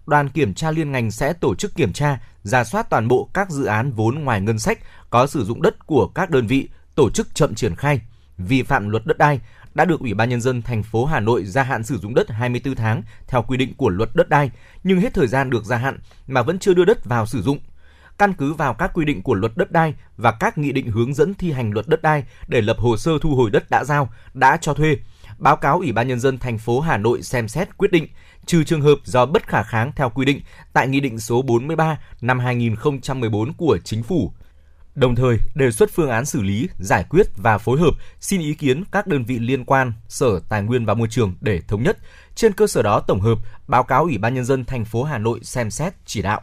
Đoàn 0.06 0.28
kiểm 0.28 0.54
tra 0.54 0.70
liên 0.70 0.92
ngành 0.92 1.10
sẽ 1.10 1.32
tổ 1.32 1.54
chức 1.54 1.74
kiểm 1.74 1.92
tra, 1.92 2.18
ra 2.42 2.64
soát 2.64 2.90
toàn 2.90 3.08
bộ 3.08 3.30
các 3.34 3.50
dự 3.50 3.64
án 3.64 3.92
vốn 3.92 4.14
ngoài 4.24 4.40
ngân 4.40 4.58
sách 4.58 4.78
có 5.10 5.26
sử 5.26 5.44
dụng 5.44 5.62
đất 5.62 5.86
của 5.86 6.06
các 6.06 6.30
đơn 6.30 6.46
vị, 6.46 6.68
tổ 6.94 7.10
chức 7.10 7.34
chậm 7.34 7.54
triển 7.54 7.76
khai, 7.76 8.00
vi 8.38 8.62
phạm 8.62 8.88
luật 8.88 9.06
đất 9.06 9.18
đai, 9.18 9.40
đã 9.74 9.84
được 9.84 10.00
Ủy 10.00 10.14
ban 10.14 10.28
nhân 10.28 10.40
dân 10.40 10.62
thành 10.62 10.82
phố 10.82 11.04
Hà 11.04 11.20
Nội 11.20 11.44
gia 11.44 11.62
hạn 11.62 11.84
sử 11.84 11.98
dụng 11.98 12.14
đất 12.14 12.30
24 12.30 12.74
tháng 12.74 13.02
theo 13.26 13.42
quy 13.42 13.56
định 13.56 13.74
của 13.74 13.88
luật 13.88 14.10
đất 14.14 14.28
đai, 14.28 14.50
nhưng 14.84 15.00
hết 15.00 15.14
thời 15.14 15.26
gian 15.26 15.50
được 15.50 15.64
gia 15.64 15.76
hạn 15.76 15.98
mà 16.26 16.42
vẫn 16.42 16.58
chưa 16.58 16.74
đưa 16.74 16.84
đất 16.84 17.04
vào 17.04 17.26
sử 17.26 17.42
dụng. 17.42 17.58
Căn 18.18 18.32
cứ 18.32 18.52
vào 18.52 18.74
các 18.74 18.90
quy 18.94 19.04
định 19.04 19.22
của 19.22 19.34
luật 19.34 19.52
đất 19.56 19.72
đai 19.72 19.94
và 20.16 20.32
các 20.32 20.58
nghị 20.58 20.72
định 20.72 20.90
hướng 20.90 21.14
dẫn 21.14 21.34
thi 21.34 21.52
hành 21.52 21.72
luật 21.72 21.88
đất 21.88 22.02
đai 22.02 22.24
để 22.48 22.60
lập 22.60 22.76
hồ 22.78 22.96
sơ 22.96 23.12
thu 23.20 23.34
hồi 23.36 23.50
đất 23.50 23.70
đã 23.70 23.84
giao, 23.84 24.08
đã 24.34 24.56
cho 24.56 24.74
thuê, 24.74 24.96
báo 25.38 25.56
cáo 25.56 25.78
Ủy 25.78 25.92
ban 25.92 26.08
nhân 26.08 26.20
dân 26.20 26.38
thành 26.38 26.58
phố 26.58 26.80
Hà 26.80 26.96
Nội 26.96 27.22
xem 27.22 27.48
xét 27.48 27.76
quyết 27.76 27.92
định 27.92 28.06
trừ 28.46 28.64
trường 28.64 28.82
hợp 28.82 28.96
do 29.04 29.26
bất 29.26 29.48
khả 29.48 29.62
kháng 29.62 29.92
theo 29.96 30.10
quy 30.10 30.24
định 30.24 30.40
tại 30.72 30.88
Nghị 30.88 31.00
định 31.00 31.18
số 31.18 31.42
43 31.42 31.98
năm 32.20 32.38
2014 32.38 33.52
của 33.52 33.78
Chính 33.84 34.02
phủ 34.02 34.32
đồng 34.98 35.14
thời 35.14 35.38
đề 35.54 35.70
xuất 35.70 35.90
phương 35.90 36.10
án 36.10 36.24
xử 36.24 36.42
lý, 36.42 36.68
giải 36.78 37.04
quyết 37.10 37.26
và 37.36 37.58
phối 37.58 37.80
hợp 37.80 37.90
xin 38.20 38.40
ý 38.40 38.54
kiến 38.54 38.84
các 38.92 39.06
đơn 39.06 39.24
vị 39.24 39.38
liên 39.38 39.64
quan, 39.64 39.92
Sở 40.08 40.40
Tài 40.48 40.62
nguyên 40.62 40.84
và 40.84 40.94
Môi 40.94 41.08
trường 41.10 41.34
để 41.40 41.60
thống 41.68 41.82
nhất. 41.82 41.98
Trên 42.34 42.52
cơ 42.52 42.66
sở 42.66 42.82
đó 42.82 43.00
tổng 43.00 43.20
hợp 43.20 43.38
báo 43.66 43.82
cáo 43.82 44.02
Ủy 44.02 44.18
ban 44.18 44.34
nhân 44.34 44.44
dân 44.44 44.64
thành 44.64 44.84
phố 44.84 45.04
Hà 45.04 45.18
Nội 45.18 45.40
xem 45.42 45.70
xét 45.70 45.92
chỉ 46.06 46.22
đạo. 46.22 46.40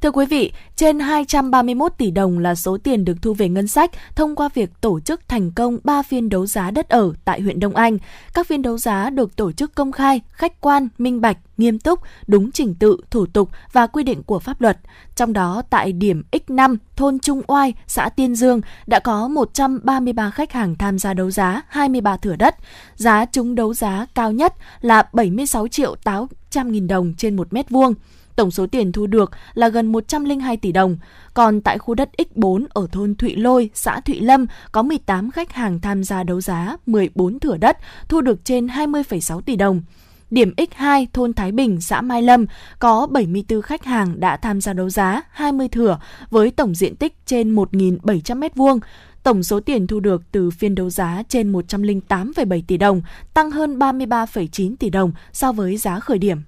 Thưa 0.00 0.10
quý 0.10 0.26
vị, 0.26 0.52
trên 0.76 0.98
231 0.98 1.92
tỷ 1.98 2.10
đồng 2.10 2.38
là 2.38 2.54
số 2.54 2.78
tiền 2.78 3.04
được 3.04 3.16
thu 3.22 3.34
về 3.34 3.48
ngân 3.48 3.68
sách 3.68 3.90
thông 4.14 4.36
qua 4.36 4.48
việc 4.54 4.70
tổ 4.80 5.00
chức 5.00 5.28
thành 5.28 5.50
công 5.50 5.78
3 5.84 6.02
phiên 6.02 6.28
đấu 6.28 6.46
giá 6.46 6.70
đất 6.70 6.88
ở 6.88 7.12
tại 7.24 7.40
huyện 7.40 7.60
Đông 7.60 7.76
Anh. 7.76 7.98
Các 8.34 8.46
phiên 8.46 8.62
đấu 8.62 8.78
giá 8.78 9.10
được 9.10 9.36
tổ 9.36 9.52
chức 9.52 9.74
công 9.74 9.92
khai, 9.92 10.20
khách 10.30 10.60
quan, 10.60 10.88
minh 10.98 11.20
bạch, 11.20 11.38
nghiêm 11.56 11.78
túc, 11.78 12.00
đúng 12.26 12.52
trình 12.52 12.74
tự, 12.74 12.96
thủ 13.10 13.26
tục 13.26 13.50
và 13.72 13.86
quy 13.86 14.02
định 14.02 14.22
của 14.22 14.38
pháp 14.38 14.60
luật. 14.60 14.78
Trong 15.16 15.32
đó, 15.32 15.62
tại 15.70 15.92
điểm 15.92 16.22
X5, 16.32 16.76
thôn 16.96 17.18
Trung 17.18 17.42
Oai, 17.46 17.74
xã 17.86 18.08
Tiên 18.08 18.34
Dương 18.34 18.60
đã 18.86 19.00
có 19.00 19.28
133 19.28 20.30
khách 20.30 20.52
hàng 20.52 20.74
tham 20.78 20.98
gia 20.98 21.14
đấu 21.14 21.30
giá 21.30 21.62
23 21.68 22.16
thửa 22.16 22.36
đất. 22.36 22.56
Giá 22.94 23.24
trúng 23.24 23.54
đấu 23.54 23.74
giá 23.74 24.06
cao 24.14 24.32
nhất 24.32 24.54
là 24.80 25.08
76 25.12 25.68
triệu 25.68 25.94
800 26.04 26.72
nghìn 26.72 26.86
đồng 26.86 27.14
trên 27.14 27.36
một 27.36 27.52
mét 27.52 27.70
vuông 27.70 27.94
tổng 28.36 28.50
số 28.50 28.66
tiền 28.66 28.92
thu 28.92 29.06
được 29.06 29.30
là 29.54 29.68
gần 29.68 29.86
102 29.86 30.56
tỷ 30.56 30.72
đồng. 30.72 30.96
Còn 31.34 31.60
tại 31.60 31.78
khu 31.78 31.94
đất 31.94 32.10
X4 32.18 32.66
ở 32.68 32.86
thôn 32.92 33.14
Thụy 33.14 33.36
Lôi, 33.36 33.70
xã 33.74 34.00
Thụy 34.00 34.20
Lâm 34.20 34.46
có 34.72 34.82
18 34.82 35.30
khách 35.30 35.52
hàng 35.52 35.80
tham 35.80 36.04
gia 36.04 36.22
đấu 36.22 36.40
giá 36.40 36.76
14 36.86 37.40
thửa 37.40 37.56
đất, 37.56 37.78
thu 38.08 38.20
được 38.20 38.44
trên 38.44 38.66
20,6 38.66 39.40
tỷ 39.40 39.56
đồng. 39.56 39.82
Điểm 40.30 40.54
X2 40.56 41.06
thôn 41.12 41.34
Thái 41.34 41.52
Bình, 41.52 41.80
xã 41.80 42.00
Mai 42.00 42.22
Lâm 42.22 42.46
có 42.78 43.06
74 43.06 43.62
khách 43.62 43.84
hàng 43.84 44.20
đã 44.20 44.36
tham 44.36 44.60
gia 44.60 44.72
đấu 44.72 44.90
giá 44.90 45.22
20 45.30 45.68
thửa 45.68 45.98
với 46.30 46.50
tổng 46.50 46.74
diện 46.74 46.96
tích 46.96 47.14
trên 47.26 47.54
1.700 47.54 48.40
m2. 48.40 48.78
Tổng 49.22 49.42
số 49.42 49.60
tiền 49.60 49.86
thu 49.86 50.00
được 50.00 50.22
từ 50.32 50.50
phiên 50.50 50.74
đấu 50.74 50.90
giá 50.90 51.22
trên 51.28 51.52
108,7 51.52 52.62
tỷ 52.66 52.76
đồng, 52.76 53.02
tăng 53.34 53.50
hơn 53.50 53.78
33,9 53.78 54.76
tỷ 54.76 54.90
đồng 54.90 55.12
so 55.32 55.52
với 55.52 55.76
giá 55.76 56.00
khởi 56.00 56.18
điểm. 56.18 56.38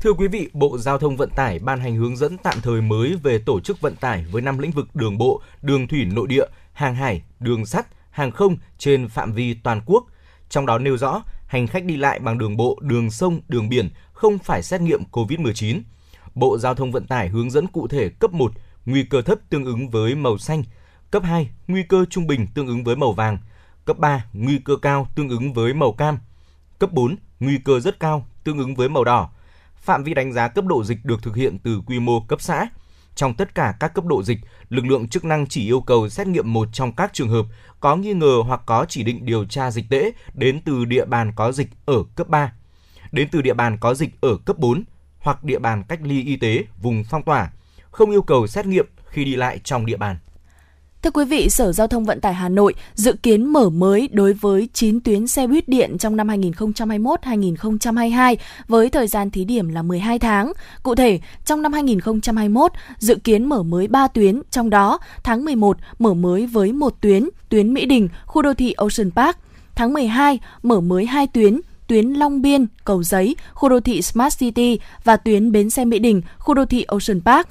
Thưa 0.00 0.12
quý 0.12 0.28
vị, 0.28 0.48
Bộ 0.52 0.78
Giao 0.78 0.98
thông 0.98 1.16
Vận 1.16 1.30
tải 1.30 1.58
ban 1.58 1.80
hành 1.80 1.96
hướng 1.96 2.16
dẫn 2.16 2.36
tạm 2.38 2.60
thời 2.62 2.80
mới 2.80 3.16
về 3.22 3.38
tổ 3.38 3.60
chức 3.60 3.80
vận 3.80 3.96
tải 3.96 4.24
với 4.30 4.42
năm 4.42 4.58
lĩnh 4.58 4.70
vực 4.70 4.94
đường 4.94 5.18
bộ, 5.18 5.42
đường 5.62 5.88
thủy 5.88 6.04
nội 6.04 6.26
địa, 6.26 6.44
hàng 6.72 6.94
hải, 6.94 7.22
đường 7.40 7.66
sắt, 7.66 7.86
hàng 8.10 8.30
không 8.30 8.56
trên 8.78 9.08
phạm 9.08 9.32
vi 9.32 9.54
toàn 9.54 9.80
quốc. 9.86 10.06
Trong 10.48 10.66
đó 10.66 10.78
nêu 10.78 10.96
rõ, 10.96 11.22
hành 11.46 11.66
khách 11.66 11.84
đi 11.84 11.96
lại 11.96 12.18
bằng 12.18 12.38
đường 12.38 12.56
bộ, 12.56 12.78
đường 12.80 13.10
sông, 13.10 13.40
đường 13.48 13.68
biển 13.68 13.90
không 14.12 14.38
phải 14.38 14.62
xét 14.62 14.80
nghiệm 14.80 15.02
COVID-19. 15.12 15.80
Bộ 16.34 16.58
Giao 16.58 16.74
thông 16.74 16.92
Vận 16.92 17.06
tải 17.06 17.28
hướng 17.28 17.50
dẫn 17.50 17.66
cụ 17.66 17.88
thể 17.88 18.08
cấp 18.08 18.32
1, 18.32 18.52
nguy 18.86 19.04
cơ 19.04 19.22
thấp 19.22 19.38
tương 19.50 19.64
ứng 19.64 19.90
với 19.90 20.14
màu 20.14 20.38
xanh, 20.38 20.62
cấp 21.10 21.22
2, 21.22 21.50
nguy 21.68 21.82
cơ 21.82 22.04
trung 22.10 22.26
bình 22.26 22.46
tương 22.54 22.66
ứng 22.66 22.84
với 22.84 22.96
màu 22.96 23.12
vàng, 23.12 23.38
cấp 23.84 23.98
3, 23.98 24.24
nguy 24.32 24.58
cơ 24.58 24.76
cao 24.82 25.06
tương 25.14 25.28
ứng 25.28 25.52
với 25.52 25.74
màu 25.74 25.92
cam, 25.92 26.18
cấp 26.78 26.92
4, 26.92 27.16
nguy 27.40 27.58
cơ 27.64 27.80
rất 27.80 28.00
cao 28.00 28.26
tương 28.44 28.58
ứng 28.58 28.74
với 28.74 28.88
màu 28.88 29.04
đỏ, 29.04 29.30
phạm 29.80 30.04
vi 30.04 30.14
đánh 30.14 30.32
giá 30.32 30.48
cấp 30.48 30.64
độ 30.64 30.84
dịch 30.84 31.04
được 31.04 31.22
thực 31.22 31.36
hiện 31.36 31.58
từ 31.58 31.80
quy 31.86 32.00
mô 32.00 32.20
cấp 32.20 32.40
xã. 32.40 32.68
Trong 33.14 33.34
tất 33.34 33.54
cả 33.54 33.74
các 33.80 33.94
cấp 33.94 34.04
độ 34.04 34.22
dịch, 34.22 34.38
lực 34.68 34.86
lượng 34.86 35.08
chức 35.08 35.24
năng 35.24 35.46
chỉ 35.46 35.66
yêu 35.66 35.80
cầu 35.80 36.08
xét 36.08 36.26
nghiệm 36.26 36.52
một 36.52 36.68
trong 36.72 36.92
các 36.92 37.10
trường 37.12 37.28
hợp 37.28 37.46
có 37.80 37.96
nghi 37.96 38.12
ngờ 38.12 38.42
hoặc 38.46 38.60
có 38.66 38.86
chỉ 38.88 39.02
định 39.02 39.24
điều 39.24 39.44
tra 39.44 39.70
dịch 39.70 39.84
tễ 39.90 40.12
đến 40.34 40.60
từ 40.64 40.84
địa 40.84 41.04
bàn 41.04 41.32
có 41.36 41.52
dịch 41.52 41.68
ở 41.86 42.02
cấp 42.14 42.28
3, 42.28 42.52
đến 43.12 43.28
từ 43.32 43.42
địa 43.42 43.54
bàn 43.54 43.78
có 43.80 43.94
dịch 43.94 44.20
ở 44.20 44.36
cấp 44.36 44.58
4 44.58 44.84
hoặc 45.18 45.44
địa 45.44 45.58
bàn 45.58 45.82
cách 45.88 46.00
ly 46.02 46.22
y 46.24 46.36
tế 46.36 46.64
vùng 46.82 47.04
phong 47.10 47.22
tỏa, 47.22 47.50
không 47.90 48.10
yêu 48.10 48.22
cầu 48.22 48.46
xét 48.46 48.66
nghiệm 48.66 48.86
khi 49.06 49.24
đi 49.24 49.36
lại 49.36 49.58
trong 49.64 49.86
địa 49.86 49.96
bàn. 49.96 50.16
Thưa 51.02 51.10
quý 51.10 51.24
vị, 51.24 51.48
Sở 51.48 51.72
Giao 51.72 51.86
thông 51.86 52.04
Vận 52.04 52.20
tải 52.20 52.34
Hà 52.34 52.48
Nội 52.48 52.74
dự 52.94 53.12
kiến 53.12 53.44
mở 53.44 53.70
mới 53.70 54.08
đối 54.12 54.32
với 54.32 54.68
9 54.72 55.00
tuyến 55.00 55.26
xe 55.26 55.46
buýt 55.46 55.68
điện 55.68 55.98
trong 55.98 56.16
năm 56.16 56.28
2021-2022 56.28 58.36
với 58.68 58.90
thời 58.90 59.06
gian 59.06 59.30
thí 59.30 59.44
điểm 59.44 59.68
là 59.68 59.82
12 59.82 60.18
tháng. 60.18 60.52
Cụ 60.82 60.94
thể, 60.94 61.20
trong 61.44 61.62
năm 61.62 61.72
2021 61.72 62.72
dự 62.98 63.14
kiến 63.14 63.44
mở 63.44 63.62
mới 63.62 63.88
3 63.88 64.08
tuyến, 64.08 64.42
trong 64.50 64.70
đó 64.70 64.98
tháng 65.24 65.44
11 65.44 65.76
mở 65.98 66.14
mới 66.14 66.46
với 66.46 66.72
một 66.72 67.00
tuyến, 67.00 67.28
tuyến 67.48 67.74
Mỹ 67.74 67.86
Đình, 67.86 68.08
khu 68.26 68.42
đô 68.42 68.54
thị 68.54 68.72
Ocean 68.72 69.10
Park. 69.10 69.36
Tháng 69.74 69.92
12 69.92 70.40
mở 70.62 70.80
mới 70.80 71.06
2 71.06 71.26
tuyến, 71.26 71.60
tuyến 71.86 72.06
Long 72.06 72.42
Biên, 72.42 72.66
Cầu 72.84 73.02
Giấy, 73.02 73.36
khu 73.52 73.68
đô 73.68 73.80
thị 73.80 74.02
Smart 74.02 74.38
City 74.38 74.78
và 75.04 75.16
tuyến 75.16 75.52
bến 75.52 75.70
xe 75.70 75.84
Mỹ 75.84 75.98
Đình, 75.98 76.22
khu 76.38 76.54
đô 76.54 76.64
thị 76.64 76.82
Ocean 76.82 77.20
Park. 77.20 77.48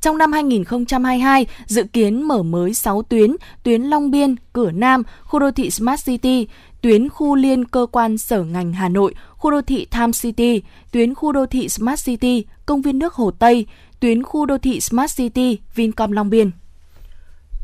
Trong 0.00 0.18
năm 0.18 0.32
2022, 0.32 1.46
dự 1.66 1.84
kiến 1.84 2.22
mở 2.22 2.42
mới 2.42 2.74
6 2.74 3.02
tuyến, 3.02 3.36
tuyến 3.62 3.82
Long 3.82 4.10
Biên, 4.10 4.34
Cửa 4.52 4.70
Nam, 4.70 5.02
khu 5.22 5.38
đô 5.38 5.50
thị 5.50 5.70
Smart 5.70 6.06
City, 6.06 6.48
tuyến 6.80 7.08
khu 7.08 7.34
liên 7.34 7.64
cơ 7.64 7.86
quan 7.92 8.18
sở 8.18 8.44
ngành 8.44 8.72
Hà 8.72 8.88
Nội, 8.88 9.14
khu 9.36 9.50
đô 9.50 9.62
thị 9.62 9.86
Time 9.90 10.12
City, 10.12 10.62
tuyến 10.90 11.14
khu 11.14 11.32
đô 11.32 11.46
thị 11.46 11.68
Smart 11.68 12.04
City, 12.04 12.44
công 12.66 12.82
viên 12.82 12.98
nước 12.98 13.14
Hồ 13.14 13.30
Tây, 13.30 13.66
tuyến 14.00 14.22
khu 14.22 14.46
đô 14.46 14.58
thị 14.58 14.80
Smart 14.80 15.16
City, 15.16 15.58
Vincom 15.74 16.12
Long 16.12 16.30
Biên. 16.30 16.50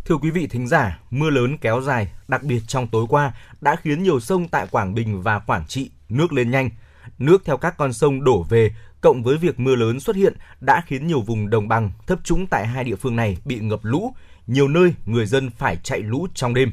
Thưa 0.04 0.16
quý 0.16 0.30
vị 0.30 0.46
thính 0.46 0.68
giả, 0.68 0.98
mưa 1.10 1.30
lớn 1.30 1.56
kéo 1.60 1.80
dài, 1.80 2.08
đặc 2.28 2.42
biệt 2.42 2.60
trong 2.68 2.86
tối 2.88 3.06
qua, 3.08 3.32
đã 3.60 3.76
khiến 3.76 4.02
nhiều 4.02 4.20
sông 4.20 4.48
tại 4.48 4.66
Quảng 4.70 4.94
Bình 4.94 5.22
và 5.22 5.38
Quảng 5.38 5.64
Trị 5.68 5.90
nước 6.08 6.32
lên 6.32 6.50
nhanh. 6.50 6.70
Nước 7.18 7.44
theo 7.44 7.56
các 7.56 7.76
con 7.76 7.92
sông 7.92 8.24
đổ 8.24 8.46
về, 8.48 8.74
cộng 9.04 9.22
với 9.22 9.36
việc 9.36 9.60
mưa 9.60 9.74
lớn 9.74 10.00
xuất 10.00 10.16
hiện 10.16 10.34
đã 10.60 10.82
khiến 10.86 11.06
nhiều 11.06 11.20
vùng 11.20 11.50
đồng 11.50 11.68
bằng, 11.68 11.90
thấp 12.06 12.18
trũng 12.24 12.46
tại 12.46 12.66
hai 12.66 12.84
địa 12.84 12.96
phương 12.96 13.16
này 13.16 13.36
bị 13.44 13.58
ngập 13.58 13.80
lũ. 13.82 14.14
Nhiều 14.46 14.68
nơi 14.68 14.94
người 15.06 15.26
dân 15.26 15.50
phải 15.50 15.76
chạy 15.82 15.98
lũ 15.98 16.26
trong 16.34 16.54
đêm. 16.54 16.72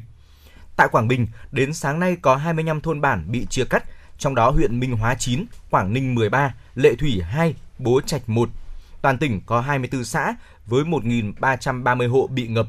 Tại 0.75 0.87
Quảng 0.91 1.07
Bình, 1.07 1.27
đến 1.51 1.73
sáng 1.73 1.99
nay 1.99 2.17
có 2.21 2.35
25 2.35 2.81
thôn 2.81 3.01
bản 3.01 3.31
bị 3.31 3.45
chia 3.49 3.65
cắt, 3.65 3.83
trong 4.17 4.35
đó 4.35 4.49
huyện 4.49 4.79
Minh 4.79 4.91
Hóa 4.91 5.15
9, 5.15 5.45
Quảng 5.69 5.93
Ninh 5.93 6.15
13, 6.15 6.55
Lệ 6.75 6.95
Thủy 6.95 7.21
2, 7.21 7.55
Bố 7.79 8.01
Trạch 8.01 8.29
1. 8.29 8.49
Toàn 9.01 9.17
tỉnh 9.17 9.41
có 9.45 9.61
24 9.61 10.05
xã 10.05 10.35
với 10.65 10.83
1.330 10.83 12.09
hộ 12.09 12.27
bị 12.27 12.47
ngập. 12.47 12.67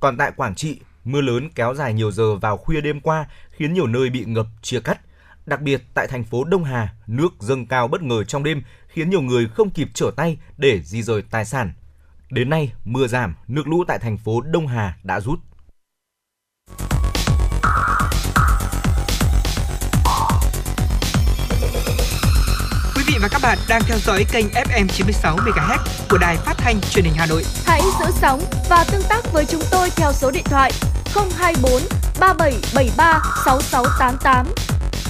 Còn 0.00 0.16
tại 0.16 0.32
Quảng 0.36 0.54
Trị, 0.54 0.80
mưa 1.04 1.20
lớn 1.20 1.48
kéo 1.54 1.74
dài 1.74 1.94
nhiều 1.94 2.10
giờ 2.10 2.36
vào 2.36 2.56
khuya 2.56 2.80
đêm 2.80 3.00
qua 3.00 3.26
khiến 3.50 3.74
nhiều 3.74 3.86
nơi 3.86 4.10
bị 4.10 4.24
ngập 4.24 4.46
chia 4.62 4.80
cắt. 4.80 5.00
Đặc 5.46 5.60
biệt 5.60 5.82
tại 5.94 6.06
thành 6.06 6.24
phố 6.24 6.44
Đông 6.44 6.64
Hà, 6.64 6.94
nước 7.06 7.28
dâng 7.38 7.66
cao 7.66 7.88
bất 7.88 8.02
ngờ 8.02 8.24
trong 8.24 8.42
đêm 8.42 8.62
khiến 8.92 9.10
nhiều 9.10 9.20
người 9.20 9.48
không 9.48 9.70
kịp 9.70 9.88
trở 9.94 10.10
tay 10.16 10.38
để 10.58 10.80
di 10.84 11.02
rời 11.02 11.22
tài 11.30 11.44
sản. 11.44 11.72
Đến 12.30 12.50
nay, 12.50 12.72
mưa 12.84 13.06
giảm, 13.06 13.34
nước 13.48 13.68
lũ 13.68 13.84
tại 13.88 13.98
thành 13.98 14.16
phố 14.16 14.40
Đông 14.40 14.66
Hà 14.66 14.96
đã 15.02 15.20
rút. 15.20 15.38
Quý 22.94 23.02
vị 23.06 23.14
và 23.20 23.28
các 23.28 23.40
bạn 23.42 23.58
đang 23.68 23.82
theo 23.86 23.98
dõi 23.98 24.24
kênh 24.32 24.46
FM 24.46 24.86
96 24.88 25.36
MHz 25.36 25.78
của 26.10 26.18
đài 26.18 26.36
phát 26.36 26.54
thanh 26.58 26.80
truyền 26.80 27.04
hình 27.04 27.14
Hà 27.16 27.26
Nội. 27.26 27.44
Hãy 27.66 27.80
giữ 28.00 28.06
sóng 28.20 28.40
và 28.70 28.84
tương 28.92 29.02
tác 29.08 29.32
với 29.32 29.44
chúng 29.46 29.62
tôi 29.70 29.90
theo 29.90 30.12
số 30.12 30.30
điện 30.30 30.44
thoại 30.44 30.72
024 31.14 31.82
3773 32.20 33.22
6688. 33.44 34.46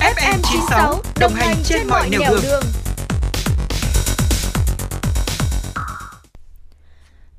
FM 0.01 0.39
96 0.43 1.03
đồng 1.21 1.35
hành 1.35 1.57
trên 1.65 1.89
mọi 1.89 2.11
nẻo 2.11 2.21
đường. 2.31 2.41
đường. 2.43 2.63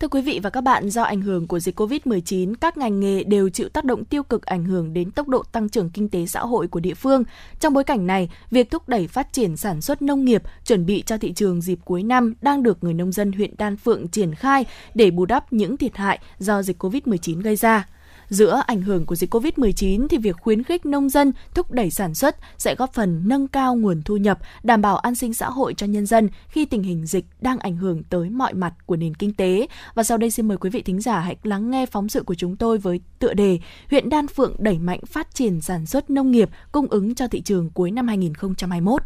Thưa 0.01 0.07
quý 0.07 0.21
vị 0.21 0.39
và 0.43 0.49
các 0.49 0.61
bạn, 0.61 0.89
do 0.89 1.03
ảnh 1.03 1.21
hưởng 1.21 1.47
của 1.47 1.59
dịch 1.59 1.79
COVID-19, 1.79 2.53
các 2.61 2.77
ngành 2.77 2.99
nghề 2.99 3.23
đều 3.23 3.49
chịu 3.49 3.69
tác 3.69 3.85
động 3.85 4.05
tiêu 4.05 4.23
cực 4.23 4.45
ảnh 4.45 4.65
hưởng 4.65 4.93
đến 4.93 5.11
tốc 5.11 5.27
độ 5.27 5.43
tăng 5.51 5.69
trưởng 5.69 5.89
kinh 5.89 6.09
tế 6.09 6.25
xã 6.25 6.39
hội 6.39 6.67
của 6.67 6.79
địa 6.79 6.93
phương. 6.93 7.23
Trong 7.59 7.73
bối 7.73 7.83
cảnh 7.83 8.07
này, 8.07 8.29
việc 8.51 8.71
thúc 8.71 8.89
đẩy 8.89 9.07
phát 9.07 9.33
triển 9.33 9.57
sản 9.57 9.81
xuất 9.81 10.01
nông 10.01 10.25
nghiệp, 10.25 10.43
chuẩn 10.65 10.85
bị 10.85 11.03
cho 11.05 11.17
thị 11.17 11.33
trường 11.33 11.61
dịp 11.61 11.79
cuối 11.85 12.03
năm 12.03 12.33
đang 12.41 12.63
được 12.63 12.83
người 12.83 12.93
nông 12.93 13.11
dân 13.11 13.31
huyện 13.31 13.53
Đan 13.57 13.77
Phượng 13.77 14.07
triển 14.07 14.35
khai 14.35 14.65
để 14.95 15.11
bù 15.11 15.25
đắp 15.25 15.53
những 15.53 15.77
thiệt 15.77 15.97
hại 15.97 16.19
do 16.39 16.61
dịch 16.61 16.83
COVID-19 16.83 17.41
gây 17.41 17.55
ra. 17.55 17.87
Giữa 18.31 18.61
ảnh 18.67 18.81
hưởng 18.81 19.05
của 19.05 19.15
dịch 19.15 19.33
COVID-19 19.33 20.07
thì 20.07 20.17
việc 20.17 20.35
khuyến 20.41 20.63
khích 20.63 20.85
nông 20.85 21.09
dân 21.09 21.31
thúc 21.53 21.71
đẩy 21.71 21.91
sản 21.91 22.15
xuất 22.15 22.35
sẽ 22.57 22.75
góp 22.75 22.93
phần 22.93 23.21
nâng 23.25 23.47
cao 23.47 23.75
nguồn 23.75 24.01
thu 24.01 24.17
nhập, 24.17 24.39
đảm 24.63 24.81
bảo 24.81 24.97
an 24.97 25.15
sinh 25.15 25.33
xã 25.33 25.49
hội 25.49 25.73
cho 25.73 25.85
nhân 25.87 26.05
dân 26.05 26.29
khi 26.47 26.65
tình 26.65 26.83
hình 26.83 27.05
dịch 27.05 27.25
đang 27.41 27.59
ảnh 27.59 27.75
hưởng 27.75 28.03
tới 28.03 28.29
mọi 28.29 28.53
mặt 28.53 28.73
của 28.85 28.95
nền 28.95 29.15
kinh 29.15 29.33
tế. 29.33 29.67
Và 29.95 30.03
sau 30.03 30.17
đây 30.17 30.31
xin 30.31 30.47
mời 30.47 30.57
quý 30.57 30.69
vị 30.69 30.81
thính 30.81 31.01
giả 31.01 31.19
hãy 31.19 31.35
lắng 31.43 31.71
nghe 31.71 31.85
phóng 31.85 32.09
sự 32.09 32.23
của 32.23 32.35
chúng 32.35 32.55
tôi 32.55 32.77
với 32.77 32.99
tựa 33.19 33.33
đề 33.33 33.59
huyện 33.89 34.09
Đan 34.09 34.27
Phượng 34.27 34.55
đẩy 34.59 34.79
mạnh 34.79 34.99
phát 35.05 35.35
triển 35.35 35.61
sản 35.61 35.85
xuất 35.85 36.09
nông 36.09 36.31
nghiệp 36.31 36.49
cung 36.71 36.87
ứng 36.87 37.15
cho 37.15 37.27
thị 37.27 37.41
trường 37.41 37.69
cuối 37.69 37.91
năm 37.91 38.07
2021. 38.07 39.01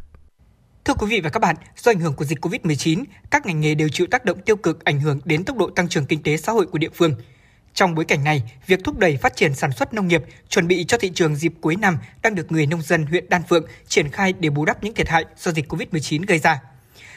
Thưa 0.86 0.94
quý 0.94 1.08
vị 1.10 1.22
và 1.24 1.30
các 1.30 1.40
bạn, 1.40 1.56
do 1.76 1.92
ảnh 1.92 2.00
hưởng 2.00 2.14
của 2.14 2.26
dịch 2.26 2.46
COVID-19, 2.46 3.04
các 3.32 3.46
ngành 3.46 3.60
nghề 3.60 3.76
đều 3.76 3.90
chịu 3.90 4.08
tác 4.12 4.26
động 4.26 4.42
tiêu 4.46 4.56
cực 4.56 4.84
ảnh 4.84 5.00
hưởng 5.00 5.20
đến 5.26 5.44
tốc 5.44 5.58
độ 5.58 5.70
tăng 5.70 5.90
trưởng 5.90 6.06
kinh 6.06 6.24
tế 6.24 6.38
xã 6.38 6.52
hội 6.52 6.66
của 6.66 6.78
địa 6.78 6.90
phương. 6.94 7.12
Trong 7.76 7.96
bối 7.96 8.06
cảnh 8.06 8.24
này, 8.24 8.44
việc 8.68 8.84
thúc 8.84 8.98
đẩy 8.98 9.18
phát 9.18 9.36
triển 9.36 9.56
sản 9.56 9.72
xuất 9.72 9.94
nông 9.94 10.08
nghiệp, 10.08 10.24
chuẩn 10.50 10.68
bị 10.68 10.86
cho 10.88 10.98
thị 10.98 11.12
trường 11.16 11.36
dịp 11.36 11.54
cuối 11.62 11.76
năm 11.76 11.98
đang 12.22 12.36
được 12.36 12.52
người 12.52 12.66
nông 12.66 12.82
dân 12.82 13.06
huyện 13.06 13.30
Đan 13.30 13.42
Phượng 13.50 13.66
triển 13.88 14.10
khai 14.10 14.34
để 14.40 14.50
bù 14.50 14.66
đắp 14.66 14.84
những 14.84 14.94
thiệt 14.94 15.10
hại 15.10 15.26
do 15.38 15.52
dịch 15.52 15.72
COVID-19 15.74 16.24
gây 16.28 16.40
ra. 16.40 16.60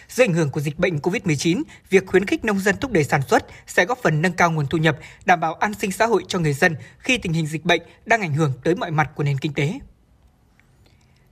Dưới 0.09 0.27
ảnh 0.27 0.35
hưởng 0.35 0.51
của 0.51 0.61
dịch 0.61 0.79
bệnh 0.79 0.97
COVID-19, 0.97 1.63
việc 1.91 2.07
khuyến 2.07 2.27
khích 2.27 2.45
nông 2.45 2.61
dân 2.61 2.77
thúc 2.77 2.91
đẩy 2.91 3.05
sản 3.05 3.23
xuất 3.23 3.47
sẽ 3.67 3.85
góp 3.85 3.99
phần 4.03 4.23
nâng 4.23 4.33
cao 4.33 4.51
nguồn 4.51 4.67
thu 4.67 4.79
nhập, 4.79 4.99
đảm 5.25 5.41
bảo 5.41 5.55
an 5.55 5.75
sinh 5.75 5.93
xã 5.93 6.07
hội 6.07 6.25
cho 6.29 6.39
người 6.39 6.53
dân 6.53 6.77
khi 6.99 7.19
tình 7.19 7.33
hình 7.33 7.47
dịch 7.47 7.65
bệnh 7.65 7.83
đang 8.07 8.21
ảnh 8.21 8.35
hưởng 8.35 8.53
tới 8.65 8.75
mọi 8.75 8.91
mặt 8.91 9.11
của 9.15 9.25
nền 9.25 9.39
kinh 9.39 9.53
tế. 9.53 9.79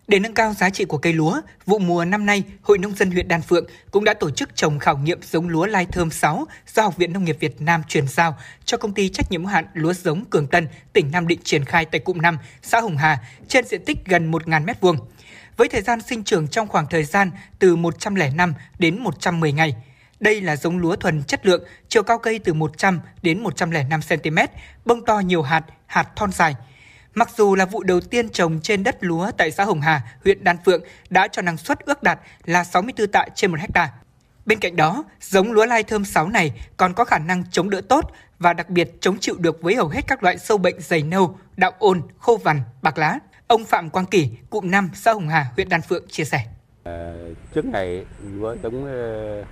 Để 0.06 0.18
nâng 0.18 0.34
cao 0.34 0.54
giá 0.54 0.70
trị 0.70 0.84
của 0.84 0.98
cây 0.98 1.12
lúa, 1.12 1.40
vụ 1.66 1.78
mùa 1.78 2.04
năm 2.04 2.26
nay, 2.26 2.42
Hội 2.62 2.78
Nông 2.78 2.94
dân 2.94 3.10
huyện 3.10 3.28
Đan 3.28 3.42
Phượng 3.42 3.66
cũng 3.90 4.04
đã 4.04 4.14
tổ 4.14 4.30
chức 4.30 4.56
trồng 4.56 4.78
khảo 4.78 4.98
nghiệm 4.98 5.22
giống 5.22 5.48
lúa 5.48 5.66
lai 5.66 5.86
thơm 5.92 6.10
6 6.10 6.46
do 6.74 6.82
Học 6.82 6.96
viện 6.96 7.12
Nông 7.12 7.24
nghiệp 7.24 7.36
Việt 7.40 7.60
Nam 7.60 7.82
chuyển 7.88 8.08
giao 8.08 8.36
cho 8.64 8.76
công 8.76 8.94
ty 8.94 9.08
trách 9.08 9.30
nhiệm 9.30 9.44
hữu 9.44 9.52
hạn 9.52 9.66
lúa 9.74 9.92
giống 9.92 10.24
Cường 10.24 10.46
Tân, 10.46 10.68
tỉnh 10.92 11.10
Nam 11.12 11.28
Định 11.28 11.40
triển 11.44 11.64
khai 11.64 11.84
tại 11.84 12.00
cụm 12.00 12.20
5, 12.20 12.38
xã 12.62 12.80
Hồng 12.80 12.96
Hà, 12.96 13.18
trên 13.48 13.64
diện 13.64 13.84
tích 13.84 13.98
gần 14.04 14.30
1.000 14.30 14.64
m2. 14.64 14.96
Với 15.56 15.68
thời 15.68 15.82
gian 15.82 16.00
sinh 16.00 16.24
trưởng 16.24 16.48
trong 16.48 16.68
khoảng 16.68 16.86
thời 16.90 17.04
gian 17.04 17.30
từ 17.58 17.76
105 17.76 18.54
đến 18.78 18.98
110 18.98 19.52
ngày. 19.52 19.74
Đây 20.20 20.40
là 20.40 20.56
giống 20.56 20.78
lúa 20.78 20.96
thuần 20.96 21.22
chất 21.22 21.46
lượng, 21.46 21.64
chiều 21.88 22.02
cao 22.02 22.18
cây 22.18 22.38
từ 22.38 22.54
100 22.54 23.00
đến 23.22 23.42
105 23.42 24.00
cm, 24.08 24.38
bông 24.84 25.04
to 25.04 25.18
nhiều 25.18 25.42
hạt, 25.42 25.64
hạt 25.86 26.16
thon 26.16 26.32
dài– 26.32 26.54
Mặc 27.18 27.30
dù 27.36 27.54
là 27.54 27.66
vụ 27.66 27.82
đầu 27.82 28.00
tiên 28.00 28.28
trồng 28.28 28.60
trên 28.62 28.84
đất 28.84 28.96
lúa 29.00 29.30
tại 29.36 29.50
xã 29.50 29.64
Hồng 29.64 29.80
Hà, 29.80 30.02
huyện 30.24 30.44
Đan 30.44 30.56
Phượng 30.64 30.82
đã 31.10 31.28
cho 31.28 31.42
năng 31.42 31.56
suất 31.56 31.80
ước 31.80 32.02
đạt 32.02 32.18
là 32.44 32.64
64 32.64 33.06
tạ 33.06 33.26
trên 33.34 33.50
1 33.50 33.56
hecta. 33.60 33.92
Bên 34.46 34.58
cạnh 34.58 34.76
đó, 34.76 35.04
giống 35.20 35.52
lúa 35.52 35.66
lai 35.66 35.82
thơm 35.82 36.04
6 36.04 36.28
này 36.28 36.52
còn 36.76 36.94
có 36.94 37.04
khả 37.04 37.18
năng 37.18 37.44
chống 37.50 37.70
đỡ 37.70 37.80
tốt 37.88 38.12
và 38.38 38.52
đặc 38.52 38.70
biệt 38.70 38.90
chống 39.00 39.18
chịu 39.20 39.34
được 39.38 39.62
với 39.62 39.74
hầu 39.74 39.88
hết 39.88 40.00
các 40.06 40.22
loại 40.22 40.38
sâu 40.38 40.58
bệnh 40.58 40.80
dày 40.80 41.02
nâu, 41.02 41.38
đạo 41.56 41.72
ôn, 41.78 42.02
khô 42.18 42.36
vằn, 42.36 42.60
bạc 42.82 42.98
lá. 42.98 43.18
Ông 43.46 43.64
Phạm 43.64 43.90
Quang 43.90 44.06
Kỳ, 44.06 44.30
cụm 44.50 44.70
5 44.70 44.90
xã 44.94 45.12
Hồng 45.12 45.28
Hà, 45.28 45.46
huyện 45.54 45.68
Đan 45.68 45.82
Phượng 45.82 46.08
chia 46.08 46.24
sẻ. 46.24 46.46
À, 46.84 47.12
trước 47.54 47.64
ngày 47.64 48.04
lúa 48.34 48.56
giống 48.62 48.84
ờ, 48.84 49.44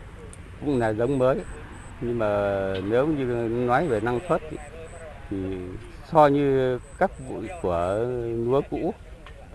cũng 0.60 0.78
là 0.78 0.88
giống 0.92 1.18
mới 1.18 1.36
nhưng 2.00 2.18
mà 2.18 2.28
nếu 2.84 3.06
như 3.06 3.24
nói 3.48 3.86
về 3.86 4.00
năng 4.00 4.20
suất 4.28 4.42
thì 5.30 5.36
so 6.12 6.26
như 6.26 6.78
các 6.98 7.10
vụ 7.28 7.40
của 7.62 8.06
lúa 8.44 8.60
cũ, 8.70 8.94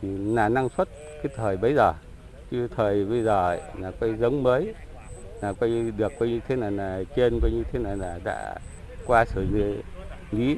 thì 0.01 0.07
là 0.17 0.49
năng 0.49 0.69
suất 0.69 0.89
cái 1.23 1.33
thời 1.35 1.57
bấy 1.57 1.73
giờ. 1.73 1.93
Chứ 2.51 2.67
thời 2.75 3.05
bây 3.05 3.23
giờ 3.23 3.59
là 3.79 3.91
cây 3.99 4.13
giống 4.19 4.43
mới, 4.43 4.73
là 5.41 5.53
cây 5.53 5.91
được 5.97 6.11
coi 6.19 6.29
như 6.29 6.39
thế 6.47 6.55
này 6.55 6.71
là 6.71 7.03
trên 7.15 7.39
coi 7.41 7.51
như 7.51 7.63
thế 7.71 7.79
này 7.79 7.97
là 7.97 8.19
đã 8.23 8.55
qua 9.05 9.25
xử 9.25 9.45
lý. 10.31 10.57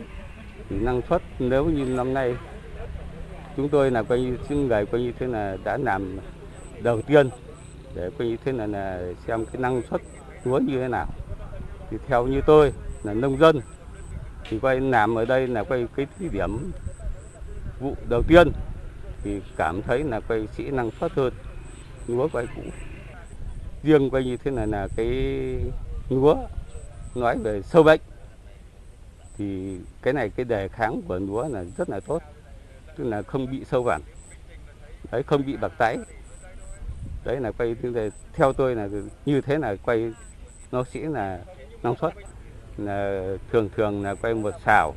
Thì 0.69 0.79
năng 0.79 1.01
suất 1.09 1.21
nếu 1.39 1.65
như 1.65 1.85
năm 1.85 2.13
nay 2.13 2.35
chúng 3.57 3.69
tôi 3.69 3.91
là 3.91 4.03
coi 4.03 4.19
như 4.19 4.37
những 4.49 4.67
người 4.67 4.85
coi 4.85 5.01
như 5.01 5.11
thế 5.19 5.27
là 5.27 5.57
đã 5.63 5.77
làm 5.77 6.19
đầu 6.83 7.01
tiên, 7.01 7.29
để 7.95 8.09
coi 8.19 8.27
như 8.27 8.37
thế 8.45 8.51
này 8.51 8.67
là 8.67 9.01
xem 9.27 9.45
cái 9.45 9.61
năng 9.61 9.81
suất 9.89 10.01
lúa 10.43 10.59
như 10.59 10.81
thế 10.81 10.87
nào. 10.87 11.07
Thì 11.89 11.97
theo 12.07 12.27
như 12.27 12.41
tôi 12.45 12.73
là 13.03 13.13
nông 13.13 13.37
dân 13.37 13.59
thì 14.51 14.59
quay 14.59 14.79
làm 14.79 15.15
ở 15.15 15.25
đây 15.25 15.47
là 15.47 15.63
quay 15.63 15.87
cái 15.95 16.07
thí 16.19 16.29
điểm 16.29 16.71
vụ 17.79 17.95
đầu 18.09 18.21
tiên. 18.27 18.51
Thì 19.23 19.41
cảm 19.57 19.81
thấy 19.81 20.03
là 20.03 20.19
quay 20.19 20.47
kỹ 20.55 20.69
năng 20.71 20.91
phát 20.91 21.11
hơn. 21.13 21.33
Lúa 22.07 22.27
quay 22.33 22.47
cũ. 22.55 22.61
Riêng 23.83 24.09
quay 24.09 24.23
như 24.23 24.37
thế 24.37 24.51
này 24.51 24.67
là 24.67 24.87
cái 24.95 25.07
lúa 26.09 26.35
nói 27.15 27.37
về 27.43 27.61
sâu 27.61 27.83
bệnh. 27.83 28.01
Thì 29.37 29.77
cái 30.01 30.13
này, 30.13 30.29
cái 30.29 30.45
đề 30.45 30.67
kháng 30.67 31.01
của 31.07 31.19
lúa 31.19 31.47
là 31.47 31.63
rất 31.77 31.89
là 31.89 31.99
tốt. 31.99 32.21
Tức 32.97 33.03
là 33.03 33.21
không 33.21 33.51
bị 33.51 33.65
sâu 33.65 33.83
vằn 33.83 34.01
đấy, 35.11 35.23
không 35.23 35.45
bị 35.45 35.57
bạc 35.57 35.71
tái. 35.77 35.97
Đấy 37.25 37.39
là 37.39 37.51
quay, 37.51 37.75
theo 38.33 38.53
tôi 38.53 38.75
là 38.75 38.87
như 39.25 39.41
thế 39.41 39.57
là 39.57 39.75
quay 39.75 40.13
nó 40.71 40.83
sẽ 40.83 40.99
là 40.99 41.39
năng 41.83 41.95
suất 41.95 42.13
là 42.77 43.23
thường 43.51 43.69
thường 43.75 44.03
là 44.03 44.15
quay 44.15 44.33
một 44.33 44.53
xào 44.65 44.95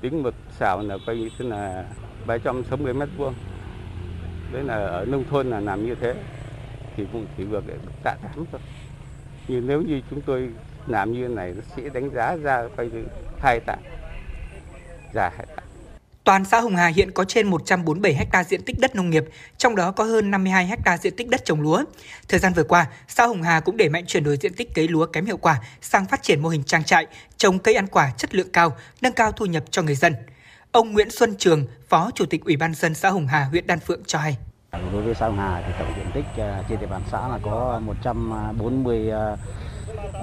tính 0.00 0.22
một 0.22 0.34
xào 0.50 0.82
là 0.82 0.98
quay 1.06 1.16
như 1.16 1.30
thế 1.38 1.44
là 1.44 1.84
360 2.26 2.94
mét 2.94 3.08
vuông. 3.16 3.34
Đấy 4.52 4.64
là 4.64 4.74
ở 4.74 5.04
nông 5.04 5.24
thôn 5.30 5.50
là 5.50 5.60
làm 5.60 5.86
như 5.86 5.94
thế, 5.94 6.14
thì 6.96 7.06
cũng 7.12 7.26
chỉ 7.36 7.44
được 7.44 7.64
tạ 8.02 8.16
tám 8.22 8.44
thôi. 8.52 8.60
Nhưng 9.48 9.66
nếu 9.66 9.82
như 9.82 10.00
chúng 10.10 10.20
tôi 10.20 10.50
làm 10.86 11.12
như 11.12 11.28
này, 11.28 11.52
nó 11.56 11.62
sẽ 11.76 11.88
đánh 11.88 12.10
giá 12.10 12.36
ra 12.36 12.68
quay 12.76 12.90
hai 13.40 13.60
tạ 13.60 13.76
già 15.14 15.28
hai 15.28 15.46
tạ. 15.56 15.62
Toàn 16.26 16.44
xã 16.44 16.60
Hồng 16.60 16.76
Hà 16.76 16.86
hiện 16.86 17.10
có 17.10 17.24
trên 17.24 17.46
147 17.46 18.26
ha 18.32 18.44
diện 18.44 18.62
tích 18.62 18.78
đất 18.78 18.96
nông 18.96 19.10
nghiệp, 19.10 19.24
trong 19.58 19.76
đó 19.76 19.90
có 19.90 20.04
hơn 20.04 20.30
52 20.30 20.66
ha 20.84 20.98
diện 20.98 21.16
tích 21.16 21.28
đất 21.28 21.44
trồng 21.44 21.60
lúa. 21.60 21.84
Thời 22.28 22.40
gian 22.40 22.52
vừa 22.52 22.64
qua, 22.64 22.86
xã 23.08 23.26
Hồng 23.26 23.42
Hà 23.42 23.60
cũng 23.60 23.76
đẩy 23.76 23.88
mạnh 23.88 24.04
chuyển 24.06 24.24
đổi 24.24 24.36
diện 24.36 24.54
tích 24.54 24.74
cấy 24.74 24.88
lúa 24.88 25.06
kém 25.06 25.26
hiệu 25.26 25.36
quả 25.36 25.60
sang 25.80 26.06
phát 26.06 26.22
triển 26.22 26.42
mô 26.42 26.48
hình 26.48 26.64
trang 26.64 26.84
trại, 26.84 27.06
trồng 27.36 27.58
cây 27.58 27.74
ăn 27.74 27.86
quả 27.86 28.12
chất 28.16 28.34
lượng 28.34 28.52
cao, 28.52 28.76
nâng 29.00 29.12
cao 29.12 29.32
thu 29.32 29.46
nhập 29.46 29.64
cho 29.70 29.82
người 29.82 29.94
dân. 29.94 30.14
Ông 30.72 30.92
Nguyễn 30.92 31.10
Xuân 31.10 31.34
Trường, 31.38 31.66
Phó 31.88 32.10
Chủ 32.14 32.26
tịch 32.26 32.44
Ủy 32.44 32.56
ban 32.56 32.74
dân 32.74 32.94
xã 32.94 33.10
Hồng 33.10 33.26
Hà, 33.26 33.44
huyện 33.44 33.66
Đan 33.66 33.80
Phượng 33.80 34.02
cho 34.06 34.18
hay. 34.18 34.36
Đối 34.92 35.02
với 35.02 35.14
xã 35.14 35.26
Hồng 35.26 35.38
Hà 35.38 35.62
thì 35.66 35.72
tổng 35.78 35.92
diện 35.96 36.06
tích 36.14 36.24
ờ, 36.36 36.64
trên 36.68 36.80
địa 36.80 36.86
bàn 36.86 37.02
xã 37.12 37.28
là 37.28 37.38
có 37.42 37.80
ờ, 39.10 39.36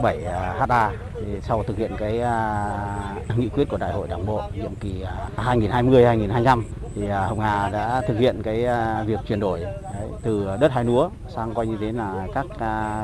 7 0.01 0.23
à, 0.23 0.65
ha. 0.69 0.91
Thì 1.15 1.41
sau 1.41 1.63
thực 1.63 1.77
hiện 1.77 1.91
cái 1.97 2.21
à, 2.21 3.15
nghị 3.37 3.49
quyết 3.49 3.69
của 3.69 3.77
Đại 3.77 3.93
hội 3.93 4.07
Đảng 4.07 4.25
bộ 4.25 4.41
nhiệm 4.55 4.75
kỳ 4.75 5.01
à, 5.01 5.27
2020-2025 5.37 6.61
thì 6.95 7.07
Hồng 7.07 7.39
Hà 7.39 7.69
đã 7.69 8.01
thực 8.07 8.19
hiện 8.19 8.41
cái 8.43 8.65
việc 9.05 9.19
chuyển 9.27 9.39
đổi 9.39 9.59
đấy, 9.59 9.73
từ 10.21 10.57
đất 10.59 10.71
hai 10.71 10.83
lúa 10.83 11.09
sang 11.29 11.53
coi 11.53 11.67
như 11.67 11.77
thế 11.81 11.91
là 11.91 12.27
các 12.33 12.45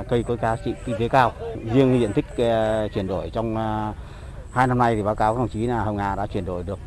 cây 0.10 0.24
có 0.24 0.36
giá 0.42 0.56
trị 0.66 0.74
kinh 0.86 0.96
tế 1.00 1.08
cao. 1.08 1.32
Riêng 1.74 2.00
diện 2.00 2.14
tích 2.14 2.26
chuyển 2.94 3.08
đổi 3.08 3.30
trong 3.30 3.56
hai 4.52 4.68
năm 4.68 4.78
nay 4.78 4.96
thì 4.96 5.04
báo 5.04 5.16
cáo 5.16 5.34
các 5.34 5.40
đồng 5.40 5.48
chí 5.48 5.68
là 5.68 5.84
Hồng 5.84 5.98
Hà 5.98 6.16
đã 6.16 6.28
chuyển 6.28 6.46
đổi 6.46 6.64
được 6.64 6.80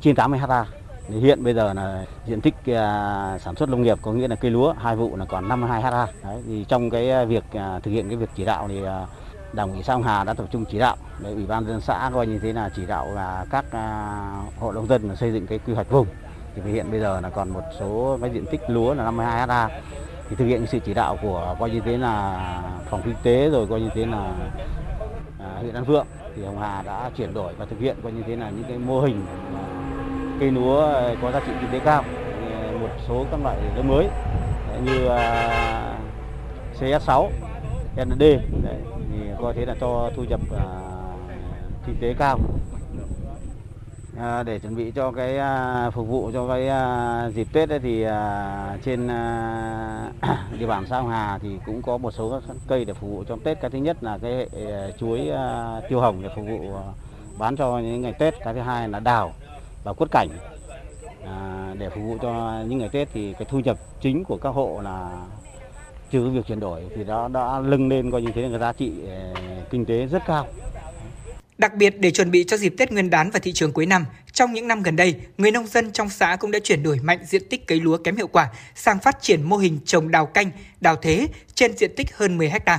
trên 0.00 0.14
80 0.14 0.38
ha. 0.38 0.64
Thì 1.08 1.20
hiện 1.20 1.44
bây 1.44 1.54
giờ 1.54 1.72
là 1.72 2.04
diện 2.26 2.40
tích 2.40 2.54
à, 2.66 3.38
sản 3.38 3.56
xuất 3.56 3.68
nông 3.68 3.82
nghiệp 3.82 3.98
có 4.02 4.12
nghĩa 4.12 4.28
là 4.28 4.36
cây 4.36 4.50
lúa 4.50 4.72
hai 4.72 4.96
vụ 4.96 5.16
là 5.16 5.24
còn 5.24 5.48
52 5.48 5.82
ha. 5.82 6.06
Đấy, 6.22 6.42
thì 6.46 6.64
trong 6.68 6.90
cái 6.90 7.26
việc 7.26 7.44
à, 7.52 7.78
thực 7.82 7.90
hiện 7.90 8.08
cái 8.08 8.16
việc 8.16 8.30
chỉ 8.36 8.44
đạo 8.44 8.68
thì 8.68 8.84
à, 8.84 9.06
Đảng 9.52 9.72
ủy 9.72 9.82
xã 9.82 9.92
Hồng 9.94 10.02
Hà 10.02 10.24
đã 10.24 10.34
tập 10.34 10.46
trung 10.50 10.64
chỉ 10.70 10.78
đạo 10.78 10.96
để 11.18 11.32
ủy 11.32 11.46
ban 11.46 11.66
dân 11.66 11.80
xã 11.80 12.10
coi 12.14 12.26
như 12.26 12.38
thế 12.38 12.52
là 12.52 12.70
chỉ 12.76 12.86
đạo 12.86 13.14
là 13.14 13.46
các 13.50 13.64
à, 13.70 14.20
hộ 14.60 14.72
nông 14.72 14.86
dân 14.86 15.08
là 15.08 15.14
xây 15.14 15.32
dựng 15.32 15.46
cái 15.46 15.58
quy 15.58 15.74
hoạch 15.74 15.90
vùng. 15.90 16.06
Thì 16.54 16.72
hiện 16.72 16.90
bây 16.90 17.00
giờ 17.00 17.20
là 17.20 17.30
còn 17.30 17.50
một 17.50 17.62
số 17.78 18.18
cái 18.20 18.30
diện 18.30 18.46
tích 18.50 18.60
lúa 18.68 18.94
là 18.94 19.04
52 19.04 19.46
ha. 19.46 19.68
Thì 20.28 20.36
thực 20.36 20.44
hiện 20.44 20.66
sự 20.66 20.78
chỉ 20.78 20.94
đạo 20.94 21.16
của 21.22 21.56
coi 21.60 21.70
như 21.70 21.80
thế 21.80 21.96
là 21.96 22.62
phòng 22.90 23.02
kinh 23.04 23.14
tế 23.22 23.50
rồi 23.50 23.66
coi 23.66 23.80
như 23.80 23.88
thế 23.94 24.06
là 24.06 24.32
huyện 25.60 25.74
An 25.74 25.84
Phượng 25.84 26.06
thì 26.36 26.44
Hồng 26.44 26.58
Hà 26.58 26.82
đã 26.82 27.10
chuyển 27.16 27.34
đổi 27.34 27.52
và 27.58 27.64
thực 27.64 27.80
hiện 27.80 27.96
coi 28.02 28.12
như 28.12 28.22
thế 28.26 28.36
là 28.36 28.50
những 28.50 28.64
cái 28.68 28.78
mô 28.78 29.00
hình 29.00 29.26
cây 30.44 30.52
lúa 30.52 30.80
ờ, 30.80 31.16
có 31.22 31.32
giá 31.32 31.40
trị 31.46 31.52
kinh 31.60 31.70
tế 31.72 31.80
cao 31.84 32.04
ờ, 32.52 32.78
một 32.80 32.88
số 33.08 33.26
các 33.30 33.40
loại 33.42 33.56
giống 33.76 33.88
mới 33.88 34.06
ờ, 34.72 34.78
như 34.84 35.08
CS6, 36.80 37.28
ND 37.96 38.20
đấy, 38.64 38.78
thì 39.12 39.18
coi 39.40 39.54
thế 39.54 39.66
là 39.66 39.74
cho 39.80 40.10
thu 40.16 40.24
nhập 40.24 40.40
kinh 41.86 41.96
tế 42.00 42.14
cao. 42.18 42.38
À, 44.18 44.42
để 44.42 44.58
chuẩn 44.58 44.76
bị 44.76 44.90
cho 44.90 45.12
cái 45.12 45.38
à, 45.38 45.90
phục 45.90 46.08
vụ 46.08 46.30
cho 46.32 46.48
cái 46.48 46.68
à, 46.68 47.30
dịp 47.34 47.46
Tết 47.52 47.68
ấy 47.68 47.78
thì 47.78 48.02
à, 48.02 48.78
trên 48.84 49.08
à, 49.08 50.10
địa 50.58 50.66
bàn 50.66 50.86
xã 50.86 50.96
Hồng 50.96 51.08
Hà 51.08 51.38
thì 51.38 51.58
cũng 51.66 51.82
có 51.82 51.98
một 51.98 52.10
số 52.10 52.30
các 52.30 52.56
cây 52.68 52.84
để 52.84 52.94
phục 52.94 53.10
vụ 53.10 53.24
trong 53.24 53.40
Tết. 53.40 53.60
Cái 53.60 53.70
thứ 53.70 53.78
nhất 53.78 53.96
là 54.00 54.18
cái 54.18 54.32
hệ 54.34 54.92
chuối 55.00 55.30
à, 55.30 55.80
tiêu 55.88 56.00
hồng 56.00 56.22
để 56.22 56.28
phục 56.36 56.44
vụ 56.46 56.76
à, 56.76 56.84
bán 57.38 57.56
cho 57.56 57.78
những 57.78 58.02
ngày 58.02 58.12
Tết. 58.18 58.34
Cái 58.44 58.54
thứ 58.54 58.60
hai 58.60 58.88
là 58.88 59.00
đào 59.00 59.32
và 59.84 59.92
quất 59.92 60.10
cảnh 60.10 60.28
à, 61.24 61.74
để 61.78 61.90
phục 61.90 62.04
vụ 62.04 62.18
cho 62.22 62.62
những 62.68 62.78
ngày 62.78 62.88
Tết 62.92 63.08
thì 63.14 63.32
cái 63.32 63.46
thu 63.50 63.60
nhập 63.60 63.78
chính 64.00 64.24
của 64.24 64.36
các 64.36 64.50
hộ 64.50 64.80
là 64.84 65.26
trừ 66.10 66.30
việc 66.30 66.46
chuyển 66.48 66.60
đổi 66.60 66.82
thì 66.96 67.04
đó 67.04 67.28
đã 67.28 67.60
lưng 67.60 67.88
lên 67.88 68.10
coi 68.10 68.22
như 68.22 68.30
thế 68.34 68.42
là 68.42 68.48
cái 68.48 68.58
giá 68.58 68.72
trị 68.72 68.92
ờ, 69.06 69.34
kinh 69.70 69.84
tế 69.84 70.06
rất 70.06 70.22
cao. 70.26 70.48
Đặc 71.58 71.74
biệt 71.74 71.98
để 71.98 72.10
chuẩn 72.10 72.30
bị 72.30 72.44
cho 72.44 72.56
dịp 72.56 72.74
Tết 72.78 72.92
Nguyên 72.92 73.10
đán 73.10 73.30
và 73.30 73.38
thị 73.38 73.52
trường 73.52 73.72
cuối 73.72 73.86
năm, 73.86 74.06
trong 74.32 74.52
những 74.52 74.68
năm 74.68 74.82
gần 74.82 74.96
đây, 74.96 75.14
người 75.38 75.50
nông 75.50 75.66
dân 75.66 75.92
trong 75.92 76.08
xã 76.08 76.36
cũng 76.36 76.50
đã 76.50 76.58
chuyển 76.64 76.82
đổi 76.82 76.98
mạnh 77.02 77.18
diện 77.24 77.42
tích 77.50 77.66
cấy 77.66 77.80
lúa 77.80 77.96
kém 77.96 78.16
hiệu 78.16 78.26
quả 78.26 78.48
sang 78.74 78.98
phát 78.98 79.22
triển 79.22 79.42
mô 79.42 79.56
hình 79.56 79.78
trồng 79.84 80.10
đào 80.10 80.26
canh, 80.26 80.50
đào 80.80 80.96
thế 80.96 81.28
trên 81.54 81.76
diện 81.76 81.90
tích 81.96 82.16
hơn 82.16 82.38
10 82.38 82.48
ha. 82.48 82.78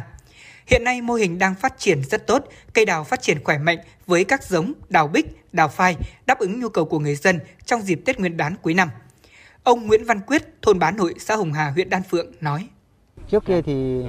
Hiện 0.67 0.83
nay 0.83 1.01
mô 1.01 1.13
hình 1.13 1.39
đang 1.39 1.55
phát 1.55 1.73
triển 1.77 2.03
rất 2.03 2.27
tốt, 2.27 2.45
cây 2.73 2.85
đào 2.85 3.03
phát 3.03 3.21
triển 3.21 3.43
khỏe 3.43 3.57
mạnh 3.57 3.77
với 4.07 4.23
các 4.23 4.43
giống 4.43 4.73
đào 4.89 5.07
bích, 5.07 5.25
đào 5.55 5.67
phai 5.67 5.97
đáp 6.25 6.39
ứng 6.39 6.59
nhu 6.59 6.69
cầu 6.69 6.85
của 6.85 6.99
người 6.99 7.15
dân 7.15 7.39
trong 7.65 7.81
dịp 7.81 8.01
Tết 8.05 8.19
Nguyên 8.19 8.37
đán 8.37 8.55
cuối 8.61 8.73
năm. 8.73 8.89
Ông 9.63 9.87
Nguyễn 9.87 10.05
Văn 10.05 10.19
Quyết, 10.21 10.61
thôn 10.61 10.79
Bán 10.79 10.97
Nội, 10.97 11.13
xã 11.19 11.35
Hồng 11.35 11.53
Hà, 11.53 11.71
huyện 11.71 11.89
Đan 11.89 12.03
Phượng 12.03 12.27
nói: 12.41 12.67
Trước 13.29 13.45
kia 13.45 13.61
thì 13.61 14.05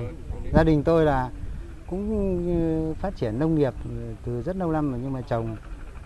gia 0.54 0.64
đình 0.64 0.84
tôi 0.84 1.04
là 1.04 1.30
cũng 1.86 2.08
ừ, 2.46 2.94
phát 2.94 3.16
triển 3.16 3.38
nông 3.38 3.54
nghiệp 3.54 3.74
từ 4.24 4.42
rất 4.42 4.56
lâu 4.56 4.72
năm 4.72 4.90
rồi 4.90 5.00
nhưng 5.02 5.12
mà 5.12 5.20
trồng 5.20 5.56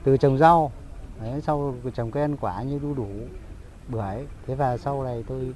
từ 0.05 0.17
trồng 0.17 0.39
rau 0.39 0.73
đấy, 1.23 1.41
sau 1.41 1.75
trồng 1.95 2.11
cây 2.11 2.23
ăn 2.23 2.37
quả 2.37 2.62
như 2.62 2.79
đu 2.79 2.95
đủ 2.95 3.09
bưởi. 3.89 4.27
Thế 4.47 4.55
và 4.55 4.77
sau 4.77 5.05
này 5.05 5.25
tôi 5.27 5.55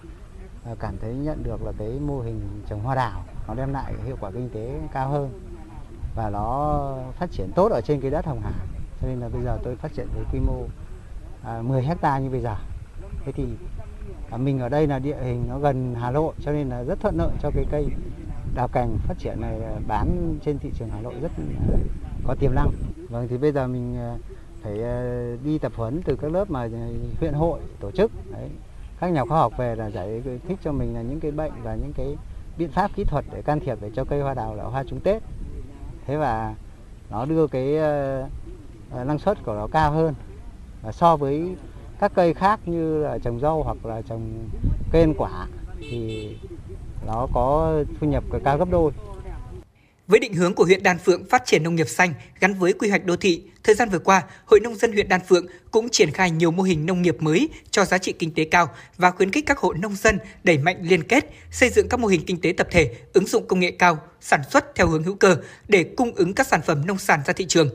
à, 0.64 0.72
cảm 0.80 0.94
thấy 1.00 1.14
nhận 1.14 1.42
được 1.42 1.62
là 1.64 1.72
cái 1.78 1.88
mô 1.88 2.20
hình 2.20 2.40
trồng 2.68 2.80
hoa 2.80 2.94
đào 2.94 3.24
nó 3.48 3.54
đem 3.54 3.72
lại 3.72 3.92
hiệu 4.06 4.16
quả 4.20 4.30
kinh 4.30 4.50
tế 4.50 4.80
cao 4.92 5.08
hơn 5.08 5.40
và 6.16 6.30
nó 6.30 6.98
phát 7.18 7.30
triển 7.32 7.50
tốt 7.54 7.72
ở 7.72 7.80
trên 7.80 8.00
cái 8.00 8.10
đất 8.10 8.26
Hồng 8.26 8.40
Hà 8.44 8.52
cho 9.04 9.08
nên 9.08 9.20
là 9.20 9.28
bây 9.28 9.42
giờ 9.42 9.58
tôi 9.62 9.76
phát 9.76 9.92
triển 9.94 10.06
với 10.14 10.24
quy 10.32 10.40
mô 10.40 10.66
à, 11.42 11.62
10 11.62 11.82
hecta 11.82 12.18
như 12.18 12.30
bây 12.30 12.40
giờ. 12.40 12.56
Thế 13.24 13.32
thì 13.32 13.44
à, 14.30 14.36
mình 14.36 14.58
ở 14.58 14.68
đây 14.68 14.86
là 14.86 14.98
địa 14.98 15.16
hình 15.22 15.44
nó 15.48 15.58
gần 15.58 15.94
Hà 15.94 16.10
Nội 16.10 16.34
cho 16.40 16.52
nên 16.52 16.68
là 16.68 16.82
rất 16.82 17.00
thuận 17.00 17.16
lợi 17.18 17.30
cho 17.42 17.50
cái 17.54 17.64
cây 17.70 17.86
đào 18.54 18.68
cành 18.68 18.98
phát 19.06 19.18
triển 19.18 19.40
này 19.40 19.60
à, 19.62 19.72
bán 19.88 20.38
trên 20.44 20.58
thị 20.58 20.70
trường 20.78 20.88
Hà 20.88 21.00
Nội 21.00 21.14
rất 21.22 21.32
có 22.26 22.34
tiềm 22.34 22.54
năng. 22.54 22.70
Vâng 23.08 23.28
thì 23.28 23.38
bây 23.38 23.52
giờ 23.52 23.66
mình 23.66 23.96
à, 23.98 24.16
phải 24.62 24.82
à, 24.82 25.26
đi 25.44 25.58
tập 25.58 25.72
huấn 25.76 26.02
từ 26.02 26.16
các 26.16 26.32
lớp 26.32 26.50
mà 26.50 26.68
huyện 27.20 27.32
hội 27.32 27.60
tổ 27.80 27.90
chức. 27.90 28.10
Đấy. 28.32 28.48
Các 29.00 29.12
nhà 29.12 29.24
khoa 29.24 29.38
học 29.38 29.52
về 29.56 29.76
là 29.76 29.90
giải 29.90 30.22
thích 30.48 30.58
cho 30.64 30.72
mình 30.72 30.94
là 30.94 31.02
những 31.02 31.20
cái 31.20 31.30
bệnh 31.30 31.52
và 31.62 31.74
những 31.74 31.92
cái 31.92 32.16
biện 32.58 32.70
pháp 32.70 32.90
kỹ 32.96 33.04
thuật 33.04 33.24
để 33.32 33.42
can 33.42 33.60
thiệp 33.60 33.78
để 33.80 33.90
cho 33.94 34.04
cây 34.04 34.20
hoa 34.20 34.34
đào 34.34 34.54
là 34.54 34.64
hoa 34.64 34.84
trúng 34.84 35.00
Tết. 35.00 35.22
Thế 36.06 36.16
và 36.16 36.54
nó 37.10 37.24
đưa 37.24 37.46
cái 37.46 37.78
Ờ, 38.94 39.04
năng 39.04 39.18
suất 39.18 39.38
của 39.44 39.54
nó 39.54 39.66
cao 39.66 39.92
hơn 39.92 40.14
so 40.92 41.16
với 41.16 41.42
các 42.00 42.12
cây 42.14 42.34
khác 42.34 42.60
như 42.66 42.98
là 42.98 43.18
trồng 43.18 43.40
rau 43.40 43.62
hoặc 43.62 43.86
là 43.86 44.02
trồng 44.08 44.48
cây 44.92 45.02
ăn 45.02 45.14
quả 45.18 45.46
thì 45.80 46.28
nó 47.06 47.28
có 47.34 47.74
thu 48.00 48.06
nhập 48.06 48.24
cao 48.44 48.58
gấp 48.58 48.68
đôi 48.70 48.92
Với 50.06 50.20
định 50.20 50.34
hướng 50.34 50.54
của 50.54 50.64
huyện 50.64 50.82
Đan 50.82 50.98
Phượng 50.98 51.24
phát 51.30 51.42
triển 51.46 51.62
nông 51.62 51.74
nghiệp 51.74 51.88
xanh 51.88 52.14
gắn 52.40 52.54
với 52.54 52.72
quy 52.72 52.90
hoạch 52.90 53.04
đô 53.04 53.16
thị, 53.16 53.42
thời 53.62 53.74
gian 53.74 53.88
vừa 53.88 53.98
qua, 53.98 54.22
Hội 54.46 54.60
nông 54.60 54.74
dân 54.74 54.92
huyện 54.92 55.08
Đan 55.08 55.20
Phượng 55.28 55.46
cũng 55.70 55.88
triển 55.88 56.10
khai 56.10 56.30
nhiều 56.30 56.50
mô 56.50 56.62
hình 56.62 56.86
nông 56.86 57.02
nghiệp 57.02 57.16
mới 57.20 57.48
cho 57.70 57.84
giá 57.84 57.98
trị 57.98 58.12
kinh 58.12 58.34
tế 58.34 58.44
cao 58.44 58.68
và 58.96 59.10
khuyến 59.10 59.30
khích 59.30 59.46
các 59.46 59.58
hộ 59.58 59.72
nông 59.72 59.96
dân 59.96 60.18
đẩy 60.44 60.58
mạnh 60.58 60.76
liên 60.80 61.02
kết, 61.02 61.30
xây 61.50 61.70
dựng 61.70 61.88
các 61.88 62.00
mô 62.00 62.08
hình 62.08 62.26
kinh 62.26 62.40
tế 62.40 62.54
tập 62.56 62.66
thể, 62.70 62.94
ứng 63.12 63.26
dụng 63.26 63.46
công 63.46 63.60
nghệ 63.60 63.70
cao, 63.70 63.98
sản 64.20 64.40
xuất 64.50 64.74
theo 64.74 64.86
hướng 64.86 65.02
hữu 65.02 65.14
cơ 65.14 65.36
để 65.68 65.84
cung 65.96 66.14
ứng 66.14 66.34
các 66.34 66.46
sản 66.46 66.60
phẩm 66.62 66.86
nông 66.86 66.98
sản 66.98 67.20
ra 67.26 67.32
thị 67.32 67.46
trường. 67.48 67.68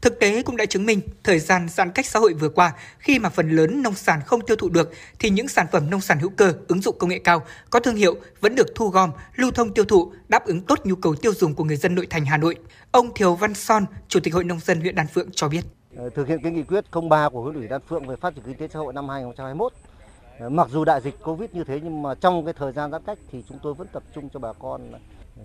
Thực 0.00 0.20
tế 0.20 0.42
cũng 0.42 0.56
đã 0.56 0.66
chứng 0.66 0.86
minh, 0.86 1.00
thời 1.24 1.38
gian 1.38 1.68
giãn 1.68 1.90
cách 1.90 2.06
xã 2.06 2.18
hội 2.18 2.34
vừa 2.34 2.48
qua, 2.48 2.72
khi 2.98 3.18
mà 3.18 3.28
phần 3.28 3.50
lớn 3.50 3.82
nông 3.82 3.94
sản 3.94 4.20
không 4.26 4.40
tiêu 4.40 4.56
thụ 4.56 4.68
được, 4.68 4.92
thì 5.18 5.30
những 5.30 5.48
sản 5.48 5.66
phẩm 5.72 5.90
nông 5.90 6.00
sản 6.00 6.18
hữu 6.18 6.30
cơ 6.30 6.52
ứng 6.68 6.82
dụng 6.82 6.96
công 6.98 7.10
nghệ 7.10 7.18
cao, 7.24 7.42
có 7.70 7.80
thương 7.80 7.96
hiệu 7.96 8.16
vẫn 8.40 8.54
được 8.54 8.66
thu 8.74 8.88
gom, 8.88 9.10
lưu 9.36 9.50
thông 9.50 9.74
tiêu 9.74 9.84
thụ, 9.84 10.12
đáp 10.28 10.46
ứng 10.46 10.60
tốt 10.60 10.78
nhu 10.84 10.94
cầu 10.94 11.14
tiêu 11.14 11.32
dùng 11.34 11.54
của 11.54 11.64
người 11.64 11.76
dân 11.76 11.94
nội 11.94 12.06
thành 12.10 12.24
Hà 12.24 12.36
Nội. 12.36 12.56
Ông 12.90 13.14
Thiều 13.14 13.34
Văn 13.34 13.54
Son, 13.54 13.84
Chủ 14.08 14.20
tịch 14.20 14.34
Hội 14.34 14.44
Nông 14.44 14.60
dân 14.60 14.80
huyện 14.80 14.94
Đan 14.94 15.06
Phượng 15.06 15.28
cho 15.32 15.48
biết. 15.48 15.62
Ờ, 15.96 16.10
thực 16.10 16.28
hiện 16.28 16.38
cái 16.42 16.52
nghị 16.52 16.62
quyết 16.62 16.84
03 17.10 17.28
của 17.28 17.42
huyện 17.42 17.54
ủy 17.54 17.68
Đan 17.68 17.80
Phượng 17.88 18.06
về 18.06 18.16
phát 18.16 18.34
triển 18.34 18.44
kinh 18.46 18.56
tế 18.56 18.68
xã 18.68 18.78
hội 18.78 18.92
năm 18.92 19.08
2021. 19.08 19.72
Ờ, 20.38 20.48
mặc 20.48 20.68
dù 20.70 20.84
đại 20.84 21.00
dịch 21.00 21.14
Covid 21.24 21.50
như 21.52 21.64
thế 21.64 21.80
nhưng 21.82 22.02
mà 22.02 22.14
trong 22.14 22.44
cái 22.44 22.54
thời 22.58 22.72
gian 22.72 22.90
giãn 22.90 23.02
cách 23.06 23.18
thì 23.32 23.44
chúng 23.48 23.58
tôi 23.62 23.74
vẫn 23.74 23.88
tập 23.92 24.02
trung 24.14 24.28
cho 24.34 24.40
bà 24.40 24.52
con 24.52 24.92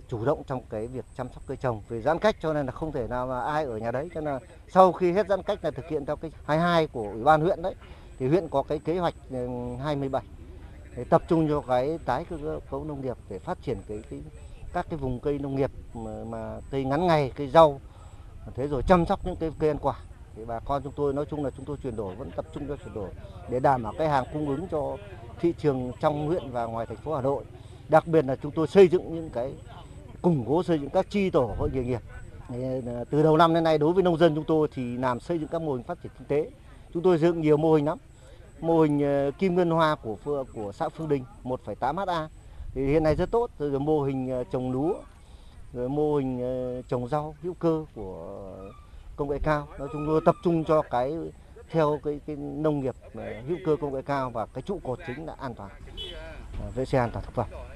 chủ 0.08 0.24
động 0.24 0.42
trong 0.46 0.62
cái 0.70 0.86
việc 0.86 1.04
chăm 1.16 1.28
sóc 1.34 1.42
cây 1.46 1.56
trồng 1.56 1.82
về 1.88 2.02
giãn 2.02 2.18
cách 2.18 2.36
cho 2.42 2.52
nên 2.52 2.66
là 2.66 2.72
không 2.72 2.92
thể 2.92 3.08
nào 3.08 3.26
mà 3.26 3.40
ai 3.40 3.64
ở 3.64 3.78
nhà 3.78 3.90
đấy. 3.90 4.08
Cho 4.14 4.20
nên 4.20 4.34
là 4.34 4.40
sau 4.68 4.92
khi 4.92 5.12
hết 5.12 5.28
giãn 5.28 5.42
cách 5.42 5.64
là 5.64 5.70
thực 5.70 5.88
hiện 5.88 6.06
theo 6.06 6.16
cái 6.16 6.30
22 6.44 6.86
của 6.86 7.08
ủy 7.12 7.24
ban 7.24 7.40
huyện 7.40 7.62
đấy 7.62 7.74
thì 8.18 8.28
huyện 8.28 8.48
có 8.48 8.62
cái 8.62 8.78
kế 8.78 8.98
hoạch 8.98 9.14
ừ, 9.30 9.48
27 9.82 10.22
để 10.96 11.04
tập 11.04 11.22
trung 11.28 11.48
cho 11.48 11.60
cái 11.60 11.98
tái 12.04 12.24
cơ 12.30 12.60
cấu 12.70 12.84
nông 12.84 13.00
nghiệp 13.00 13.16
để 13.28 13.38
phát 13.38 13.58
triển 13.62 13.78
cái, 13.88 14.02
cái 14.10 14.20
các 14.72 14.86
cái 14.90 14.98
vùng 14.98 15.20
cây 15.20 15.38
nông 15.38 15.56
nghiệp 15.56 15.70
mà, 15.94 16.24
mà 16.26 16.60
cây 16.70 16.84
ngắn 16.84 17.06
ngày 17.06 17.32
cây 17.36 17.48
rau. 17.48 17.80
Thế 18.54 18.66
rồi 18.66 18.82
chăm 18.88 19.06
sóc 19.06 19.20
những 19.26 19.36
cái 19.36 19.50
cây 19.58 19.70
ăn 19.70 19.78
quả. 19.78 19.94
Thì 20.36 20.44
bà 20.44 20.60
con 20.60 20.82
chúng 20.82 20.92
tôi 20.96 21.12
nói 21.12 21.24
chung 21.30 21.44
là 21.44 21.50
chúng 21.56 21.64
tôi 21.64 21.76
chuyển 21.82 21.96
đổi 21.96 22.14
vẫn 22.14 22.30
tập 22.30 22.46
trung 22.54 22.68
cho 22.68 22.76
chuyển 22.76 22.94
đổi 22.94 23.10
để 23.50 23.60
đảm 23.60 23.82
bảo 23.82 23.92
cái 23.98 24.08
hàng 24.08 24.24
cung 24.32 24.48
ứng 24.48 24.68
cho 24.70 24.96
thị 25.40 25.54
trường 25.58 25.92
trong 26.00 26.26
huyện 26.26 26.50
và 26.50 26.64
ngoài 26.64 26.86
thành 26.86 26.96
phố 26.96 27.14
Hà 27.14 27.22
Nội. 27.22 27.44
Đặc 27.88 28.06
biệt 28.06 28.24
là 28.24 28.36
chúng 28.36 28.52
tôi 28.52 28.66
xây 28.66 28.88
dựng 28.88 29.14
những 29.14 29.30
cái 29.30 29.52
củng 30.22 30.44
cố 30.48 30.62
xây 30.62 30.78
dựng 30.78 30.90
các 30.90 31.10
chi 31.10 31.30
tổ 31.30 31.54
hội 31.58 31.70
nghề 31.72 31.84
nghiệp. 31.84 32.00
Ờ, 32.48 33.04
từ 33.10 33.22
đầu 33.22 33.36
năm 33.36 33.54
đến 33.54 33.64
nay 33.64 33.78
đối 33.78 33.92
với 33.92 34.02
nông 34.02 34.18
dân 34.18 34.34
chúng 34.34 34.44
tôi 34.44 34.68
thì 34.74 34.96
làm 34.96 35.20
xây 35.20 35.38
dựng 35.38 35.48
các 35.48 35.62
mô 35.62 35.72
hình 35.72 35.82
phát 35.82 36.02
triển 36.02 36.12
kinh 36.18 36.28
tế. 36.28 36.50
Chúng 36.94 37.02
tôi 37.02 37.18
dựng 37.18 37.40
nhiều 37.40 37.56
mô 37.56 37.74
hình 37.74 37.84
lắm. 37.84 37.98
Mô 38.60 38.80
hình 38.80 39.02
ờ, 39.02 39.30
kim 39.38 39.54
ngân 39.54 39.70
hoa 39.70 39.94
của 39.94 40.16
của 40.54 40.72
xã 40.72 40.88
Phương 40.88 41.08
Đình 41.08 41.24
1,8 41.44 42.06
ha 42.06 42.28
thì 42.74 42.86
hiện 42.86 43.02
nay 43.02 43.14
rất 43.14 43.30
tốt. 43.30 43.50
Rồi, 43.58 43.80
mô 43.80 44.02
hình 44.02 44.30
ờ, 44.30 44.44
trồng 44.44 44.72
lúa 44.72 44.94
rồi 45.72 45.88
mô 45.88 46.16
hình 46.16 46.40
trồng 46.88 47.08
rau 47.08 47.34
hữu 47.42 47.54
cơ 47.54 47.84
của 47.94 48.52
công 49.16 49.28
nghệ 49.28 49.38
cao. 49.42 49.68
Nói 49.78 49.88
chung 49.92 50.06
tôi 50.06 50.20
tập 50.24 50.34
trung 50.44 50.64
cho 50.64 50.82
cái 50.82 51.16
theo 51.70 52.00
cái, 52.04 52.20
cái 52.26 52.36
nông 52.36 52.80
nghiệp 52.80 52.94
hữu 53.48 53.58
cơ 53.66 53.76
công 53.80 53.94
nghệ 53.94 54.02
cao 54.02 54.30
và 54.30 54.46
cái 54.46 54.62
trụ 54.62 54.80
cột 54.84 54.98
chính 55.06 55.26
là 55.26 55.34
an 55.38 55.54
toàn. 55.54 55.70
Vệ 56.74 56.84
sinh 56.84 57.00
an 57.00 57.10
toàn 57.12 57.24
thực 57.24 57.34
phẩm. 57.34 57.75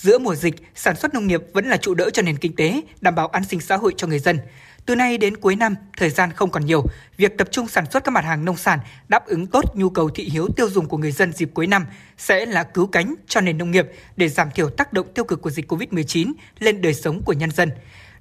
Giữa 0.00 0.18
mùa 0.18 0.34
dịch, 0.34 0.54
sản 0.74 0.96
xuất 0.96 1.14
nông 1.14 1.26
nghiệp 1.26 1.40
vẫn 1.52 1.68
là 1.68 1.76
trụ 1.76 1.94
đỡ 1.94 2.10
cho 2.10 2.22
nền 2.22 2.36
kinh 2.36 2.56
tế, 2.56 2.80
đảm 3.00 3.14
bảo 3.14 3.28
an 3.28 3.44
sinh 3.44 3.60
xã 3.60 3.76
hội 3.76 3.94
cho 3.96 4.06
người 4.06 4.18
dân. 4.18 4.38
Từ 4.86 4.94
nay 4.94 5.18
đến 5.18 5.36
cuối 5.36 5.56
năm, 5.56 5.74
thời 5.96 6.10
gian 6.10 6.32
không 6.32 6.50
còn 6.50 6.66
nhiều, 6.66 6.84
việc 7.16 7.38
tập 7.38 7.48
trung 7.50 7.68
sản 7.68 7.84
xuất 7.90 8.04
các 8.04 8.10
mặt 8.10 8.24
hàng 8.24 8.44
nông 8.44 8.56
sản 8.56 8.78
đáp 9.08 9.26
ứng 9.26 9.46
tốt 9.46 9.64
nhu 9.74 9.90
cầu 9.90 10.08
thị 10.08 10.24
hiếu 10.24 10.48
tiêu 10.56 10.70
dùng 10.70 10.88
của 10.88 10.98
người 10.98 11.12
dân 11.12 11.32
dịp 11.32 11.50
cuối 11.54 11.66
năm 11.66 11.86
sẽ 12.18 12.46
là 12.46 12.62
cứu 12.62 12.86
cánh 12.86 13.14
cho 13.26 13.40
nền 13.40 13.58
nông 13.58 13.70
nghiệp 13.70 13.86
để 14.16 14.28
giảm 14.28 14.50
thiểu 14.50 14.70
tác 14.70 14.92
động 14.92 15.06
tiêu 15.14 15.24
cực 15.24 15.42
của 15.42 15.50
dịch 15.50 15.72
Covid-19 15.72 16.32
lên 16.58 16.82
đời 16.82 16.94
sống 16.94 17.22
của 17.24 17.32
nhân 17.32 17.50
dân. 17.50 17.70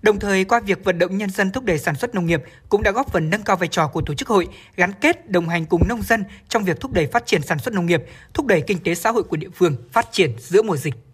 Đồng 0.01 0.19
thời, 0.19 0.43
qua 0.45 0.59
việc 0.59 0.83
vận 0.83 0.99
động 0.99 1.17
nhân 1.17 1.29
dân 1.29 1.51
thúc 1.51 1.63
đẩy 1.63 1.77
sản 1.77 1.95
xuất 1.95 2.15
nông 2.15 2.25
nghiệp 2.25 2.43
cũng 2.69 2.83
đã 2.83 2.91
góp 2.91 3.11
phần 3.11 3.29
nâng 3.29 3.43
cao 3.43 3.55
vai 3.55 3.67
trò 3.67 3.87
của 3.87 4.01
tổ 4.01 4.13
chức 4.13 4.27
hội, 4.27 4.47
gắn 4.75 4.91
kết 5.01 5.31
đồng 5.31 5.49
hành 5.49 5.65
cùng 5.65 5.87
nông 5.87 6.01
dân 6.01 6.23
trong 6.49 6.63
việc 6.63 6.79
thúc 6.79 6.91
đẩy 6.93 7.07
phát 7.07 7.25
triển 7.25 7.41
sản 7.41 7.59
xuất 7.59 7.73
nông 7.73 7.85
nghiệp, 7.85 8.03
thúc 8.33 8.45
đẩy 8.45 8.61
kinh 8.61 8.79
tế 8.83 8.95
xã 8.95 9.11
hội 9.11 9.23
của 9.23 9.37
địa 9.37 9.49
phương 9.55 9.75
phát 9.91 10.07
triển 10.11 10.31
giữa 10.39 10.61
mùa 10.61 10.77
dịch. 10.77 11.04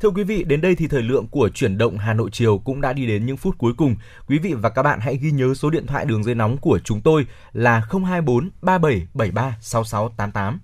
Thưa 0.00 0.10
quý 0.10 0.24
vị, 0.24 0.44
đến 0.44 0.60
đây 0.60 0.74
thì 0.74 0.88
thời 0.88 1.02
lượng 1.02 1.26
của 1.26 1.48
chuyển 1.48 1.78
động 1.78 1.98
Hà 1.98 2.14
Nội 2.14 2.30
chiều 2.32 2.58
cũng 2.58 2.80
đã 2.80 2.92
đi 2.92 3.06
đến 3.06 3.26
những 3.26 3.36
phút 3.36 3.58
cuối 3.58 3.72
cùng. 3.76 3.96
Quý 4.26 4.38
vị 4.38 4.54
và 4.54 4.70
các 4.70 4.82
bạn 4.82 5.00
hãy 5.00 5.16
ghi 5.16 5.30
nhớ 5.30 5.54
số 5.54 5.70
điện 5.70 5.86
thoại 5.86 6.04
đường 6.04 6.24
dây 6.24 6.34
nóng 6.34 6.56
của 6.56 6.78
chúng 6.84 7.00
tôi 7.00 7.26
là 7.52 7.82
024 7.90 8.50
3773 8.62 9.56
6688. 9.60 10.60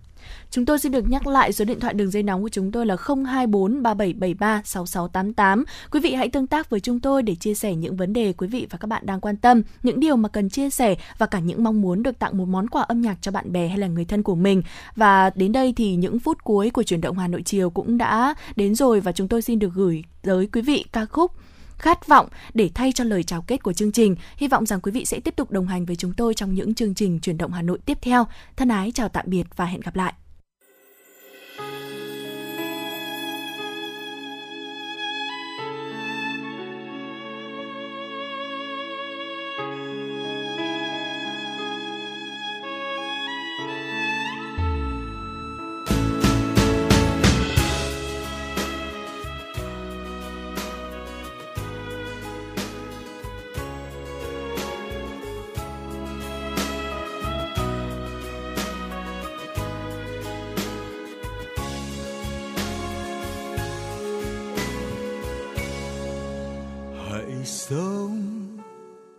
Chúng 0.50 0.66
tôi 0.66 0.78
xin 0.78 0.92
được 0.92 1.10
nhắc 1.10 1.26
lại 1.26 1.52
số 1.52 1.64
điện 1.64 1.80
thoại 1.80 1.94
đường 1.94 2.10
dây 2.10 2.22
nóng 2.22 2.42
của 2.42 2.48
chúng 2.48 2.72
tôi 2.72 2.86
là 2.86 2.96
024 3.06 3.82
3773 3.82 4.62
6688. 4.64 5.64
Quý 5.90 6.00
vị 6.00 6.14
hãy 6.14 6.28
tương 6.28 6.46
tác 6.46 6.70
với 6.70 6.80
chúng 6.80 7.00
tôi 7.00 7.22
để 7.22 7.34
chia 7.34 7.54
sẻ 7.54 7.74
những 7.74 7.96
vấn 7.96 8.12
đề 8.12 8.32
quý 8.32 8.46
vị 8.46 8.66
và 8.70 8.78
các 8.78 8.86
bạn 8.86 9.06
đang 9.06 9.20
quan 9.20 9.36
tâm, 9.36 9.62
những 9.82 10.00
điều 10.00 10.16
mà 10.16 10.28
cần 10.28 10.50
chia 10.50 10.70
sẻ 10.70 10.94
và 11.18 11.26
cả 11.26 11.38
những 11.38 11.64
mong 11.64 11.82
muốn 11.82 12.02
được 12.02 12.18
tặng 12.18 12.38
một 12.38 12.48
món 12.48 12.68
quà 12.68 12.82
âm 12.82 13.00
nhạc 13.00 13.16
cho 13.20 13.30
bạn 13.30 13.52
bè 13.52 13.68
hay 13.68 13.78
là 13.78 13.86
người 13.86 14.04
thân 14.04 14.22
của 14.22 14.34
mình. 14.34 14.62
Và 14.96 15.30
đến 15.34 15.52
đây 15.52 15.72
thì 15.76 15.96
những 15.96 16.18
phút 16.18 16.44
cuối 16.44 16.70
của 16.70 16.82
chuyển 16.82 17.00
động 17.00 17.18
Hà 17.18 17.28
Nội 17.28 17.42
chiều 17.42 17.70
cũng 17.70 17.98
đã 17.98 18.34
đến 18.56 18.74
rồi 18.74 19.00
và 19.00 19.12
chúng 19.12 19.28
tôi 19.28 19.42
xin 19.42 19.58
được 19.58 19.70
gửi 19.74 20.04
tới 20.22 20.48
quý 20.52 20.62
vị 20.62 20.84
ca 20.92 21.06
khúc 21.06 21.32
khát 21.78 22.06
vọng 22.06 22.28
để 22.54 22.70
thay 22.74 22.92
cho 22.92 23.04
lời 23.04 23.22
chào 23.22 23.42
kết 23.42 23.62
của 23.62 23.72
chương 23.72 23.92
trình. 23.92 24.16
Hy 24.36 24.48
vọng 24.48 24.66
rằng 24.66 24.80
quý 24.80 24.92
vị 24.92 25.04
sẽ 25.04 25.20
tiếp 25.20 25.36
tục 25.36 25.50
đồng 25.50 25.66
hành 25.66 25.84
với 25.84 25.96
chúng 25.96 26.12
tôi 26.14 26.34
trong 26.34 26.54
những 26.54 26.74
chương 26.74 26.94
trình 26.94 27.20
chuyển 27.20 27.38
động 27.38 27.52
Hà 27.52 27.62
Nội 27.62 27.78
tiếp 27.86 27.98
theo. 28.02 28.26
Thân 28.56 28.68
ái, 28.68 28.92
chào 28.94 29.08
tạm 29.08 29.24
biệt 29.28 29.44
và 29.56 29.64
hẹn 29.64 29.80
gặp 29.80 29.96
lại. 29.96 30.12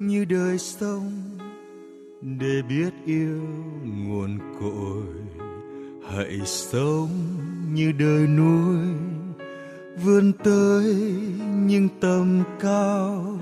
Như 0.08 0.26
đời 0.26 0.58
sông 0.58 1.12
để 2.22 2.62
biết 2.70 2.90
yêu 3.06 3.42
nguồn 3.84 4.40
cội. 4.60 5.04
Hãy 6.10 6.40
sống 6.46 7.10
như 7.74 7.92
đời 7.92 8.28
núi, 8.28 8.78
vươn 10.04 10.34
tới 10.44 10.84
những 11.66 11.88
tầm 12.00 12.44
cao. 12.60 13.40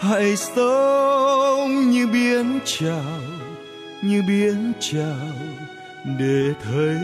Hãy 0.00 0.36
sống 0.36 1.90
như 1.90 2.06
biển 2.06 2.58
trào 2.64 3.20
như 4.02 4.22
biển 4.28 4.72
trào 4.80 5.32
để 6.18 6.54
thấy 6.62 6.96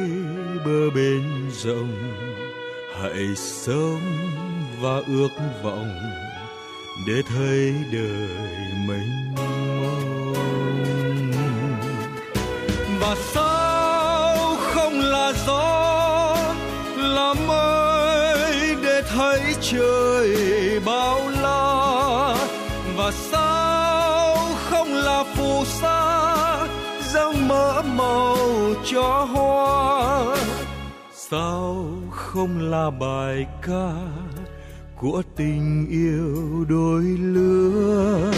bờ 0.65 0.91
bên 0.91 1.23
rộng. 1.53 2.15
Hãy 3.03 3.37
sống 3.37 4.01
và 4.81 5.03
ước 5.07 5.31
vọng 5.63 6.24
để 7.07 7.23
thấy 7.35 7.75
đời 7.93 8.29
mình 8.87 9.35
mong 9.37 10.15
và 13.01 13.17
sao 13.19 14.57
không 14.57 14.93
là 14.93 15.33
gió, 15.47 16.37
là 16.97 17.35
mây 17.47 18.77
để 18.83 19.03
thấy 19.15 19.41
trời 19.61 20.37
bao 20.87 21.21
la? 21.43 22.37
Và 22.97 23.11
sao 23.11 24.37
không 24.71 24.89
là 24.89 25.25
phù 25.35 25.65
sa, 25.65 26.67
dâng 27.13 27.49
mỡ 27.49 27.83
màu 27.83 28.39
cho 28.85 29.29
hoa? 29.33 30.37
Sao 31.13 31.87
không 32.11 32.59
là 32.71 32.91
bài 32.91 33.47
ca? 33.63 33.93
Của 35.01 35.23
tình 35.37 35.87
yêu 35.91 36.65
đôi 36.69 37.03
lứa. 37.03 38.33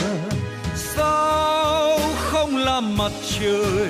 Sao 0.74 1.98
không 2.16 2.56
là 2.56 2.80
mặt 2.80 3.12
trời, 3.38 3.88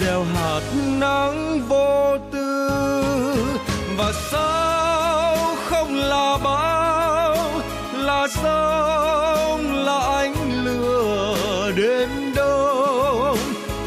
gieo 0.00 0.24
hạt 0.24 0.60
nắng 1.00 1.60
vô 1.68 2.16
tư? 2.32 2.68
Và 3.96 4.12
sao 4.30 5.36
không 5.68 5.94
là 5.94 6.38
bão, 6.44 7.36
là 7.92 8.26
sông 8.42 9.84
là 9.84 9.98
ánh 9.98 10.64
lửa 10.64 11.72
đêm 11.76 12.08
đông? 12.36 13.38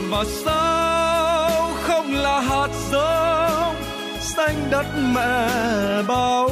Và 0.09 0.23
sao 0.45 1.71
không 1.84 2.13
là 2.13 2.39
hạt 2.39 2.69
giống, 2.91 3.75
xanh 4.21 4.67
đất 4.71 4.85
mẹ 5.15 5.49
bao 6.07 6.49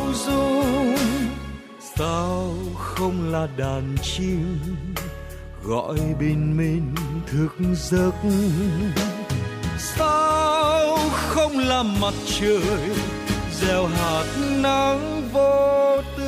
sao 1.97 2.53
không 2.77 3.31
là 3.31 3.47
đàn 3.57 3.95
chim, 4.01 4.59
gọi 5.63 5.97
bình 6.19 6.57
minh 6.57 6.95
thức 7.27 7.49
giấc. 7.75 8.11
Sao 9.77 10.97
không 11.11 11.59
là 11.59 11.83
mặt 11.83 12.13
trời, 12.39 12.89
gieo 13.61 13.85
hạt 13.85 14.25
nắng 14.61 15.29
vô 15.33 16.01
tư. 16.17 16.24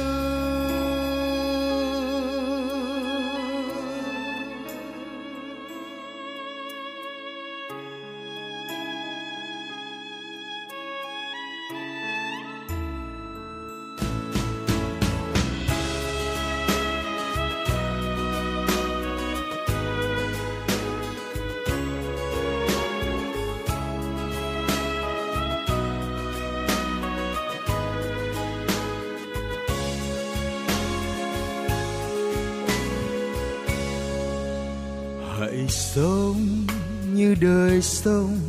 Sông 38.04 38.40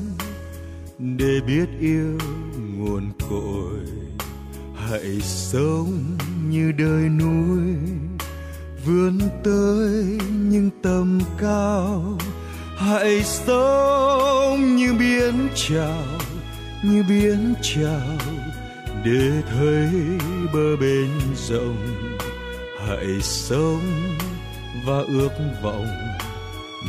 để 0.99 1.41
biết 1.47 1.67
yêu 1.81 2.19
nguồn 2.77 3.13
cội. 3.31 3.81
Hãy 4.75 5.21
sống 5.21 6.17
như 6.49 6.73
đời 6.73 7.09
núi, 7.09 7.75
vươn 8.85 9.19
tới 9.45 10.19
những 10.31 10.71
tầm 10.83 11.21
cao. 11.39 12.19
Hãy 12.77 13.23
sống 13.23 14.77
như 14.77 14.95
biển 14.99 15.49
trào 15.55 16.05
như 16.83 17.05
biển 17.09 17.55
trào 17.63 18.19
để 19.05 19.43
thấy 19.51 19.89
bờ 20.55 20.77
bên 20.77 21.11
rộng. 21.49 21.87
Hãy 22.87 23.21
sống 23.23 23.83
và 24.87 24.99
ước 25.09 25.33
vọng 25.63 25.89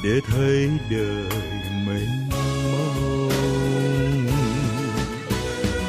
để 0.03 0.19
thấy 0.27 0.69
đời 0.91 1.30
mình. 1.88 2.29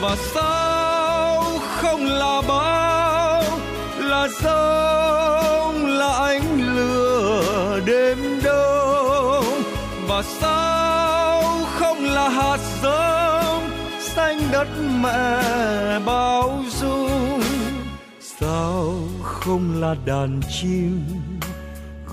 Và 0.00 0.16
sao 0.34 1.44
không 1.80 2.04
là 2.04 2.42
bão 2.48 3.42
là 3.98 4.28
sông 4.42 5.86
là 5.86 6.12
ánh 6.12 6.74
lửa 6.74 7.80
đêm 7.84 8.40
đông, 8.44 9.62
và 10.08 10.22
sao 10.22 11.42
không 11.78 12.04
là 12.04 12.28
hạt 12.28 12.58
giống 12.82 13.70
xanh 14.00 14.38
đất 14.52 14.68
mẹ 15.00 15.98
bao 16.06 16.64
dung. 16.80 17.42
Sao 18.40 18.94
không 19.22 19.80
là 19.80 19.94
đàn 20.04 20.40
chim 20.60 21.04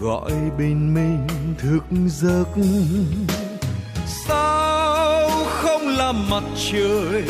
gọi 0.01 0.31
bình 0.57 0.93
minh 0.93 1.27
thức 1.57 1.83
giấc? 2.07 2.47
Sao 4.05 5.29
không 5.45 5.87
là 5.87 6.11
mặt 6.11 6.43
trời 6.71 7.23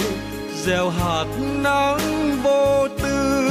gieo 0.67 0.89
hạt 0.89 1.25
nắng 1.63 1.99
vô 2.43 2.87
tư. 3.03 3.49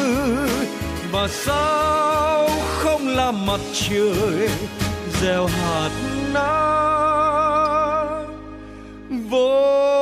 Và 1.12 1.28
sao 1.28 2.48
không 2.78 3.08
là 3.08 3.30
mặt 3.30 3.60
trời 3.72 4.48
gieo 5.20 5.46
hạt 5.46 5.90
nắng 6.32 6.76
vô 9.30 9.95